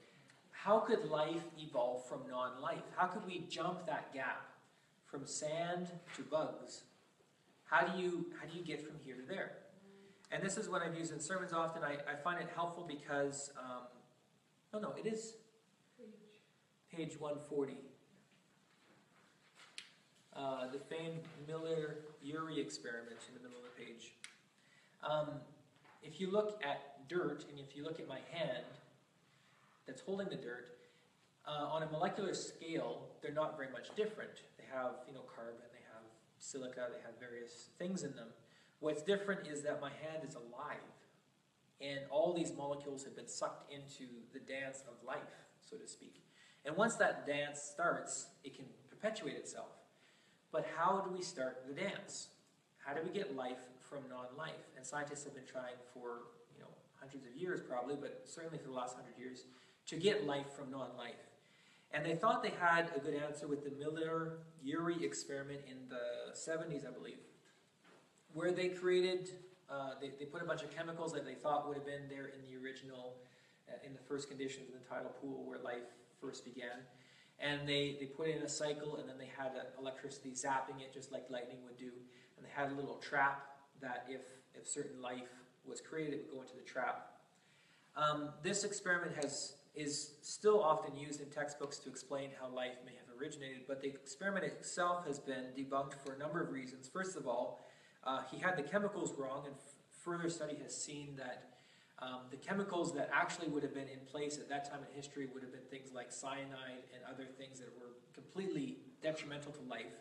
How 0.52 0.78
could 0.78 1.04
life 1.06 1.42
evolve 1.58 2.06
from 2.06 2.20
non-life? 2.30 2.84
How 2.96 3.08
could 3.08 3.26
we 3.26 3.48
jump 3.50 3.86
that 3.86 4.14
gap 4.14 4.46
from 5.04 5.26
sand 5.26 5.88
to 6.14 6.22
bugs? 6.22 6.84
How 7.64 7.84
do 7.84 8.00
you 8.00 8.26
how 8.40 8.46
do 8.46 8.56
you 8.56 8.64
get 8.64 8.80
from 8.80 8.94
here 9.04 9.16
to 9.16 9.22
there? 9.26 9.50
And 10.30 10.44
this 10.44 10.56
is 10.56 10.68
what 10.68 10.80
I've 10.80 10.96
used 10.96 11.12
in 11.12 11.18
sermons 11.18 11.52
often. 11.52 11.82
I, 11.82 11.94
I 12.08 12.14
find 12.22 12.40
it 12.40 12.50
helpful 12.54 12.84
because, 12.86 13.50
um, 13.58 13.82
no, 14.72 14.78
no, 14.78 14.94
it 14.96 15.12
is 15.12 15.34
page 16.88 17.18
140. 17.18 17.78
Uh, 20.36 20.66
the 20.72 20.78
famed 20.78 21.22
Miller-Urey 21.46 22.58
experiment 22.58 23.18
in 23.28 23.34
the 23.34 23.40
middle 23.40 23.56
of 23.56 23.64
the 23.64 23.84
page. 23.84 24.14
Um, 25.08 25.28
if 26.02 26.20
you 26.20 26.30
look 26.30 26.60
at 26.64 27.08
dirt, 27.08 27.44
and 27.48 27.58
if 27.60 27.76
you 27.76 27.84
look 27.84 28.00
at 28.00 28.08
my 28.08 28.18
hand 28.32 28.64
that's 29.86 30.00
holding 30.00 30.28
the 30.28 30.36
dirt, 30.36 30.76
uh, 31.46 31.66
on 31.70 31.82
a 31.84 31.86
molecular 31.86 32.34
scale, 32.34 33.02
they're 33.22 33.32
not 33.32 33.56
very 33.56 33.70
much 33.70 33.94
different. 33.94 34.42
They 34.58 34.64
have, 34.72 34.92
you 35.06 35.14
know, 35.14 35.20
they 35.36 35.84
have 35.92 36.02
silica, 36.38 36.88
they 36.90 37.02
have 37.02 37.18
various 37.20 37.68
things 37.78 38.02
in 38.02 38.16
them. 38.16 38.28
What's 38.80 39.02
different 39.02 39.46
is 39.46 39.62
that 39.62 39.80
my 39.80 39.90
hand 39.90 40.24
is 40.28 40.34
alive, 40.34 40.78
and 41.80 42.00
all 42.10 42.32
these 42.32 42.52
molecules 42.56 43.04
have 43.04 43.14
been 43.14 43.28
sucked 43.28 43.70
into 43.72 44.10
the 44.32 44.40
dance 44.40 44.82
of 44.88 44.94
life, 45.06 45.18
so 45.60 45.76
to 45.76 45.86
speak. 45.86 46.24
And 46.64 46.76
once 46.76 46.96
that 46.96 47.26
dance 47.26 47.60
starts, 47.60 48.26
it 48.42 48.56
can 48.56 48.64
perpetuate 48.90 49.36
itself. 49.36 49.83
But 50.54 50.70
how 50.76 51.00
do 51.00 51.10
we 51.10 51.20
start 51.20 51.64
the 51.66 51.74
dance? 51.74 52.28
How 52.78 52.94
do 52.94 53.00
we 53.02 53.10
get 53.10 53.34
life 53.34 53.58
from 53.80 54.04
non-life? 54.08 54.70
And 54.76 54.86
scientists 54.86 55.24
have 55.24 55.34
been 55.34 55.50
trying 55.50 55.74
for 55.92 56.30
you 56.54 56.62
know 56.62 56.70
hundreds 57.00 57.26
of 57.26 57.34
years, 57.34 57.60
probably, 57.60 57.96
but 58.00 58.22
certainly 58.24 58.58
for 58.58 58.68
the 58.68 58.74
last 58.74 58.94
hundred 58.94 59.18
years, 59.18 59.46
to 59.88 59.96
get 59.96 60.28
life 60.28 60.46
from 60.56 60.70
non-life. 60.70 61.18
And 61.92 62.06
they 62.06 62.14
thought 62.14 62.44
they 62.44 62.52
had 62.60 62.88
a 62.94 63.00
good 63.00 63.14
answer 63.14 63.48
with 63.48 63.64
the 63.64 63.72
Miller-Urey 63.84 65.02
experiment 65.02 65.62
in 65.68 65.88
the 65.88 66.32
70s, 66.32 66.86
I 66.86 66.92
believe, 66.92 67.18
where 68.32 68.52
they 68.52 68.68
created, 68.68 69.30
uh, 69.68 69.94
they, 70.00 70.12
they 70.20 70.24
put 70.24 70.40
a 70.40 70.44
bunch 70.44 70.62
of 70.62 70.74
chemicals 70.74 71.12
that 71.14 71.24
they 71.24 71.34
thought 71.34 71.66
would 71.66 71.76
have 71.76 71.86
been 71.86 72.08
there 72.08 72.26
in 72.26 72.40
the 72.48 72.64
original, 72.64 73.16
uh, 73.68 73.72
in 73.84 73.92
the 73.92 74.02
first 74.08 74.28
conditions 74.28 74.68
in 74.68 74.74
the 74.78 74.84
tidal 74.88 75.10
pool 75.20 75.44
where 75.46 75.58
life 75.58 75.90
first 76.20 76.44
began. 76.44 76.86
And 77.40 77.68
they, 77.68 77.96
they 77.98 78.06
put 78.06 78.28
it 78.28 78.36
in 78.36 78.42
a 78.42 78.48
cycle 78.48 78.96
and 78.96 79.08
then 79.08 79.18
they 79.18 79.30
had 79.36 79.52
electricity 79.78 80.30
zapping 80.30 80.80
it 80.80 80.92
just 80.92 81.12
like 81.12 81.24
lightning 81.30 81.58
would 81.64 81.76
do. 81.76 81.90
And 82.36 82.46
they 82.46 82.50
had 82.54 82.72
a 82.72 82.74
little 82.74 82.96
trap 82.96 83.46
that 83.80 84.06
if, 84.08 84.22
if 84.54 84.66
certain 84.66 85.02
life 85.02 85.28
was 85.66 85.80
created, 85.80 86.14
it 86.14 86.26
would 86.26 86.36
go 86.36 86.42
into 86.42 86.56
the 86.56 86.62
trap. 86.62 87.10
Um, 87.96 88.30
this 88.42 88.64
experiment 88.64 89.16
has 89.16 89.54
is 89.74 90.12
still 90.22 90.62
often 90.62 90.96
used 90.96 91.20
in 91.20 91.28
textbooks 91.30 91.78
to 91.78 91.88
explain 91.90 92.30
how 92.40 92.48
life 92.48 92.76
may 92.86 92.92
have 92.92 93.20
originated, 93.20 93.62
but 93.66 93.80
the 93.80 93.88
experiment 93.88 94.44
itself 94.44 95.04
has 95.06 95.18
been 95.18 95.46
debunked 95.56 95.94
for 96.04 96.12
a 96.12 96.18
number 96.18 96.40
of 96.40 96.50
reasons. 96.50 96.88
First 96.88 97.16
of 97.16 97.26
all, 97.26 97.66
uh, 98.04 98.22
he 98.30 98.38
had 98.38 98.56
the 98.56 98.62
chemicals 98.62 99.12
wrong, 99.18 99.46
and 99.46 99.54
further 100.04 100.28
study 100.28 100.56
has 100.62 100.76
seen 100.76 101.16
that 101.16 101.53
um, 102.04 102.20
the 102.30 102.36
chemicals 102.36 102.92
that 102.94 103.08
actually 103.12 103.48
would 103.48 103.62
have 103.62 103.72
been 103.72 103.88
in 103.88 104.00
place 104.10 104.36
at 104.36 104.48
that 104.50 104.68
time 104.68 104.80
in 104.88 104.94
history 104.94 105.26
would 105.32 105.42
have 105.42 105.52
been 105.52 105.64
things 105.70 105.92
like 105.94 106.12
cyanide 106.12 106.84
and 106.92 107.02
other 107.08 107.24
things 107.38 107.58
that 107.60 107.68
were 107.80 107.92
completely 108.12 108.78
detrimental 109.02 109.52
to 109.52 109.62
life. 109.62 109.94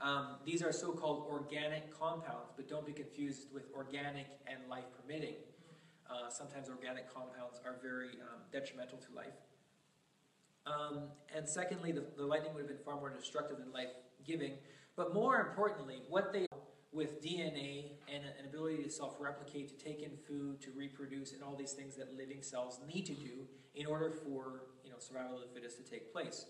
Um, 0.00 0.36
these 0.44 0.62
are 0.62 0.70
so-called 0.70 1.26
organic 1.28 1.98
compounds, 1.98 2.52
but 2.54 2.68
don't 2.68 2.86
be 2.86 2.92
confused 2.92 3.48
with 3.52 3.64
organic 3.74 4.26
and 4.46 4.58
life 4.70 4.84
permitting. 5.00 5.34
Uh, 6.08 6.30
sometimes 6.30 6.68
organic 6.68 7.12
compounds 7.12 7.60
are 7.64 7.74
very 7.82 8.10
um, 8.30 8.40
detrimental 8.52 8.98
to 8.98 9.12
life. 9.12 9.34
Um, 10.66 11.04
and 11.34 11.48
secondly, 11.48 11.90
the, 11.90 12.04
the, 12.16 12.24
lightning 12.24 12.54
would 12.54 12.60
have 12.60 12.68
been 12.68 12.84
far 12.84 12.96
more 12.96 13.10
destructive 13.10 13.58
than 13.58 13.72
life-giving. 13.72 14.54
But 14.94 15.12
more 15.12 15.40
importantly, 15.40 16.02
what 16.08 16.32
they 16.32 16.46
with 16.96 17.22
DNA 17.22 17.90
and 18.12 18.24
an 18.24 18.46
ability 18.46 18.82
to 18.82 18.90
self-replicate, 18.90 19.78
to 19.78 19.84
take 19.84 20.02
in 20.02 20.12
food, 20.26 20.62
to 20.62 20.70
reproduce, 20.74 21.32
and 21.32 21.42
all 21.42 21.54
these 21.54 21.72
things 21.72 21.94
that 21.96 22.16
living 22.16 22.42
cells 22.42 22.80
need 22.92 23.04
to 23.04 23.12
do 23.12 23.46
in 23.74 23.84
order 23.84 24.10
for 24.10 24.62
you 24.82 24.90
know 24.90 24.96
survival 24.98 25.36
of 25.36 25.42
the 25.42 25.54
fittest 25.54 25.76
to 25.76 25.84
take 25.88 26.10
place. 26.10 26.46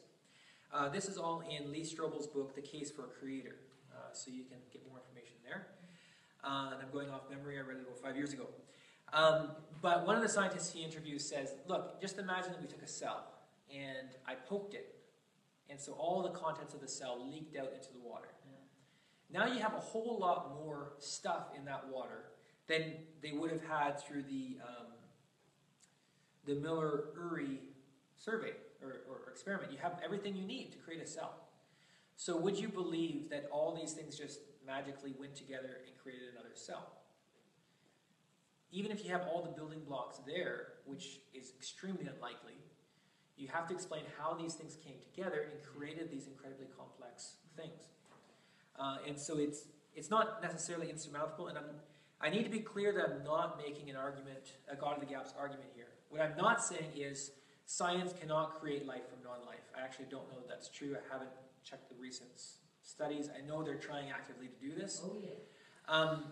Uh, 0.72 0.88
this 0.88 1.08
is 1.08 1.18
all 1.18 1.42
in 1.50 1.72
Lee 1.72 1.82
Strobel's 1.82 2.28
book, 2.28 2.54
The 2.54 2.62
Case 2.62 2.90
for 2.90 3.02
a 3.02 3.08
Creator, 3.08 3.56
uh, 3.92 4.12
so 4.12 4.30
you 4.30 4.44
can 4.44 4.58
get 4.72 4.86
more 4.88 4.98
information 4.98 5.36
there. 5.44 5.66
Uh, 6.44 6.70
and 6.74 6.82
I'm 6.82 6.92
going 6.92 7.10
off 7.10 7.22
memory, 7.28 7.58
I 7.58 7.62
read 7.62 7.78
it 7.78 7.82
about 7.82 7.98
five 7.98 8.16
years 8.16 8.32
ago. 8.32 8.46
Um, 9.12 9.50
but 9.82 10.06
one 10.06 10.16
of 10.16 10.22
the 10.22 10.28
scientists 10.28 10.72
he 10.72 10.82
interviews 10.82 11.28
says, 11.28 11.54
look, 11.66 12.00
just 12.00 12.18
imagine 12.18 12.52
that 12.52 12.60
we 12.60 12.68
took 12.68 12.82
a 12.82 12.88
cell 12.88 13.24
and 13.70 14.08
I 14.26 14.34
poked 14.34 14.74
it. 14.74 14.94
And 15.68 15.80
so 15.80 15.92
all 15.92 16.22
the 16.22 16.30
contents 16.30 16.74
of 16.74 16.80
the 16.80 16.88
cell 16.88 17.28
leaked 17.28 17.56
out 17.56 17.72
into 17.74 17.92
the 17.92 18.00
water. 18.00 18.28
Now 19.30 19.46
you 19.46 19.60
have 19.60 19.74
a 19.74 19.80
whole 19.80 20.18
lot 20.20 20.54
more 20.54 20.92
stuff 20.98 21.48
in 21.56 21.64
that 21.64 21.88
water 21.88 22.24
than 22.68 22.94
they 23.22 23.32
would 23.32 23.50
have 23.50 23.64
had 23.64 24.00
through 24.00 24.22
the, 24.22 24.58
um, 24.62 24.86
the 26.44 26.54
Miller-Urey 26.54 27.58
survey 28.16 28.52
or, 28.82 29.02
or 29.08 29.30
experiment, 29.30 29.72
you 29.72 29.78
have 29.78 29.98
everything 30.04 30.36
you 30.36 30.44
need 30.44 30.72
to 30.72 30.78
create 30.78 31.02
a 31.02 31.06
cell. 31.06 31.34
So 32.16 32.36
would 32.36 32.56
you 32.56 32.68
believe 32.68 33.28
that 33.30 33.48
all 33.52 33.74
these 33.74 33.92
things 33.92 34.16
just 34.16 34.40
magically 34.66 35.14
went 35.18 35.34
together 35.34 35.80
and 35.86 35.96
created 36.02 36.30
another 36.32 36.54
cell? 36.54 36.92
Even 38.72 38.90
if 38.90 39.04
you 39.04 39.10
have 39.12 39.22
all 39.30 39.42
the 39.42 39.50
building 39.50 39.80
blocks 39.86 40.18
there, 40.26 40.68
which 40.86 41.20
is 41.34 41.52
extremely 41.56 42.06
unlikely, 42.06 42.54
you 43.36 43.48
have 43.48 43.68
to 43.68 43.74
explain 43.74 44.02
how 44.18 44.34
these 44.34 44.54
things 44.54 44.76
came 44.76 44.96
together 45.00 45.50
and 45.52 45.62
created 45.62 46.10
these 46.10 46.26
incredibly 46.26 46.66
complex 46.76 47.34
things. 47.56 47.95
Uh, 48.78 48.98
and 49.06 49.18
so 49.18 49.38
it's 49.38 49.66
it's 49.94 50.10
not 50.10 50.42
necessarily 50.42 50.90
insurmountable, 50.90 51.48
and 51.48 51.56
I'm, 51.56 51.64
I 52.20 52.28
need 52.28 52.44
to 52.44 52.50
be 52.50 52.60
clear 52.60 52.92
that 52.92 53.02
I'm 53.02 53.24
not 53.24 53.58
making 53.58 53.88
an 53.88 53.96
argument, 53.96 54.52
a 54.70 54.76
God 54.76 54.94
of 54.94 55.00
the 55.00 55.06
gaps 55.06 55.32
argument 55.38 55.70
here. 55.74 55.88
What 56.10 56.20
I'm 56.20 56.36
not 56.36 56.62
saying 56.62 56.90
is 56.94 57.32
science 57.64 58.12
cannot 58.18 58.60
create 58.60 58.86
life 58.86 59.08
from 59.08 59.22
non-life. 59.24 59.64
I 59.76 59.82
actually 59.82 60.06
don't 60.10 60.30
know 60.30 60.38
that 60.38 60.48
that's 60.48 60.68
true. 60.68 60.94
I 60.94 61.12
haven't 61.12 61.30
checked 61.64 61.88
the 61.88 61.96
recent 62.00 62.30
studies. 62.82 63.28
I 63.36 63.46
know 63.46 63.62
they're 63.62 63.74
trying 63.74 64.10
actively 64.10 64.48
to 64.48 64.68
do 64.68 64.74
this. 64.78 65.02
Oh, 65.04 65.16
yeah. 65.22 65.30
Um, 65.88 66.24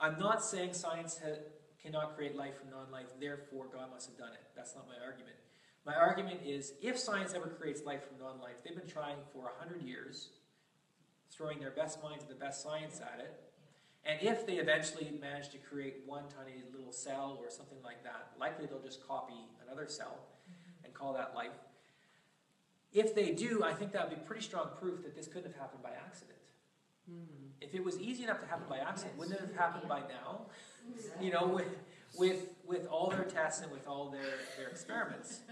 I'm 0.00 0.18
not 0.18 0.44
saying 0.44 0.72
science 0.74 1.20
ha- 1.22 1.40
cannot 1.82 2.16
create 2.16 2.36
life 2.36 2.58
from 2.58 2.70
non-life, 2.70 3.06
therefore 3.20 3.66
God 3.72 3.90
must 3.92 4.08
have 4.08 4.18
done 4.18 4.32
it. 4.32 4.40
That's 4.56 4.74
not 4.74 4.86
my 4.88 5.04
argument. 5.04 5.36
My 5.84 5.94
argument 5.94 6.40
is 6.44 6.72
if 6.82 6.98
science 6.98 7.32
ever 7.34 7.46
creates 7.46 7.84
life 7.84 8.08
from 8.08 8.18
non-life, 8.18 8.56
they've 8.64 8.76
been 8.76 8.88
trying 8.88 9.16
for 9.32 9.44
100 9.58 9.82
years, 9.82 10.30
throwing 11.36 11.58
their 11.58 11.70
best 11.70 12.02
minds 12.02 12.24
and 12.24 12.30
the 12.30 12.40
best 12.40 12.62
science 12.62 13.00
at 13.00 13.20
it. 13.20 13.34
And 14.04 14.18
if 14.22 14.46
they 14.46 14.54
eventually 14.54 15.12
manage 15.20 15.48
to 15.50 15.58
create 15.58 15.96
one 16.06 16.24
tiny 16.28 16.62
little 16.72 16.92
cell 16.92 17.38
or 17.42 17.50
something 17.50 17.78
like 17.84 18.04
that, 18.04 18.30
likely 18.38 18.66
they'll 18.66 18.82
just 18.82 19.06
copy 19.06 19.34
another 19.66 19.88
cell 19.88 20.18
and 20.84 20.94
call 20.94 21.12
that 21.14 21.34
life. 21.34 21.50
If 22.92 23.14
they 23.14 23.32
do, 23.32 23.62
I 23.64 23.74
think 23.74 23.92
that 23.92 24.08
would 24.08 24.16
be 24.16 24.24
pretty 24.24 24.42
strong 24.42 24.68
proof 24.80 25.02
that 25.02 25.14
this 25.14 25.26
couldn't 25.26 25.52
have 25.52 25.60
happened 25.60 25.82
by 25.82 25.90
accident. 25.90 26.38
Hmm. 27.10 27.50
If 27.60 27.74
it 27.74 27.84
was 27.84 27.98
easy 27.98 28.22
enough 28.24 28.40
to 28.40 28.46
happen 28.46 28.66
by 28.68 28.78
accident, 28.78 29.18
wouldn't 29.18 29.36
it 29.36 29.40
have 29.40 29.56
happened 29.56 29.88
by 29.88 30.00
now? 30.00 30.46
Exactly. 30.94 31.26
You 31.26 31.32
know, 31.32 31.46
with 31.46 31.76
with 32.16 32.48
with 32.66 32.86
all 32.86 33.10
their 33.10 33.24
tests 33.24 33.62
and 33.62 33.72
with 33.72 33.86
all 33.88 34.10
their 34.10 34.38
their 34.56 34.68
experiments. 34.68 35.40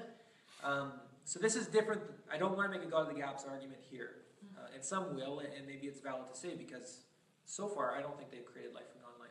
Um, 0.63 0.93
so 1.27 1.39
this 1.39 1.57
is 1.57 1.67
different. 1.67 2.01
I 2.33 2.39
don't 2.39 2.57
want 2.57 2.73
to 2.73 2.79
make 2.79 2.89
a 2.89 2.91
God 2.91 3.03
of 3.03 3.15
the 3.15 3.21
gaps 3.21 3.45
argument 3.47 3.81
here, 3.91 4.13
uh, 4.57 4.75
and 4.75 4.85
some 4.85 5.15
will, 5.15 5.41
and 5.41 5.67
maybe 5.67 5.87
it's 5.87 6.01
valid 6.01 6.29
to 6.33 6.39
say 6.39 6.55
because 6.55 7.01
so 7.45 7.69
far 7.69 7.95
I 7.97 8.01
don't 8.01 8.17
think 8.17 8.31
they've 8.31 8.45
created 8.45 8.75
life 8.75 8.91
from 8.93 9.03
non-life. 9.03 9.31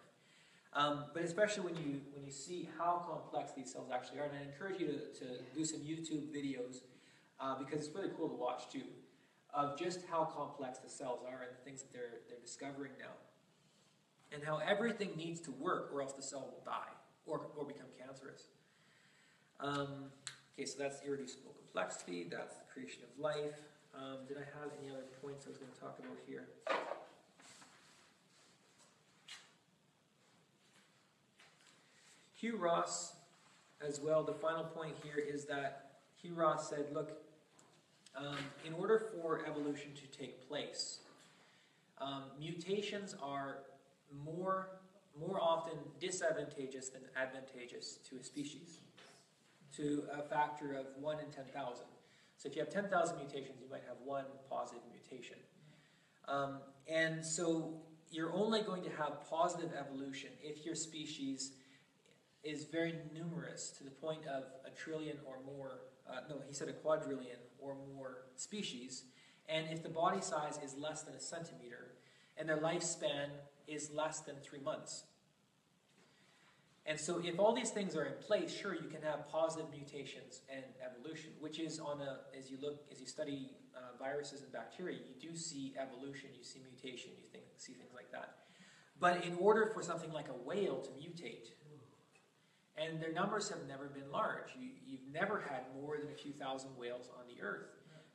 Um, 0.74 1.06
but 1.14 1.24
especially 1.24 1.64
when 1.64 1.76
you 1.76 2.02
when 2.14 2.26
you 2.26 2.32
see 2.32 2.70
how 2.78 3.04
complex 3.08 3.52
these 3.56 3.72
cells 3.72 3.90
actually 3.94 4.20
are, 4.20 4.24
and 4.26 4.38
I 4.38 4.44
encourage 4.44 4.80
you 4.80 4.88
to, 4.88 5.20
to 5.20 5.26
do 5.56 5.66
some 5.66 5.82
YouTube 5.82 6.34
videos 6.34 6.82
uh, 7.40 7.58
because 7.60 7.86
it's 7.86 7.96
really 7.96 8.12
cool 8.18 8.30
to 8.30 8.36
watch 8.36 8.72
too, 8.72 8.84
of 9.54 9.78
just 9.78 10.02
how 10.10 10.26
complex 10.26 10.80
the 10.80 10.90
cells 10.90 11.20
are 11.28 11.42
and 11.44 11.52
the 11.52 11.64
things 11.64 11.82
that 11.84 11.94
they're 11.94 12.22
they're 12.28 12.42
discovering 12.42 12.92
now, 13.00 13.14
and 14.32 14.44
how 14.44 14.58
everything 14.58 15.12
needs 15.16 15.40
to 15.42 15.52
work 15.52 15.92
or 15.94 16.02
else 16.02 16.14
the 16.14 16.24
cell 16.24 16.42
will 16.42 16.64
die 16.66 16.94
or 17.26 17.48
or 17.56 17.66
become 17.66 17.88
cancerous. 18.00 18.48
Um, 19.60 20.12
okay, 20.56 20.66
so 20.66 20.78
that's 20.80 21.02
irreducible 21.06 21.54
complexity. 21.58 22.28
That's 22.30 22.56
the 22.56 22.66
creation 22.74 23.04
of 23.04 23.20
life. 23.20 23.60
Um, 23.96 24.18
did 24.28 24.38
I 24.38 24.46
have 24.60 24.72
any 24.82 24.90
other 24.90 25.04
points 25.22 25.46
I 25.46 25.50
was 25.50 25.58
going 25.58 25.72
to 25.72 25.80
talk 25.80 26.00
about 26.00 26.18
here? 26.28 26.46
Hugh 32.34 32.58
Ross, 32.58 33.14
as 33.86 34.02
well, 34.02 34.24
the 34.24 34.34
final 34.34 34.64
point 34.64 34.96
here 35.04 35.18
is 35.18 35.46
that 35.46 35.92
Hugh 36.22 36.34
Ross 36.34 36.70
said, 36.70 36.88
look, 36.92 37.12
um, 38.16 38.36
in 38.66 38.74
order 38.74 39.00
for 39.00 39.46
evolution 39.48 39.92
to 39.96 40.18
take 40.18 40.48
place, 40.50 41.00
um, 42.00 42.24
mutations 42.40 43.16
are 43.22 43.60
more, 44.26 44.70
more 45.20 45.40
often 45.40 45.78
disadvantageous 46.00 46.90
than 46.90 47.02
advantageous 47.16 48.00
to 48.10 48.18
a 48.18 48.24
species, 48.24 48.80
to 49.78 50.04
a 50.12 50.22
factor 50.24 50.74
of 50.74 50.88
1 51.00 51.20
in 51.20 51.26
10,000. 51.32 51.86
So 52.38 52.50
if 52.50 52.56
you 52.56 52.62
have 52.62 52.72
10,000 52.72 53.18
mutations, 53.18 53.60
you 53.62 53.70
might 53.70 53.84
have 53.88 53.98
one 54.04 54.26
positive 54.50 54.82
mutation. 54.92 55.38
Um, 56.28 56.60
and 56.88 57.26
so 57.26 57.82
you're 58.12 58.34
only 58.34 58.62
going 58.62 58.84
to 58.84 58.90
have 58.90 59.28
positive 59.30 59.72
evolution 59.78 60.30
if 60.42 60.66
your 60.66 60.76
species 60.76 61.54
is 62.44 62.66
very 62.66 62.96
numerous 63.14 63.70
to 63.78 63.84
the 63.84 63.90
point 63.90 64.26
of 64.28 64.44
a 64.66 64.70
trillion 64.70 65.18
or 65.26 65.38
more, 65.46 65.80
uh, 66.10 66.20
no, 66.30 66.36
he 66.48 66.54
said 66.54 66.68
a 66.68 66.74
quadrillion 66.74 67.38
or 67.60 67.76
more 67.96 68.26
species, 68.36 69.06
and 69.48 69.68
if 69.72 69.82
the 69.82 69.90
body 69.90 70.22
size 70.22 70.60
is 70.64 70.76
less 70.76 71.04
than 71.04 71.16
a 71.16 71.20
centimeter, 71.20 71.94
and 72.38 72.48
their 72.48 72.58
lifespan 72.58 73.30
is 73.68 73.90
less 73.92 74.20
than 74.20 74.36
three 74.42 74.60
months. 74.60 75.06
And 76.86 77.00
so, 77.00 77.22
if 77.24 77.40
all 77.40 77.56
these 77.56 77.70
things 77.70 77.96
are 77.96 78.04
in 78.04 78.14
place, 78.20 78.54
sure, 78.54 78.76
you 78.76 78.90
can 78.90 79.02
have 79.04 79.30
positive 79.30 79.68
mutations 79.72 80.42
and 80.54 80.64
evolution, 80.86 81.32
which 81.40 81.60
is 81.60 81.80
on 81.80 82.02
a, 82.02 82.20
as 82.38 82.52
you 82.52 82.58
look, 82.62 82.84
as 82.92 83.00
you 83.00 83.08
study 83.08 83.52
uh, 83.76 83.98
viruses 83.98 84.42
and 84.42 84.52
bacteria, 84.52 84.98
you 84.98 85.30
do 85.30 85.36
see 85.36 85.74
evolution, 85.80 86.30
you 86.38 86.44
see 86.44 86.60
mutation, 86.60 87.12
you 87.18 87.26
think, 87.32 87.46
see 87.56 87.74
things 87.74 87.94
like 87.96 88.12
that. 88.12 88.36
But 89.00 89.24
in 89.24 89.36
order 89.36 89.72
for 89.74 89.82
something 89.82 90.12
like 90.12 90.28
a 90.28 90.34
whale 90.34 90.82
to 90.82 90.90
mutate, 90.92 91.52
and 92.76 93.02
their 93.02 93.14
numbers 93.14 93.50
have 93.50 93.68
never 93.68 93.86
been 93.86 94.12
large. 94.12 94.50
You, 94.60 94.72
you've 94.86 95.14
never 95.14 95.40
had 95.40 95.62
more 95.80 95.98
than 95.98 96.10
a 96.12 96.16
few 96.16 96.34
thousand 96.34 96.72
whales 96.78 97.10
on 97.18 97.26
the 97.28 97.42
earth. 97.42 97.68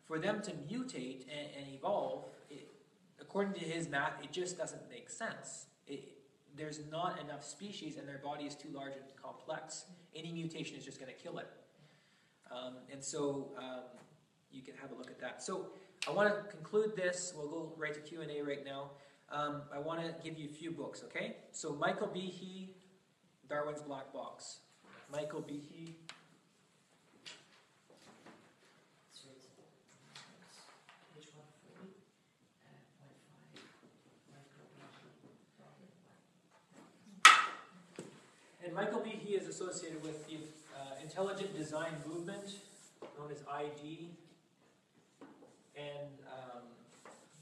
For 0.04 0.18
them 0.18 0.42
to 0.42 0.50
mutate 0.50 1.26
and, 1.28 1.48
and 1.56 1.74
evolve, 1.74 2.24
it, 2.50 2.68
according 3.20 3.54
to 3.54 3.60
his 3.60 3.88
math, 3.88 4.22
it 4.22 4.32
just 4.32 4.56
doesn't 4.58 4.88
make 4.90 5.10
sense. 5.10 5.66
It, 5.86 6.17
there's 6.58 6.80
not 6.90 7.18
enough 7.20 7.44
species, 7.44 7.96
and 7.96 8.06
their 8.06 8.18
body 8.18 8.44
is 8.44 8.54
too 8.54 8.68
large 8.72 8.92
and 8.92 9.04
complex. 9.22 9.84
Any 10.14 10.32
mutation 10.32 10.76
is 10.76 10.84
just 10.84 11.00
going 11.00 11.12
to 11.12 11.18
kill 11.18 11.38
it. 11.38 11.48
Um, 12.50 12.74
and 12.92 13.02
so 13.02 13.52
um, 13.56 13.82
you 14.50 14.62
can 14.62 14.74
have 14.80 14.90
a 14.90 14.94
look 14.94 15.10
at 15.10 15.20
that. 15.20 15.42
So 15.42 15.66
I 16.06 16.10
want 16.10 16.28
to 16.34 16.42
conclude 16.50 16.96
this. 16.96 17.32
We'll 17.36 17.48
go 17.48 17.72
right 17.76 17.94
to 17.94 18.00
Q 18.00 18.22
and 18.22 18.30
A 18.30 18.42
right 18.42 18.64
now. 18.64 18.90
Um, 19.30 19.62
I 19.74 19.78
want 19.78 20.00
to 20.00 20.14
give 20.22 20.38
you 20.38 20.46
a 20.46 20.52
few 20.52 20.70
books. 20.70 21.02
Okay. 21.04 21.36
So 21.52 21.74
Michael 21.74 22.08
Behe, 22.08 22.70
Darwin's 23.48 23.82
Black 23.82 24.12
Box. 24.12 24.60
Michael 25.12 25.42
Behe. 25.42 25.92
It's 29.12 29.24
right 29.26 29.40
to 29.40 29.48
the- 29.56 29.68
Page 31.20 31.28
one 31.34 31.44
forty, 31.68 31.92
uh, 32.64 32.72
point 32.98 33.16
five, 38.60 38.67
Michael 38.78 39.00
Behe 39.00 39.36
is 39.36 39.48
associated 39.48 40.00
with 40.04 40.24
the 40.28 40.36
uh, 40.36 41.02
Intelligent 41.02 41.52
Design 41.56 41.90
Movement, 42.06 42.54
known 43.18 43.32
as 43.32 43.42
ID. 43.52 44.10
And 45.76 46.14
um, 46.30 46.62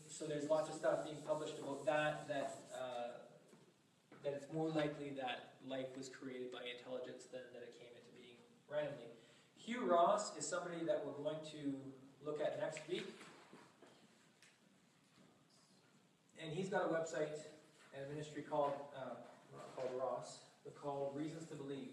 so 0.09 0.25
there's 0.25 0.49
lots 0.49 0.71
of 0.71 0.77
stuff 0.77 1.05
being 1.05 1.19
published 1.27 1.59
about 1.59 1.85
that, 1.85 2.27
that, 2.27 2.61
uh, 2.75 3.21
that 4.25 4.33
it's 4.33 4.47
more 4.51 4.71
likely 4.71 5.11
that 5.11 5.53
life 5.69 5.95
was 5.95 6.09
created 6.09 6.51
by 6.51 6.61
intelligence 6.75 7.25
than 7.31 7.43
that 7.53 7.61
it 7.61 7.77
came 7.79 7.93
into 7.93 8.17
being 8.17 8.41
randomly. 8.73 9.13
Hugh 9.59 9.85
Ross 9.85 10.35
is 10.39 10.47
somebody 10.47 10.87
that 10.87 11.05
we're 11.05 11.23
going 11.23 11.45
to 11.53 11.75
look 12.25 12.41
at 12.41 12.59
next 12.61 12.81
week. 12.89 13.13
And 16.43 16.51
he's 16.51 16.71
got 16.71 16.87
a 16.87 16.89
website 16.89 17.45
and 17.95 18.07
a 18.07 18.09
ministry 18.09 18.41
called, 18.41 18.73
uh, 18.97 19.17
called 19.77 19.91
Ross, 20.01 20.46
called 20.71 21.17
Reasons 21.17 21.47
to 21.47 21.55
Believe. 21.55 21.91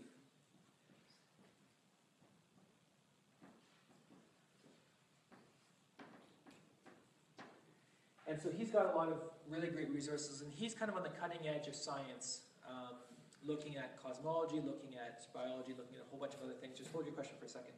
And 8.27 8.41
so 8.41 8.49
he's 8.49 8.71
got 8.71 8.93
a 8.93 8.97
lot 8.97 9.09
of 9.09 9.19
really 9.47 9.67
great 9.67 9.93
resources, 9.93 10.41
and 10.41 10.51
he's 10.51 10.73
kind 10.73 10.89
of 10.89 10.97
on 10.97 11.03
the 11.03 11.09
cutting 11.09 11.47
edge 11.47 11.67
of 11.67 11.75
science, 11.75 12.41
um, 12.67 12.97
looking 13.45 13.75
at 13.77 14.01
cosmology, 14.01 14.55
looking 14.55 14.95
at 14.95 15.31
biology, 15.33 15.75
looking 15.77 15.95
at 15.95 16.01
a 16.01 16.09
whole 16.09 16.19
bunch 16.19 16.33
of 16.33 16.41
other 16.41 16.53
things. 16.53 16.77
Just 16.77 16.91
hold 16.91 17.05
your 17.05 17.13
question 17.13 17.35
for 17.37 17.45
a 17.45 17.49
second. 17.49 17.73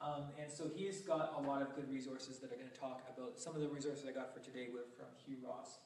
Um, 0.00 0.24
and 0.40 0.50
so 0.50 0.68
he's 0.74 1.02
got 1.02 1.34
a 1.38 1.40
lot 1.48 1.62
of 1.62 1.76
good 1.76 1.88
resources 1.90 2.38
that 2.40 2.50
are 2.50 2.56
going 2.56 2.68
to 2.68 2.80
talk 2.80 3.06
about 3.16 3.38
some 3.38 3.54
of 3.54 3.60
the 3.60 3.68
resources 3.68 4.04
I 4.08 4.12
got 4.12 4.34
for 4.34 4.40
today 4.40 4.68
were 4.72 4.84
from 4.96 5.06
Hugh 5.24 5.38
Ross. 5.46 5.78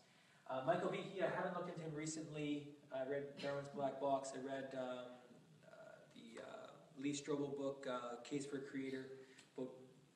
Uh, 0.48 0.62
Michael 0.66 0.88
Behe, 0.88 1.22
I 1.22 1.28
haven't 1.36 1.54
looked 1.54 1.68
into 1.68 1.82
him 1.82 1.94
recently. 1.94 2.68
I 2.94 3.08
read 3.08 3.24
Darwin's 3.42 3.68
Black 3.74 4.00
Box. 4.00 4.32
I 4.34 4.46
read 4.46 4.70
um, 4.74 5.12
uh, 5.66 5.72
the 6.14 6.42
uh, 6.42 6.68
Lee 7.00 7.12
Strobel 7.12 7.56
book, 7.56 7.86
uh, 7.90 8.22
Case 8.28 8.46
for 8.46 8.56
a 8.58 8.60
Creator, 8.60 9.06
about 9.56 9.70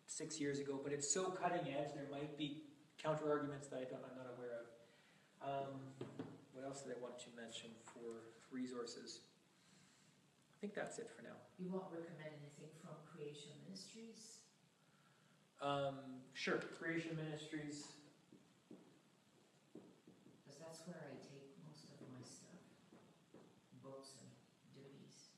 six 0.07 0.41
years 0.41 0.59
ago. 0.59 0.81
But 0.83 0.93
it's 0.93 1.13
so 1.13 1.25
cutting 1.25 1.73
edge, 1.73 1.95
there 1.95 2.09
might 2.11 2.37
be 2.39 2.63
counter 3.03 3.31
arguments 3.31 3.69
that 3.69 3.77
I 3.77 3.85
don't, 3.85 4.03
I'm 4.09 4.17
not 4.17 4.35
aware 4.37 4.63
of. 4.63 4.67
Um, 5.43 6.07
what 6.53 6.65
else 6.65 6.83
did 6.83 6.93
I 6.93 7.01
want 7.03 7.19
to 7.21 7.29
mention 7.37 7.71
for 7.85 8.31
resources? 8.51 9.21
I 10.57 10.61
think 10.61 10.75
that's 10.75 10.99
it 10.99 11.11
for 11.11 11.23
now. 11.23 11.37
You 11.59 11.71
won't 11.71 11.91
recommend 11.91 12.31
anything 12.39 12.71
from 12.81 12.95
Creation 13.11 13.51
Ministries? 13.67 14.39
Um, 15.61 16.23
sure, 16.35 16.63
Creation 16.79 17.17
Ministries, 17.17 17.95
Cause 20.47 20.59
that's 20.59 20.83
where 20.87 20.99
I 20.99 21.15
take 21.23 21.55
most 21.67 21.87
of 21.87 21.99
my 22.13 22.23
stuff, 22.27 22.61
books 23.83 24.19
and 24.19 24.29
duties. 24.75 25.33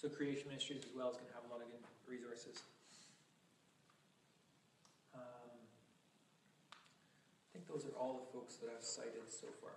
So 0.00 0.08
Creation 0.08 0.48
Ministries 0.48 0.80
as 0.84 0.92
well 0.96 1.10
is 1.10 1.16
gonna 1.20 1.34
have 1.36 1.44
a 1.44 1.52
lot 1.52 1.60
of 1.60 1.68
good 1.68 1.84
resources. 2.08 2.62
Um, 5.14 5.52
I 6.72 7.46
think 7.52 7.68
those 7.68 7.84
are 7.84 7.92
all 8.00 8.24
the 8.24 8.28
folks 8.32 8.56
that 8.64 8.72
I've 8.72 8.82
cited 8.84 9.28
so 9.28 9.46
far. 9.60 9.76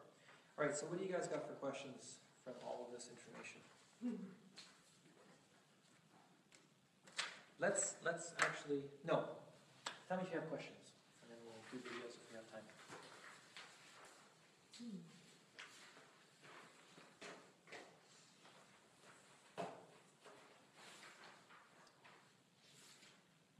All 0.58 0.64
right, 0.66 0.72
so 0.76 0.86
what 0.88 1.00
do 1.00 1.04
you 1.06 1.12
guys 1.12 1.28
got 1.28 1.44
for 1.48 1.54
questions 1.60 2.24
from 2.46 2.54
all 2.64 2.88
of 2.88 2.94
this 2.96 3.10
information? 3.12 3.60
Let's, 7.60 7.96
let's 8.04 8.32
actually, 8.40 8.84
no, 9.08 9.24
tell 10.08 10.18
me 10.18 10.24
if 10.28 10.32
you 10.34 10.40
have 10.40 10.50
questions, 10.50 10.92
and 11.24 11.32
then 11.32 11.40
we'll 11.48 11.60
do 11.72 11.80
videos 11.84 12.16
if 12.16 12.24
we 12.32 12.36
have 12.36 12.48
time. 12.52 12.64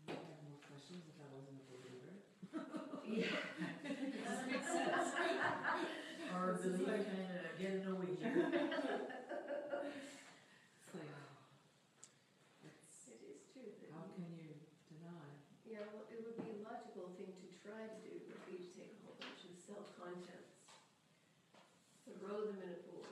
Might 0.08 0.20
have 0.20 0.40
more 0.44 0.60
questions 0.68 1.04
if 1.08 1.16
I 1.18 1.28
wasn't 1.32 1.60
a 1.64 1.68
believer. 1.72 2.14
Yeah. 3.08 3.30
Doesn't 4.26 4.50
make 4.52 4.66
sense. 4.66 5.14
Or 6.34 6.58
This 6.58 6.66
is 6.66 6.72
believe 6.82 6.88
like- 6.88 7.08
kind 7.08 7.46
of 7.46 7.54
get 7.60 7.72
to 7.72 7.80
know 7.88 8.02
each 8.04 8.20
It's 8.20 8.34
like, 10.98 11.14
it's, 12.66 13.08
It 13.08 13.22
is 13.24 13.40
true 13.54 13.70
that. 13.70 13.90
how 13.96 14.04
can 14.18 14.26
you 14.36 14.50
deny? 14.92 15.30
Yeah, 15.70 15.86
well, 15.94 16.06
it 16.12 16.20
would 16.26 16.38
be 16.42 16.58
a 16.58 16.60
logical 16.66 17.14
thing 17.16 17.32
to 17.38 17.48
try 17.64 17.86
to 17.88 17.98
do, 18.04 18.12
would 18.28 18.44
be 18.50 18.58
to 18.60 18.70
take 18.76 18.92
a 18.98 19.00
whole 19.08 19.16
bunch 19.22 19.46
of 19.48 19.54
cell 19.56 19.86
contents, 19.96 20.58
throw 22.20 22.50
them 22.50 22.60
in 22.66 22.70
a 22.74 22.80
pool, 22.90 23.06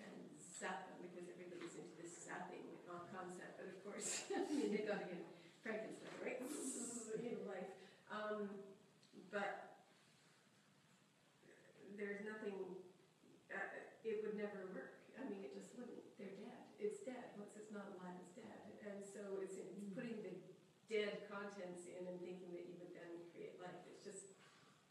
and 0.00 0.14
zap 0.40 0.88
them, 0.90 0.98
because 1.04 1.28
everybody's 1.28 1.76
into 1.76 1.92
this 2.00 2.24
zapping 2.24 2.64
uh, 2.88 3.04
concept, 3.12 3.60
but 3.60 3.68
of 3.68 3.76
course, 3.84 4.24
I 4.32 4.48
mean, 4.48 4.72
they 4.72 4.82
gotta 4.88 5.04
get 5.12 5.20
Frankenstein, 5.60 6.08
right? 6.24 6.40
In 7.24 7.40
life, 7.48 7.72
um, 8.12 8.48
but 9.32 9.80
there's 11.96 12.20
nothing, 12.26 12.58
uh, 13.48 14.04
it 14.04 14.20
would 14.26 14.36
never 14.36 14.66
work, 14.76 14.98
I 15.16 15.24
mean, 15.30 15.40
it 15.46 15.54
just 15.56 15.72
wouldn't, 15.78 16.04
they're 16.20 16.36
dead, 16.36 16.60
it's 16.78 17.00
dead, 17.06 17.32
once 17.40 17.54
it's 17.56 17.72
not 17.72 17.86
alive, 17.96 18.18
it's 18.20 18.34
dead, 18.36 18.60
and 18.84 18.98
so 19.02 19.40
it's 19.40 19.56
it's 19.56 19.72
putting 19.96 20.20
the 20.26 20.34
dead 20.90 21.24
contents 21.32 21.86
in 21.88 22.02
and 22.06 22.18
thinking 22.20 22.52
that 22.52 22.66
you 22.68 22.76
would 22.82 22.92
then 22.92 23.10
create 23.32 23.56
life. 23.62 23.78
It's 23.88 24.04
just, 24.04 24.34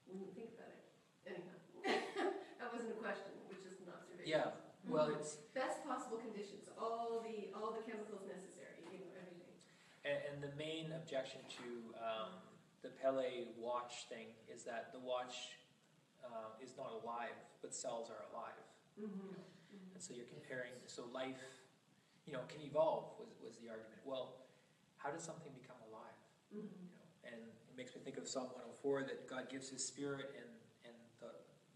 when 0.07 0.21
you 0.21 0.29
think 0.35 0.55
about 0.55 0.71
it, 0.71 0.83
anyhow. 1.27 1.57
That 2.63 2.71
wasn't 2.71 2.95
a 2.95 2.99
question, 3.03 3.27
it 3.43 3.51
was 3.51 3.59
just 3.59 3.83
an 3.83 3.91
observation. 3.91 4.23
Yeah, 4.23 4.55
well, 4.87 5.11
it's, 5.11 5.43
Best 5.51 5.83
possible 5.83 6.19
conditions, 6.19 6.71
all 6.79 7.19
the, 7.23 7.51
all 7.51 7.75
the 7.75 7.83
chemicals 7.83 8.23
necessary, 8.23 8.83
you 8.87 9.03
know, 9.03 9.11
everything. 9.19 9.55
And, 10.07 10.19
and 10.31 10.35
the 10.39 10.55
main 10.55 10.95
objection 10.95 11.43
to 11.59 11.67
um, 11.99 12.31
the 12.83 12.91
Paley 12.99 13.51
watch 13.55 14.07
thing 14.11 14.31
is 14.51 14.63
that 14.67 14.91
the 14.91 14.99
watch 14.99 15.59
uh, 16.23 16.55
is 16.59 16.75
not 16.75 16.91
alive, 16.91 17.35
but 17.63 17.71
cells 17.71 18.11
are 18.11 18.23
alive. 18.35 18.59
Mm-hmm. 18.99 19.39
And 19.95 19.99
so 20.03 20.11
you're 20.11 20.27
comparing, 20.27 20.75
so 20.85 21.07
life, 21.15 21.39
you 22.27 22.33
know, 22.33 22.43
can 22.51 22.59
evolve 22.59 23.15
was, 23.19 23.31
was 23.39 23.55
the 23.63 23.71
argument. 23.71 24.03
Well, 24.03 24.43
how 24.99 25.11
does 25.11 25.23
something 25.23 25.51
become 25.55 25.79
alive? 25.87 26.19
Mm-hmm. 26.51 26.75
You 26.75 26.91
know, 26.91 27.05
and 27.23 27.41
makes 27.77 27.95
me 27.95 28.01
think 28.03 28.17
of 28.17 28.27
Psalm 28.27 28.49
104 28.53 29.03
that 29.03 29.27
God 29.27 29.49
gives 29.49 29.69
His 29.69 29.85
Spirit 29.85 30.31
and, 30.35 30.49
and 30.85 30.95
the, 31.19 31.31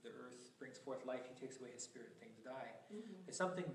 the 0.07 0.13
earth 0.15 0.51
brings 0.59 0.77
forth 0.77 1.05
life. 1.05 1.21
He 1.27 1.35
takes 1.39 1.59
away 1.59 1.69
His 1.73 1.83
Spirit 1.83 2.13
and 2.13 2.19
things 2.29 2.37
die. 2.43 2.71
Mm-hmm. 2.93 3.25
There's 3.25 3.37
something, 3.37 3.65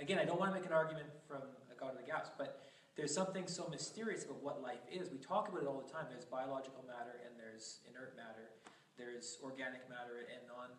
again, 0.00 0.18
I 0.18 0.24
don't 0.24 0.38
want 0.38 0.52
to 0.52 0.56
make 0.58 0.66
an 0.66 0.72
argument 0.72 1.06
from 1.26 1.42
a 1.70 1.74
God 1.78 1.92
of 1.92 1.98
the 1.98 2.06
gaps, 2.06 2.30
but 2.36 2.62
there's 2.96 3.12
something 3.12 3.46
so 3.46 3.66
mysterious 3.68 4.24
about 4.24 4.42
what 4.42 4.62
life 4.62 4.82
is. 4.90 5.10
We 5.10 5.18
talk 5.18 5.48
about 5.48 5.62
it 5.62 5.66
all 5.66 5.82
the 5.82 5.90
time. 5.90 6.06
There's 6.08 6.24
biological 6.24 6.84
matter 6.86 7.18
and 7.26 7.34
there's 7.38 7.80
inert 7.90 8.14
matter. 8.16 8.54
There's 8.96 9.38
organic 9.42 9.88
matter 9.90 10.30
and 10.30 10.46
non, 10.46 10.70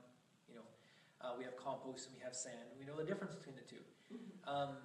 you 0.47 0.55
know, 0.55 0.63
uh, 1.19 1.35
we 1.37 1.43
have 1.43 1.57
compost 1.57 2.07
and 2.07 2.15
we 2.15 2.23
have 2.23 2.35
sand. 2.35 2.71
We 2.79 2.85
know 2.85 2.95
the 2.95 3.03
difference 3.03 3.35
between 3.35 3.55
the 3.55 3.67
two. 3.67 3.83
Mm-hmm. 4.13 4.47
Um, 4.47 4.75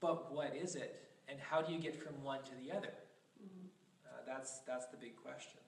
but 0.00 0.32
what 0.32 0.56
is 0.56 0.76
it? 0.76 0.96
And 1.28 1.38
how 1.38 1.60
do 1.60 1.72
you 1.72 1.78
get 1.78 1.94
from 1.94 2.22
one 2.22 2.40
to 2.44 2.52
the 2.64 2.74
other? 2.74 2.94
Mm-hmm. 3.36 3.67
That's, 4.28 4.60
that's 4.68 4.86
the 4.92 5.00
big 5.00 5.16
question. 5.16 5.64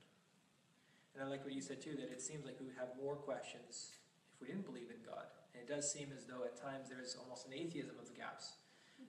And 1.17 1.25
I 1.25 1.27
like 1.27 1.43
what 1.45 1.57
you 1.57 1.65
said 1.65 1.81
too, 1.81 1.97
that 1.97 2.13
it 2.13 2.21
seems 2.21 2.45
like 2.45 2.61
we 2.61 2.67
would 2.67 2.77
have 2.77 2.93
more 3.01 3.17
questions 3.17 3.97
if 4.35 4.41
we 4.41 4.47
didn't 4.47 4.69
believe 4.69 4.93
in 4.93 5.01
God. 5.01 5.25
And 5.55 5.65
it 5.65 5.69
does 5.69 5.91
seem 5.91 6.13
as 6.15 6.29
though 6.29 6.45
at 6.45 6.61
times 6.61 6.93
there's 6.93 7.17
almost 7.17 7.47
an 7.49 7.55
atheism 7.55 7.97
of 7.99 8.07
the 8.07 8.15
gaps. 8.15 8.61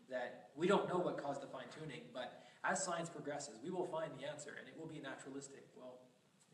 That 0.10 0.50
we 0.56 0.68
don't 0.68 0.88
know 0.88 0.98
what 0.98 1.22
caused 1.22 1.44
the 1.44 1.48
fine 1.48 1.68
tuning, 1.68 2.02
but 2.14 2.48
as 2.64 2.84
science 2.84 3.10
progresses, 3.10 3.60
we 3.64 3.70
will 3.70 3.88
find 3.88 4.12
the 4.18 4.28
answer 4.28 4.56
and 4.58 4.68
it 4.68 4.76
will 4.80 4.88
be 4.88 5.00
naturalistic. 5.00 5.68
Well, 5.76 6.00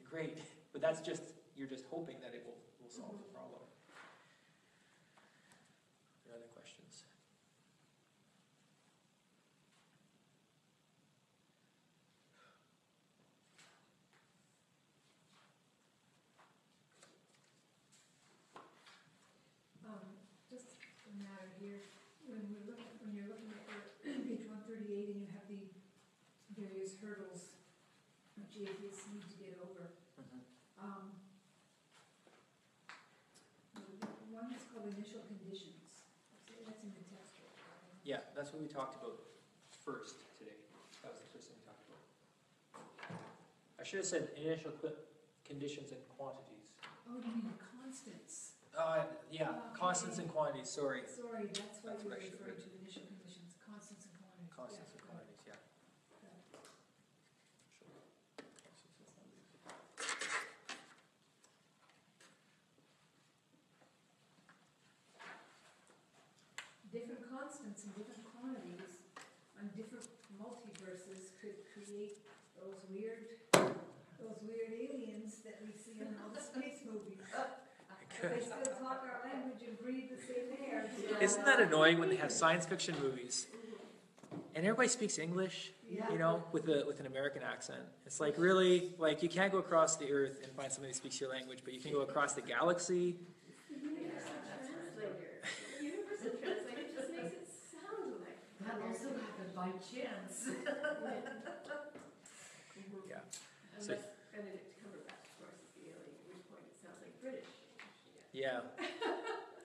great, 0.10 0.40
but 0.74 0.82
that's 0.82 1.02
just, 1.02 1.22
you're 1.56 1.68
just 1.68 1.86
hoping 1.90 2.18
that 2.22 2.34
it 2.34 2.44
will, 2.46 2.58
will 2.82 2.90
solve 2.90 3.18
the 3.20 3.30
problem. 3.30 3.62
Are 6.26 6.34
there 6.34 6.36
other 6.38 6.50
questions? 6.56 7.04
Um, 19.88 20.04
just 20.50 20.66
a 21.08 21.12
matter 21.18 21.38
here, 21.62 21.82
when 22.28 22.44
we're 22.52 22.66
looking, 22.68 22.92
when 23.04 23.12
you're 23.16 23.30
looking 23.30 23.50
at 23.54 23.64
page 24.04 24.46
one 24.50 24.62
thirty-eight 24.68 25.16
and 25.16 25.20
you 25.26 25.30
have 25.34 25.46
the 25.50 25.62
various 26.58 26.98
hurdles 27.02 27.56
that 28.38 28.48
atheists 28.54 29.06
need 29.14 29.24
to 29.26 29.36
get 29.42 29.58
over, 29.62 29.94
um, 30.82 31.14
the 33.74 33.82
one 34.34 34.50
is 34.54 34.62
called 34.74 34.90
initial 34.94 35.22
conditions, 35.26 36.06
that's 36.66 36.82
in 36.84 36.92
the 36.94 37.04
text. 37.10 37.38
right? 37.42 37.50
Yeah, 38.06 38.22
that's 38.36 38.54
what 38.54 38.62
we 38.62 38.68
talked 38.70 38.98
about 39.02 39.18
first 39.86 40.22
today. 40.38 40.58
That 41.02 41.14
was 41.16 41.22
the 41.24 41.30
first 41.34 41.50
thing 41.50 41.58
we 41.58 41.66
talked 41.66 41.84
about. 41.88 42.02
I 43.80 43.84
should 43.86 44.04
have 44.04 44.10
said 44.10 44.30
initial 44.38 44.72
cl- 44.82 44.98
conditions 45.48 45.92
and 45.96 46.02
quantities. 46.18 46.76
Oh, 47.08 47.18
you 47.24 47.32
mean 47.40 47.48
constants, 47.56 47.67
Uh, 48.78 49.02
yeah, 49.32 49.48
constants 49.74 50.20
and 50.20 50.30
quantities, 50.30 50.70
sorry. 50.70 51.02
sorry, 51.10 51.50
that's 51.50 51.82
why 51.82 51.98
That's 51.98 52.04
you 52.06 52.10
what 52.14 52.20
I 52.20 52.22
should 52.22 52.38
referring 52.38 52.62
to 52.62 52.70
initial 52.78 53.10
conditions, 53.10 53.58
constants 53.66 54.06
and 54.06 54.14
quantities. 54.22 54.54
Constants 54.54 54.94
and 54.94 55.02
quantities, 55.02 55.42
yeah. 55.50 55.58
different 66.94 67.26
constants 67.30 67.84
and 67.84 67.94
different 67.98 68.24
quantities 68.38 69.02
on 69.60 69.70
different 69.76 70.06
multiverses 70.38 71.34
could 71.42 71.58
create 71.74 72.22
those 72.54 72.78
weird, 72.90 73.42
those 74.22 74.38
weird 74.46 74.74
aliens 74.74 75.42
that 75.46 75.62
we 75.66 75.74
see 75.74 76.00
in 76.02 76.14
all 76.22 76.30
the 76.34 76.42
space 76.42 76.86
movies. 76.86 77.18
But 78.22 78.34
they 78.36 78.40
still 78.42 78.58
talk 78.82 79.04
our 79.06 79.30
language 79.32 79.62
and 79.68 79.80
breathe 79.80 80.10
the 80.10 80.18
same 80.18 80.46
air. 80.72 80.86
Isn't 81.22 81.46
that 81.46 81.60
annoying 81.60 82.00
when 82.00 82.10
they 82.10 82.16
have 82.18 82.32
science 82.32 82.66
fiction 82.66 82.96
movies 83.02 83.48
and 84.56 84.66
everybody 84.66 84.88
speaks 84.88 85.18
English, 85.20 85.72
you 85.90 86.18
know, 86.18 86.44
with 86.52 86.68
a 86.70 86.84
with 86.88 87.00
an 87.00 87.06
American 87.06 87.44
accent? 87.44 87.82
It's 88.06 88.20
like 88.20 88.38
really 88.38 88.92
like 88.98 89.22
you 89.24 89.30
can't 89.30 89.52
go 89.52 89.60
across 89.60 89.98
the 89.98 90.12
earth 90.12 90.40
and 90.44 90.52
find 90.54 90.72
somebody 90.72 90.92
who 90.94 90.98
speaks 90.98 91.20
your 91.22 91.30
language, 91.30 91.60
but 91.64 91.74
you 91.74 91.80
can 91.80 91.92
go 91.92 92.02
across 92.02 92.34
the 92.34 92.42
galaxy. 92.42 93.16
The 93.70 93.76
universal 93.78 94.34
translator, 94.46 95.42
the 95.80 95.86
universal 95.86 96.32
translator 96.42 96.84
just 96.96 97.10
makes 97.12 97.34
it 97.34 97.48
sound 97.72 98.14
like. 98.22 98.40
That 98.66 98.82
also 98.88 99.10
happened 99.14 99.54
by 99.56 99.70
chance. 99.94 100.50
Yeah. 103.10 103.20
So- 103.80 103.94
Unless 103.94 104.06
Benedict 104.36 104.68
Cumberbatch, 104.84 105.24
of 105.24 105.34
course, 105.40 105.60
is 105.64 105.72
the 105.80 105.84
alien, 105.96 106.12
at 106.12 106.28
which 106.28 106.44
point 106.52 106.66
it 106.68 106.76
sounds 106.84 107.00
like 107.00 107.16
British. 107.24 107.48
Yeah. 108.38 108.60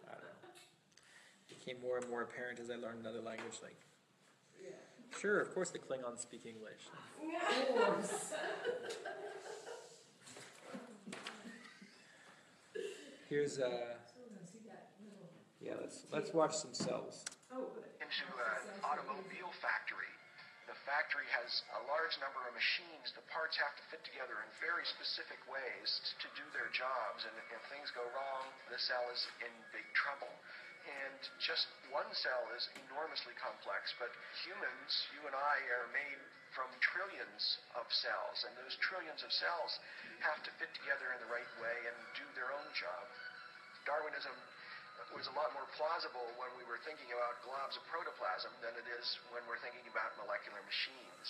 I 0.09 0.12
don't 0.12 0.24
know. 0.24 0.49
Became 1.51 1.77
more 1.82 1.99
and 1.99 2.09
more 2.09 2.23
apparent 2.23 2.59
as 2.59 2.70
I 2.70 2.77
learned 2.77 3.01
another 3.01 3.20
language. 3.20 3.59
Like, 3.62 3.77
Yeah. 4.62 4.70
sure, 5.20 5.40
of 5.40 5.53
course 5.55 5.69
the 5.70 5.78
Klingons 5.78 6.20
speak 6.20 6.47
English. 6.47 6.89
Of 7.20 7.77
course. 7.85 8.32
Here's 13.28 13.59
uh, 13.59 13.61
So 13.61 13.69
we're 13.69 14.28
gonna 14.28 14.47
see 14.47 14.61
that 14.69 14.89
little, 15.05 15.28
yeah. 15.61 15.73
Let's 15.81 16.05
let's 16.12 16.32
watch 16.32 16.55
some 16.55 16.73
cells. 16.74 17.24
Oh, 17.53 17.65
good. 17.74 17.85
into 18.01 18.24
an 18.28 18.81
automobile 18.85 19.53
factory. 19.61 20.11
Factory 20.83 21.29
has 21.31 21.63
a 21.79 21.83
large 21.87 22.15
number 22.19 22.43
of 22.43 22.53
machines. 22.59 23.15
The 23.15 23.23
parts 23.31 23.55
have 23.63 23.71
to 23.79 23.85
fit 23.95 24.03
together 24.03 24.35
in 24.43 24.51
very 24.59 24.83
specific 24.91 25.39
ways 25.47 25.89
to 26.19 26.29
do 26.35 26.43
their 26.51 26.67
jobs. 26.75 27.23
And 27.23 27.35
if 27.55 27.63
things 27.71 27.87
go 27.95 28.03
wrong, 28.11 28.51
the 28.67 28.79
cell 28.83 29.07
is 29.15 29.23
in 29.47 29.53
big 29.71 29.87
trouble. 29.95 30.31
And 30.83 31.21
just 31.39 31.71
one 31.95 32.11
cell 32.11 32.51
is 32.59 32.67
enormously 32.75 33.39
complex, 33.39 33.95
but 34.03 34.11
humans, 34.43 34.91
you 35.15 35.23
and 35.31 35.37
I, 35.39 35.57
are 35.79 35.87
made 35.95 36.19
from 36.59 36.67
trillions 36.83 37.63
of 37.79 37.87
cells, 37.87 38.43
and 38.43 38.53
those 38.59 38.75
trillions 38.83 39.23
of 39.23 39.31
cells 39.31 39.73
have 40.27 40.43
to 40.43 40.51
fit 40.59 40.75
together 40.75 41.15
in 41.15 41.23
the 41.23 41.31
right 41.31 41.53
way 41.63 41.79
and 41.87 41.97
do 42.19 42.27
their 42.35 42.51
own 42.51 42.67
job. 42.75 43.05
Darwinism 43.87 44.35
was 45.12 45.28
a 45.28 45.36
lot 45.36 45.52
more 45.52 45.68
plausible 45.76 46.24
when 46.40 46.52
we 46.56 46.64
were 46.64 46.80
thinking 46.89 47.12
about 47.12 47.44
globs 47.44 47.76
of 47.76 47.84
protoplasm 47.93 48.52
than 48.64 48.72
it 48.80 48.89
is 48.97 49.06
when 49.28 49.44
we're 49.44 49.60
thinking 49.60 49.84
about 49.93 50.16
molecular 50.16 50.60
machines. 50.64 51.28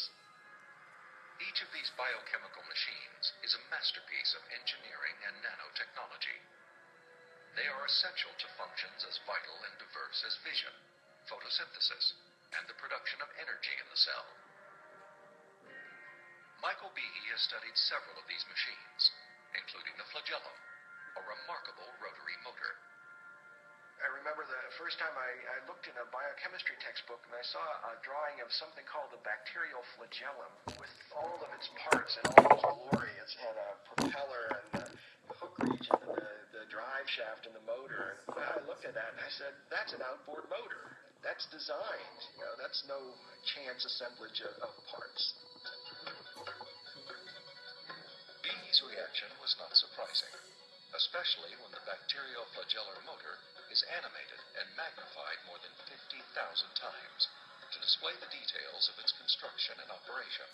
Each 1.42 1.58
of 1.66 1.70
these 1.74 1.90
biochemical 1.98 2.62
machines 2.70 3.24
is 3.42 3.58
a 3.58 3.66
masterpiece 3.74 4.32
of 4.38 4.46
engineering 4.54 5.18
and 5.26 5.34
nanotechnology. 5.42 6.38
They 7.58 7.66
are 7.66 7.84
essential 7.84 8.30
to 8.30 8.56
functions 8.56 9.02
as 9.02 9.26
vital 9.26 9.58
and 9.66 9.74
diverse 9.82 10.22
as 10.30 10.46
vision, 10.46 10.72
photosynthesis, 11.26 12.14
and 12.54 12.64
the 12.70 12.78
production 12.78 13.18
of 13.18 13.34
energy 13.42 13.74
in 13.76 13.88
the 13.90 13.98
cell. 13.98 14.26
Michael 16.62 16.94
Behe 16.94 17.24
has 17.34 17.42
studied 17.42 17.74
several 17.74 18.14
of 18.22 18.28
these 18.30 18.46
machines, 18.46 19.02
including 19.58 19.98
the 19.98 20.06
flagellum, 20.14 20.58
a 21.18 21.22
remarkable 21.26 21.90
rotary 21.98 22.38
motor. 22.46 22.91
I 24.02 24.10
remember 24.18 24.42
the 24.42 24.58
first 24.82 24.98
time 24.98 25.14
I, 25.14 25.30
I 25.30 25.58
looked 25.70 25.86
in 25.86 25.94
a 25.94 26.06
biochemistry 26.10 26.74
textbook 26.82 27.22
and 27.30 27.38
I 27.38 27.44
saw 27.46 27.62
a 27.62 27.94
drawing 28.02 28.42
of 28.42 28.50
something 28.50 28.82
called 28.82 29.14
a 29.14 29.20
bacterial 29.22 29.78
flagellum 29.94 30.50
with 30.74 30.90
all 31.14 31.38
of 31.38 31.46
its 31.54 31.70
parts 31.86 32.18
and 32.18 32.26
all 32.34 32.50
its 32.50 32.66
glory. 32.66 33.14
It's 33.22 33.38
had 33.38 33.54
a 33.54 33.70
propeller 33.94 34.44
and 34.58 34.66
the 34.74 35.34
hook 35.38 35.54
region 35.62 35.94
and 36.02 36.18
the, 36.18 36.34
the 36.50 36.64
drive 36.66 37.06
shaft 37.14 37.46
and 37.46 37.54
the 37.54 37.62
motor. 37.62 38.18
And 38.26 38.42
I 38.42 38.58
looked 38.66 38.82
at 38.82 38.98
that 38.98 39.14
and 39.14 39.22
I 39.22 39.30
said, 39.38 39.54
that's 39.70 39.94
an 39.94 40.02
outboard 40.02 40.50
motor. 40.50 40.98
That's 41.22 41.46
designed. 41.54 42.20
You 42.34 42.42
know, 42.42 42.58
that's 42.58 42.82
no 42.90 42.98
chance 43.54 43.86
assemblage 43.86 44.42
of, 44.42 44.66
of 44.66 44.74
parts. 44.90 45.22
Behe's 48.42 48.82
reaction 48.82 49.30
was 49.38 49.54
not 49.62 49.70
surprising, 49.78 50.34
especially 50.90 51.54
when 51.62 51.70
the 51.70 51.86
bacterial 51.86 52.42
flagellar 52.58 52.98
motor 53.06 53.38
is 53.72 53.80
animated 53.96 54.40
and 54.60 54.68
magnified 54.76 55.40
more 55.48 55.56
than 55.64 55.72
50,000 55.88 55.96
times 56.76 57.22
to 57.72 57.80
display 57.80 58.12
the 58.20 58.28
details 58.28 58.92
of 58.92 59.00
its 59.00 59.16
construction 59.16 59.72
and 59.80 59.88
operation. 59.88 60.44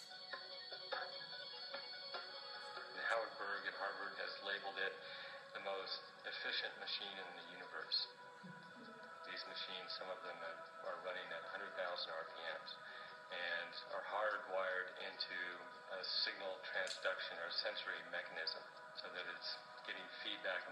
Howard 3.10 3.34
Berg 3.34 3.66
at 3.66 3.74
Harvard 3.74 4.14
has 4.22 4.30
labeled 4.46 4.78
it 4.78 4.94
the 5.50 5.66
most 5.66 5.98
efficient 6.30 6.70
machine 6.78 7.18
in 7.18 7.30
the 7.34 7.46
universe. 7.58 8.06
These 9.26 9.42
machines, 9.50 9.90
some 9.98 10.14
of 10.14 10.22
them 10.22 10.38
are 10.86 10.98
running 11.02 11.26
at 11.34 11.42
100,000 11.58 11.74
RPMs 11.74 12.70
and 13.34 13.72
are 13.98 14.04
hardwired 14.14 14.94
into 15.10 15.40
a 15.90 16.00
signal 16.22 16.54
transduction 16.70 17.34
or 17.42 17.50
sensory 17.50 17.98
mechanism 18.14 18.62
so 18.94 19.10
that 19.10 19.26
it's 19.34 19.58
getting 19.90 20.06
feedback. 20.22 20.62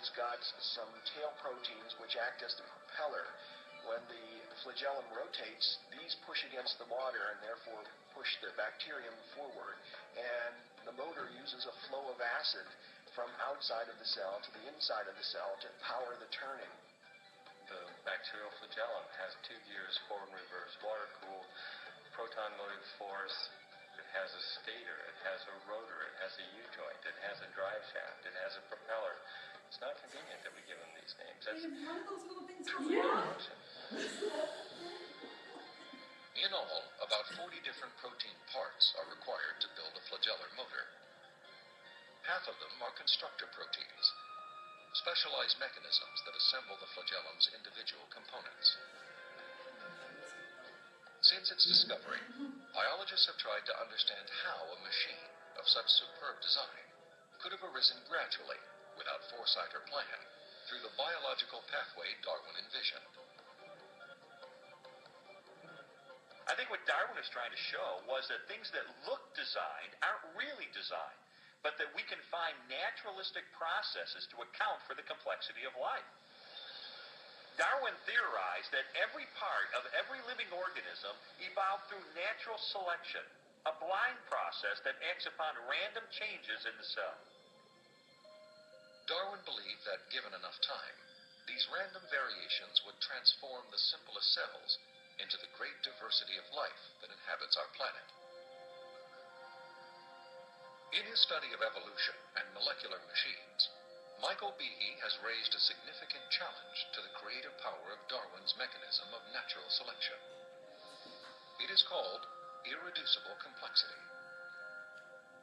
It's 0.00 0.16
got 0.16 0.40
some 0.64 0.88
tail 1.12 1.28
proteins 1.44 1.92
which 2.00 2.16
act 2.16 2.40
as 2.40 2.56
the 2.56 2.64
propeller. 2.64 3.28
When 3.84 4.00
the 4.08 4.28
flagellum 4.64 5.04
rotates, 5.12 5.76
these 5.92 6.16
push 6.24 6.40
against 6.48 6.80
the 6.80 6.88
water 6.88 7.20
and 7.20 7.38
therefore 7.44 7.84
push 8.16 8.32
the 8.40 8.48
bacterium 8.56 9.12
forward. 9.36 9.76
And 10.16 10.56
the 10.88 10.96
motor 10.96 11.28
uses 11.36 11.68
a 11.68 11.76
flow 11.84 12.08
of 12.08 12.16
acid 12.16 12.64
from 13.12 13.28
outside 13.44 13.92
of 13.92 14.00
the 14.00 14.08
cell 14.08 14.40
to 14.40 14.50
the 14.56 14.64
inside 14.72 15.04
of 15.04 15.20
the 15.20 15.28
cell 15.36 15.52
to 15.60 15.68
power 15.84 16.16
the 16.16 16.32
turning. 16.32 16.72
The 17.68 17.84
bacterial 18.08 18.48
flagellum 18.56 19.04
has 19.20 19.36
two 19.44 19.60
gears, 19.68 20.00
forward 20.08 20.32
and 20.32 20.40
reverse, 20.40 20.80
water 20.80 21.12
cooled, 21.20 21.48
proton 22.16 22.56
motive 22.56 22.88
force. 22.96 23.36
It 24.00 24.08
has 24.16 24.32
a 24.32 24.42
stator, 24.64 24.96
it 25.12 25.18
has 25.28 25.44
a 25.44 25.54
rotor, 25.68 26.08
it 26.08 26.16
has 26.24 26.32
a 26.40 26.46
U 26.56 26.64
joint, 26.72 27.00
it 27.04 27.18
has 27.20 27.36
a 27.44 27.48
drive 27.52 27.84
shaft, 27.92 28.24
it 28.24 28.36
has 28.48 28.56
a 28.56 28.64
propeller. 28.72 29.12
It's 29.70 29.78
not 29.78 29.94
convenient 30.02 30.42
that 30.42 30.50
we 30.50 30.66
give 30.66 30.82
them 30.82 30.90
these 30.98 31.14
names. 31.14 31.46
That's 31.46 31.62
one 31.62 32.02
of 32.02 32.06
those 32.10 32.26
little 32.26 32.42
things. 32.42 32.66
In 36.42 36.50
all, 36.50 36.82
about 36.98 37.30
40 37.38 37.54
different 37.62 37.94
protein 38.02 38.34
parts 38.50 38.90
are 38.98 39.06
required 39.14 39.62
to 39.62 39.70
build 39.78 39.94
a 39.94 40.02
flagellar 40.10 40.50
motor. 40.58 40.90
Half 42.26 42.50
of 42.50 42.58
them 42.58 42.82
are 42.82 42.90
constructor 42.98 43.46
proteins, 43.54 44.06
specialized 44.98 45.54
mechanisms 45.62 46.18
that 46.26 46.34
assemble 46.34 46.74
the 46.82 46.90
flagellum's 46.90 47.46
individual 47.54 48.10
components. 48.10 48.74
Since 51.22 51.54
its 51.54 51.62
discovery, 51.70 52.18
biologists 52.74 53.30
have 53.30 53.38
tried 53.38 53.62
to 53.70 53.78
understand 53.78 54.26
how 54.42 54.66
a 54.66 54.82
machine 54.82 55.30
of 55.62 55.70
such 55.70 55.86
superb 55.94 56.42
design 56.42 56.86
could 57.38 57.54
have 57.54 57.62
arisen 57.70 58.02
gradually, 58.10 58.58
without 58.98 59.22
foresight 59.30 59.70
or 59.74 59.82
plan, 59.86 60.20
through 60.66 60.82
the 60.82 60.94
biological 60.98 61.62
pathway 61.70 62.10
Darwin 62.22 62.56
envisioned. 62.58 63.10
I 66.50 66.58
think 66.58 66.66
what 66.66 66.82
Darwin 66.82 67.14
is 67.14 67.30
trying 67.30 67.54
to 67.54 67.62
show 67.70 68.02
was 68.10 68.26
that 68.26 68.42
things 68.50 68.74
that 68.74 68.82
look 69.06 69.22
designed 69.38 69.94
aren't 70.02 70.34
really 70.34 70.66
designed, 70.74 71.22
but 71.62 71.78
that 71.78 71.94
we 71.94 72.02
can 72.10 72.18
find 72.26 72.58
naturalistic 72.66 73.46
processes 73.54 74.26
to 74.34 74.42
account 74.42 74.82
for 74.82 74.98
the 74.98 75.06
complexity 75.06 75.62
of 75.62 75.74
life. 75.78 76.10
Darwin 77.54 77.94
theorized 78.02 78.72
that 78.74 78.88
every 78.98 79.30
part 79.38 79.68
of 79.78 79.86
every 79.94 80.18
living 80.26 80.48
organism 80.50 81.14
evolved 81.38 81.86
through 81.86 82.02
natural 82.18 82.58
selection, 82.58 83.22
a 83.68 83.74
blind 83.78 84.18
process 84.26 84.80
that 84.82 84.98
acts 85.06 85.28
upon 85.28 85.54
random 85.68 86.02
changes 86.10 86.66
in 86.66 86.74
the 86.80 86.88
cell. 86.96 87.14
Darwin 89.10 89.42
believed 89.42 89.82
that 89.90 90.06
given 90.14 90.30
enough 90.38 90.54
time, 90.62 90.96
these 91.50 91.66
random 91.74 92.06
variations 92.14 92.78
would 92.86 92.94
transform 93.02 93.66
the 93.66 93.86
simplest 93.90 94.30
cells 94.38 94.78
into 95.18 95.34
the 95.42 95.50
great 95.58 95.74
diversity 95.82 96.38
of 96.38 96.46
life 96.54 96.82
that 97.02 97.10
inhabits 97.10 97.58
our 97.58 97.66
planet. 97.74 98.06
In 100.94 101.02
his 101.10 101.18
study 101.26 101.50
of 101.50 101.58
evolution 101.58 102.14
and 102.38 102.54
molecular 102.54 103.02
machines, 103.10 103.62
Michael 104.22 104.54
Behe 104.54 104.94
has 105.02 105.18
raised 105.26 105.58
a 105.58 105.66
significant 105.66 106.22
challenge 106.30 106.78
to 106.94 107.02
the 107.02 107.14
creative 107.18 107.54
power 107.66 107.90
of 107.90 108.06
Darwin's 108.06 108.54
mechanism 108.62 109.10
of 109.10 109.26
natural 109.34 109.66
selection. 109.74 110.18
It 111.58 111.74
is 111.74 111.82
called 111.90 112.22
irreducible 112.62 113.34
complexity. 113.42 114.02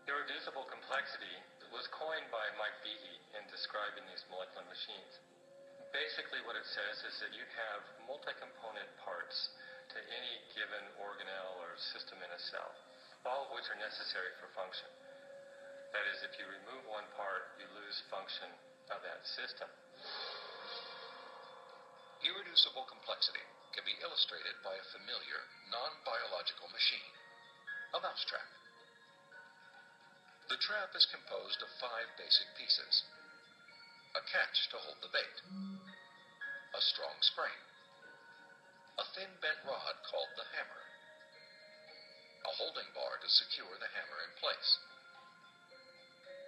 Irreducible 0.07 0.72
complexity 0.72 1.35
was 1.72 1.88
coined 1.94 2.27
by 2.31 2.45
Mike 2.56 2.80
Behe 2.84 3.15
in 3.38 3.44
describing 3.52 4.06
these 4.07 4.23
molecular 4.31 4.65
machines. 4.68 5.14
Basically, 5.95 6.44
what 6.44 6.60
it 6.60 6.68
says 6.68 6.98
is 7.07 7.15
that 7.23 7.35
you 7.35 7.44
have 7.44 7.81
multi-component 8.07 8.89
parts 9.02 9.56
to 9.95 9.99
any 10.03 10.35
given 10.52 10.84
organelle 10.99 11.56
or 11.64 11.72
system 11.95 12.19
in 12.19 12.31
a 12.31 12.41
cell, 12.52 12.72
all 13.23 13.48
of 13.48 13.53
which 13.56 13.68
are 13.72 13.80
necessary 13.80 14.35
for 14.39 14.52
function. 14.52 14.89
That 15.95 16.03
is, 16.11 16.27
if 16.27 16.35
you 16.35 16.45
remove 16.48 16.84
one 16.91 17.07
part, 17.15 17.56
you 17.56 17.68
lose 17.72 18.03
function 18.11 18.52
of 18.91 18.99
that 19.07 19.23
system. 19.23 19.72
Irreducible 22.19 22.84
complexity 22.91 23.45
can 23.72 23.88
be 23.88 23.95
illustrated 24.03 24.60
by 24.65 24.76
a 24.76 24.89
familiar, 24.91 25.39
non-biological 25.72 26.68
machine, 26.73 27.14
a 27.95 27.99
mousetrap. 28.03 28.56
The 30.48 30.64
trap 30.64 30.95
is 30.95 31.03
composed 31.11 31.60
of 31.60 31.68
five 31.84 32.07
basic 32.15 32.48
pieces. 32.56 33.03
A 34.15 34.24
catch 34.32 34.72
to 34.72 34.80
hold 34.80 34.95
the 35.03 35.11
bait, 35.11 35.38
a 36.72 36.82
strong 36.88 37.19
spring, 37.19 37.60
a 38.95 39.03
thin 39.11 39.28
bent 39.44 39.60
rod 39.68 39.95
called 40.07 40.32
the 40.40 40.48
hammer, 40.56 40.84
a 42.48 42.52
holding 42.56 42.88
bar 42.95 43.19
to 43.19 43.28
secure 43.28 43.76
the 43.76 43.91
hammer 43.91 44.19
in 44.24 44.32
place, 44.40 44.72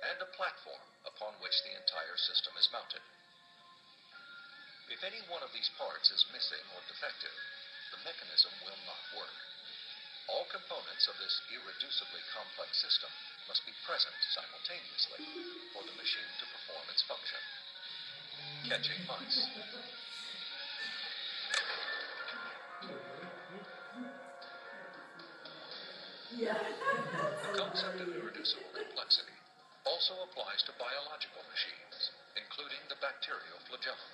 and 0.08 0.24
a 0.24 0.32
platform 0.32 0.88
upon 1.04 1.36
which 1.44 1.60
the 1.68 1.76
entire 1.76 2.16
system 2.24 2.56
is 2.56 2.72
mounted. 2.72 3.04
If 4.88 5.04
any 5.04 5.20
one 5.28 5.44
of 5.44 5.52
these 5.52 5.76
parts 5.76 6.08
is 6.08 6.32
missing 6.32 6.64
or 6.72 6.82
defective, 6.88 7.36
the 7.92 8.02
mechanism 8.08 8.56
will 8.64 8.80
not 8.88 9.04
work. 9.12 9.38
All 10.32 10.48
components 10.48 11.12
of 11.12 11.20
this 11.20 11.36
irreducibly 11.52 12.24
complex 12.32 12.80
system 12.80 13.12
must 13.50 13.66
be 13.66 13.74
present 13.82 14.14
simultaneously 14.30 15.26
for 15.74 15.82
the 15.82 15.96
machine 15.98 16.32
to 16.38 16.46
perform 16.54 16.86
its 16.94 17.02
function. 17.10 17.42
Catching 18.70 19.02
mice. 19.10 19.42
Yeah. 26.38 26.62
The 26.62 27.52
concept 27.58 27.98
of 28.06 28.14
irreducible 28.14 28.70
complexity 28.70 29.34
also 29.82 30.14
applies 30.30 30.62
to 30.70 30.72
biological 30.78 31.42
machines, 31.50 32.14
including 32.38 32.86
the 32.86 33.02
bacterial 33.02 33.58
flagellum. 33.66 34.14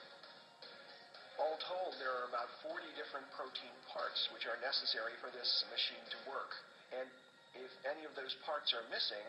All 1.36 1.60
told, 1.60 2.00
there 2.00 2.24
are 2.24 2.32
about 2.32 2.48
40 2.64 2.88
different 2.96 3.28
protein 3.36 3.76
parts 3.92 4.32
which 4.32 4.48
are 4.48 4.56
necessary 4.64 5.20
for 5.20 5.28
this 5.36 5.68
machine 5.68 6.08
to 6.16 6.20
work. 6.24 6.56
And 6.96 7.12
if 7.60 7.72
any 7.88 8.04
of 8.04 8.14
those 8.18 8.36
parts 8.44 8.76
are 8.76 8.84
missing, 8.92 9.28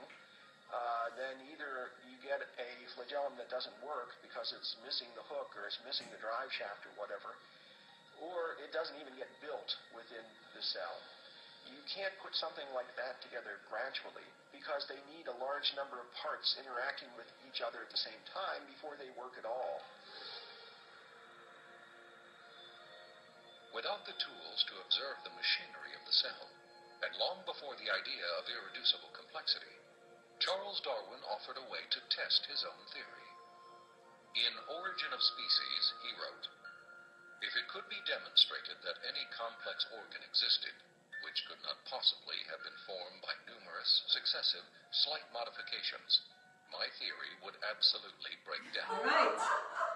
uh, 0.71 1.07
then 1.15 1.39
either 1.55 1.95
you 2.11 2.19
get 2.27 2.43
a 2.43 2.71
flagellum 2.99 3.39
that 3.39 3.47
doesn't 3.47 3.75
work 3.87 4.11
because 4.19 4.51
it's 4.51 4.75
missing 4.83 5.07
the 5.15 5.23
hook 5.31 5.55
or 5.55 5.71
it's 5.71 5.79
missing 5.87 6.11
the 6.11 6.19
drive 6.19 6.51
shaft 6.51 6.83
or 6.91 6.95
whatever, 6.99 7.31
or 8.19 8.59
it 8.59 8.75
doesn't 8.75 8.99
even 8.99 9.15
get 9.15 9.31
built 9.39 9.71
within 9.95 10.27
the 10.59 10.63
cell. 10.63 10.99
You 11.71 11.83
can't 11.91 12.15
put 12.23 12.35
something 12.39 12.67
like 12.75 12.91
that 12.99 13.19
together 13.23 13.59
gradually 13.67 14.27
because 14.55 14.87
they 14.87 14.99
need 15.11 15.27
a 15.27 15.37
large 15.43 15.67
number 15.75 15.99
of 15.99 16.07
parts 16.19 16.55
interacting 16.59 17.11
with 17.19 17.27
each 17.47 17.63
other 17.63 17.83
at 17.83 17.91
the 17.91 17.99
same 17.99 18.23
time 18.31 18.63
before 18.71 18.95
they 18.99 19.11
work 19.19 19.35
at 19.39 19.47
all. 19.47 19.83
Without 23.75 24.07
the 24.09 24.17
tools 24.17 24.59
to 24.71 24.75
observe 24.89 25.19
the 25.27 25.35
machinery 25.35 25.93
of 25.93 26.03
the 26.07 26.17
cell, 26.17 26.47
and 27.07 27.23
long 27.23 27.39
before 27.47 27.79
the 27.79 27.87
idea 27.87 28.27
of 28.35 28.51
irreducible 28.51 29.15
complexity, 29.15 29.71
Charles 30.43 30.83
Darwin 30.83 31.23
offered 31.31 31.55
a 31.55 31.71
way 31.71 31.87
to 31.95 32.03
test 32.11 32.51
his 32.51 32.67
own 32.67 32.83
theory. 32.91 33.31
In 34.35 34.53
Origin 34.83 35.15
of 35.15 35.23
Species, 35.23 35.85
he 36.03 36.11
wrote, 36.19 36.51
If 37.47 37.55
it 37.55 37.71
could 37.71 37.87
be 37.87 38.03
demonstrated 38.11 38.83
that 38.83 38.99
any 39.07 39.23
complex 39.31 39.87
organ 39.95 40.27
existed, 40.27 40.75
which 41.23 41.47
could 41.47 41.63
not 41.63 41.79
possibly 41.87 42.43
have 42.51 42.61
been 42.67 42.81
formed 42.91 43.23
by 43.23 43.39
numerous, 43.47 44.03
successive, 44.11 44.67
slight 44.91 45.25
modifications, 45.31 46.27
my 46.75 46.91
theory 46.99 47.39
would 47.47 47.55
absolutely 47.71 48.35
break 48.43 48.67
down. 48.75 48.91
All 48.91 49.07
right. 49.07 49.96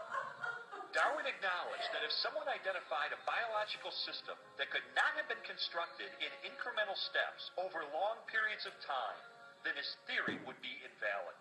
Darwin 0.90 1.22
acknowledged 1.22 1.86
that 1.94 2.02
if 2.02 2.10
someone 2.18 2.50
identified 2.50 3.14
a 3.14 3.22
biological 3.22 3.94
system 3.94 4.34
that 4.58 4.74
could 4.74 4.86
not 4.98 5.14
have 5.14 5.30
been 5.30 5.42
constructed 5.46 6.10
in 6.18 6.30
incremental 6.42 6.98
steps 6.98 7.54
over 7.54 7.86
long 7.94 8.18
periods 8.26 8.66
of 8.66 8.74
time, 8.82 9.20
then 9.62 9.78
his 9.78 9.86
theory 10.10 10.42
would 10.42 10.58
be 10.58 10.74
invalid. 10.82 11.38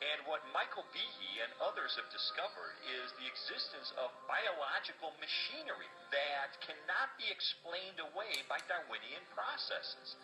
And 0.00 0.24
what 0.24 0.40
Michael 0.56 0.88
Behe 0.96 1.44
and 1.44 1.52
others 1.60 1.92
have 2.00 2.08
discovered 2.08 2.72
is 2.88 3.12
the 3.20 3.28
existence 3.28 3.92
of 4.00 4.08
biological 4.24 5.12
machinery 5.20 5.92
that 6.08 6.56
cannot 6.64 7.12
be 7.20 7.28
explained 7.28 8.00
away 8.00 8.32
by 8.48 8.64
Darwinian 8.64 9.20
processes. 9.36 10.16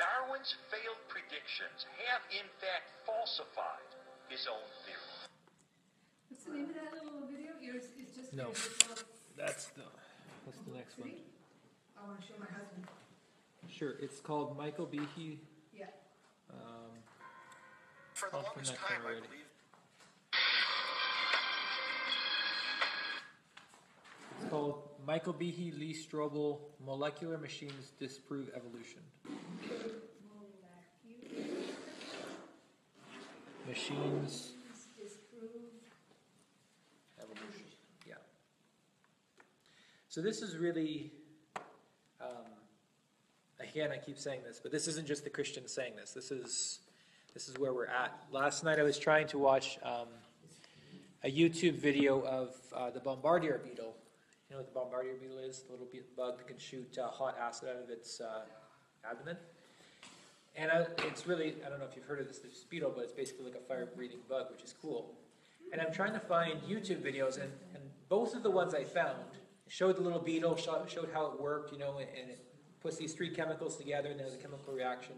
Darwin's 0.00 0.56
failed 0.72 1.04
predictions 1.12 1.84
have 2.08 2.24
in 2.32 2.48
fact 2.64 2.88
falsified 3.04 3.92
his 4.32 4.48
own 4.48 4.64
theory. 4.88 5.20
What's 6.30 6.46
the 6.46 6.54
name 6.56 6.70
of 6.70 6.78
that 6.78 6.94
little 6.94 7.26
video? 7.26 7.58
Yours 7.58 7.90
is 7.98 8.14
just. 8.14 8.29
No. 8.40 8.46
yours 8.46 8.56
is 8.58 8.76
called- 8.78 9.04
That's 9.36 9.66
the, 9.68 9.82
what's 10.44 10.58
the 10.60 10.70
next 10.72 10.98
one? 10.98 11.12
I 11.98 12.06
wanna 12.06 12.22
show 12.22 12.34
my 12.38 12.46
husband. 12.46 12.86
Sure, 13.68 13.92
it's 14.00 14.20
called 14.20 14.56
Michael 14.56 14.86
Behe. 14.86 15.38
Yeah. 15.74 15.86
Um, 16.50 16.56
For 18.14 18.30
the 18.30 18.36
Off 18.36 18.42
the 18.44 18.48
longest 18.50 18.72
next 18.72 18.82
time, 18.86 19.02
one 19.04 19.12
I 19.12 19.14
already. 19.16 19.26
believe 19.26 19.46
it's 24.40 24.50
called 24.50 24.88
Michael 25.06 25.34
Behe, 25.34 25.78
Lee 25.78 25.94
Strobel, 25.94 26.60
Molecular 26.84 27.36
Machines 27.36 27.92
Disprove 27.98 28.48
Evolution. 28.54 29.00
Machines 33.68 34.52
Disprove. 34.96 35.50
Evolution. 37.20 37.66
Yeah. 38.08 38.14
So 40.10 40.20
this 40.20 40.42
is 40.42 40.56
really, 40.56 41.12
um, 42.20 42.50
again, 43.60 43.92
I 43.92 43.96
keep 43.96 44.18
saying 44.18 44.40
this, 44.44 44.58
but 44.60 44.72
this 44.72 44.88
isn't 44.88 45.06
just 45.06 45.22
the 45.22 45.30
Christians 45.30 45.72
saying 45.72 45.92
this. 45.94 46.10
This 46.10 46.32
is 46.32 46.80
this 47.32 47.48
is 47.48 47.56
where 47.58 47.72
we're 47.72 47.86
at. 47.86 48.20
Last 48.32 48.64
night 48.64 48.80
I 48.80 48.82
was 48.82 48.98
trying 48.98 49.28
to 49.28 49.38
watch 49.38 49.78
um, 49.84 50.08
a 51.22 51.30
YouTube 51.30 51.74
video 51.74 52.22
of 52.22 52.56
uh, 52.74 52.90
the 52.90 52.98
bombardier 52.98 53.60
beetle. 53.62 53.94
You 54.48 54.56
know 54.56 54.62
what 54.62 54.66
the 54.66 54.80
bombardier 54.80 55.14
beetle 55.14 55.38
is? 55.38 55.60
The 55.60 55.74
little 55.74 55.86
bug 56.16 56.38
that 56.38 56.48
can 56.48 56.58
shoot 56.58 56.98
uh, 56.98 57.06
hot 57.06 57.38
acid 57.40 57.68
out 57.68 57.80
of 57.80 57.88
its 57.88 58.20
uh, 58.20 58.40
abdomen. 59.08 59.36
And 60.56 60.72
it's 61.06 61.28
really, 61.28 61.54
I 61.64 61.68
don't 61.68 61.78
know 61.78 61.86
if 61.88 61.94
you've 61.94 62.06
heard 62.06 62.18
of 62.18 62.26
this, 62.26 62.40
this 62.40 62.64
beetle, 62.68 62.92
but 62.96 63.04
it's 63.04 63.12
basically 63.12 63.44
like 63.44 63.54
a 63.54 63.60
fire-breathing 63.60 64.18
bug, 64.28 64.46
which 64.50 64.64
is 64.64 64.74
cool. 64.82 65.14
And 65.72 65.80
I'm 65.80 65.92
trying 65.92 66.14
to 66.14 66.18
find 66.20 66.60
YouTube 66.62 67.00
videos, 67.00 67.36
and, 67.40 67.52
and 67.74 67.84
both 68.08 68.34
of 68.34 68.42
the 68.42 68.50
ones 68.50 68.74
I 68.74 68.82
found 68.82 69.38
showed 69.70 69.96
the 69.96 70.02
little 70.02 70.18
beetle, 70.18 70.56
showed, 70.56 71.08
how 71.14 71.26
it 71.26 71.40
worked, 71.40 71.72
you 71.72 71.78
know, 71.78 71.98
and, 71.98 72.08
and 72.20 72.28
it 72.28 72.44
puts 72.82 72.96
these 72.96 73.12
three 73.12 73.30
chemicals 73.30 73.76
together, 73.76 74.08
and 74.08 74.18
there's 74.18 74.34
a 74.34 74.38
chemical 74.38 74.74
reaction. 74.74 75.14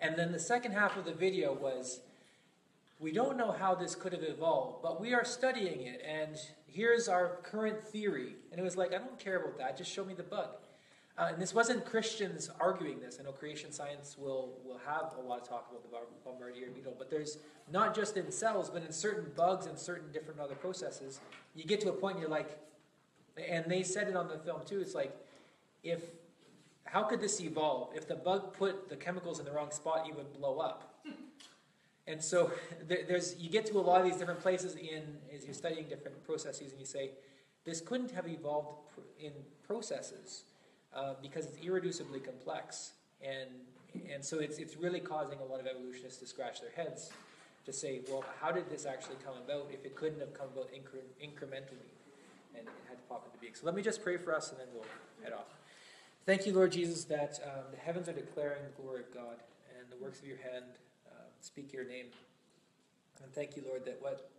And 0.00 0.16
then 0.16 0.32
the 0.32 0.40
second 0.40 0.72
half 0.72 0.96
of 0.96 1.04
the 1.04 1.12
video 1.12 1.54
was, 1.54 2.00
we 2.98 3.12
don't 3.12 3.36
know 3.36 3.52
how 3.52 3.76
this 3.76 3.94
could 3.94 4.12
have 4.12 4.24
evolved, 4.24 4.82
but 4.82 5.00
we 5.00 5.14
are 5.14 5.24
studying 5.24 5.82
it, 5.82 6.02
and 6.04 6.36
here's 6.66 7.08
our 7.08 7.38
current 7.44 7.80
theory. 7.80 8.34
And 8.50 8.58
it 8.58 8.64
was 8.64 8.76
like, 8.76 8.92
I 8.92 8.98
don't 8.98 9.20
care 9.20 9.36
about 9.36 9.56
that, 9.58 9.76
just 9.76 9.92
show 9.92 10.04
me 10.04 10.14
the 10.14 10.24
bug. 10.24 10.48
Uh, 11.16 11.28
and 11.32 11.40
this 11.40 11.54
wasn't 11.54 11.84
Christians 11.84 12.50
arguing 12.58 12.98
this. 12.98 13.18
I 13.20 13.22
know 13.22 13.30
creation 13.30 13.70
science 13.70 14.16
will, 14.18 14.58
will 14.64 14.80
have 14.84 15.12
a 15.16 15.22
lot 15.22 15.42
of 15.42 15.48
talk 15.48 15.68
about 15.70 15.84
the 15.84 15.96
bombardier 16.24 16.70
beetle, 16.74 16.96
but 16.98 17.08
there's 17.08 17.38
not 17.70 17.94
just 17.94 18.16
in 18.16 18.32
cells, 18.32 18.68
but 18.68 18.82
in 18.82 18.90
certain 18.90 19.30
bugs 19.36 19.66
and 19.66 19.78
certain 19.78 20.10
different 20.10 20.40
other 20.40 20.56
processes. 20.56 21.20
You 21.54 21.64
get 21.64 21.80
to 21.82 21.90
a 21.90 21.92
point 21.92 22.14
and 22.16 22.22
you're 22.22 22.30
like, 22.30 22.58
and 23.36 23.64
they 23.66 23.82
said 23.82 24.08
it 24.08 24.16
on 24.16 24.28
the 24.28 24.38
film 24.38 24.60
too. 24.64 24.80
It's 24.80 24.94
like, 24.94 25.14
if 25.82 26.02
how 26.84 27.04
could 27.04 27.20
this 27.20 27.40
evolve? 27.40 27.90
If 27.94 28.08
the 28.08 28.16
bug 28.16 28.52
put 28.52 28.88
the 28.88 28.96
chemicals 28.96 29.38
in 29.38 29.44
the 29.44 29.52
wrong 29.52 29.70
spot, 29.70 30.06
it 30.08 30.16
would 30.16 30.32
blow 30.32 30.58
up. 30.58 31.04
And 32.06 32.22
so 32.22 32.50
there, 32.88 33.04
there's 33.06 33.36
you 33.38 33.48
get 33.48 33.66
to 33.66 33.78
a 33.78 33.80
lot 33.80 34.00
of 34.00 34.06
these 34.06 34.16
different 34.16 34.40
places 34.40 34.74
in 34.74 35.02
as 35.34 35.44
you're 35.44 35.54
studying 35.54 35.86
different 35.88 36.24
processes, 36.26 36.72
and 36.72 36.80
you 36.80 36.86
say, 36.86 37.10
this 37.64 37.80
couldn't 37.80 38.10
have 38.10 38.26
evolved 38.26 38.78
in 39.20 39.32
processes 39.66 40.44
uh, 40.94 41.14
because 41.22 41.46
it's 41.46 41.58
irreducibly 41.58 42.24
complex, 42.24 42.92
and 43.22 43.50
and 44.12 44.24
so 44.24 44.38
it's 44.38 44.58
it's 44.58 44.76
really 44.76 45.00
causing 45.00 45.38
a 45.38 45.44
lot 45.44 45.60
of 45.60 45.66
evolutionists 45.66 46.18
to 46.18 46.26
scratch 46.26 46.60
their 46.60 46.70
heads 46.70 47.10
to 47.66 47.72
say, 47.72 48.00
well, 48.08 48.24
how 48.40 48.50
did 48.50 48.68
this 48.70 48.86
actually 48.86 49.16
come 49.24 49.34
about 49.44 49.68
if 49.70 49.84
it 49.84 49.94
couldn't 49.94 50.18
have 50.18 50.32
come 50.32 50.48
about 50.54 50.68
incre- 50.72 51.12
incrementally, 51.22 51.92
and 52.56 52.66
it 52.66 52.72
had 52.88 52.96
to 52.96 52.99
pop? 53.10 53.26
So 53.52 53.66
let 53.66 53.74
me 53.74 53.82
just 53.82 54.02
pray 54.02 54.16
for 54.16 54.34
us, 54.34 54.50
and 54.50 54.60
then 54.60 54.68
we'll 54.72 54.86
head 55.22 55.32
off. 55.32 55.52
Thank 56.24 56.46
you, 56.46 56.54
Lord 56.54 56.70
Jesus, 56.70 57.04
that 57.04 57.40
um, 57.44 57.64
the 57.72 57.76
heavens 57.76 58.08
are 58.08 58.12
declaring 58.12 58.62
the 58.64 58.82
glory 58.82 59.00
of 59.00 59.12
God, 59.12 59.36
and 59.76 59.90
the 59.90 60.02
works 60.02 60.20
of 60.20 60.26
your 60.26 60.38
hand 60.38 60.64
uh, 61.10 61.26
speak 61.40 61.72
your 61.72 61.84
name. 61.84 62.06
And 63.22 63.32
thank 63.34 63.56
you, 63.56 63.64
Lord, 63.66 63.84
that 63.84 63.98
what 64.00 64.30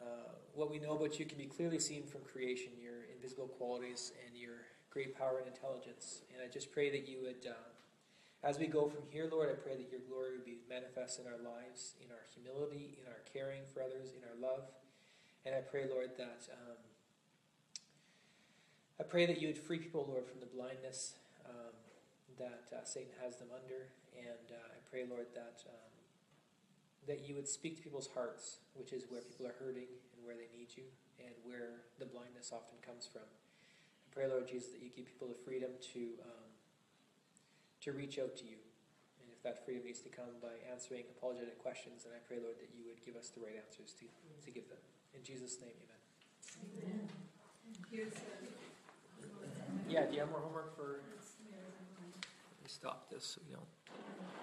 uh, 0.00 0.34
what 0.54 0.70
we 0.70 0.78
know 0.78 0.96
about 0.96 1.20
you 1.20 1.26
can 1.26 1.38
be 1.38 1.44
clearly 1.44 1.78
seen 1.78 2.02
from 2.04 2.22
creation, 2.22 2.72
your 2.82 3.04
invisible 3.14 3.46
qualities 3.46 4.12
and 4.26 4.36
your 4.36 4.66
great 4.90 5.16
power 5.16 5.38
and 5.38 5.46
intelligence. 5.46 6.22
And 6.32 6.42
I 6.42 6.50
just 6.50 6.72
pray 6.72 6.90
that 6.90 7.08
you 7.08 7.18
would, 7.22 7.46
uh, 7.46 7.68
as 8.42 8.58
we 8.58 8.66
go 8.66 8.88
from 8.88 9.04
here, 9.10 9.28
Lord, 9.30 9.48
I 9.48 9.54
pray 9.54 9.76
that 9.76 9.92
your 9.92 10.00
glory 10.08 10.32
would 10.32 10.44
be 10.44 10.58
manifest 10.68 11.20
in 11.20 11.26
our 11.26 11.38
lives, 11.38 11.94
in 12.02 12.10
our 12.10 12.24
humility, 12.34 12.98
in 12.98 13.06
our 13.06 13.20
caring 13.32 13.62
for 13.72 13.82
others, 13.82 14.10
in 14.10 14.26
our 14.26 14.50
love. 14.50 14.64
And 15.46 15.54
I 15.54 15.60
pray, 15.60 15.86
Lord, 15.88 16.10
that 16.18 16.48
um, 16.50 16.76
I 19.00 19.04
pray 19.04 19.26
that 19.26 19.40
you 19.40 19.48
would 19.48 19.58
free 19.58 19.78
people, 19.78 20.06
Lord, 20.08 20.26
from 20.26 20.40
the 20.40 20.46
blindness 20.46 21.14
um, 21.48 21.74
that 22.38 22.68
uh, 22.72 22.84
Satan 22.84 23.12
has 23.22 23.36
them 23.36 23.48
under. 23.54 23.88
And 24.16 24.46
uh, 24.52 24.76
I 24.76 24.78
pray, 24.90 25.04
Lord, 25.08 25.26
that 25.34 25.64
um, 25.66 25.92
that 27.08 27.26
you 27.26 27.34
would 27.34 27.48
speak 27.48 27.76
to 27.76 27.82
people's 27.82 28.08
hearts, 28.14 28.62
which 28.74 28.92
is 28.92 29.04
where 29.10 29.20
people 29.22 29.46
are 29.46 29.58
hurting 29.58 29.90
and 30.14 30.18
where 30.22 30.38
they 30.38 30.46
need 30.54 30.70
you, 30.76 30.86
and 31.18 31.34
where 31.42 31.82
the 31.98 32.06
blindness 32.06 32.54
often 32.54 32.78
comes 32.78 33.10
from. 33.10 33.26
I 33.26 34.08
pray, 34.14 34.30
Lord 34.30 34.46
Jesus, 34.46 34.70
that 34.70 34.82
you 34.82 34.90
give 34.94 35.10
people 35.10 35.26
the 35.26 35.40
freedom 35.42 35.74
to 35.94 36.02
um, 36.22 36.46
to 37.82 37.90
reach 37.90 38.22
out 38.22 38.36
to 38.38 38.44
you, 38.46 38.60
and 39.18 39.26
if 39.34 39.42
that 39.42 39.64
freedom 39.66 39.82
needs 39.82 39.98
to 40.06 40.12
come 40.12 40.38
by 40.38 40.54
answering 40.70 41.02
apologetic 41.18 41.58
questions, 41.58 42.06
then 42.06 42.14
I 42.14 42.22
pray, 42.22 42.38
Lord, 42.38 42.60
that 42.62 42.70
you 42.70 42.86
would 42.86 43.02
give 43.02 43.18
us 43.18 43.34
the 43.34 43.42
right 43.42 43.58
answers 43.58 43.96
to 43.98 44.06
to 44.06 44.50
give 44.54 44.68
them. 44.70 44.78
In 45.16 45.24
Jesus' 45.26 45.58
name, 45.58 45.74
Amen. 46.62 47.08
Here's, 47.90 48.14
uh, 48.14 48.61
Yeah. 49.92 50.06
Do 50.06 50.14
you 50.14 50.20
have 50.20 50.30
more 50.30 50.40
homework 50.40 50.74
for? 50.74 51.02
Let 51.12 52.62
me 52.62 52.66
stop 52.66 53.10
this 53.10 53.26
so 53.26 53.42
we 53.46 53.54
don't. 53.54 54.41